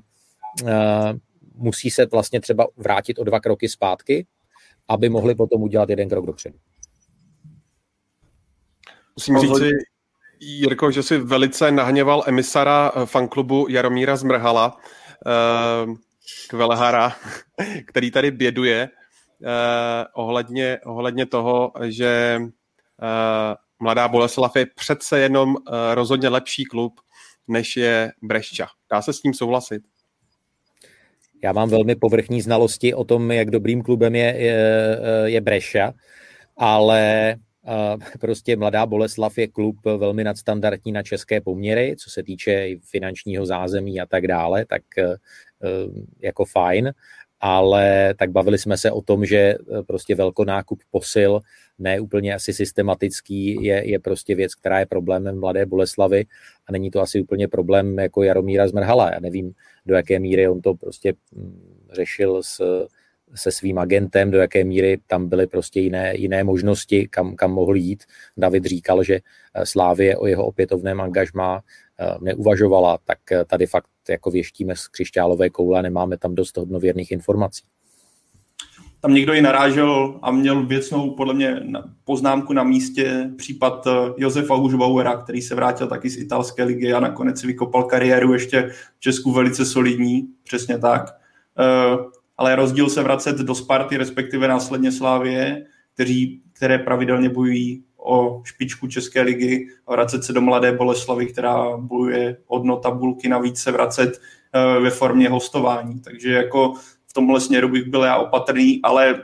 uh, 0.64 0.70
musí 1.56 1.90
se 1.90 2.06
vlastně 2.06 2.42
třeba 2.42 2.68
vrátit 2.78 3.20
o 3.20 3.24
dva 3.24 3.40
kroky 3.40 3.70
zpátky, 3.70 4.26
aby 4.88 5.10
mohli 5.10 5.36
potom 5.36 5.62
udělat 5.62 5.90
jeden 5.90 6.10
krok 6.10 6.26
dopředu. 6.26 6.58
Musím 9.16 9.38
říct, 9.38 9.62
Jirko, 10.40 10.92
že 10.92 11.04
si 11.04 11.18
velice 11.18 11.72
nahněval 11.72 12.24
emisara 12.28 12.92
eh, 12.96 13.06
fanklubu 13.06 13.68
Jaromíra 13.70 14.16
Zmrhala, 14.16 14.78
eh, 15.28 15.94
Kvelehara, 16.50 17.16
který 17.86 18.12
tady 18.12 18.32
běduje 18.32 18.90
eh, 19.44 20.06
ohledně, 20.14 20.80
ohledně 20.86 21.26
toho, 21.26 21.72
že 21.86 22.42
Mladá 23.80 24.08
Boleslav 24.08 24.56
je 24.56 24.66
přece 24.76 25.20
jenom 25.20 25.56
rozhodně 25.94 26.30
lepší 26.30 26.66
klub, 26.66 26.94
než 27.48 27.78
je 27.78 28.12
Brešťa. 28.22 28.68
Dá 28.92 29.02
se 29.02 29.14
s 29.14 29.22
tím 29.22 29.34
souhlasit? 29.34 29.82
Já 31.44 31.54
mám 31.54 31.70
velmi 31.70 31.96
povrchní 31.96 32.42
znalosti 32.42 32.94
o 32.94 33.04
tom, 33.04 33.32
jak 33.32 33.50
dobrým 33.52 33.82
klubem 33.82 34.16
je, 34.16 34.36
je, 34.38 35.00
je 35.26 35.42
Breša, 35.42 35.94
ale 36.58 37.36
prostě 38.19 38.56
Mladá 38.56 38.85
Boleslav 38.85 39.38
je 39.38 39.48
klub 39.48 39.77
velmi 39.85 40.23
nadstandardní 40.23 40.91
na 40.91 41.03
české 41.03 41.41
poměry, 41.41 41.95
co 41.99 42.10
se 42.10 42.23
týče 42.23 42.69
finančního 42.91 43.45
zázemí 43.45 44.02
a 44.02 44.06
tak 44.06 44.27
dále, 44.27 44.65
tak 44.65 44.81
jako 46.19 46.45
fajn, 46.45 46.94
ale 47.39 48.14
tak 48.18 48.31
bavili 48.31 48.57
jsme 48.57 48.77
se 48.77 48.91
o 48.91 49.02
tom, 49.02 49.26
že 49.26 49.56
prostě 49.88 50.15
velkonákup 50.15 50.80
posil 50.91 51.39
ne 51.80 51.99
úplně 51.99 52.34
asi 52.34 52.53
systematický, 52.53 53.64
je, 53.64 53.89
je 53.89 53.99
prostě 53.99 54.35
věc, 54.35 54.56
která 54.56 54.80
je 54.80 54.85
problémem 54.85 55.39
Mladé 55.39 55.65
Boleslavy 55.65 56.26
a 56.68 56.72
není 56.72 56.91
to 56.91 57.02
asi 57.02 57.22
úplně 57.22 57.48
problém 57.48 57.99
jako 57.99 58.23
Jaromíra 58.23 58.68
Zmrhala. 58.68 59.11
Já 59.14 59.19
nevím, 59.19 59.53
do 59.85 59.95
jaké 59.95 60.19
míry 60.19 60.48
on 60.48 60.61
to 60.61 60.73
prostě 60.73 61.14
mm, 61.35 61.88
řešil 61.91 62.44
s, 62.44 62.88
se 63.36 63.52
svým 63.52 63.78
agentem, 63.78 64.32
do 64.32 64.38
jaké 64.38 64.64
míry 64.64 64.99
tam 65.08 65.30
byly 65.30 65.48
prostě 65.48 65.80
jiné, 65.80 66.14
jiné 66.16 66.44
možnosti, 66.44 67.08
kam, 67.08 67.36
kam 67.36 67.52
mohl 67.52 67.76
jít. 67.76 68.04
David 68.38 68.66
říkal, 68.66 69.04
že 69.04 69.20
eh, 69.54 69.66
Slávě 69.66 70.18
o 70.18 70.28
jeho 70.28 70.45
opětovném 70.45 71.02
angažmá 71.02 71.62
eh, 71.99 72.18
neuvažovala, 72.22 72.98
tak 73.06 73.32
eh, 73.32 73.45
tady 73.45 73.66
fakt 73.66 73.90
jako 74.10 74.32
věštíme 74.32 74.76
z 74.76 74.88
křišťálové 74.88 75.49
koule 75.49 75.80
a 75.80 75.82
nemáme 75.82 76.18
tam 76.18 76.36
dost 76.36 76.58
hodnověrných 76.58 77.12
informací 77.12 77.64
tam 79.02 79.14
někdo 79.14 79.34
i 79.34 79.41
narážel 79.41 80.20
a 80.22 80.32
měl 80.32 80.66
věcnou 80.66 81.12
podle 81.12 81.34
mě 81.34 81.64
poznámku 82.04 82.54
na 82.54 82.64
místě 82.64 83.30
případ 83.38 83.88
Josefa 84.18 84.56
Hužbauera, 84.56 85.18
který 85.18 85.41
se 85.41 85.56
vrátil 85.56 85.88
taky 85.88 86.10
z 86.10 86.18
italské 86.18 86.64
ligy 86.64 86.94
a 86.94 86.99
nakonec 86.99 87.40
si 87.40 87.48
vykopal 87.48 87.84
kariéru 87.84 88.34
ještě 88.34 88.70
v 88.98 88.99
Česku 88.99 89.32
velice 89.32 89.66
solidní, 89.66 90.28
přesně 90.44 90.78
tak. 90.78 91.16
Ale 92.38 92.56
rozdíl 92.56 92.90
se 92.90 93.04
vracet 93.04 93.38
do 93.38 93.56
Sparty, 93.56 93.98
respektive 93.98 94.48
následně 94.48 94.92
Slávie, 94.92 95.66
kteří, 95.94 96.42
které 96.54 96.80
pravidelně 96.80 97.30
bojují 97.30 97.84
o 97.98 98.42
špičku 98.44 98.88
České 98.88 99.22
ligy 99.22 99.68
a 99.88 99.92
vracet 99.92 100.24
se 100.24 100.34
do 100.34 100.42
Mladé 100.42 100.72
Boleslavy, 100.72 101.26
která 101.26 101.78
bojuje 101.78 102.38
od 102.48 102.84
tabulky, 102.84 103.30
navíc 103.30 103.60
se 103.60 103.72
vracet 103.72 104.22
eh, 104.54 104.80
ve 104.80 104.90
formě 104.90 105.30
hostování. 105.30 106.00
Takže 106.00 106.34
jako 106.34 106.74
tomhle 107.18 107.42
směru 107.42 107.70
bych 107.70 107.90
byl 107.90 108.04
já 108.04 108.18
opatrný, 108.18 108.80
ale 108.84 109.24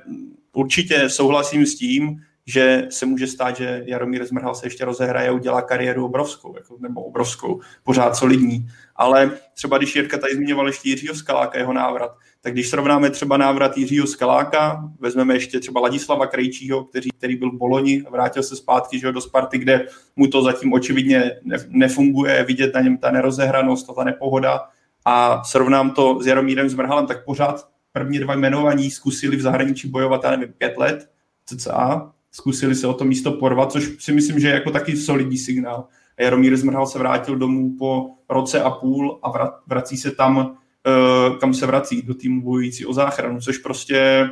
určitě 0.53 1.09
souhlasím 1.09 1.65
s 1.65 1.75
tím, 1.75 2.21
že 2.45 2.87
se 2.89 3.05
může 3.05 3.27
stát, 3.27 3.57
že 3.57 3.83
Jaromír 3.85 4.25
Zmrhal 4.25 4.55
se 4.55 4.65
ještě 4.65 4.85
rozehraje 4.85 5.29
a 5.29 5.31
udělá 5.31 5.61
kariéru 5.61 6.05
obrovskou, 6.05 6.55
jako, 6.55 6.77
nebo 6.79 7.03
obrovskou, 7.03 7.61
pořád 7.83 8.15
solidní. 8.15 8.67
Ale 8.95 9.31
třeba 9.53 9.77
když 9.77 9.95
Jirka 9.95 10.17
tady 10.17 10.35
zmiňoval 10.35 10.67
ještě 10.67 10.89
Jiřího 10.89 11.15
Skaláka, 11.15 11.59
jeho 11.59 11.73
návrat, 11.73 12.17
tak 12.41 12.53
když 12.53 12.69
srovnáme 12.69 13.09
třeba 13.09 13.37
návrat 13.37 13.77
Jiřího 13.77 14.07
Skaláka, 14.07 14.89
vezmeme 14.99 15.33
ještě 15.33 15.59
třeba 15.59 15.81
Ladislava 15.81 16.27
Krejčího, 16.27 16.83
který, 16.83 17.09
který 17.11 17.35
byl 17.35 17.51
v 17.51 17.57
Boloni, 17.57 18.03
vrátil 18.11 18.43
se 18.43 18.55
zpátky 18.55 18.99
že 18.99 19.11
do 19.11 19.21
Sparty, 19.21 19.57
kde 19.57 19.87
mu 20.15 20.27
to 20.27 20.41
zatím 20.41 20.73
očividně 20.73 21.31
nefunguje, 21.69 22.43
vidět 22.43 22.73
na 22.73 22.81
něm 22.81 22.97
ta 22.97 23.11
nerozehranost, 23.11 23.95
ta 23.95 24.03
nepohoda, 24.03 24.61
a 25.05 25.43
srovnám 25.43 25.91
to 25.91 26.19
s 26.21 26.27
Jaromírem 26.27 26.69
Zmrhalem, 26.69 27.07
tak 27.07 27.25
pořád 27.25 27.67
první 27.91 28.19
dva 28.19 28.33
jmenovaní 28.33 28.91
zkusili 28.91 29.37
v 29.37 29.41
zahraničí 29.41 29.89
bojovat, 29.89 30.23
já 30.23 30.31
nevím, 30.31 30.53
pět 30.57 30.77
let, 30.77 31.09
cca, 31.45 32.12
zkusili 32.33 32.75
se 32.75 32.87
o 32.87 32.93
to 32.93 33.05
místo 33.05 33.31
porvat, 33.31 33.71
což 33.71 33.95
si 33.99 34.11
myslím, 34.11 34.39
že 34.39 34.47
je 34.47 34.53
jako 34.53 34.71
taky 34.71 34.97
solidní 34.97 35.37
signál. 35.37 35.87
Jaromír 36.19 36.57
Zmrhal 36.57 36.87
se 36.87 36.99
vrátil 36.99 37.35
domů 37.35 37.75
po 37.79 38.09
roce 38.29 38.61
a 38.61 38.69
půl 38.69 39.19
a 39.23 39.31
vrací 39.67 39.97
se 39.97 40.11
tam, 40.11 40.37
uh, 40.37 41.37
kam 41.37 41.53
se 41.53 41.65
vrací, 41.65 42.01
do 42.01 42.13
týmu 42.13 42.41
bojující 42.41 42.85
o 42.85 42.93
záchranu, 42.93 43.41
což 43.41 43.57
prostě, 43.57 44.29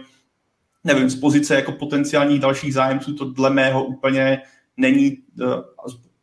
nevím, 0.83 1.09
z 1.09 1.15
pozice 1.15 1.55
jako 1.55 1.71
potenciálních 1.71 2.39
dalších 2.39 2.73
zájemců 2.73 3.13
to 3.13 3.31
dle 3.31 3.49
mého 3.49 3.83
úplně 3.83 4.41
není 4.77 5.17
uh, 5.41 5.47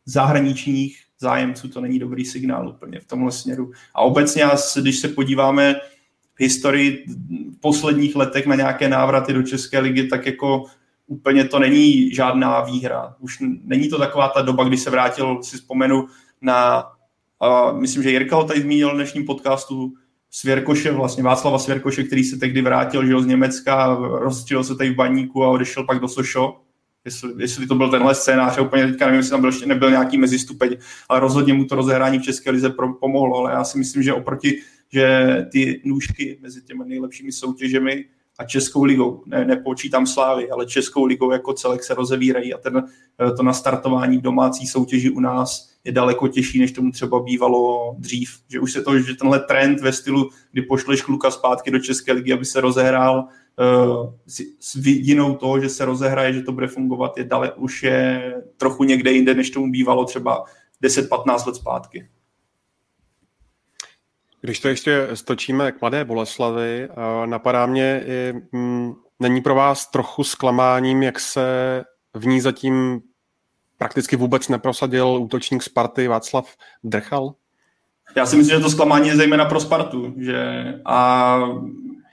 zahraničních 0.05 1.03
zájemců, 1.19 1.69
to 1.69 1.81
není 1.81 1.99
dobrý 1.99 2.25
signál 2.25 2.69
úplně 2.69 2.99
v 2.99 3.05
tomhle 3.05 3.31
směru. 3.31 3.71
A 3.95 4.01
obecně, 4.01 4.45
když 4.81 4.99
se 4.99 5.07
podíváme 5.07 5.75
historii 6.37 7.05
v 7.07 7.59
posledních 7.59 8.15
letech 8.15 8.47
na 8.47 8.55
nějaké 8.55 8.89
návraty 8.89 9.33
do 9.33 9.43
České 9.43 9.79
ligy, 9.79 10.07
tak 10.07 10.25
jako 10.25 10.65
úplně 11.09 11.45
to 11.45 11.59
není 11.59 12.13
žádná 12.13 12.61
výhra. 12.61 13.15
Už 13.19 13.37
není 13.63 13.89
to 13.89 13.97
taková 13.97 14.27
ta 14.27 14.41
doba, 14.41 14.63
kdy 14.63 14.77
se 14.77 14.89
vrátil, 14.89 15.43
si 15.43 15.57
vzpomenu 15.57 16.07
na, 16.41 16.85
a 17.39 17.71
myslím, 17.71 18.03
že 18.03 18.11
Jirka 18.11 18.35
ho 18.35 18.43
tady 18.43 18.61
zmínil 18.61 18.91
v 18.91 18.95
dnešním 18.95 19.25
podcastu, 19.25 19.93
Svěrkoše, 20.31 20.91
vlastně 20.91 21.23
Václava 21.23 21.59
Svěrkoše, 21.59 22.03
který 22.03 22.23
se 22.23 22.37
tehdy 22.37 22.61
vrátil 22.61 23.07
že 23.07 23.19
z 23.19 23.25
Německa, 23.25 23.95
rozstřelil 23.95 24.63
se 24.63 24.75
tady 24.75 24.89
v 24.89 24.95
baníku 24.95 25.43
a 25.43 25.49
odešel 25.49 25.83
pak 25.83 25.99
do 25.99 26.07
Sošo. 26.07 26.61
Jestli, 27.05 27.33
jestli 27.37 27.67
to 27.67 27.75
byl 27.75 27.89
tenhle 27.89 28.15
scénář, 28.15 28.57
já 28.57 28.63
úplně 28.63 28.87
teďka 28.87 29.05
nevím, 29.05 29.17
jestli 29.17 29.31
tam 29.31 29.41
byl, 29.41 29.49
ještě 29.49 29.65
nebyl 29.65 29.89
nějaký 29.89 30.17
mezistupeň, 30.17 30.77
ale 31.09 31.19
rozhodně 31.19 31.53
mu 31.53 31.65
to 31.65 31.75
rozehrání 31.75 32.19
v 32.19 32.23
České 32.23 32.51
lize 32.51 32.73
pomohlo, 32.99 33.37
ale 33.37 33.51
já 33.51 33.63
si 33.63 33.77
myslím, 33.77 34.03
že 34.03 34.13
oproti 34.13 34.61
že 34.93 35.35
ty 35.51 35.81
nůžky 35.85 36.37
mezi 36.41 36.61
těmi 36.61 36.83
nejlepšími 36.85 37.31
soutěžemi 37.31 38.05
a 38.39 38.43
Českou 38.43 38.83
ligou, 38.83 39.23
ne, 39.25 39.45
nepočítám 39.45 40.07
Slávy, 40.07 40.49
ale 40.49 40.65
Českou 40.65 41.05
ligou 41.05 41.31
jako 41.31 41.53
celek 41.53 41.83
se 41.83 41.93
rozevírají 41.93 42.53
a 42.53 42.57
ten, 42.57 42.83
eh, 43.21 43.31
to 43.31 43.43
nastartování 43.43 44.21
domácí 44.21 44.67
soutěži 44.67 45.09
u 45.09 45.19
nás 45.19 45.69
je 45.83 45.91
daleko 45.91 46.27
těžší, 46.27 46.59
než 46.59 46.71
tomu 46.71 46.91
třeba 46.91 47.19
bývalo 47.19 47.95
dřív. 47.97 48.39
Že 48.49 48.59
už 48.59 48.73
se 48.73 48.81
to, 48.81 48.99
že 48.99 49.15
tenhle 49.15 49.39
trend 49.39 49.79
ve 49.79 49.93
stylu, 49.93 50.29
kdy 50.51 50.61
pošleš 50.61 51.01
kluka 51.01 51.31
zpátky 51.31 51.71
do 51.71 51.79
České 51.79 52.11
ligy, 52.11 52.33
aby 52.33 52.45
se 52.45 52.61
rozehrál 52.61 53.19
uh, 53.19 54.13
s, 54.27 54.41
s 54.59 54.75
vidinou 54.75 55.35
toho, 55.35 55.59
že 55.59 55.69
se 55.69 55.85
rozehraje, 55.85 56.33
že 56.33 56.41
to 56.41 56.51
bude 56.51 56.67
fungovat, 56.67 57.17
je 57.17 57.23
dale, 57.23 57.53
už 57.53 57.83
je 57.83 58.33
trochu 58.57 58.83
někde 58.83 59.11
jinde, 59.11 59.33
než 59.33 59.49
tomu 59.49 59.71
bývalo 59.71 60.05
třeba 60.05 60.43
10-15 60.83 61.47
let 61.47 61.55
zpátky. 61.55 62.07
Když 64.41 64.59
to 64.59 64.67
ještě 64.67 65.07
stočíme 65.13 65.71
k 65.71 65.81
Mladé 65.81 66.05
Boleslavy, 66.05 66.89
napadá 67.25 67.65
mě, 67.65 68.03
i, 68.05 68.33
mm, 68.51 68.93
není 69.19 69.41
pro 69.41 69.55
vás 69.55 69.87
trochu 69.91 70.23
zklamáním, 70.23 71.03
jak 71.03 71.19
se 71.19 71.43
v 72.13 72.27
ní 72.27 72.41
zatím 72.41 73.01
prakticky 73.77 74.15
vůbec 74.15 74.47
neprosadil 74.47 75.07
útočník 75.07 75.63
Sparty 75.63 76.07
Václav 76.07 76.55
Drchal? 76.83 77.33
Já 78.15 78.25
si 78.25 78.35
myslím, 78.35 78.57
že 78.57 78.63
to 78.63 78.69
zklamání 78.69 79.07
je 79.07 79.15
zejména 79.15 79.45
pro 79.45 79.59
Spartu, 79.59 80.13
že 80.17 80.63
a 80.85 81.39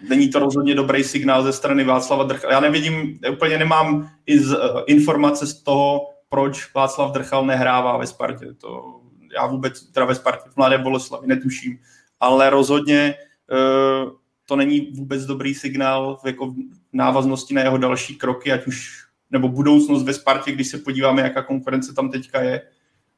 není 0.08 0.28
to 0.28 0.38
rozhodně 0.38 0.74
dobrý 0.74 1.04
signál 1.04 1.42
ze 1.42 1.52
strany 1.52 1.84
Václava 1.84 2.24
Drchal. 2.24 2.50
Já 2.50 2.60
nevidím, 2.60 3.18
úplně 3.32 3.58
nemám 3.58 4.10
i 4.26 4.38
z, 4.38 4.52
uh, 4.52 4.80
informace 4.86 5.46
z 5.46 5.62
toho, 5.62 6.00
proč 6.28 6.74
Václav 6.74 7.12
Drchal 7.12 7.46
nehrává 7.46 7.96
ve 7.96 8.06
Spartě. 8.06 8.46
To 8.54 9.00
já 9.36 9.46
vůbec, 9.46 9.82
teda 9.82 10.06
ve 10.06 10.14
Spartě, 10.14 10.50
v 10.50 10.56
Mladé 10.56 10.78
Boleslavi, 10.78 11.26
netuším 11.26 11.78
ale 12.20 12.50
rozhodně 12.50 13.14
uh, 13.52 14.10
to 14.44 14.56
není 14.56 14.80
vůbec 14.80 15.26
dobrý 15.26 15.54
signál 15.54 16.18
v 16.22 16.26
jako 16.26 16.54
návaznosti 16.92 17.54
na 17.54 17.62
jeho 17.62 17.78
další 17.78 18.14
kroky, 18.14 18.52
ať 18.52 18.66
už 18.66 19.06
nebo 19.30 19.48
budoucnost 19.48 20.02
ve 20.02 20.12
Spartě, 20.12 20.52
když 20.52 20.68
se 20.68 20.78
podíváme, 20.78 21.22
jaká 21.22 21.42
konkurence 21.42 21.94
tam 21.94 22.10
teďka 22.10 22.42
je, 22.42 22.62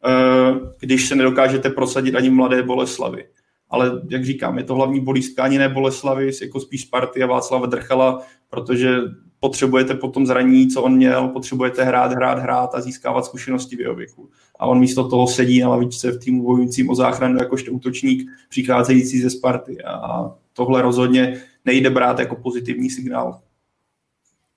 uh, 0.06 0.58
když 0.80 1.08
se 1.08 1.14
nedokážete 1.14 1.70
prosadit 1.70 2.14
ani 2.14 2.30
mladé 2.30 2.62
Boleslavy. 2.62 3.24
Ale 3.70 4.02
jak 4.10 4.24
říkám, 4.24 4.58
je 4.58 4.64
to 4.64 4.74
hlavní 4.74 5.00
bolístka 5.00 5.42
ani 5.42 5.58
ne 5.58 5.68
Boleslavy, 5.68 6.30
jako 6.42 6.60
spíš 6.60 6.82
Sparty 6.82 7.22
a 7.22 7.26
Václava 7.26 7.66
Drchala, 7.66 8.22
protože 8.48 8.98
potřebujete 9.40 9.94
po 9.94 10.08
tom 10.08 10.26
zranění, 10.26 10.68
co 10.68 10.82
on 10.82 10.94
měl, 10.96 11.28
potřebujete 11.28 11.84
hrát, 11.84 12.12
hrát, 12.12 12.38
hrát 12.38 12.74
a 12.74 12.80
získávat 12.80 13.24
zkušenosti 13.24 13.76
v 13.76 13.80
jeho 13.80 13.94
věku. 13.94 14.30
A 14.58 14.66
on 14.66 14.78
místo 14.78 15.08
toho 15.08 15.26
sedí 15.26 15.60
na 15.60 15.68
lavičce 15.68 16.10
v 16.10 16.18
týmu 16.18 16.42
bojujícím 16.42 16.90
o 16.90 16.94
záchranu 16.94 17.38
jakožto 17.38 17.72
útočník 17.72 18.30
přicházející 18.48 19.20
ze 19.20 19.30
Sparty. 19.30 19.82
A 19.84 20.30
tohle 20.52 20.82
rozhodně 20.82 21.42
nejde 21.64 21.90
brát 21.90 22.18
jako 22.18 22.36
pozitivní 22.36 22.90
signál. 22.90 23.40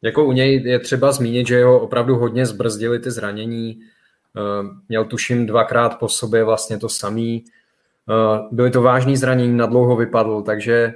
Jako 0.01 0.25
u 0.25 0.31
něj 0.31 0.63
je 0.65 0.79
třeba 0.79 1.11
zmínit, 1.11 1.47
že 1.47 1.63
ho 1.63 1.79
opravdu 1.79 2.15
hodně 2.15 2.45
zbrzdili 2.45 2.99
ty 2.99 3.11
zranění. 3.11 3.79
Eh, 4.37 4.67
měl 4.89 5.05
tuším 5.05 5.45
dvakrát 5.45 5.99
po 5.99 6.09
sobě 6.09 6.43
vlastně 6.43 6.77
to 6.77 6.89
samý. 6.89 7.45
Eh, 8.09 8.47
byly 8.51 8.71
to 8.71 8.81
vážný 8.81 9.17
zranění, 9.17 9.57
na 9.57 9.65
dlouho 9.65 9.95
vypadl, 9.95 10.41
takže 10.41 10.93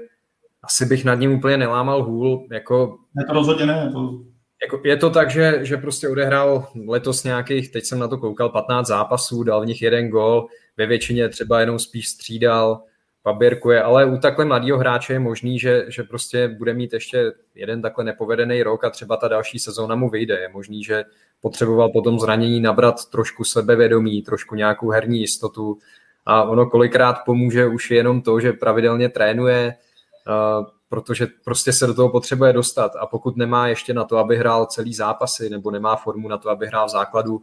asi 0.63 0.85
bych 0.85 1.05
nad 1.05 1.15
ním 1.15 1.31
úplně 1.31 1.57
nelámal 1.57 2.03
hůl. 2.03 2.47
Jako, 2.51 2.97
ne, 3.15 3.25
to 3.27 3.33
rozhodně 3.33 3.65
ne. 3.65 3.89
To... 3.93 4.19
Jako, 4.65 4.81
je 4.83 4.97
to 4.97 5.09
tak, 5.09 5.29
že, 5.29 5.59
že 5.61 5.77
prostě 5.77 6.09
odehrál 6.09 6.67
letos 6.87 7.23
nějakých, 7.23 7.71
teď 7.71 7.85
jsem 7.85 7.99
na 7.99 8.07
to 8.07 8.17
koukal, 8.17 8.49
15 8.49 8.87
zápasů, 8.87 9.43
dal 9.43 9.61
v 9.61 9.65
nich 9.65 9.81
jeden 9.81 10.09
gol, 10.09 10.47
ve 10.77 10.85
většině 10.85 11.29
třeba 11.29 11.59
jenom 11.59 11.79
spíš 11.79 12.09
střídal, 12.09 12.81
paběrkuje, 13.23 13.83
ale 13.83 14.05
u 14.05 14.17
takhle 14.17 14.45
mladého 14.45 14.77
hráče 14.77 15.13
je 15.13 15.19
možný, 15.19 15.59
že, 15.59 15.85
že 15.87 16.03
prostě 16.03 16.47
bude 16.47 16.73
mít 16.73 16.93
ještě 16.93 17.33
jeden 17.55 17.81
takhle 17.81 18.03
nepovedený 18.03 18.63
rok 18.63 18.83
a 18.83 18.89
třeba 18.89 19.17
ta 19.17 19.27
další 19.27 19.59
sezóna 19.59 19.95
mu 19.95 20.09
vyjde. 20.09 20.39
Je 20.39 20.49
možný, 20.49 20.83
že 20.83 21.03
potřeboval 21.41 21.89
po 21.89 22.01
tom 22.01 22.19
zranění 22.19 22.59
nabrat 22.59 23.09
trošku 23.09 23.43
sebevědomí, 23.43 24.21
trošku 24.21 24.55
nějakou 24.55 24.89
herní 24.89 25.19
jistotu 25.19 25.77
a 26.25 26.43
ono 26.43 26.65
kolikrát 26.65 27.17
pomůže 27.25 27.65
už 27.65 27.91
jenom 27.91 28.21
to, 28.21 28.39
že 28.39 28.53
pravidelně 28.53 29.09
trénuje, 29.09 29.73
protože 30.89 31.27
prostě 31.43 31.73
se 31.73 31.87
do 31.87 31.93
toho 31.93 32.09
potřebuje 32.09 32.53
dostat. 32.53 32.91
A 32.99 33.05
pokud 33.05 33.37
nemá 33.37 33.67
ještě 33.67 33.93
na 33.93 34.03
to, 34.03 34.17
aby 34.17 34.37
hrál 34.37 34.65
celý 34.65 34.93
zápasy 34.93 35.49
nebo 35.49 35.71
nemá 35.71 35.95
formu 35.95 36.27
na 36.27 36.37
to, 36.37 36.49
aby 36.49 36.67
hrál 36.67 36.87
v 36.87 36.91
základu, 36.91 37.41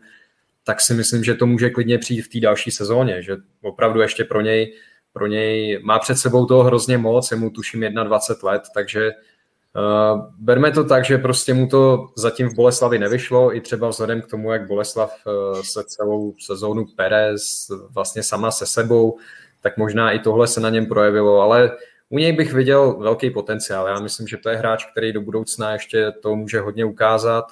tak 0.65 0.81
si 0.81 0.95
myslím, 0.95 1.25
že 1.25 1.35
to 1.35 1.47
může 1.47 1.71
klidně 1.71 1.99
přijít 1.99 2.23
v 2.23 2.29
té 2.29 2.41
další 2.41 2.71
sezóně, 2.71 3.23
že 3.23 3.37
opravdu 3.63 4.01
ještě 4.01 4.25
pro 4.25 4.41
něj, 4.41 4.75
pro 5.13 5.27
něj 5.27 5.81
má 5.83 5.99
před 5.99 6.19
sebou 6.19 6.47
toho 6.47 6.65
hrozně 6.65 6.99
moc, 6.99 7.31
je 7.31 7.37
mu 7.37 7.51
tuším 7.51 7.81
21 7.81 8.53
let, 8.53 8.63
takže 8.75 9.11
uh, 9.11 10.21
berme 10.39 10.71
to 10.71 10.85
tak, 10.85 11.05
že 11.05 11.19
prostě 11.19 11.55
mu 11.55 11.67
to 11.67 12.07
zatím 12.17 12.49
v 12.49 12.55
Boleslavi 12.55 12.99
nevyšlo, 12.99 13.57
i 13.57 13.61
třeba 13.61 13.89
vzhledem 13.89 14.23
k 14.23 14.27
tomu, 14.27 14.53
jak 14.53 14.67
Boleslav 14.67 15.15
uh, 15.27 15.61
se 15.61 15.85
celou 15.85 16.35
sezónu 16.47 16.87
Perez 16.97 17.67
vlastně 17.91 18.23
sama 18.23 18.51
se 18.51 18.67
sebou, 18.67 19.19
tak 19.61 19.77
možná 19.77 20.11
i 20.11 20.19
tohle 20.19 20.47
se 20.47 20.61
na 20.61 20.71
něm 20.71 20.87
projevilo, 20.87 21.41
ale 21.41 21.71
u 22.13 22.19
něj 22.19 22.33
bych 22.33 22.53
viděl 22.53 22.99
velký 22.99 23.31
potenciál. 23.31 23.89
Já 23.89 24.01
myslím, 24.01 24.29
že 24.29 24.37
to 24.37 24.49
je 24.51 24.57
hráč, 24.57 24.85
který 24.85 25.13
do 25.13 25.21
budoucna 25.21 25.73
ještě 25.73 26.13
to 26.23 26.37
může 26.37 26.61
hodně 26.61 26.85
ukázat, 26.85 27.45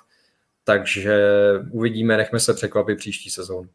takže 0.64 1.20
uvidíme, 1.72 2.16
nechme 2.16 2.40
se 2.40 2.54
překvapit 2.54 2.98
příští 2.98 3.30
sezónu. 3.30 3.68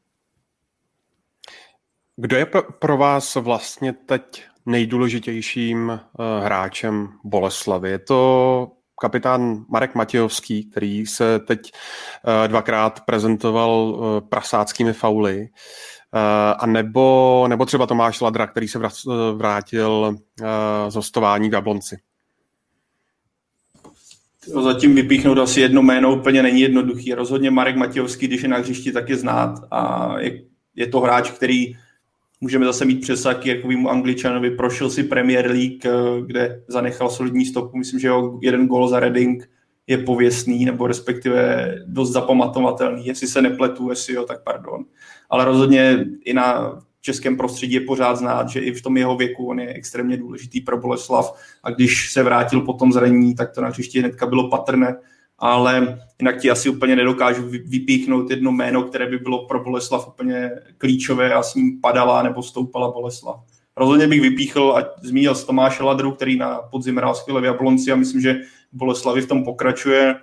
Kdo 2.16 2.38
je 2.38 2.46
pro 2.80 2.98
vás 2.98 3.36
vlastně 3.36 3.94
teď 3.94 4.44
nejdůležitějším 4.66 5.92
eh, 5.92 6.00
hráčem 6.46 7.10
Boleslavy? 7.24 7.90
Je 7.90 8.00
to 8.00 8.72
kapitán 9.02 9.66
Marek 9.70 9.96
Matějovský, 9.96 10.70
který 10.70 11.06
se 11.06 11.40
teď 11.40 11.72
eh, 12.44 12.48
dvakrát 12.48 13.00
prezentoval 13.06 13.96
eh, 13.98 14.22
prasáckými 14.30 14.94
fauly. 14.94 15.48
Eh, 16.16 16.54
a 16.60 16.66
nebo, 16.66 17.46
nebo 17.48 17.66
třeba 17.66 17.88
Tomáš 17.88 18.22
Ladra, 18.22 18.48
který 18.48 18.68
se 18.68 18.80
vrátil 19.36 20.18
eh, 20.42 20.92
z 20.92 20.96
hostování 20.96 21.50
v 21.50 21.54
Jablonci. 21.54 21.98
Zatím 24.64 24.96
vypíchnout 24.96 25.38
asi 25.38 25.62
jedno 25.62 25.82
jméno 25.82 26.16
úplně 26.16 26.44
není 26.44 26.62
jednoduchý. 26.62 27.14
Rozhodně 27.14 27.52
Marek 27.52 27.76
Matějovský, 27.76 28.28
když 28.28 28.42
je 28.42 28.50
na 28.50 28.58
hřišti, 28.58 28.92
tak 28.92 29.10
je 29.10 29.18
znát 29.18 29.60
a 29.72 30.14
je, 30.20 30.42
je 30.76 30.88
to 30.88 31.00
hráč, 31.00 31.32
který 31.32 31.78
můžeme 32.42 32.66
zase 32.66 32.86
mít 32.86 33.02
přesah 33.02 33.42
k 33.42 33.46
Jirkovému 33.46 33.90
Angličanovi, 33.90 34.52
prošel 34.52 34.90
si 34.90 35.04
Premier 35.04 35.52
League, 35.52 35.86
eh, 35.86 35.92
kde 36.26 36.64
zanechal 36.68 37.10
solidní 37.10 37.46
stopu, 37.46 37.78
myslím, 37.78 38.00
že 38.00 38.08
jeho 38.08 38.40
jeden 38.42 38.68
gol 38.68 38.88
za 38.88 39.00
Reading 39.00 39.50
je 39.88 39.98
pověstný, 39.98 40.66
nebo 40.66 40.88
respektive 40.88 41.76
dost 41.86 42.12
zapamatovatelný. 42.12 43.06
Jestli 43.06 43.28
se 43.28 43.42
nepletu, 43.42 43.90
jestli 43.90 44.14
jo, 44.14 44.24
tak 44.24 44.44
pardon. 44.44 44.86
Ale 45.30 45.46
rozhodně 45.46 46.06
i 46.26 46.34
na 46.34 46.80
českém 47.02 47.38
prostředí 47.38 47.74
je 47.74 47.82
pořád 47.82 48.16
znát, 48.16 48.50
že 48.50 48.60
i 48.60 48.72
v 48.72 48.82
tom 48.82 48.98
jeho 48.98 49.18
věku 49.18 49.48
on 49.48 49.60
je 49.60 49.74
extrémně 49.74 50.18
důležitý 50.18 50.62
pro 50.62 50.78
Boleslav 50.78 51.36
a 51.64 51.72
když 51.72 52.12
se 52.12 52.24
vrátil 52.24 52.62
po 52.62 52.74
tom 52.74 52.94
zranění, 52.94 53.36
tak 53.36 53.52
to 53.52 53.62
na 53.62 53.68
hřišti 53.68 54.00
hnedka 54.00 54.26
bylo 54.26 54.50
patrné, 54.50 54.96
ale 55.40 56.00
jinak 56.20 56.38
ti 56.38 56.52
asi 56.52 56.70
úplně 56.70 56.96
nedokážu 56.96 57.44
vypíchnout 57.50 58.30
jedno 58.30 58.52
jméno, 58.52 58.84
které 58.84 59.08
by 59.10 59.18
bylo 59.18 59.48
pro 59.48 59.64
Boleslav 59.64 60.08
úplně 60.08 60.52
klíčové 60.78 61.34
a 61.34 61.44
s 61.44 61.56
ním 61.56 61.82
padala 61.82 62.24
nebo 62.24 62.44
stoupala 62.44 62.92
Boleslav. 62.92 63.40
Rozhodně 63.78 64.08
bych 64.08 64.22
vypíchl 64.22 64.74
a 64.78 65.08
zmínil 65.08 65.36
Tomáše 65.36 65.84
Ladru, 65.84 66.12
který 66.12 66.38
na 66.38 66.62
podzim 66.72 66.98
hrál 66.98 67.16
skvěle 67.16 67.42
v 67.42 67.46
Jablonci 67.46 67.92
a 67.92 67.96
myslím, 67.96 68.22
že 68.22 68.36
Boleslavi 68.76 69.22
v 69.22 69.28
tom 69.28 69.44
pokračuje. 69.44 70.16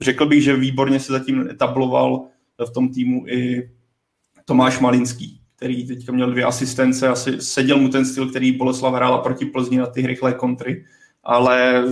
Řekl 0.00 0.26
bych, 0.26 0.42
že 0.42 0.56
výborně 0.56 1.00
se 1.00 1.12
zatím 1.12 1.48
etabloval 1.50 2.26
v 2.66 2.70
tom 2.70 2.88
týmu 2.88 3.24
i 3.28 3.70
Tomáš 4.44 4.80
Malinský, 4.80 5.40
který 5.56 5.86
teďka 5.86 6.12
měl 6.12 6.30
dvě 6.30 6.44
asistence, 6.44 7.08
asi 7.08 7.40
seděl 7.40 7.78
mu 7.78 7.88
ten 7.88 8.04
styl, 8.04 8.30
který 8.30 8.52
Boleslav 8.52 8.94
hrála 8.94 9.18
proti 9.18 9.44
Plzni 9.44 9.78
na 9.78 9.86
ty 9.86 10.06
rychlé 10.06 10.34
kontry, 10.34 10.84
ale 11.22 11.84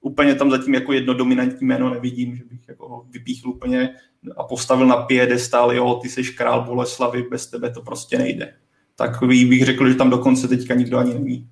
úplně 0.00 0.34
tam 0.34 0.50
zatím 0.50 0.74
jako 0.74 0.92
jedno 0.92 1.14
dominantní 1.14 1.66
jméno 1.66 1.90
nevidím, 1.90 2.36
že 2.36 2.44
bych 2.44 2.68
jako 2.68 2.88
ho 2.88 3.06
vypíchl 3.10 3.48
úplně 3.48 3.90
a 4.36 4.44
postavil 4.44 4.86
na 4.86 4.96
piedestal, 4.96 5.72
jo, 5.72 5.98
ty 6.02 6.08
seš 6.08 6.30
král 6.30 6.64
Boleslavy, 6.64 7.22
bez 7.22 7.46
tebe 7.46 7.70
to 7.70 7.82
prostě 7.82 8.18
nejde. 8.18 8.54
Tak 8.96 9.10
bych 9.28 9.64
řekl, 9.64 9.88
že 9.88 9.94
tam 9.94 10.10
dokonce 10.10 10.48
teďka 10.48 10.74
nikdo 10.74 10.98
ani 10.98 11.14
neví. 11.14 11.48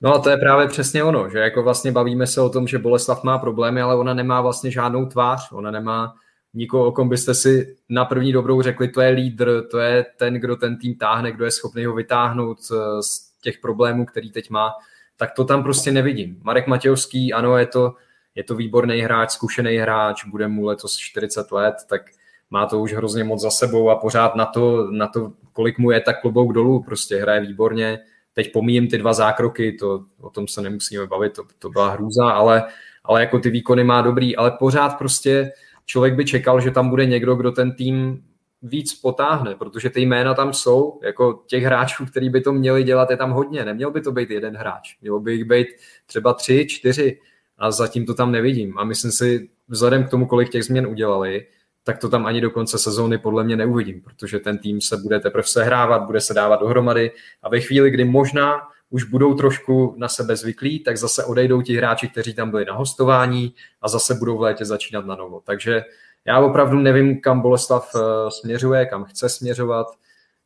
No 0.00 0.14
a 0.14 0.18
to 0.18 0.30
je 0.30 0.36
právě 0.36 0.68
přesně 0.68 1.04
ono, 1.04 1.28
že 1.28 1.38
jako 1.38 1.62
vlastně 1.62 1.92
bavíme 1.92 2.26
se 2.26 2.40
o 2.40 2.48
tom, 2.48 2.66
že 2.66 2.78
Boleslav 2.78 3.24
má 3.24 3.38
problémy, 3.38 3.80
ale 3.80 3.96
ona 3.96 4.14
nemá 4.14 4.40
vlastně 4.40 4.70
žádnou 4.70 5.06
tvář, 5.06 5.52
ona 5.52 5.70
nemá 5.70 6.14
nikoho, 6.54 6.86
o 6.86 6.92
kom 6.92 7.08
byste 7.08 7.34
si 7.34 7.76
na 7.88 8.04
první 8.04 8.32
dobrou 8.32 8.62
řekli, 8.62 8.88
to 8.88 9.00
je 9.00 9.10
lídr, 9.10 9.62
to 9.70 9.78
je 9.78 10.06
ten, 10.16 10.34
kdo 10.34 10.56
ten 10.56 10.78
tým 10.78 10.94
táhne, 10.94 11.32
kdo 11.32 11.44
je 11.44 11.50
schopný 11.50 11.84
ho 11.84 11.94
vytáhnout 11.94 12.58
z 13.00 13.32
těch 13.42 13.58
problémů, 13.58 14.06
který 14.06 14.32
teď 14.32 14.50
má, 14.50 14.72
tak 15.16 15.32
to 15.32 15.44
tam 15.44 15.62
prostě 15.62 15.92
nevidím. 15.92 16.40
Marek 16.42 16.66
Matějovský, 16.66 17.32
ano, 17.32 17.56
je 17.56 17.66
to, 17.66 17.94
je 18.34 18.44
to 18.44 18.54
výborný 18.54 19.00
hráč, 19.00 19.30
zkušený 19.30 19.76
hráč, 19.76 20.24
bude 20.24 20.48
mu 20.48 20.64
letos 20.64 20.96
40 20.96 21.52
let, 21.52 21.74
tak 21.88 22.02
má 22.50 22.66
to 22.66 22.80
už 22.80 22.92
hrozně 22.92 23.24
moc 23.24 23.40
za 23.40 23.50
sebou 23.50 23.90
a 23.90 23.96
pořád 23.96 24.34
na 24.34 24.46
to, 24.46 24.90
na 24.90 25.06
to 25.06 25.32
kolik 25.52 25.78
mu 25.78 25.90
je, 25.90 26.00
tak 26.00 26.20
klobouk 26.20 26.52
dolů, 26.52 26.82
prostě 26.82 27.16
hraje 27.16 27.40
výborně, 27.40 27.98
Teď 28.36 28.52
pomíjím 28.52 28.88
ty 28.88 28.98
dva 28.98 29.12
zákroky, 29.12 29.72
to, 29.72 30.04
o 30.20 30.30
tom 30.30 30.48
se 30.48 30.62
nemusíme 30.62 31.06
bavit, 31.06 31.32
to, 31.32 31.42
to 31.58 31.70
byla 31.70 31.90
hrůza, 31.90 32.30
ale, 32.30 32.64
ale 33.04 33.20
jako 33.20 33.38
ty 33.38 33.50
výkony 33.50 33.84
má 33.84 34.02
dobrý, 34.02 34.36
ale 34.36 34.50
pořád 34.50 34.88
prostě 34.98 35.52
člověk 35.86 36.14
by 36.14 36.24
čekal, 36.24 36.60
že 36.60 36.70
tam 36.70 36.90
bude 36.90 37.06
někdo, 37.06 37.34
kdo 37.34 37.52
ten 37.52 37.74
tým 37.74 38.24
víc 38.62 38.94
potáhne, 38.94 39.54
protože 39.54 39.90
ty 39.90 40.00
jména 40.00 40.34
tam 40.34 40.52
jsou, 40.52 41.00
jako 41.02 41.42
těch 41.46 41.64
hráčů, 41.64 42.06
který 42.06 42.30
by 42.30 42.40
to 42.40 42.52
měli 42.52 42.84
dělat, 42.84 43.10
je 43.10 43.16
tam 43.16 43.30
hodně. 43.30 43.64
Neměl 43.64 43.90
by 43.90 44.00
to 44.00 44.12
být 44.12 44.30
jeden 44.30 44.56
hráč, 44.56 44.96
mělo 45.00 45.20
by 45.20 45.32
jich 45.32 45.44
být 45.44 45.68
třeba 46.06 46.34
tři, 46.34 46.66
čtyři 46.66 47.20
a 47.58 47.70
zatím 47.70 48.06
to 48.06 48.14
tam 48.14 48.32
nevidím. 48.32 48.78
A 48.78 48.84
myslím 48.84 49.12
si, 49.12 49.48
vzhledem 49.68 50.04
k 50.04 50.10
tomu, 50.10 50.26
kolik 50.26 50.48
těch 50.48 50.64
změn 50.64 50.86
udělali, 50.86 51.46
tak 51.86 51.98
to 51.98 52.08
tam 52.08 52.26
ani 52.26 52.40
do 52.40 52.50
konce 52.50 52.78
sezóny 52.78 53.18
podle 53.18 53.44
mě 53.44 53.56
neuvidím, 53.56 54.02
protože 54.02 54.38
ten 54.38 54.58
tým 54.58 54.80
se 54.80 54.96
bude 54.96 55.20
teprve 55.20 55.42
sehrávat, 55.42 56.02
bude 56.02 56.20
se 56.20 56.34
dávat 56.34 56.60
dohromady 56.60 57.10
a 57.42 57.48
ve 57.48 57.60
chvíli, 57.60 57.90
kdy 57.90 58.04
možná 58.04 58.60
už 58.90 59.04
budou 59.04 59.34
trošku 59.34 59.94
na 59.96 60.08
sebe 60.08 60.36
zvyklí, 60.36 60.78
tak 60.78 60.96
zase 60.96 61.24
odejdou 61.24 61.62
ti 61.62 61.76
hráči, 61.76 62.08
kteří 62.08 62.34
tam 62.34 62.50
byli 62.50 62.64
na 62.64 62.74
hostování 62.74 63.54
a 63.82 63.88
zase 63.88 64.14
budou 64.14 64.38
v 64.38 64.40
létě 64.40 64.64
začínat 64.64 65.06
na 65.06 65.16
novo. 65.16 65.42
Takže 65.44 65.84
já 66.24 66.40
opravdu 66.40 66.78
nevím, 66.78 67.20
kam 67.20 67.40
Boleslav 67.40 67.92
eh, 67.94 68.00
směřuje, 68.30 68.86
kam 68.86 69.04
chce 69.04 69.28
směřovat. 69.28 69.86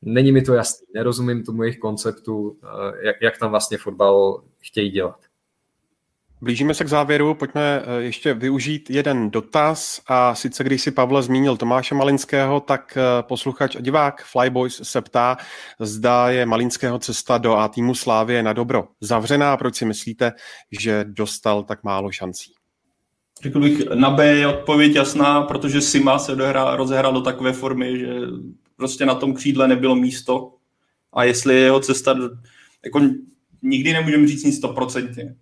Není 0.02 0.32
mi 0.32 0.42
to 0.42 0.54
jasný, 0.54 0.86
nerozumím 0.94 1.44
tomu 1.44 1.62
jejich 1.62 1.78
konceptu, 1.78 2.56
eh, 2.64 3.06
jak, 3.06 3.16
jak 3.22 3.38
tam 3.38 3.50
vlastně 3.50 3.78
fotbal 3.78 4.42
chtějí 4.58 4.90
dělat. 4.90 5.29
Blížíme 6.42 6.74
se 6.74 6.84
k 6.84 6.88
závěru, 6.88 7.34
pojďme 7.34 7.82
eh, 7.82 8.02
ještě 8.02 8.34
využít 8.34 8.90
jeden 8.90 9.30
dotaz 9.30 10.00
a 10.06 10.34
sice 10.34 10.64
když 10.64 10.82
si 10.82 10.90
Pavle 10.90 11.22
zmínil 11.22 11.56
Tomáše 11.56 11.94
Malinského, 11.94 12.60
tak 12.60 12.96
eh, 12.96 13.22
posluchač 13.22 13.76
a 13.76 13.80
divák 13.80 14.24
Flyboys 14.24 14.80
se 14.82 15.00
ptá, 15.00 15.36
zda 15.80 16.30
je 16.30 16.46
Malinského 16.46 16.98
cesta 16.98 17.38
do 17.38 17.56
A 17.56 17.68
týmu 17.68 17.94
Slávě 17.94 18.42
na 18.42 18.52
dobro 18.52 18.88
zavřená 19.00 19.56
proč 19.56 19.76
si 19.76 19.84
myslíte, 19.84 20.32
že 20.80 21.04
dostal 21.08 21.62
tak 21.62 21.84
málo 21.84 22.12
šancí? 22.12 22.52
Řekl 23.42 23.60
bych, 23.60 23.86
na 23.94 24.10
B 24.10 24.26
je 24.36 24.46
odpověď 24.46 24.94
jasná, 24.94 25.42
protože 25.42 25.80
Sima 25.80 26.18
se 26.18 26.36
dohrá, 26.36 26.76
rozehrál 26.76 27.12
do 27.12 27.20
takové 27.20 27.52
formy, 27.52 27.98
že 27.98 28.14
prostě 28.76 29.06
na 29.06 29.14
tom 29.14 29.34
křídle 29.34 29.68
nebylo 29.68 29.96
místo 29.96 30.54
a 31.12 31.24
jestli 31.24 31.54
je 31.54 31.60
jeho 31.60 31.80
cesta, 31.80 32.16
jako 32.84 33.00
nikdy 33.62 33.92
nemůžeme 33.92 34.26
říct 34.26 34.44
nic 34.44 34.56
stoprocentně. 34.56 35.34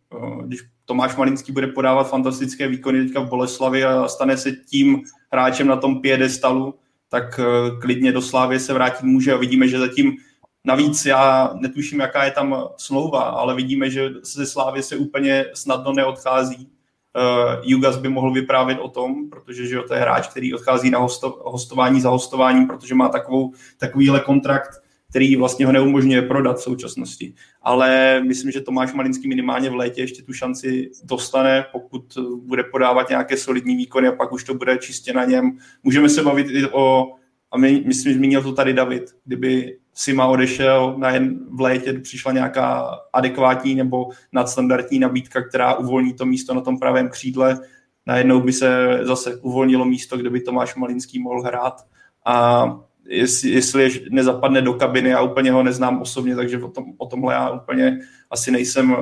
Když 0.47 0.61
Tomáš 0.89 1.17
Malinský 1.17 1.53
bude 1.53 1.67
podávat 1.67 2.05
fantastické 2.05 2.69
výkony 2.69 3.05
teďka 3.05 3.21
v 3.21 3.29
Boleslavi 3.29 3.85
a 3.85 4.09
stane 4.09 4.37
se 4.37 4.53
tím 4.53 5.03
hráčem 5.33 5.67
na 5.67 5.77
tom 5.77 6.01
piedestalu, 6.01 6.75
tak 7.09 7.41
eh, 7.41 7.81
klidně 7.81 8.13
do 8.13 8.23
Slávy 8.23 8.61
se 8.61 8.73
vrátit 8.73 9.03
může 9.03 9.33
a 9.33 9.37
vidíme, 9.37 9.69
že 9.69 9.79
zatím 9.79 10.17
Navíc 10.65 11.07
já 11.07 11.51
netuším, 11.55 12.01
jaká 12.01 12.25
je 12.25 12.31
tam 12.31 12.69
smlouva, 12.77 13.23
ale 13.23 13.55
vidíme, 13.55 13.91
že 13.91 14.11
ze 14.23 14.47
Slávy 14.47 14.83
se 14.83 14.97
úplně 14.97 15.45
snadno 15.55 15.93
neodchází. 15.93 16.69
Uh, 17.17 17.63
Jugas 17.63 17.97
by 17.97 18.09
mohl 18.09 18.33
vyprávět 18.33 18.79
o 18.79 18.89
tom, 18.89 19.31
protože 19.31 19.67
že 19.67 19.81
to 19.89 19.95
je 19.95 20.01
hráč, 20.01 20.29
který 20.29 20.55
odchází 20.55 20.91
na 20.91 20.99
hosto, 20.99 21.43
hostování 21.45 22.01
za 22.01 22.11
hostováním, 22.11 22.67
protože 22.67 22.95
má 22.95 23.09
takovou, 23.09 23.53
takovýhle 23.79 24.21
kontrakt 24.21 24.83
který 25.11 25.37
vlastně 25.37 25.67
ho 25.67 25.73
neumožňuje 25.73 26.23
prodat 26.23 26.59
v 26.59 26.63
současnosti. 26.63 27.35
Ale 27.63 28.21
myslím, 28.27 28.51
že 28.51 28.61
Tomáš 28.61 28.93
Malinský 28.93 29.29
minimálně 29.29 29.71
v 29.71 29.75
létě 29.75 30.01
ještě 30.01 30.23
tu 30.23 30.33
šanci 30.33 30.91
dostane, 31.05 31.65
pokud 31.73 32.19
bude 32.43 32.65
podávat 32.65 33.09
nějaké 33.09 33.37
solidní 33.37 33.77
výkony 33.77 34.09
a 34.09 34.13
pak 34.13 34.33
už 34.33 34.45
to 34.45 34.55
bude 34.55 34.79
čistě 34.79 35.13
na 35.13 35.25
něm. 35.25 35.59
Můžeme 35.83 36.09
se 36.09 36.23
bavit 36.23 36.47
i 36.51 36.67
o, 36.73 37.07
a 37.51 37.59
my, 37.59 37.83
myslím, 37.87 38.15
zmínil 38.15 38.43
to 38.43 38.53
tady 38.53 38.73
David, 38.73 39.05
kdyby 39.25 39.79
Sima 39.95 40.27
odešel 40.27 40.95
na 40.99 41.11
jen 41.11 41.39
v 41.51 41.61
létě, 41.61 41.93
přišla 41.93 42.33
nějaká 42.33 42.91
adekvátní 43.13 43.75
nebo 43.75 44.09
nadstandardní 44.33 44.99
nabídka, 44.99 45.43
která 45.43 45.75
uvolní 45.75 46.15
to 46.15 46.27
místo 46.27 46.55
na 46.55 46.61
tom 46.61 46.79
pravém 46.79 47.09
křídle, 47.09 47.61
najednou 48.07 48.41
by 48.41 48.53
se 48.53 48.99
zase 49.03 49.37
uvolnilo 49.37 49.85
místo, 49.85 50.17
kde 50.17 50.31
by 50.31 50.41
Tomáš 50.41 50.75
Malinský 50.75 51.19
mohl 51.19 51.43
hrát. 51.43 51.87
A 52.27 52.88
jestli, 53.09 53.51
jestli 53.51 54.05
nezapadne 54.11 54.63
do 54.63 54.75
kabiny, 54.75 55.09
já 55.09 55.23
úplně 55.23 55.53
ho 55.53 55.63
neznám 55.63 56.03
osobně, 56.03 56.37
takže 56.37 56.63
o, 56.63 56.69
tom, 56.69 56.85
o 56.99 57.07
tomhle 57.07 57.35
já 57.35 57.51
úplně 57.51 57.99
asi 58.31 58.51
nejsem 58.51 58.97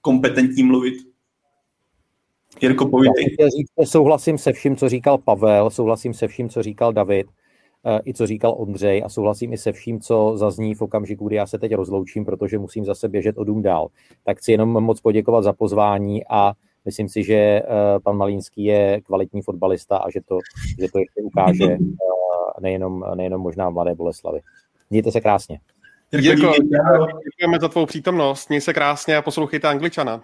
kompetentní 0.00 0.62
mluvit. 0.62 0.94
Jirko, 2.60 2.88
povídej. 2.88 3.36
Já 3.40 3.46
říct, 3.46 3.90
souhlasím 3.90 4.38
se 4.38 4.52
vším, 4.52 4.76
co 4.76 4.88
říkal 4.88 5.18
Pavel, 5.18 5.70
souhlasím 5.70 6.14
se 6.14 6.28
vším, 6.28 6.48
co 6.48 6.62
říkal 6.62 6.92
David, 6.92 7.26
eh, 7.86 8.00
i 8.06 8.14
co 8.14 8.26
říkal 8.26 8.54
Ondřej 8.58 9.02
a 9.04 9.08
souhlasím 9.08 9.52
i 9.52 9.58
se 9.58 9.72
vším, 9.72 10.00
co 10.00 10.32
zazní 10.36 10.74
v 10.74 10.82
okamžiku, 10.82 11.28
kdy 11.28 11.36
já 11.36 11.46
se 11.46 11.58
teď 11.58 11.74
rozloučím, 11.74 12.24
protože 12.24 12.58
musím 12.58 12.84
zase 12.84 13.08
běžet 13.08 13.38
o 13.38 13.44
dům 13.44 13.62
dál. 13.62 13.88
Tak 14.24 14.38
chci 14.38 14.52
jenom 14.52 14.68
moc 14.68 15.00
poděkovat 15.00 15.44
za 15.44 15.52
pozvání 15.52 16.22
a 16.30 16.52
myslím 16.84 17.08
si, 17.08 17.24
že 17.24 17.34
eh, 17.34 17.64
pan 18.02 18.16
Malínský 18.16 18.64
je 18.64 19.00
kvalitní 19.00 19.42
fotbalista 19.42 19.96
a 19.96 20.10
že 20.10 20.20
to, 20.28 20.38
že 20.80 20.92
to 20.92 20.98
ještě 20.98 21.22
ukáže 21.22 21.64
eh, 21.64 21.78
nejenom, 22.60 23.04
nejenom 23.14 23.40
možná 23.40 23.70
mladé 23.70 23.94
Boleslavy. 23.94 24.40
Mějte 24.90 25.12
se 25.12 25.20
krásně. 25.20 25.60
Jirko, 26.12 26.52
děkujeme 26.62 27.58
za 27.60 27.68
tvou 27.68 27.86
přítomnost. 27.86 28.48
Měj 28.48 28.60
se 28.60 28.72
krásně 28.72 29.16
a 29.16 29.22
poslouchejte 29.22 29.68
Angličana. 29.68 30.22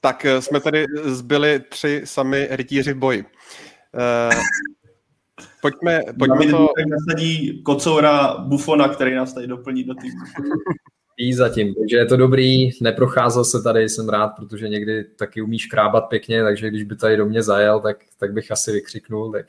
Tak 0.00 0.24
eh, 0.24 0.42
jsme 0.42 0.60
tady 0.60 0.86
zbyli 1.04 1.60
tři 1.60 2.02
sami 2.04 2.48
rytíři 2.50 2.92
v 2.92 2.98
boji. 2.98 3.24
Uh, 3.96 4.40
pojďme, 5.62 6.00
pojďme 6.18 6.46
to... 6.50 6.68
nasadí 6.90 7.62
kocoura 7.62 8.36
Bufona, 8.38 8.88
který 8.88 9.14
nás 9.14 9.32
tady 9.32 9.46
doplní 9.46 9.84
do 9.84 9.94
týmu. 9.94 10.24
Ví 11.18 11.34
zatím, 11.34 11.74
takže 11.74 11.96
je 11.96 12.06
to 12.06 12.16
dobrý, 12.16 12.70
neprocházel 12.80 13.44
se 13.44 13.62
tady, 13.62 13.88
jsem 13.88 14.08
rád, 14.08 14.28
protože 14.28 14.68
někdy 14.68 15.04
taky 15.04 15.42
umíš 15.42 15.66
krábat 15.66 16.08
pěkně, 16.08 16.42
takže 16.42 16.68
když 16.68 16.82
by 16.82 16.96
tady 16.96 17.16
do 17.16 17.26
mě 17.26 17.42
zajel, 17.42 17.80
tak, 17.80 17.96
tak 18.18 18.32
bych 18.32 18.50
asi 18.50 18.72
vykřiknul. 18.72 19.32
Tak... 19.32 19.46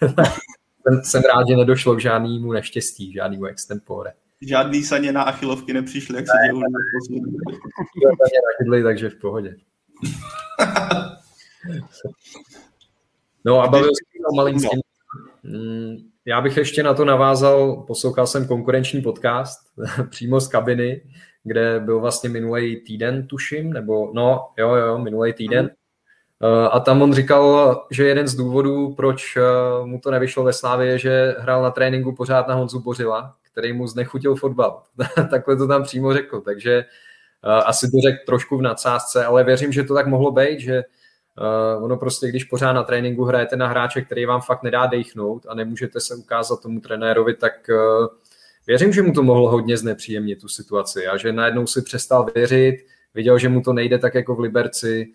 jsem, 0.88 1.02
jsem 1.02 1.22
rád, 1.22 1.48
že 1.48 1.56
nedošlo 1.56 1.96
k 1.96 2.00
žádnému 2.00 2.52
neštěstí, 2.52 3.12
žádnému 3.12 3.44
extempore. 3.44 4.12
Žádný 4.40 4.82
saně 4.82 5.12
na 5.12 5.22
achilovky 5.22 5.72
nepřišly, 5.72 6.16
jak 6.16 6.26
se 6.26 6.32
dělo. 6.46 6.60
takže 8.84 9.10
v 9.10 9.16
pohodě. 9.16 9.56
no 13.44 13.60
a 13.60 13.68
bavil 13.68 13.88
jsem 13.88 14.24
o 14.32 14.36
Malinském. 14.36 14.80
Já 16.26 16.40
bych 16.40 16.56
ještě 16.56 16.82
na 16.82 16.94
to 16.94 17.04
navázal, 17.04 17.84
poslouchal 17.86 18.26
jsem 18.26 18.46
konkurenční 18.46 19.02
podcast 19.02 19.58
přímo 20.10 20.40
z 20.40 20.48
kabiny, 20.48 21.02
kde 21.42 21.80
byl 21.80 22.00
vlastně 22.00 22.30
minulý 22.30 22.76
týden, 22.76 23.26
tuším, 23.26 23.72
nebo 23.72 24.10
no, 24.14 24.48
jo, 24.58 24.74
jo, 24.74 24.98
minulý 24.98 25.32
týden. 25.32 25.64
Mm. 25.64 25.70
A 26.70 26.80
tam 26.80 27.02
on 27.02 27.14
říkal, 27.14 27.86
že 27.90 28.04
jeden 28.08 28.28
z 28.28 28.34
důvodů, 28.34 28.94
proč 28.94 29.36
eh, 29.36 29.40
mu 29.84 30.00
to 30.00 30.10
nevyšlo 30.10 30.44
ve 30.44 30.52
Slávě, 30.52 30.88
je, 30.88 30.98
že 30.98 31.34
hrál 31.38 31.62
na 31.62 31.70
tréninku 31.70 32.14
pořád 32.14 32.48
na 32.48 32.54
Honzu 32.54 32.80
Bořila, 32.80 33.36
který 33.52 33.72
mu 33.72 33.86
znechutil 33.86 34.34
fotbal. 34.34 34.82
Takhle 35.30 35.56
to 35.56 35.66
tam 35.66 35.82
přímo 35.82 36.12
řekl, 36.12 36.40
takže 36.40 36.84
asi 37.44 37.90
to 37.90 38.00
řekl 38.00 38.18
trošku 38.26 38.58
v 38.58 38.62
nadsázce, 38.62 39.24
ale 39.24 39.44
věřím, 39.44 39.72
že 39.72 39.82
to 39.82 39.94
tak 39.94 40.06
mohlo 40.06 40.30
být, 40.30 40.60
že 40.60 40.82
uh, 41.76 41.84
ono 41.84 41.96
prostě, 41.96 42.28
když 42.28 42.44
pořád 42.44 42.72
na 42.72 42.82
tréninku 42.82 43.24
hrajete 43.24 43.56
na 43.56 43.66
hráče, 43.66 44.02
který 44.02 44.26
vám 44.26 44.40
fakt 44.40 44.62
nedá 44.62 44.86
dechnout 44.86 45.46
a 45.48 45.54
nemůžete 45.54 46.00
se 46.00 46.14
ukázat 46.14 46.62
tomu 46.62 46.80
trenérovi, 46.80 47.34
tak 47.34 47.52
uh, 47.68 48.06
věřím, 48.66 48.92
že 48.92 49.02
mu 49.02 49.12
to 49.12 49.22
mohlo 49.22 49.50
hodně 49.50 49.76
znepříjemnit 49.76 50.40
tu 50.40 50.48
situaci 50.48 51.06
a 51.06 51.16
že 51.16 51.32
najednou 51.32 51.66
si 51.66 51.82
přestal 51.82 52.26
věřit, 52.34 52.76
viděl, 53.14 53.38
že 53.38 53.48
mu 53.48 53.60
to 53.60 53.72
nejde 53.72 53.98
tak 53.98 54.14
jako 54.14 54.34
v 54.34 54.40
Liberci 54.40 55.06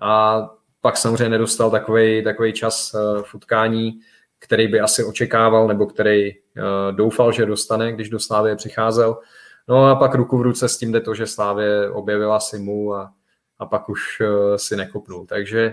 a 0.00 0.42
pak 0.80 0.96
samozřejmě 0.96 1.28
nedostal 1.28 1.70
takový, 1.70 2.24
takový 2.24 2.52
čas 2.52 2.94
uh, 2.94 3.22
v 3.22 3.34
utkání, 3.34 4.00
který 4.38 4.68
by 4.68 4.80
asi 4.80 5.04
očekával 5.04 5.68
nebo 5.68 5.86
který 5.86 6.32
uh, 6.32 6.96
doufal, 6.96 7.32
že 7.32 7.46
dostane, 7.46 7.92
když 7.92 8.10
do 8.10 8.18
Slávy 8.18 8.56
přicházel. 8.56 9.18
No 9.68 9.86
a 9.86 9.94
pak 9.94 10.14
ruku 10.14 10.38
v 10.38 10.42
ruce 10.42 10.68
s 10.68 10.78
tím 10.78 10.92
jde 10.92 11.00
to, 11.00 11.14
že 11.14 11.26
Slávě 11.26 11.90
objevila 11.90 12.40
Simu 12.40 12.94
a, 12.94 13.12
a 13.58 13.66
pak 13.66 13.88
už 13.88 14.20
uh, 14.20 14.56
si 14.56 14.76
nekopnul. 14.76 15.26
Takže 15.26 15.72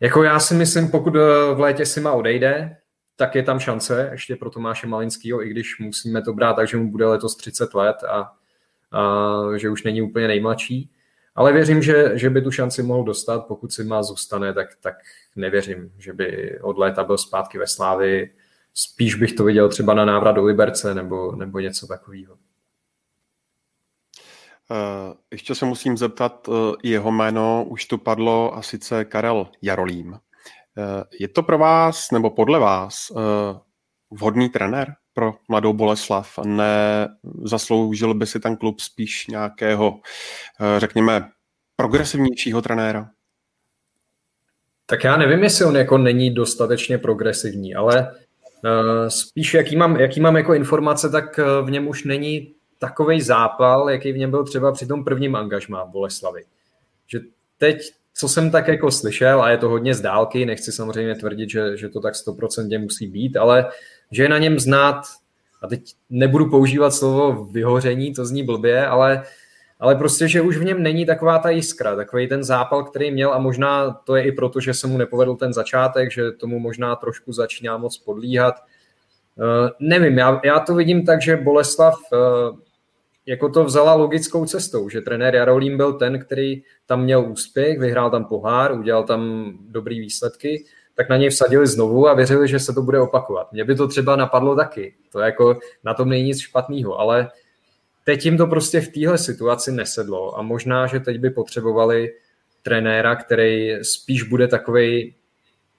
jako 0.00 0.22
já 0.22 0.40
si 0.40 0.54
myslím, 0.54 0.90
pokud 0.90 1.16
uh, 1.16 1.22
v 1.54 1.60
létě 1.60 1.86
Sima 1.86 2.12
odejde, 2.12 2.76
tak 3.16 3.34
je 3.34 3.42
tam 3.42 3.58
šance 3.58 4.08
ještě 4.12 4.36
pro 4.36 4.50
Tomáše 4.50 4.86
Malinského, 4.86 5.46
i 5.46 5.50
když 5.50 5.78
musíme 5.78 6.22
to 6.22 6.32
brát 6.32 6.54
tak, 6.54 6.68
že 6.68 6.76
mu 6.76 6.90
bude 6.90 7.06
letos 7.06 7.36
30 7.36 7.74
let 7.74 7.96
a, 8.04 8.32
a 8.92 9.36
že 9.56 9.70
už 9.70 9.82
není 9.82 10.02
úplně 10.02 10.28
nejmladší. 10.28 10.90
Ale 11.34 11.52
věřím, 11.52 11.82
že, 11.82 12.12
že 12.14 12.30
by 12.30 12.42
tu 12.42 12.50
šanci 12.50 12.82
mohl 12.82 13.04
dostat, 13.04 13.46
pokud 13.46 13.72
si 13.72 13.84
má 13.84 14.02
zůstane, 14.02 14.54
tak, 14.54 14.68
tak 14.80 14.94
nevěřím, 15.36 15.92
že 15.98 16.12
by 16.12 16.58
od 16.62 16.78
léta 16.78 17.04
byl 17.04 17.18
zpátky 17.18 17.58
ve 17.58 17.66
Slávi. 17.66 18.30
Spíš 18.74 19.14
bych 19.14 19.32
to 19.32 19.44
viděl 19.44 19.68
třeba 19.68 19.94
na 19.94 20.04
návrat 20.04 20.32
do 20.32 20.44
Liberce 20.44 20.94
nebo, 20.94 21.36
nebo 21.36 21.60
něco 21.60 21.86
takového. 21.86 22.36
Eh, 24.72 25.14
ještě 25.30 25.54
se 25.54 25.64
musím 25.64 25.96
zeptat, 25.96 26.48
eh, 26.48 26.52
jeho 26.82 27.12
jméno 27.12 27.64
už 27.68 27.84
tu 27.84 27.98
padlo 27.98 28.56
a 28.56 28.62
sice 28.62 29.04
Karel 29.04 29.48
Jarolím. 29.62 30.14
Eh, 30.14 31.04
je 31.20 31.28
to 31.28 31.42
pro 31.42 31.58
vás 31.58 32.10
nebo 32.10 32.30
podle 32.30 32.58
vás 32.58 33.12
vhodný 34.10 34.48
trenér 34.48 34.94
pro 35.14 35.34
mladou 35.48 35.72
Boleslav? 35.72 36.38
Ne, 36.44 37.08
zasloužil 37.42 38.14
by 38.14 38.26
si 38.26 38.40
ten 38.40 38.56
klub 38.56 38.80
spíš 38.80 39.26
nějakého, 39.26 40.00
řekněme, 40.78 41.28
progresivnějšího 41.76 42.62
trenéra? 42.62 43.10
Tak 44.86 45.04
já 45.04 45.16
nevím, 45.16 45.42
jestli 45.42 45.64
on 45.64 45.76
jako 45.76 45.98
není 45.98 46.30
dostatečně 46.30 46.98
progresivní, 46.98 47.74
ale 47.74 48.14
spíš 49.08 49.54
jaký 49.54 49.76
mám, 49.76 49.96
jaký 49.96 50.20
mám 50.20 50.36
jako 50.36 50.54
informace, 50.54 51.10
tak 51.10 51.38
v 51.62 51.70
něm 51.70 51.88
už 51.88 52.04
není 52.04 52.54
takový 52.78 53.20
zápal, 53.20 53.90
jaký 53.90 54.12
v 54.12 54.18
něm 54.18 54.30
byl 54.30 54.44
třeba 54.44 54.72
při 54.72 54.86
tom 54.86 55.04
prvním 55.04 55.36
angažmá 55.36 55.84
v 55.84 55.90
Boleslavi. 55.90 56.44
Že 57.06 57.20
teď, 57.58 57.92
co 58.14 58.28
jsem 58.28 58.50
tak 58.50 58.68
jako 58.68 58.90
slyšel, 58.90 59.42
a 59.42 59.50
je 59.50 59.58
to 59.58 59.68
hodně 59.68 59.94
z 59.94 60.00
dálky, 60.00 60.46
nechci 60.46 60.72
samozřejmě 60.72 61.14
tvrdit, 61.14 61.50
že, 61.50 61.76
že 61.76 61.88
to 61.88 62.00
tak 62.00 62.14
100% 62.14 62.82
musí 62.82 63.06
být, 63.06 63.36
ale 63.36 63.70
že 64.10 64.22
je 64.22 64.28
na 64.28 64.38
něm 64.38 64.58
znát, 64.58 65.02
a 65.62 65.66
teď 65.66 65.94
nebudu 66.10 66.50
používat 66.50 66.90
slovo 66.90 67.44
vyhoření, 67.44 68.14
to 68.14 68.24
zní 68.24 68.42
blbě, 68.42 68.86
ale, 68.86 69.22
ale 69.80 69.94
prostě, 69.94 70.28
že 70.28 70.40
už 70.40 70.56
v 70.56 70.64
něm 70.64 70.82
není 70.82 71.06
taková 71.06 71.38
ta 71.38 71.50
jiskra, 71.50 71.96
takový 71.96 72.28
ten 72.28 72.44
zápal, 72.44 72.84
který 72.84 73.10
měl 73.10 73.34
a 73.34 73.38
možná 73.38 73.90
to 73.90 74.16
je 74.16 74.22
i 74.22 74.32
proto, 74.32 74.60
že 74.60 74.74
se 74.74 74.86
mu 74.86 74.98
nepovedl 74.98 75.34
ten 75.34 75.52
začátek, 75.52 76.12
že 76.12 76.32
tomu 76.32 76.58
možná 76.58 76.96
trošku 76.96 77.32
začíná 77.32 77.76
moc 77.76 77.98
podlíhat. 77.98 78.54
Uh, 79.36 79.70
nevím, 79.80 80.18
já, 80.18 80.40
já 80.44 80.60
to 80.60 80.74
vidím 80.74 81.06
tak, 81.06 81.22
že 81.22 81.36
Boleslav 81.36 81.94
uh, 82.12 82.58
jako 83.28 83.48
to 83.48 83.64
vzala 83.64 83.94
logickou 83.94 84.46
cestou, 84.46 84.88
že 84.88 85.00
trenér 85.00 85.34
Jarolím 85.34 85.76
byl 85.76 85.92
ten, 85.92 86.18
který 86.18 86.62
tam 86.86 87.02
měl 87.02 87.30
úspěch, 87.30 87.78
vyhrál 87.78 88.10
tam 88.10 88.24
pohár, 88.24 88.78
udělal 88.78 89.04
tam 89.04 89.52
dobrý 89.60 90.00
výsledky, 90.00 90.64
tak 90.94 91.08
na 91.08 91.16
něj 91.16 91.30
vsadili 91.30 91.66
znovu 91.66 92.08
a 92.08 92.14
věřili, 92.14 92.48
že 92.48 92.58
se 92.58 92.72
to 92.72 92.82
bude 92.82 93.00
opakovat. 93.00 93.52
Mně 93.52 93.64
by 93.64 93.74
to 93.74 93.88
třeba 93.88 94.16
napadlo 94.16 94.56
taky. 94.56 94.94
To 95.12 95.20
jako 95.20 95.58
na 95.84 95.94
tom 95.94 96.08
není 96.08 96.24
nic 96.24 96.40
špatného, 96.40 97.00
ale 97.00 97.30
teď 98.04 98.24
jim 98.24 98.36
to 98.36 98.46
prostě 98.46 98.80
v 98.80 98.88
téhle 98.88 99.18
situaci 99.18 99.72
nesedlo 99.72 100.38
a 100.38 100.42
možná, 100.42 100.86
že 100.86 101.00
teď 101.00 101.18
by 101.18 101.30
potřebovali 101.30 102.14
trenéra, 102.62 103.16
který 103.16 103.76
spíš 103.82 104.22
bude 104.22 104.48
takový, 104.48 105.14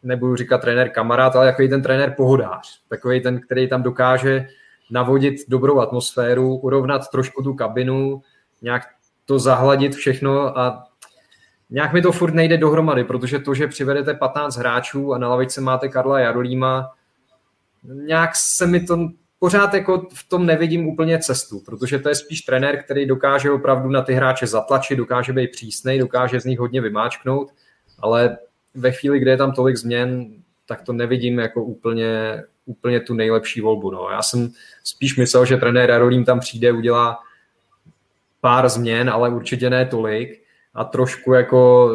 nebudu 0.04 0.36
říkat 0.36 0.62
trenér 0.62 0.90
kamarád, 0.90 1.36
ale 1.36 1.46
takový 1.46 1.70
ten 1.70 1.82
trenér 1.82 2.14
pohodář. 2.18 2.82
Takový 2.90 3.22
ten, 3.22 3.42
který 3.42 3.70
tam 3.70 3.84
dokáže 3.84 4.48
navodit 4.92 5.36
dobrou 5.48 5.80
atmosféru, 5.80 6.56
urovnat 6.56 7.10
trošku 7.12 7.44
tu 7.44 7.54
kabinu, 7.54 8.22
nějak 8.62 8.84
to 9.26 9.40
zahladit 9.40 9.96
všechno 9.96 10.58
a 10.60 10.84
nějak 11.70 11.94
mi 11.94 12.02
to 12.02 12.12
furt 12.12 12.34
nejde 12.34 12.58
dohromady, 12.58 13.04
protože 13.04 13.40
to, 13.40 13.54
že 13.54 13.68
přivedete 13.68 14.14
15 14.14 14.58
hráčů 14.58 15.14
a 15.14 15.18
na 15.18 15.30
lavice 15.30 15.62
máte 15.62 15.90
Karla 15.90 16.20
Jarolíma, 16.20 16.92
nějak 17.84 18.32
se 18.36 18.68
mi 18.68 18.80
to 18.80 19.10
pořád 19.40 19.74
jako 19.74 20.08
v 20.14 20.30
tom 20.30 20.46
nevidím 20.46 20.88
úplně 20.88 21.20
cestu, 21.20 21.60
protože 21.66 22.00
to 22.00 22.10
je 22.10 22.16
spíš 22.16 22.42
trenér, 22.42 22.84
který 22.84 23.06
dokáže 23.06 23.52
opravdu 23.52 23.90
na 23.90 24.02
ty 24.02 24.14
hráče 24.14 24.48
zatlačit, 24.48 24.98
dokáže 24.98 25.34
být 25.34 25.52
přísnej, 25.52 26.00
dokáže 26.00 26.40
z 26.40 26.46
nich 26.46 26.60
hodně 26.60 26.82
vymáčknout, 26.82 27.52
ale 28.00 28.38
ve 28.76 28.92
chvíli, 28.92 29.20
kdy 29.20 29.32
je 29.32 29.38
tam 29.38 29.52
tolik 29.52 29.78
změn, 29.78 30.34
tak 30.66 30.82
to 30.82 30.94
nevidím 30.94 31.40
jako 31.40 31.64
úplně, 31.64 32.44
úplně 32.70 33.00
tu 33.00 33.14
nejlepší 33.14 33.62
volbu. 33.62 33.92
No. 33.92 34.10
Já 34.12 34.22
jsem 34.22 34.52
spíš 34.84 35.18
myslel, 35.18 35.46
že 35.46 35.58
trenér 35.58 35.90
Jarolím 35.90 36.26
tam 36.26 36.40
přijde, 36.40 36.72
udělá 36.72 37.20
pár 38.42 38.70
změn, 38.70 39.10
ale 39.10 39.30
určitě 39.30 39.70
ne 39.70 39.86
tolik 39.86 40.44
a 40.74 40.84
trošku 40.84 41.34
jako 41.34 41.90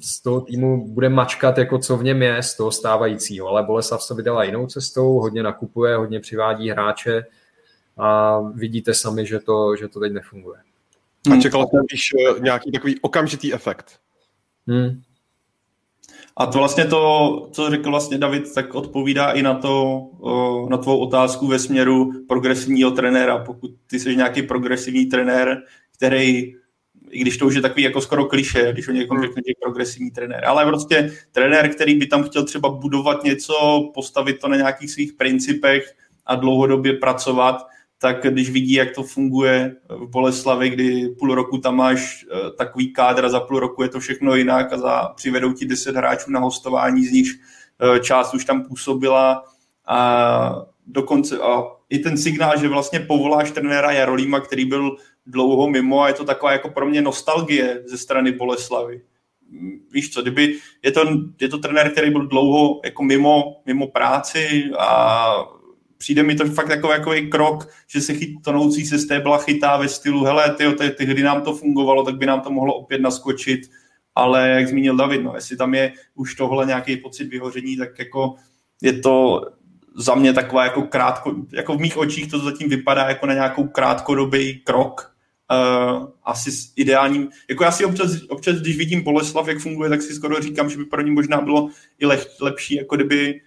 z 0.00 0.22
toho 0.22 0.40
týmu 0.40 0.88
bude 0.88 1.08
mačkat, 1.08 1.58
jako 1.58 1.78
co 1.78 1.96
v 1.96 2.04
něm 2.04 2.22
je 2.22 2.42
z 2.42 2.56
toho 2.56 2.72
stávajícího. 2.72 3.48
Ale 3.48 3.62
Boleslav 3.62 4.02
se 4.02 4.14
vydala 4.14 4.44
jinou 4.44 4.66
cestou, 4.66 5.18
hodně 5.18 5.42
nakupuje, 5.42 5.96
hodně 5.96 6.20
přivádí 6.20 6.70
hráče 6.70 7.26
a 7.98 8.40
vidíte 8.40 8.94
sami, 8.94 9.26
že 9.26 9.38
to, 9.38 9.76
že 9.76 9.88
to 9.88 10.00
teď 10.00 10.12
nefunguje. 10.12 10.58
A 11.32 11.40
čekal 11.40 11.66
jsem 11.70 11.84
spíš 11.84 12.10
eh, 12.14 12.40
nějaký 12.40 12.72
takový 12.72 13.00
okamžitý 13.00 13.54
efekt. 13.54 14.00
Hmm. 14.66 15.02
A 16.36 16.46
to 16.46 16.58
vlastně 16.58 16.84
to, 16.84 17.48
co 17.52 17.70
řekl 17.70 17.90
vlastně 17.90 18.18
David, 18.18 18.54
tak 18.54 18.74
odpovídá 18.74 19.30
i 19.30 19.42
na 19.42 19.54
to, 19.54 20.06
na 20.70 20.76
tvou 20.76 20.98
otázku 20.98 21.46
ve 21.46 21.58
směru 21.58 22.12
progresivního 22.28 22.90
trenéra. 22.90 23.38
Pokud 23.38 23.70
ty 23.86 23.98
jsi 24.00 24.16
nějaký 24.16 24.42
progresivní 24.42 25.06
trenér, 25.06 25.62
který 25.96 26.54
i 27.12 27.20
když 27.20 27.36
to 27.36 27.46
už 27.46 27.54
je 27.54 27.60
takový 27.60 27.82
jako 27.82 28.00
skoro 28.00 28.24
kliše, 28.24 28.72
když 28.72 28.88
o 28.88 28.92
někom 28.92 29.16
hmm. 29.16 29.26
řekne, 29.26 29.42
že 29.46 29.50
je 29.50 29.62
progresivní 29.62 30.10
trenér, 30.10 30.44
ale 30.44 30.66
prostě 30.66 31.12
trenér, 31.32 31.68
který 31.68 31.94
by 31.94 32.06
tam 32.06 32.22
chtěl 32.22 32.44
třeba 32.44 32.68
budovat 32.68 33.24
něco, 33.24 33.54
postavit 33.94 34.38
to 34.40 34.48
na 34.48 34.56
nějakých 34.56 34.90
svých 34.90 35.12
principech 35.12 35.94
a 36.26 36.34
dlouhodobě 36.34 36.92
pracovat, 36.92 37.66
tak 38.02 38.26
když 38.26 38.50
vidí, 38.50 38.72
jak 38.72 38.94
to 38.94 39.02
funguje 39.02 39.76
v 39.88 40.08
Boleslavi, 40.08 40.70
kdy 40.70 41.08
půl 41.18 41.34
roku 41.34 41.58
tam 41.58 41.76
máš 41.76 42.26
eh, 42.30 42.50
takový 42.50 42.92
kádr 42.92 43.24
a 43.24 43.28
za 43.28 43.40
půl 43.40 43.60
roku 43.60 43.82
je 43.82 43.88
to 43.88 44.00
všechno 44.00 44.34
jinak 44.34 44.72
a 44.72 44.78
za, 44.78 45.12
přivedou 45.16 45.52
ti 45.52 45.66
10 45.66 45.96
hráčů 45.96 46.30
na 46.30 46.40
hostování, 46.40 47.06
z 47.06 47.12
nich 47.12 47.28
eh, 47.80 48.00
část 48.00 48.34
už 48.34 48.44
tam 48.44 48.64
působila 48.64 49.44
a 49.86 50.54
dokonce 50.86 51.38
a 51.38 51.62
i 51.90 51.98
ten 51.98 52.18
signál, 52.18 52.58
že 52.60 52.68
vlastně 52.68 53.00
povoláš 53.00 53.50
trenéra 53.50 53.92
Jarolíma, 53.92 54.40
který 54.40 54.64
byl 54.64 54.96
dlouho 55.26 55.70
mimo 55.70 56.02
a 56.02 56.08
je 56.08 56.14
to 56.14 56.24
taková 56.24 56.52
jako 56.52 56.68
pro 56.68 56.86
mě 56.86 57.02
nostalgie 57.02 57.82
ze 57.86 57.98
strany 57.98 58.32
Boleslavy. 58.32 59.02
Víš 59.92 60.10
co, 60.10 60.22
kdyby 60.22 60.54
je 60.82 60.90
to, 60.90 61.00
je 61.40 61.48
to 61.48 61.58
trenér, 61.58 61.90
který 61.90 62.10
byl 62.10 62.26
dlouho 62.26 62.80
jako 62.84 63.02
mimo, 63.02 63.62
mimo 63.66 63.86
práci 63.86 64.70
a 64.78 65.61
přijde 66.02 66.22
mi 66.22 66.34
to 66.34 66.44
fakt 66.44 66.68
takový 66.68 66.92
jako 66.92 67.12
krok, 67.30 67.68
že 67.86 68.00
se 68.00 68.14
chyt, 68.14 68.42
tonoucí 68.44 68.86
se 68.86 68.98
stébla 68.98 69.38
chytá 69.38 69.76
ve 69.76 69.88
stylu, 69.88 70.24
hele, 70.24 70.54
ty, 70.54 70.72
ty, 70.72 70.90
ty, 70.90 71.06
kdy 71.06 71.22
nám 71.22 71.42
to 71.42 71.54
fungovalo, 71.54 72.02
tak 72.02 72.16
by 72.16 72.26
nám 72.26 72.40
to 72.40 72.50
mohlo 72.50 72.74
opět 72.74 73.00
naskočit, 73.00 73.60
ale 74.14 74.48
jak 74.48 74.68
zmínil 74.68 74.96
David, 74.96 75.22
no, 75.22 75.32
jestli 75.34 75.56
tam 75.56 75.74
je 75.74 75.92
už 76.14 76.34
tohle 76.34 76.66
nějaký 76.66 76.96
pocit 76.96 77.24
vyhoření, 77.24 77.76
tak 77.76 77.98
jako 77.98 78.34
je 78.82 78.92
to 78.92 79.42
za 79.96 80.14
mě 80.14 80.32
taková 80.32 80.64
jako 80.64 80.82
krátko, 80.82 81.34
jako 81.52 81.74
v 81.74 81.80
mých 81.80 81.96
očích 81.96 82.30
to 82.30 82.38
zatím 82.38 82.68
vypadá 82.68 83.08
jako 83.08 83.26
na 83.26 83.34
nějakou 83.34 83.66
krátkodobý 83.66 84.58
krok, 84.58 85.14
uh, 85.50 86.08
asi 86.24 86.52
s 86.52 86.72
ideálním, 86.76 87.28
jako 87.50 87.64
já 87.64 87.70
si 87.70 87.84
občas, 87.84 88.10
občas, 88.28 88.56
když 88.56 88.76
vidím 88.76 89.02
Boleslav, 89.02 89.48
jak 89.48 89.58
funguje, 89.58 89.90
tak 89.90 90.02
si 90.02 90.14
skoro 90.14 90.40
říkám, 90.40 90.70
že 90.70 90.76
by 90.76 90.84
pro 90.84 91.02
ní 91.02 91.10
možná 91.10 91.40
bylo 91.40 91.68
i 91.98 92.06
leh, 92.06 92.26
lepší, 92.40 92.74
jako 92.74 92.96
kdyby 92.96 93.40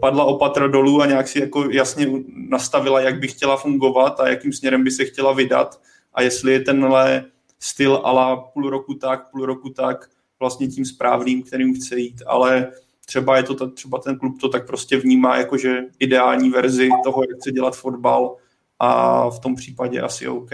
padla 0.00 0.24
opatra 0.24 0.66
dolů 0.66 1.02
a 1.02 1.06
nějak 1.06 1.28
si 1.28 1.40
jako 1.40 1.70
jasně 1.70 2.06
nastavila, 2.48 3.00
jak 3.00 3.20
by 3.20 3.28
chtěla 3.28 3.56
fungovat 3.56 4.20
a 4.20 4.28
jakým 4.28 4.52
směrem 4.52 4.84
by 4.84 4.90
se 4.90 5.04
chtěla 5.04 5.32
vydat. 5.32 5.80
A 6.14 6.22
jestli 6.22 6.52
je 6.52 6.60
tenhle 6.60 7.24
styl 7.60 8.00
ala 8.04 8.36
půl 8.36 8.70
roku 8.70 8.94
tak, 8.94 9.30
půl 9.30 9.46
roku 9.46 9.70
tak, 9.70 10.10
vlastně 10.40 10.68
tím 10.68 10.84
správným, 10.84 11.42
kterým 11.42 11.74
chce 11.74 11.98
jít, 11.98 12.22
ale 12.26 12.72
třeba 13.06 13.36
je 13.36 13.42
to 13.42 13.70
třeba 13.70 13.98
ten 13.98 14.18
klub 14.18 14.40
to 14.40 14.48
tak 14.48 14.66
prostě 14.66 14.96
vnímá 14.96 15.36
jako, 15.36 15.56
že 15.56 15.80
ideální 15.98 16.50
verzi 16.50 16.88
toho, 17.04 17.22
jak 17.22 17.38
chce 17.38 17.52
dělat 17.52 17.76
fotbal 17.76 18.36
a 18.78 19.30
v 19.30 19.40
tom 19.40 19.54
případě 19.54 20.00
asi 20.00 20.28
OK, 20.28 20.50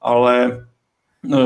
ale 0.00 0.66
eh, 1.34 1.38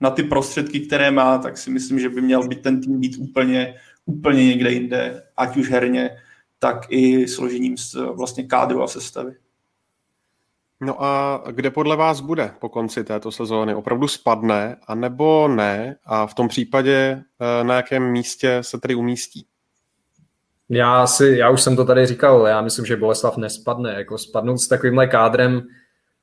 na 0.00 0.10
ty 0.10 0.22
prostředky, 0.22 0.80
které 0.80 1.10
má, 1.10 1.38
tak 1.38 1.58
si 1.58 1.70
myslím, 1.70 2.00
že 2.00 2.08
by 2.08 2.20
měl 2.20 2.48
být 2.48 2.62
ten 2.62 2.80
tým 2.80 3.00
být 3.00 3.16
úplně, 3.18 3.74
úplně 4.06 4.46
někde 4.46 4.70
jinde, 4.70 5.22
ať 5.36 5.56
už 5.56 5.70
herně, 5.70 6.10
tak 6.58 6.86
i 6.88 7.28
složením 7.28 7.76
vlastně 8.16 8.44
kádru 8.44 8.82
a 8.82 8.86
sestavy. 8.86 9.34
No 10.84 11.02
a 11.02 11.42
kde 11.50 11.70
podle 11.70 11.96
vás 11.96 12.20
bude 12.20 12.50
po 12.58 12.68
konci 12.68 13.04
této 13.04 13.32
sezóny? 13.32 13.74
Opravdu 13.74 14.08
spadne, 14.08 14.76
anebo 14.86 15.48
ne? 15.48 15.96
A 16.04 16.26
v 16.26 16.34
tom 16.34 16.48
případě 16.48 17.22
eh, 17.40 17.64
na 17.64 17.74
jakém 17.74 18.10
místě 18.10 18.58
se 18.60 18.80
tedy 18.80 18.94
umístí? 18.94 19.46
Já, 20.68 21.06
si, 21.06 21.24
já 21.38 21.50
už 21.50 21.62
jsem 21.62 21.76
to 21.76 21.84
tady 21.84 22.06
říkal, 22.06 22.46
já 22.46 22.60
myslím, 22.60 22.86
že 22.86 22.96
Boleslav 22.96 23.36
nespadne. 23.36 23.94
Jako 23.94 24.18
spadnout 24.18 24.58
s 24.58 24.68
takovýmhle 24.68 25.06
kádrem, 25.06 25.62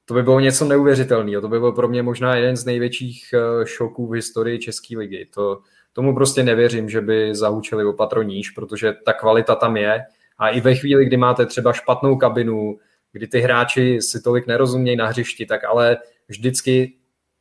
to 0.06 0.14
by 0.14 0.24
bylo 0.24 0.40
něco 0.40 0.66
neuvěřitelného. 0.66 1.42
To 1.42 1.48
by 1.48 1.60
byl 1.60 1.72
pro 1.72 1.88
mě 1.88 2.04
možná 2.04 2.36
jeden 2.36 2.58
z 2.58 2.66
největších 2.66 3.34
eh, 3.34 3.66
šoků 3.66 4.08
v 4.08 4.14
historii 4.14 4.60
České 4.60 4.98
ligy. 4.98 5.30
To, 5.34 5.60
tomu 6.00 6.16
prostě 6.16 6.44
nevěřím, 6.44 6.90
že 6.90 7.02
by 7.02 7.36
zahučili 7.36 7.86
o 7.86 7.94
patroníž, 7.94 8.50
protože 8.50 8.94
ta 9.06 9.14
kvalita 9.14 9.56
tam 9.56 9.78
je. 9.78 10.02
A 10.38 10.50
i 10.50 10.62
ve 10.62 10.76
chvíli, 10.76 11.06
kdy 11.06 11.18
máte 11.18 11.46
třeba 11.46 11.74
špatnou 11.74 12.18
kabinu, 12.18 12.78
kdy 13.12 13.28
ty 13.28 13.40
hráči 13.40 14.02
si 14.02 14.22
tolik 14.22 14.48
nerozumějí 14.48 14.98
na 14.98 15.08
hřišti, 15.08 15.46
tak 15.46 15.64
ale 15.64 15.98
vždycky 16.28 16.94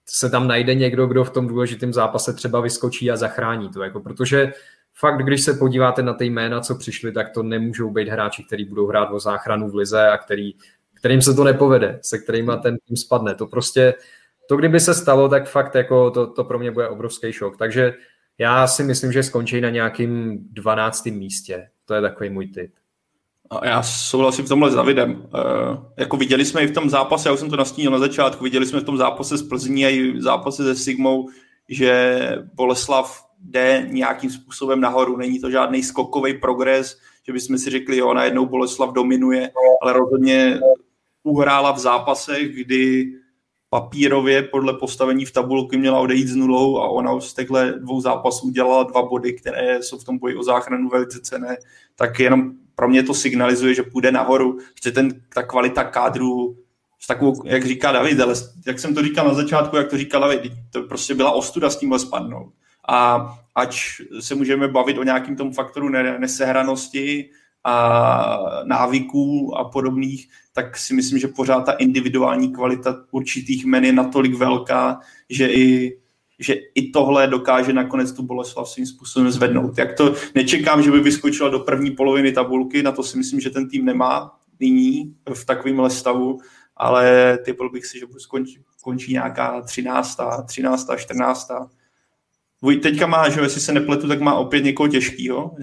se 0.09 0.31
tam 0.31 0.49
najde 0.49 0.75
někdo, 0.75 1.07
kdo 1.07 1.25
v 1.25 1.31
tom 1.31 1.47
důležitém 1.47 1.93
zápase 1.93 2.35
třeba 2.35 2.61
vyskočí 2.61 3.11
a 3.11 3.17
zachrání 3.17 3.69
to. 3.69 3.83
Jako, 3.83 4.01
protože 4.01 4.53
fakt, 4.95 5.23
když 5.23 5.43
se 5.43 5.55
podíváte 5.55 6.03
na 6.03 6.15
ty 6.15 6.25
jména, 6.25 6.61
co 6.61 6.75
přišli, 6.75 7.13
tak 7.13 7.31
to 7.31 7.43
nemůžou 7.43 7.91
být 7.91 8.09
hráči, 8.09 8.45
kteří 8.45 8.65
budou 8.65 8.87
hrát 8.87 9.11
o 9.13 9.21
záchranu 9.21 9.71
v 9.71 9.75
lize 9.75 10.09
a 10.09 10.19
který, 10.19 10.55
kterým 10.95 11.23
se 11.23 11.35
to 11.35 11.45
nepovede, 11.45 11.99
se 12.03 12.19
kterými 12.19 12.53
ten 12.63 12.77
tým 12.89 12.97
spadne. 12.97 13.35
To 13.35 13.47
prostě, 13.47 13.95
to 14.49 14.57
kdyby 14.57 14.81
se 14.81 14.95
stalo, 14.95 15.29
tak 15.29 15.49
fakt 15.49 15.75
jako 15.75 16.11
to, 16.11 16.27
to 16.27 16.45
pro 16.45 16.59
mě 16.59 16.71
bude 16.71 16.89
obrovský 16.89 17.33
šok. 17.33 17.57
Takže 17.57 17.95
já 18.39 18.67
si 18.67 18.85
myslím, 18.85 19.13
že 19.13 19.23
skončí 19.23 19.61
na 19.61 19.71
nějakým 19.71 20.39
12. 20.53 21.07
místě. 21.07 21.69
To 21.85 21.95
je 21.95 22.01
takový 22.01 22.31
můj 22.31 22.47
tip. 22.47 22.73
A 23.51 23.67
já 23.67 23.83
souhlasím 23.83 24.45
v 24.45 24.49
tomhle 24.49 24.71
s 24.71 24.75
Davidem. 24.75 25.13
Uh, 25.13 25.77
jako 25.97 26.17
viděli 26.17 26.45
jsme 26.45 26.63
i 26.63 26.67
v 26.67 26.75
tom 26.75 26.91
zápase, 26.91 27.29
já 27.29 27.33
už 27.33 27.41
jsem 27.41 27.51
to 27.51 27.57
nastínil 27.57 27.91
na 27.91 27.99
začátku, 27.99 28.45
viděli 28.45 28.67
jsme 28.67 28.81
v 28.81 28.85
tom 28.85 28.97
zápase 28.97 29.39
s 29.39 29.43
Plzní 29.43 29.87
a 29.87 29.89
i 29.89 30.11
v 30.11 30.23
zápase 30.23 30.65
se 30.65 30.75
Sigmou, 30.75 31.29
že 31.69 32.19
Boleslav 32.55 33.29
jde 33.41 33.87
nějakým 33.91 34.31
způsobem 34.31 34.81
nahoru. 34.81 35.17
Není 35.17 35.41
to 35.41 35.51
žádný 35.51 35.83
skokový 35.83 36.35
progres, 36.35 36.99
že 37.27 37.33
bychom 37.33 37.59
si 37.59 37.71
řekli, 37.71 37.97
jo, 37.97 38.15
najednou 38.15 38.47
Boleslav 38.47 38.93
dominuje, 38.93 39.51
ale 39.83 39.93
rozhodně 39.93 40.61
uhrála 41.23 41.73
v 41.73 41.79
zápasech, 41.79 42.55
kdy 42.55 43.13
papírově 43.71 44.43
podle 44.43 44.75
postavení 44.75 45.25
v 45.25 45.33
tabulky 45.33 45.77
měla 45.77 46.01
odejít 46.01 46.29
s 46.29 46.37
nulou 46.37 46.79
a 46.79 46.89
ona 46.89 47.21
z 47.21 47.35
těchto 47.35 47.79
dvou 47.79 48.01
zápasů 48.01 48.47
udělala 48.47 48.83
dva 48.83 49.03
body, 49.03 49.33
které 49.33 49.83
jsou 49.83 49.99
v 49.99 50.05
tom 50.05 50.19
boji 50.19 50.37
o 50.37 50.43
záchranu 50.43 50.89
velice 50.89 51.21
cené, 51.21 51.57
tak 51.97 52.21
jenom 52.21 52.53
pro 52.75 52.89
mě 52.89 53.03
to 53.03 53.15
signalizuje, 53.15 53.75
že 53.75 53.83
půjde 53.83 54.13
nahoru, 54.13 54.59
že 54.85 54.93
ten, 54.93 55.23
ta 55.35 55.43
kvalita 55.43 55.85
kádru 55.85 56.57
s 57.01 57.07
takovou, 57.07 57.43
jak 57.45 57.67
říká 57.67 57.93
David, 57.93 58.21
ale 58.21 58.35
jak 58.67 58.79
jsem 58.79 58.95
to 58.95 59.03
říkal 59.03 59.29
na 59.29 59.35
začátku, 59.35 59.77
jak 59.77 59.91
to 59.91 59.99
říkal 59.99 60.21
David, 60.21 60.53
to 60.71 60.83
prostě 60.83 61.15
byla 61.15 61.31
ostuda 61.31 61.71
s 61.71 61.77
tímhle 61.77 61.99
spadnout. 61.99 62.53
A 62.89 63.29
ať 63.55 63.81
se 64.21 64.35
můžeme 64.35 64.69
bavit 64.69 64.99
o 64.99 65.03
nějakým 65.03 65.37
tom 65.37 65.53
faktoru 65.53 65.89
nesehranosti 65.89 67.31
a 67.69 68.63
návyků 68.65 69.59
a 69.59 69.65
podobných, 69.65 70.29
tak 70.53 70.77
si 70.77 70.95
myslím, 70.95 71.19
že 71.19 71.29
pořád 71.29 71.61
ta 71.61 71.73
individuální 71.73 72.53
kvalita 72.53 72.97
určitých 73.11 73.65
men 73.65 73.85
je 73.85 73.93
natolik 73.93 74.35
velká, 74.35 75.01
že 75.31 75.49
i 75.49 75.99
že 76.41 76.55
i 76.75 76.91
tohle 76.91 77.27
dokáže 77.27 77.73
nakonec 77.73 78.13
tu 78.13 78.23
Boleslav 78.23 78.69
svým 78.69 78.87
způsobem 78.87 79.31
zvednout. 79.31 79.79
Jak 79.79 79.97
to 79.97 80.15
nečekám, 80.35 80.83
že 80.83 80.91
by 80.91 81.01
vyskočila 81.01 81.49
do 81.49 81.59
první 81.59 81.91
poloviny 81.91 82.33
tabulky, 82.33 82.83
na 82.83 82.93
to 82.93 83.03
si 83.03 83.19
myslím, 83.19 83.41
že 83.41 83.51
ten 83.51 83.69
tým 83.69 83.85
nemá 83.85 84.39
nyní 84.61 85.15
v 85.35 85.45
takovémhle 85.45 85.91
stavu, 85.91 86.39
ale 86.77 87.39
typl 87.45 87.71
bych 87.71 87.87
si, 87.87 87.99
že 87.99 88.07
skončí, 88.19 88.59
končí 88.83 89.13
nějaká 89.13 89.61
13. 89.61 90.21
13. 90.47 90.89
14. 90.97 91.49
Teďka 92.83 93.07
má, 93.07 93.29
že 93.29 93.41
jestli 93.41 93.61
se 93.61 93.73
nepletu, 93.73 94.09
tak 94.09 94.21
má 94.21 94.35
opět 94.35 94.65
někoho 94.65 94.89
těžkého, 94.89 95.55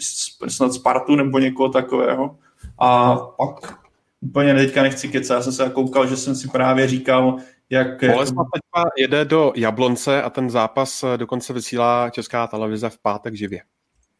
snad 0.47 0.73
Spartu 0.73 1.15
nebo 1.15 1.39
někoho 1.39 1.69
takového. 1.69 2.37
A 2.79 3.15
pak 3.15 3.79
úplně 4.21 4.53
teďka 4.53 4.83
nechci 4.83 5.07
kecat, 5.07 5.35
já 5.37 5.41
jsem 5.41 5.53
se 5.53 5.69
koukal, 5.69 6.07
že 6.07 6.17
jsem 6.17 6.35
si 6.35 6.47
právě 6.47 6.87
říkal, 6.87 7.35
jak... 7.69 8.03
Boleslav 8.03 8.47
teďka 8.53 8.89
jede 8.97 9.25
do 9.25 9.53
Jablonce 9.55 10.21
a 10.21 10.29
ten 10.29 10.49
zápas 10.49 11.05
dokonce 11.17 11.53
vysílá 11.53 12.09
Česká 12.09 12.47
televize 12.47 12.89
v 12.89 12.97
pátek 12.97 13.35
živě. 13.35 13.61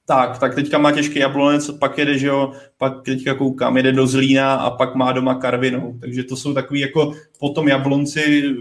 Tak, 0.07 0.37
tak 0.37 0.55
teďka 0.55 0.77
má 0.77 0.91
těžký 0.91 1.19
Jablonec, 1.19 1.71
pak 1.71 1.97
jede, 1.97 2.17
že 2.17 2.27
jo, 2.27 2.51
pak 2.77 2.93
teďka 3.05 3.33
koukám, 3.33 3.77
jede 3.77 3.91
do 3.91 4.07
Zlína 4.07 4.55
a 4.55 4.69
pak 4.71 4.95
má 4.95 5.11
doma 5.11 5.35
Karvinou. 5.35 5.97
Takže 6.01 6.23
to 6.23 6.35
jsou 6.35 6.53
takový 6.53 6.79
jako 6.79 7.13
potom 7.39 7.67
Jablonci 7.67 8.55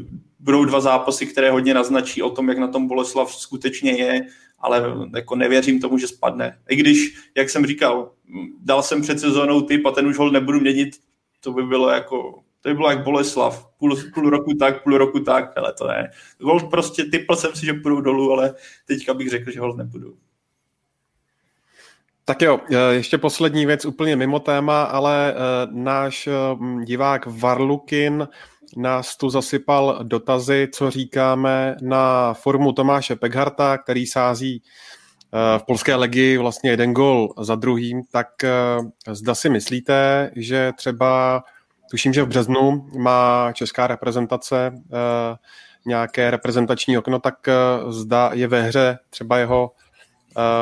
budou 0.45 0.65
dva 0.65 0.81
zápasy, 0.81 1.27
které 1.27 1.51
hodně 1.51 1.75
naznačí 1.75 2.23
o 2.23 2.31
tom, 2.31 2.49
jak 2.49 2.59
na 2.59 2.69
tom 2.69 2.89
Boleslav 2.89 3.35
skutečně 3.35 3.93
je, 3.93 4.27
ale 4.59 4.85
jako 5.17 5.37
nevěřím 5.37 5.81
tomu, 5.81 5.99
že 5.99 6.09
spadne. 6.09 6.59
I 6.69 6.77
když, 6.77 7.15
jak 7.37 7.51
jsem 7.51 7.67
říkal, 7.67 8.13
dal 8.61 8.83
jsem 8.83 9.03
před 9.03 9.21
sezónou 9.21 9.61
typ 9.61 9.87
a 9.87 9.91
ten 9.91 10.07
už 10.07 10.19
ho 10.19 10.31
nebudu 10.31 10.61
měnit, 10.61 10.97
to 11.41 11.53
by 11.53 11.63
bylo 11.63 11.91
jako, 11.91 12.43
to 12.61 12.69
by 12.69 12.75
bylo 12.75 12.91
jak 12.91 13.05
Boleslav, 13.05 13.69
půl, 13.79 13.97
půl 14.15 14.31
roku 14.31 14.55
tak, 14.55 14.83
půl 14.83 14.99
roku 14.99 15.21
tak, 15.21 15.57
ale 15.57 15.73
to 15.73 15.87
ne. 15.87 16.11
Hold 16.43 16.71
prostě 16.71 17.05
typl 17.05 17.37
jsem 17.37 17.55
si, 17.55 17.67
že 17.67 17.75
půjdu 17.75 18.01
dolů, 18.01 18.33
ale 18.33 18.55
teďka 18.87 19.15
bych 19.15 19.31
řekl, 19.31 19.51
že 19.51 19.61
hold 19.61 19.77
nebudu. 19.77 20.17
Tak 22.25 22.43
jo, 22.43 22.61
e, 22.71 22.95
ještě 22.95 23.19
poslední 23.19 23.67
věc 23.67 23.85
úplně 23.85 24.17
mimo 24.17 24.41
téma, 24.41 24.83
ale 24.83 25.33
e, 25.33 25.35
náš 25.71 26.27
e, 26.27 26.33
divák 26.85 27.27
Varlukin 27.27 28.29
nás 28.77 29.17
tu 29.17 29.31
zasypal 29.31 29.99
dotazy, 30.03 30.69
co 30.73 30.91
říkáme 30.91 31.77
na 31.83 32.35
formu 32.35 32.73
Tomáše 32.73 33.17
Pegharta, 33.17 33.79
který 33.79 34.07
sází 34.07 34.63
v 35.59 35.63
polské 35.67 35.95
legii 35.95 36.39
vlastně 36.39 36.71
jeden 36.71 36.93
gol 36.93 37.29
za 37.41 37.55
druhým, 37.55 38.03
tak 38.13 38.29
zda 39.11 39.35
si 39.35 39.49
myslíte, 39.49 40.31
že 40.37 40.73
třeba, 40.77 41.43
tuším, 41.91 42.13
že 42.13 42.23
v 42.23 42.29
březnu 42.29 42.87
má 42.99 43.53
česká 43.53 43.87
reprezentace 43.87 44.73
nějaké 45.87 46.31
reprezentační 46.31 46.99
okno, 46.99 47.19
tak 47.19 47.35
zda 47.89 48.31
je 48.33 48.47
ve 48.47 48.63
hře 48.63 48.99
třeba 49.11 49.39
jeho 49.39 49.73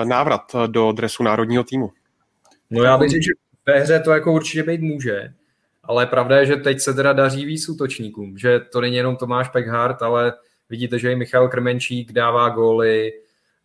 návrat 0.05 0.57
do 0.67 0.93
dresu 0.93 1.23
národního 1.23 1.65
týmu. 1.65 1.91
No 2.71 2.83
já 2.83 2.99
bych 2.99 3.11
řekl, 3.11 3.23
že 3.23 3.33
ve 3.67 3.81
hře 3.81 4.01
to 4.01 4.11
jako 4.11 4.33
určitě 4.33 4.63
být 4.63 4.81
může, 4.81 5.35
ale 5.93 6.07
pravda 6.07 6.39
je, 6.39 6.47
že 6.47 6.57
teď 6.57 6.81
se 6.81 6.95
teda 6.95 7.13
daří 7.13 7.45
víc 7.45 7.69
útočníkům, 7.69 8.39
že 8.39 8.61
to 8.61 8.81
není 8.81 8.97
jenom 8.97 9.17
Tomáš 9.17 9.49
Pekhardt, 9.49 10.03
ale 10.03 10.33
vidíte, 10.69 10.99
že 10.99 11.13
i 11.13 11.17
Michal 11.17 11.49
Krmenčík 11.49 12.13
dává 12.13 12.49
góly, 12.49 13.13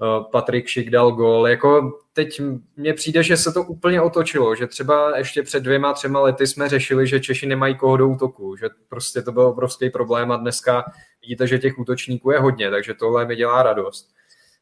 Eh, 0.02 0.24
Patrik 0.32 0.68
Šik 0.68 0.90
dal 0.90 1.12
gól. 1.12 1.48
Jako 1.48 2.00
teď 2.14 2.42
mně 2.76 2.94
přijde, 2.94 3.24
že 3.24 3.38
se 3.38 3.52
to 3.52 3.64
úplně 3.64 4.02
otočilo, 4.02 4.56
že 4.56 4.68
třeba 4.68 5.18
ještě 5.18 5.44
před 5.44 5.60
dvěma, 5.64 5.94
třema 5.94 6.20
lety 6.20 6.48
jsme 6.48 6.70
řešili, 6.70 7.08
že 7.08 7.20
Češi 7.20 7.48
nemají 7.48 7.76
koho 7.78 7.98
do 7.98 8.08
útoku, 8.08 8.56
že 8.56 8.70
prostě 8.90 9.22
to 9.22 9.32
byl 9.32 9.44
obrovský 9.44 9.90
problém 9.90 10.32
a 10.32 10.38
dneska 10.38 10.84
vidíte, 11.22 11.48
že 11.48 11.60
těch 11.60 11.80
útočníků 11.80 12.32
je 12.32 12.40
hodně, 12.40 12.72
takže 12.72 12.94
tohle 12.94 13.26
mi 13.26 13.36
dělá 13.36 13.64
radost. 13.64 14.17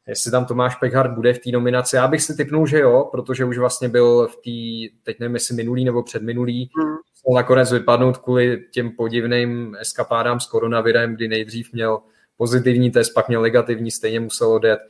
Jestli 0.08 0.30
tam 0.30 0.46
Tomáš 0.46 0.76
Pekhardt 0.76 1.14
bude 1.14 1.34
v 1.34 1.38
té 1.38 1.50
nominaci, 1.50 1.96
já 1.96 2.08
bych 2.08 2.22
si 2.22 2.36
typnul, 2.36 2.66
že 2.66 2.78
jo, 2.78 3.08
protože 3.12 3.44
už 3.44 3.58
vlastně 3.58 3.88
byl 3.88 4.28
v 4.28 4.36
té, 4.36 4.94
teď 5.02 5.20
nevím, 5.20 5.34
jestli 5.34 5.54
minulý 5.54 5.84
nebo 5.84 6.02
předminulý, 6.02 6.70
mm. 6.76 7.34
nakonec 7.34 7.72
vypadnout 7.72 8.18
kvůli 8.18 8.64
těm 8.70 8.90
podivným 8.90 9.76
eskapádám 9.80 10.40
s 10.40 10.46
koronavirem, 10.46 11.14
kdy 11.14 11.28
nejdřív 11.28 11.72
měl 11.72 11.98
pozitivní 12.36 12.90
test, 12.90 13.10
pak 13.10 13.28
měl 13.28 13.42
negativní, 13.42 13.90
stejně 13.90 14.20
musel 14.20 14.52
odjet. 14.52 14.80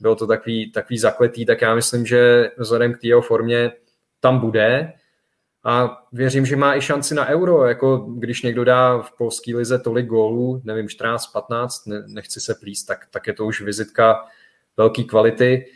Bylo 0.00 0.16
to 0.16 0.26
takový, 0.26 0.72
takový 0.72 0.98
zakletý, 0.98 1.46
tak 1.46 1.62
já 1.62 1.74
myslím, 1.74 2.06
že 2.06 2.50
vzhledem 2.58 2.94
k 2.94 2.98
té 2.98 3.06
jeho 3.06 3.22
formě 3.22 3.72
tam 4.20 4.38
bude. 4.38 4.92
A 5.64 6.02
věřím, 6.12 6.46
že 6.46 6.56
má 6.56 6.76
i 6.76 6.80
šanci 6.80 7.14
na 7.14 7.26
euro, 7.26 7.64
jako 7.64 7.96
když 7.96 8.42
někdo 8.42 8.64
dá 8.64 8.98
v 8.98 9.16
polské 9.16 9.56
lize 9.56 9.78
tolik 9.78 10.06
gólů, 10.06 10.60
nevím, 10.64 10.88
14, 10.88 11.26
15, 11.26 11.86
ne, 11.86 12.02
nechci 12.06 12.40
se 12.40 12.54
plíst, 12.54 12.86
tak, 12.86 13.06
tak 13.10 13.26
je 13.26 13.32
to 13.32 13.46
už 13.46 13.60
vizitka 13.60 14.24
velké 14.76 15.02
kvality. 15.02 15.66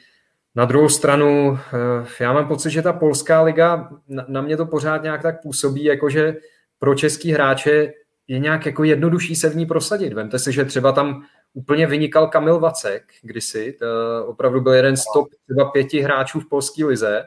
Na 0.55 0.64
druhou 0.64 0.89
stranu, 0.89 1.59
eh, 1.59 2.24
já 2.24 2.32
mám 2.32 2.48
pocit, 2.48 2.70
že 2.70 2.82
ta 2.82 2.93
polská 2.93 3.43
liga, 3.43 3.89
na, 4.28 4.40
mě 4.40 4.56
to 4.56 4.66
pořád 4.66 5.02
nějak 5.02 5.23
tak 5.23 5.43
působí, 5.43 5.85
jakože 5.85 6.36
pro 6.78 6.94
český 6.94 7.32
hráče 7.32 7.93
je 8.28 8.39
nějak 8.39 8.66
jako 8.66 8.85
jednodušší 8.85 9.36
se 9.36 9.48
v 9.48 9.56
ní 9.56 9.66
prosadit. 9.66 10.12
Vemte 10.12 10.39
si, 10.39 10.52
že 10.52 10.64
třeba 10.64 10.93
tam 10.93 11.23
úplně 11.55 11.86
vynikal 11.86 12.28
Kamil 12.28 12.60
Vacek 12.60 13.02
kdysi, 13.23 13.77
to 13.78 13.86
opravdu 14.27 14.60
byl 14.60 14.73
jeden 14.73 14.97
z 14.97 15.05
top 15.14 15.28
třeba 15.44 15.70
pěti 15.70 16.01
hráčů 16.01 16.40
v 16.40 16.48
polské 16.48 16.85
lize 16.85 17.24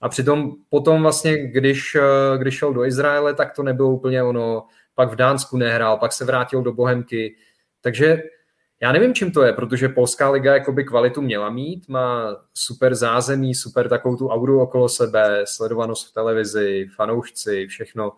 a 0.00 0.08
přitom 0.08 0.52
potom 0.68 1.02
vlastně, 1.02 1.46
když, 1.46 1.94
eh, 1.94 2.38
když 2.38 2.54
šel 2.54 2.72
do 2.74 2.84
Izraele, 2.84 3.34
tak 3.34 3.52
to 3.52 3.62
nebylo 3.62 3.90
úplně 3.90 4.22
ono, 4.22 4.66
pak 4.94 5.10
v 5.10 5.16
Dánsku 5.16 5.56
nehrál, 5.56 5.98
pak 5.98 6.12
se 6.12 6.24
vrátil 6.24 6.62
do 6.62 6.72
Bohemky, 6.72 7.36
takže 7.80 8.22
já 8.82 8.92
nevím, 8.92 9.14
čím 9.14 9.32
to 9.32 9.42
je, 9.42 9.52
protože 9.52 9.88
Polská 9.88 10.30
liga 10.30 10.54
jakoby 10.54 10.84
kvalitu 10.84 11.22
měla 11.22 11.50
mít, 11.50 11.88
má 11.88 12.36
super 12.54 12.94
zázemí, 12.94 13.54
super 13.54 13.88
takovou 13.88 14.16
tu 14.16 14.28
auru 14.28 14.60
okolo 14.60 14.88
sebe, 14.88 15.44
sledovanost 15.44 16.10
v 16.10 16.14
televizi, 16.14 16.88
fanoušci, 16.96 17.66
všechno. 17.66 18.12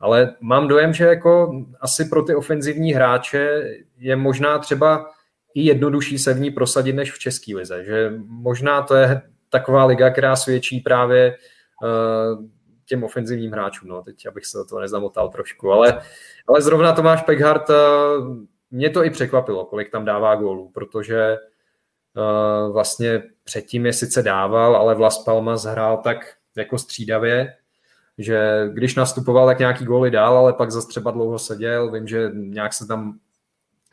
Ale 0.00 0.34
mám 0.40 0.68
dojem, 0.68 0.94
že 0.94 1.04
jako 1.04 1.62
asi 1.80 2.04
pro 2.04 2.22
ty 2.22 2.34
ofenzivní 2.34 2.92
hráče 2.92 3.64
je 3.98 4.16
možná 4.16 4.58
třeba 4.58 5.10
i 5.54 5.62
jednodušší 5.62 6.18
se 6.18 6.34
v 6.34 6.40
ní 6.40 6.50
prosadit 6.50 6.92
než 6.92 7.12
v 7.12 7.18
české 7.18 7.56
lize, 7.56 7.84
že 7.84 8.12
možná 8.26 8.82
to 8.82 8.94
je 8.94 9.22
taková 9.50 9.84
liga, 9.84 10.10
která 10.10 10.36
svědčí 10.36 10.80
právě 10.80 11.36
uh, 11.82 12.44
těm 12.84 13.04
ofenzivním 13.04 13.52
hráčům, 13.52 13.88
no 13.88 14.02
teď 14.02 14.26
abych 14.26 14.46
se 14.46 14.58
do 14.58 14.64
toho 14.64 14.80
nezamotal 14.80 15.28
trošku, 15.28 15.72
ale, 15.72 16.00
ale 16.48 16.62
zrovna 16.62 16.92
Tomáš 16.92 17.22
Pekhardt, 17.22 17.70
uh, 17.70 17.76
mě 18.70 18.90
to 18.90 19.04
i 19.04 19.10
překvapilo, 19.10 19.64
kolik 19.64 19.90
tam 19.90 20.04
dává 20.04 20.34
gólů, 20.34 20.70
protože 20.74 21.36
uh, 22.16 22.72
vlastně 22.72 23.22
předtím 23.44 23.86
je 23.86 23.92
sice 23.92 24.22
dával, 24.22 24.76
ale 24.76 24.94
Vlas 24.94 25.24
Palmas 25.24 25.64
hrál 25.64 25.96
tak 25.96 26.18
jako 26.56 26.78
střídavě, 26.78 27.54
že 28.18 28.68
když 28.72 28.94
nastupoval, 28.94 29.46
tak 29.46 29.58
nějaký 29.58 29.84
góly 29.84 30.10
dál, 30.10 30.38
ale 30.38 30.52
pak 30.52 30.70
zase 30.70 30.88
třeba 30.88 31.10
dlouho 31.10 31.38
seděl, 31.38 31.90
vím, 31.90 32.08
že 32.08 32.30
nějak 32.34 32.72
se 32.72 32.86
tam 32.86 33.18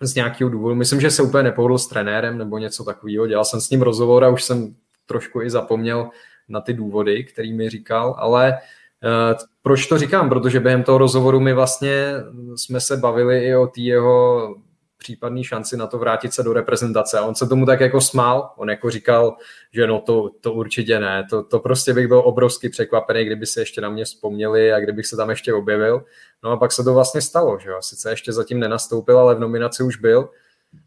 z 0.01 0.15
nějakého 0.15 0.49
důvodu, 0.49 0.75
myslím, 0.75 1.01
že 1.01 1.11
se 1.11 1.23
úplně 1.23 1.43
nepohodl 1.43 1.77
s 1.77 1.87
trenérem 1.87 2.37
nebo 2.37 2.57
něco 2.57 2.83
takového, 2.83 3.27
dělal 3.27 3.45
jsem 3.45 3.61
s 3.61 3.69
ním 3.69 3.81
rozhovor 3.81 4.23
a 4.23 4.29
už 4.29 4.43
jsem 4.43 4.75
trošku 5.05 5.41
i 5.41 5.49
zapomněl 5.49 6.09
na 6.49 6.61
ty 6.61 6.73
důvody, 6.73 7.23
který 7.23 7.53
mi 7.53 7.69
říkal, 7.69 8.15
ale 8.17 8.53
uh, 8.53 9.39
proč 9.61 9.87
to 9.87 9.97
říkám? 9.97 10.29
Protože 10.29 10.59
během 10.59 10.83
toho 10.83 10.97
rozhovoru 10.97 11.39
my 11.39 11.53
vlastně 11.53 12.11
jsme 12.55 12.81
se 12.81 12.97
bavili 12.97 13.45
i 13.45 13.55
o 13.55 13.67
té 13.67 13.81
jeho 13.81 14.55
případný 14.97 15.43
šanci 15.43 15.77
na 15.77 15.87
to 15.87 15.97
vrátit 15.97 16.33
se 16.33 16.43
do 16.43 16.53
reprezentace. 16.53 17.19
A 17.19 17.25
on 17.25 17.35
se 17.35 17.47
tomu 17.47 17.65
tak 17.65 17.79
jako 17.79 18.01
smál, 18.01 18.53
on 18.57 18.69
jako 18.69 18.89
říkal, 18.89 19.37
že 19.71 19.87
no 19.87 20.01
to, 20.01 20.29
to 20.41 20.53
určitě 20.53 20.99
ne, 20.99 21.25
to, 21.29 21.43
to 21.43 21.59
prostě 21.59 21.93
bych 21.93 22.07
byl 22.07 22.19
obrovsky 22.25 22.69
překvapený, 22.69 23.25
kdyby 23.25 23.45
se 23.45 23.61
ještě 23.61 23.81
na 23.81 23.89
mě 23.89 24.05
vzpomněli 24.05 24.73
a 24.73 24.79
kdybych 24.79 25.05
se 25.05 25.15
tam 25.15 25.29
ještě 25.29 25.53
objevil. 25.53 26.05
No 26.43 26.51
a 26.51 26.57
pak 26.57 26.71
se 26.71 26.83
to 26.83 26.93
vlastně 26.93 27.21
stalo, 27.21 27.59
že 27.59 27.69
jo, 27.69 27.77
sice 27.81 28.09
ještě 28.09 28.33
zatím 28.33 28.59
nenastoupil, 28.59 29.19
ale 29.19 29.35
v 29.35 29.39
nominaci 29.39 29.83
už 29.83 29.97
byl. 29.97 30.29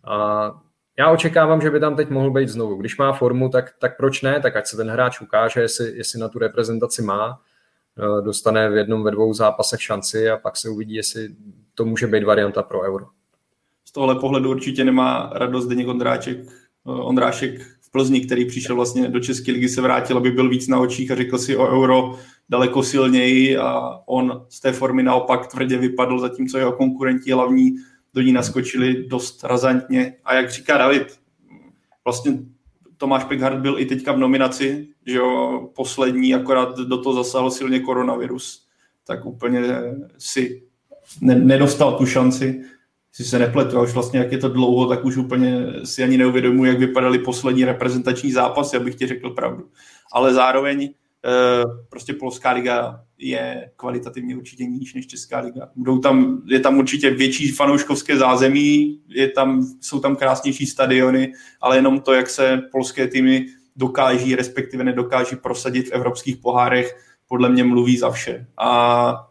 A 0.05 0.51
já 0.99 1.11
očekávám, 1.11 1.61
že 1.61 1.71
by 1.71 1.81
tam 1.81 1.97
teď 1.97 2.09
mohl 2.09 2.31
být 2.31 2.49
znovu. 2.49 2.77
Když 2.77 2.99
má 2.99 3.13
formu, 3.13 3.49
tak, 3.49 3.75
tak 3.79 3.97
proč 3.97 4.23
ne? 4.23 4.41
Tak 4.41 4.57
ať 4.57 4.67
se 4.67 4.77
ten 4.77 4.91
hráč 4.91 5.21
ukáže, 5.21 5.61
jestli, 5.61 5.97
jestli 5.97 6.21
na 6.21 6.29
tu 6.29 6.39
reprezentaci 6.39 7.03
má, 7.03 7.41
eh, 7.99 8.23
dostane 8.23 8.71
v 8.71 8.77
jednom, 8.77 9.05
ve 9.05 9.11
dvou 9.11 9.35
zápasech 9.35 9.83
šanci 9.83 10.31
a 10.31 10.37
pak 10.37 10.57
se 10.57 10.69
uvidí, 10.69 10.95
jestli 10.95 11.29
to 11.75 11.85
může 11.85 12.07
být 12.07 12.25
varianta 12.25 12.63
pro 12.63 12.81
euro 12.81 13.07
tohle 13.99 14.15
pohledu 14.15 14.51
určitě 14.51 14.85
nemá 14.85 15.31
radost 15.35 15.67
Deněk 15.67 15.89
Ondráček, 15.89 16.39
eh, 16.39 16.51
Ondrášek 16.85 17.61
v 17.81 17.91
Plzni, 17.91 18.21
který 18.21 18.45
přišel 18.45 18.77
vlastně 18.77 19.09
do 19.09 19.21
České 19.21 19.53
ligy, 19.53 19.69
se 19.69 19.81
vrátil, 19.81 20.17
aby 20.17 20.31
byl 20.31 20.49
víc 20.49 20.69
na 20.69 20.79
očích 20.79 21.11
a 21.11 21.15
řekl 21.15 21.39
si 21.39 21.57
o 21.57 21.69
euro 21.69 22.19
daleko 22.49 22.83
silněji 22.83 23.57
a 23.57 23.99
on 24.07 24.47
z 24.49 24.61
té 24.61 24.73
formy 24.73 25.03
naopak 25.03 25.47
tvrdě 25.47 25.79
vypadl, 25.79 26.19
zatímco 26.19 26.59
jeho 26.59 26.73
konkurenti 26.73 27.33
hlavní 27.33 27.77
do 28.15 28.21
ní 28.21 28.33
naskočili 28.33 29.05
dost 29.09 29.45
razantně. 29.45 30.15
A 30.25 30.35
jak 30.35 30.51
říká 30.51 30.79
David, 30.79 31.19
vlastně 32.05 32.39
Tomáš 32.97 33.25
Pekhardt 33.25 33.61
byl 33.61 33.79
i 33.79 33.87
teďka 33.87 34.13
v 34.13 34.19
nominaci, 34.19 34.89
že 35.07 35.17
jo, 35.17 35.71
poslední, 35.77 36.35
akorát 36.35 36.79
do 36.79 36.99
toho 37.03 37.15
zasáhl 37.15 37.51
silně 37.51 37.81
koronavirus, 37.81 38.67
tak 39.07 39.27
úplně 39.27 39.63
si 40.19 40.63
ne, 41.21 41.35
nedostal 41.35 41.99
tu 41.99 42.07
šanci 42.07 42.65
si 43.13 43.25
se 43.25 43.39
nepletu, 43.39 43.83
už 43.83 43.93
vlastně 43.93 44.19
jak 44.19 44.33
je 44.33 44.39
to 44.39 44.49
dlouho, 44.49 44.87
tak 44.87 45.05
už 45.05 45.17
úplně 45.17 45.67
si 45.85 46.03
ani 46.03 46.19
neuvědomuji, 46.19 46.65
jak 46.65 46.79
vypadaly 46.79 47.19
poslední 47.19 47.65
reprezentační 47.65 48.33
zápasy, 48.33 48.77
abych 48.77 48.95
ti 48.95 49.07
řekl 49.07 49.31
pravdu. 49.31 49.69
Ale 50.13 50.35
zároveň 50.35 50.91
eh, 51.25 51.65
prostě 51.89 52.13
Polská 52.13 52.51
liga 52.51 53.05
je 53.19 53.71
kvalitativně 53.77 54.37
určitě 54.37 54.65
níž 54.65 54.95
než 54.95 55.07
Česká 55.07 55.41
liga. 55.41 55.69
Budou 55.77 55.99
tam, 55.99 56.43
je 56.47 56.61
tam 56.61 56.79
určitě 56.79 57.11
větší 57.11 57.51
fanouškovské 57.51 58.17
zázemí, 58.17 59.01
je 59.09 59.29
tam, 59.29 59.67
jsou 59.81 60.01
tam 60.01 60.17
krásnější 60.17 60.67
stadiony, 60.67 61.33
ale 61.61 61.77
jenom 61.77 62.01
to, 62.01 62.13
jak 62.13 62.31
se 62.31 62.61
polské 62.73 63.07
týmy 63.09 63.47
dokáží, 63.77 64.35
respektive 64.35 64.85
nedokáží 64.85 65.37
prosadit 65.37 65.89
v 65.89 65.93
evropských 65.93 66.37
pohárech, 66.37 66.97
podle 67.29 67.49
mě 67.49 67.65
mluví 67.65 67.99
za 67.99 68.11
vše. 68.11 68.47
A 68.59 69.28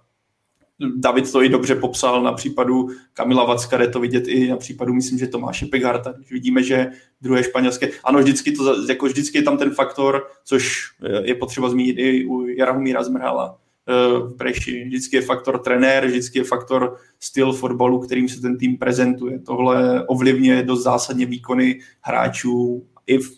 David 0.80 1.32
to 1.32 1.44
i 1.44 1.50
dobře 1.50 1.76
popsal 1.76 2.24
na 2.24 2.34
případu 2.34 2.90
Kamila 3.14 3.46
Vacka, 3.46 3.78
jde 3.78 3.88
to 3.88 4.00
vidět 4.00 4.28
i 4.28 4.48
na 4.48 4.58
případu, 4.58 4.94
myslím, 4.94 5.20
že 5.20 5.28
Tomáše 5.28 5.66
Pegharta, 5.66 6.12
když 6.12 6.32
vidíme, 6.32 6.64
že 6.64 6.92
druhé 7.22 7.44
španělské, 7.44 7.90
ano, 8.04 8.20
vždycky, 8.20 8.52
to, 8.52 8.88
jako 8.90 9.06
vždycky 9.06 9.38
je 9.38 9.42
tam 9.42 9.58
ten 9.58 9.72
faktor, 9.72 10.28
což 10.44 10.82
je 11.24 11.36
potřeba 11.36 11.70
zmínit 11.70 11.96
i 11.98 12.26
u 12.26 12.48
Jaromíra 12.48 13.04
Zmrhala 13.04 13.58
eh, 13.88 14.20
v 14.20 14.38
Preši. 14.38 14.84
Vždycky 14.86 15.16
je 15.16 15.22
faktor 15.22 15.60
trenér, 15.60 16.06
vždycky 16.08 16.40
je 16.40 16.44
faktor 16.44 16.98
styl 17.20 17.54
fotbalu, 17.54 18.00
kterým 18.00 18.30
se 18.30 18.42
ten 18.42 18.58
tým 18.58 18.78
prezentuje. 18.78 19.40
Tohle 19.40 20.06
ovlivňuje 20.08 20.64
dost 20.64 20.84
zásadně 20.84 21.26
výkony 21.26 21.80
hráčů 22.02 22.86
i 23.08 23.18
v 23.18 23.36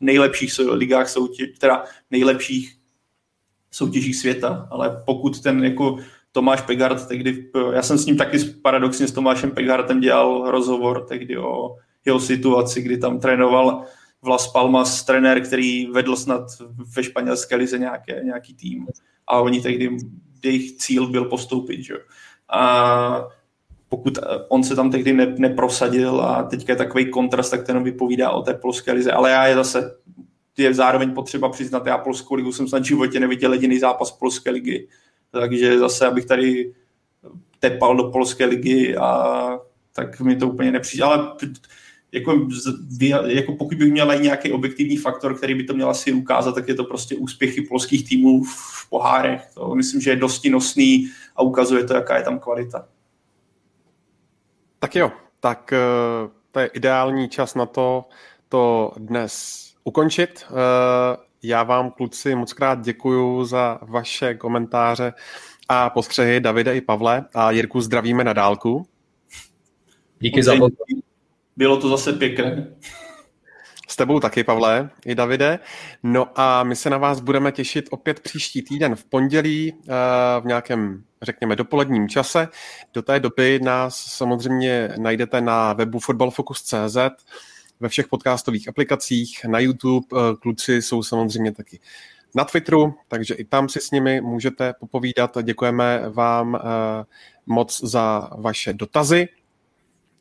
nejlepších 0.00 0.52
ligách 0.58 1.08
soutěž, 1.08 1.48
teda 1.58 1.84
nejlepších 2.10 2.76
soutěžích 3.70 4.16
světa, 4.16 4.68
ale 4.70 5.02
pokud 5.06 5.40
ten 5.40 5.64
jako 5.64 5.98
Tomáš 6.32 6.60
Pegard 6.60 7.08
tehdy, 7.08 7.50
já 7.72 7.82
jsem 7.82 7.98
s 7.98 8.06
ním 8.06 8.16
taky 8.16 8.38
paradoxně 8.38 9.08
s 9.08 9.12
Tomášem 9.12 9.50
Pegardem 9.50 10.00
dělal 10.00 10.50
rozhovor 10.50 11.04
tehdy 11.08 11.38
o 11.38 11.76
jeho 12.04 12.20
situaci, 12.20 12.82
kdy 12.82 12.98
tam 12.98 13.20
trénoval 13.20 13.82
Vlas 14.22 14.52
Palmas, 14.52 15.04
trenér, 15.04 15.40
který 15.40 15.86
vedl 15.86 16.16
snad 16.16 16.46
ve 16.96 17.02
španělské 17.02 17.56
lize 17.56 17.78
nějaké, 17.78 18.20
nějaký 18.24 18.54
tým. 18.54 18.86
A 19.26 19.40
oni 19.40 19.60
tehdy, 19.60 19.96
jejich 20.44 20.76
cíl 20.76 21.06
byl 21.06 21.24
postoupit, 21.24 21.82
že? 21.82 21.94
A 22.48 23.24
pokud 23.88 24.18
on 24.48 24.64
se 24.64 24.76
tam 24.76 24.90
tehdy 24.90 25.12
ne, 25.12 25.34
neprosadil 25.38 26.20
a 26.20 26.42
teďka 26.42 26.72
je 26.72 26.76
takový 26.76 27.10
kontrast, 27.10 27.50
tak 27.50 27.66
ten 27.66 27.82
vypovídá 27.82 28.30
o 28.30 28.42
té 28.42 28.54
polské 28.54 28.92
lize, 28.92 29.12
ale 29.12 29.30
já 29.30 29.46
je 29.46 29.54
zase 29.54 29.96
je 30.58 30.74
zároveň 30.74 31.14
potřeba 31.14 31.48
přiznat, 31.48 31.86
já 31.86 31.98
polskou 31.98 32.34
ligu 32.34 32.52
jsem 32.52 32.68
snad 32.68 32.82
v 32.82 32.86
životě 32.86 33.20
neviděl 33.20 33.52
jediný 33.52 33.78
zápas 33.78 34.10
polské 34.10 34.50
ligy 34.50 34.88
takže 35.32 35.78
zase, 35.78 36.06
abych 36.06 36.24
tady 36.24 36.74
tepal 37.58 37.96
do 37.96 38.10
polské 38.10 38.44
ligy 38.44 38.96
a 38.96 39.58
tak 39.92 40.20
mi 40.20 40.36
to 40.36 40.48
úplně 40.48 40.72
nepřijde. 40.72 41.04
Ale 41.04 41.36
jako, 42.12 42.48
jako 43.26 43.52
pokud 43.52 43.78
bych 43.78 43.92
měl 43.92 44.18
nějaký 44.18 44.52
objektivní 44.52 44.96
faktor, 44.96 45.36
který 45.36 45.54
by 45.54 45.64
to 45.64 45.74
měl 45.74 45.90
asi 45.90 46.12
ukázat, 46.12 46.54
tak 46.54 46.68
je 46.68 46.74
to 46.74 46.84
prostě 46.84 47.16
úspěchy 47.16 47.60
polských 47.62 48.08
týmů 48.08 48.44
v 48.44 48.90
pohárech. 48.90 49.42
To 49.54 49.74
myslím, 49.74 50.00
že 50.00 50.10
je 50.10 50.16
dosti 50.16 50.50
nosný 50.50 51.10
a 51.36 51.42
ukazuje 51.42 51.84
to, 51.84 51.94
jaká 51.94 52.16
je 52.16 52.22
tam 52.22 52.38
kvalita. 52.38 52.88
Tak 54.78 54.94
jo, 54.94 55.12
tak 55.40 55.72
eh, 55.72 55.78
to 56.52 56.60
je 56.60 56.66
ideální 56.66 57.28
čas 57.28 57.54
na 57.54 57.66
to, 57.66 58.04
to 58.48 58.92
dnes 58.96 59.62
ukončit. 59.84 60.46
Já 61.42 61.62
vám, 61.62 61.90
kluci, 61.90 62.34
moc 62.34 62.52
krát 62.52 62.80
děkuju 62.80 63.44
za 63.44 63.78
vaše 63.82 64.34
komentáře 64.34 65.12
a 65.68 65.90
postřehy 65.90 66.40
Davide 66.40 66.76
i 66.76 66.80
Pavle 66.80 67.24
a 67.34 67.50
Jirku 67.50 67.80
zdravíme 67.80 68.24
na 68.24 68.32
dálku. 68.32 68.86
Díky 70.20 70.42
za 70.42 70.52
pozornost. 70.52 71.04
Bylo 71.56 71.76
to 71.76 71.88
zase 71.88 72.12
pěkné. 72.12 72.74
S 73.88 73.96
tebou 73.96 74.20
taky, 74.20 74.44
Pavle, 74.44 74.90
i 75.06 75.14
Davide. 75.14 75.58
No 76.02 76.40
a 76.40 76.62
my 76.62 76.76
se 76.76 76.90
na 76.90 76.98
vás 76.98 77.20
budeme 77.20 77.52
těšit 77.52 77.88
opět 77.90 78.20
příští 78.20 78.62
týden 78.62 78.96
v 78.96 79.04
pondělí 79.04 79.72
eh, 79.72 79.92
v 80.40 80.44
nějakém, 80.44 81.04
řekněme, 81.22 81.56
dopoledním 81.56 82.08
čase. 82.08 82.48
Do 82.94 83.02
té 83.02 83.20
doby 83.20 83.60
nás 83.62 83.96
samozřejmě 83.96 84.94
najdete 84.98 85.40
na 85.40 85.72
webu 85.72 85.98
footballfocus.cz, 85.98 86.96
ve 87.82 87.88
všech 87.88 88.08
podcastových 88.08 88.68
aplikacích, 88.68 89.44
na 89.44 89.58
YouTube. 89.58 90.06
Eh, 90.12 90.36
kluci 90.40 90.82
jsou 90.82 91.02
samozřejmě 91.02 91.52
taky 91.52 91.80
na 92.34 92.44
Twitteru, 92.44 92.94
takže 93.08 93.34
i 93.34 93.44
tam 93.44 93.68
si 93.68 93.80
s 93.80 93.90
nimi 93.90 94.20
můžete 94.20 94.74
popovídat. 94.80 95.38
Děkujeme 95.42 96.02
vám 96.08 96.56
eh, 96.56 96.60
moc 97.46 97.84
za 97.84 98.30
vaše 98.38 98.72
dotazy 98.72 99.28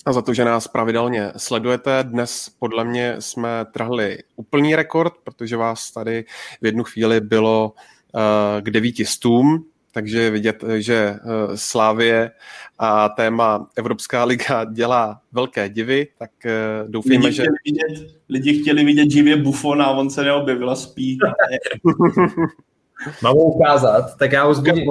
a 0.06 0.14
za 0.14 0.22
to, 0.22 0.34
že 0.34 0.46
nás 0.46 0.68
pravidelně 0.68 1.32
sledujete. 1.38 2.04
Dnes 2.04 2.50
podle 2.60 2.84
mě 2.84 3.16
jsme 3.20 3.66
trhli 3.72 4.18
úplný 4.36 4.76
rekord, 4.76 5.14
protože 5.24 5.58
vás 5.58 5.92
tady 5.92 6.26
v 6.62 6.66
jednu 6.66 6.84
chvíli 6.84 7.22
bylo 7.22 7.74
uh, 7.74 8.22
k 8.62 8.70
devíti 8.70 9.06
stům, 9.06 9.66
takže 9.92 10.22
je 10.22 10.32
vidět, 10.32 10.64
že 10.78 11.16
uh, 11.24 11.56
Slávie 11.56 12.32
a 12.80 13.10
téma 13.10 13.68
Evropská 13.76 14.24
liga 14.24 14.64
dělá 14.64 15.22
velké 15.32 15.70
divy, 15.70 16.08
tak 16.18 16.32
uh, 16.46 16.92
doufejme, 16.92 17.26
lidi 17.26 17.36
že... 17.36 17.44
Vidět, 17.66 18.12
lidi 18.30 18.62
chtěli 18.62 18.84
vidět 18.84 19.12
živě 19.12 19.38
Buffona 19.38 19.86
a 19.86 19.92
on 19.92 20.10
se 20.10 20.24
neobjevil 20.24 20.70
a 20.70 20.76
spí. 20.76 21.18
Mám 23.22 23.36
ho 23.36 23.44
ukázat, 23.44 24.18
tak 24.18 24.32
já 24.32 24.44
ho 24.44 24.54
zbudím. 24.54 24.88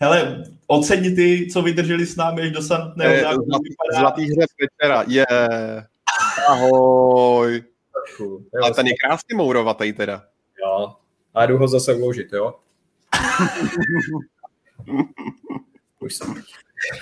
Hele, 0.00 0.44
oceni 0.66 1.10
ty, 1.10 1.48
co 1.52 1.62
vydrželi 1.62 2.06
s 2.06 2.16
námi 2.16 2.42
až 2.42 2.50
do 2.50 2.62
samotného 2.62 3.16
základu. 3.16 3.44
zlatý, 3.44 3.98
zlatý 3.98 4.22
hřeb 4.22 4.50
večera, 4.60 5.04
je. 5.08 5.26
Ahoj. 6.48 7.62
A 8.62 8.70
ten 8.70 8.86
je 8.86 8.92
krásně 9.04 9.36
mourovatý 9.36 9.92
teda. 9.92 10.24
Jo. 10.64 10.94
A 11.34 11.46
jdu 11.46 11.58
ho 11.58 11.68
zase 11.68 11.94
vložit, 11.94 12.32
jo? 12.32 12.54
Už 16.00 16.14
jsem. 16.14 16.42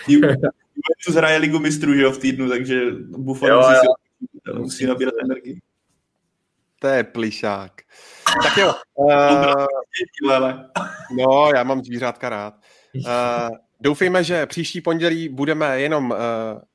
Juventus 0.08 1.14
hraje 1.16 1.38
ligu 1.38 1.58
mistrů, 1.58 1.94
že 1.94 2.02
jo, 2.02 2.12
v 2.12 2.18
týdnu, 2.18 2.48
takže 2.48 2.80
Buffon 3.08 3.48
Jo, 3.48 3.56
musí, 3.56 3.86
jo. 3.86 3.92
si, 4.54 4.60
musí 4.60 4.86
nabírat 4.86 5.14
energii. 5.24 5.60
To 6.78 6.86
je 6.86 7.04
plišák. 7.04 7.82
Tak 8.42 8.56
jo. 8.56 8.74
Uh, 8.94 9.66
no, 11.18 11.50
já 11.54 11.62
mám 11.62 11.84
zvířátka 11.84 12.28
rád. 12.28 12.54
Uh, 12.94 13.56
doufejme, 13.80 14.24
že 14.24 14.46
příští 14.46 14.80
pondělí 14.80 15.28
budeme 15.28 15.80
jenom 15.80 16.10
uh, 16.10 16.16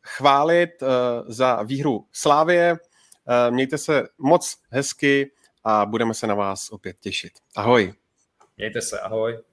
chválit 0.04 0.70
uh, 0.82 0.88
za 1.28 1.64
výhru 1.64 2.08
Slávie. 2.12 2.74
Uh, 2.74 3.56
mějte 3.56 3.78
se 3.78 4.04
moc 4.18 4.58
hezky 4.70 5.32
a 5.64 5.86
budeme 5.86 6.14
se 6.14 6.28
na 6.28 6.36
vás 6.36 6.70
opět 6.70 6.98
těšit. 7.00 7.32
Ahoj. 7.56 7.94
Mějte 8.60 8.82
se, 8.82 9.00
ahoj. 9.00 9.44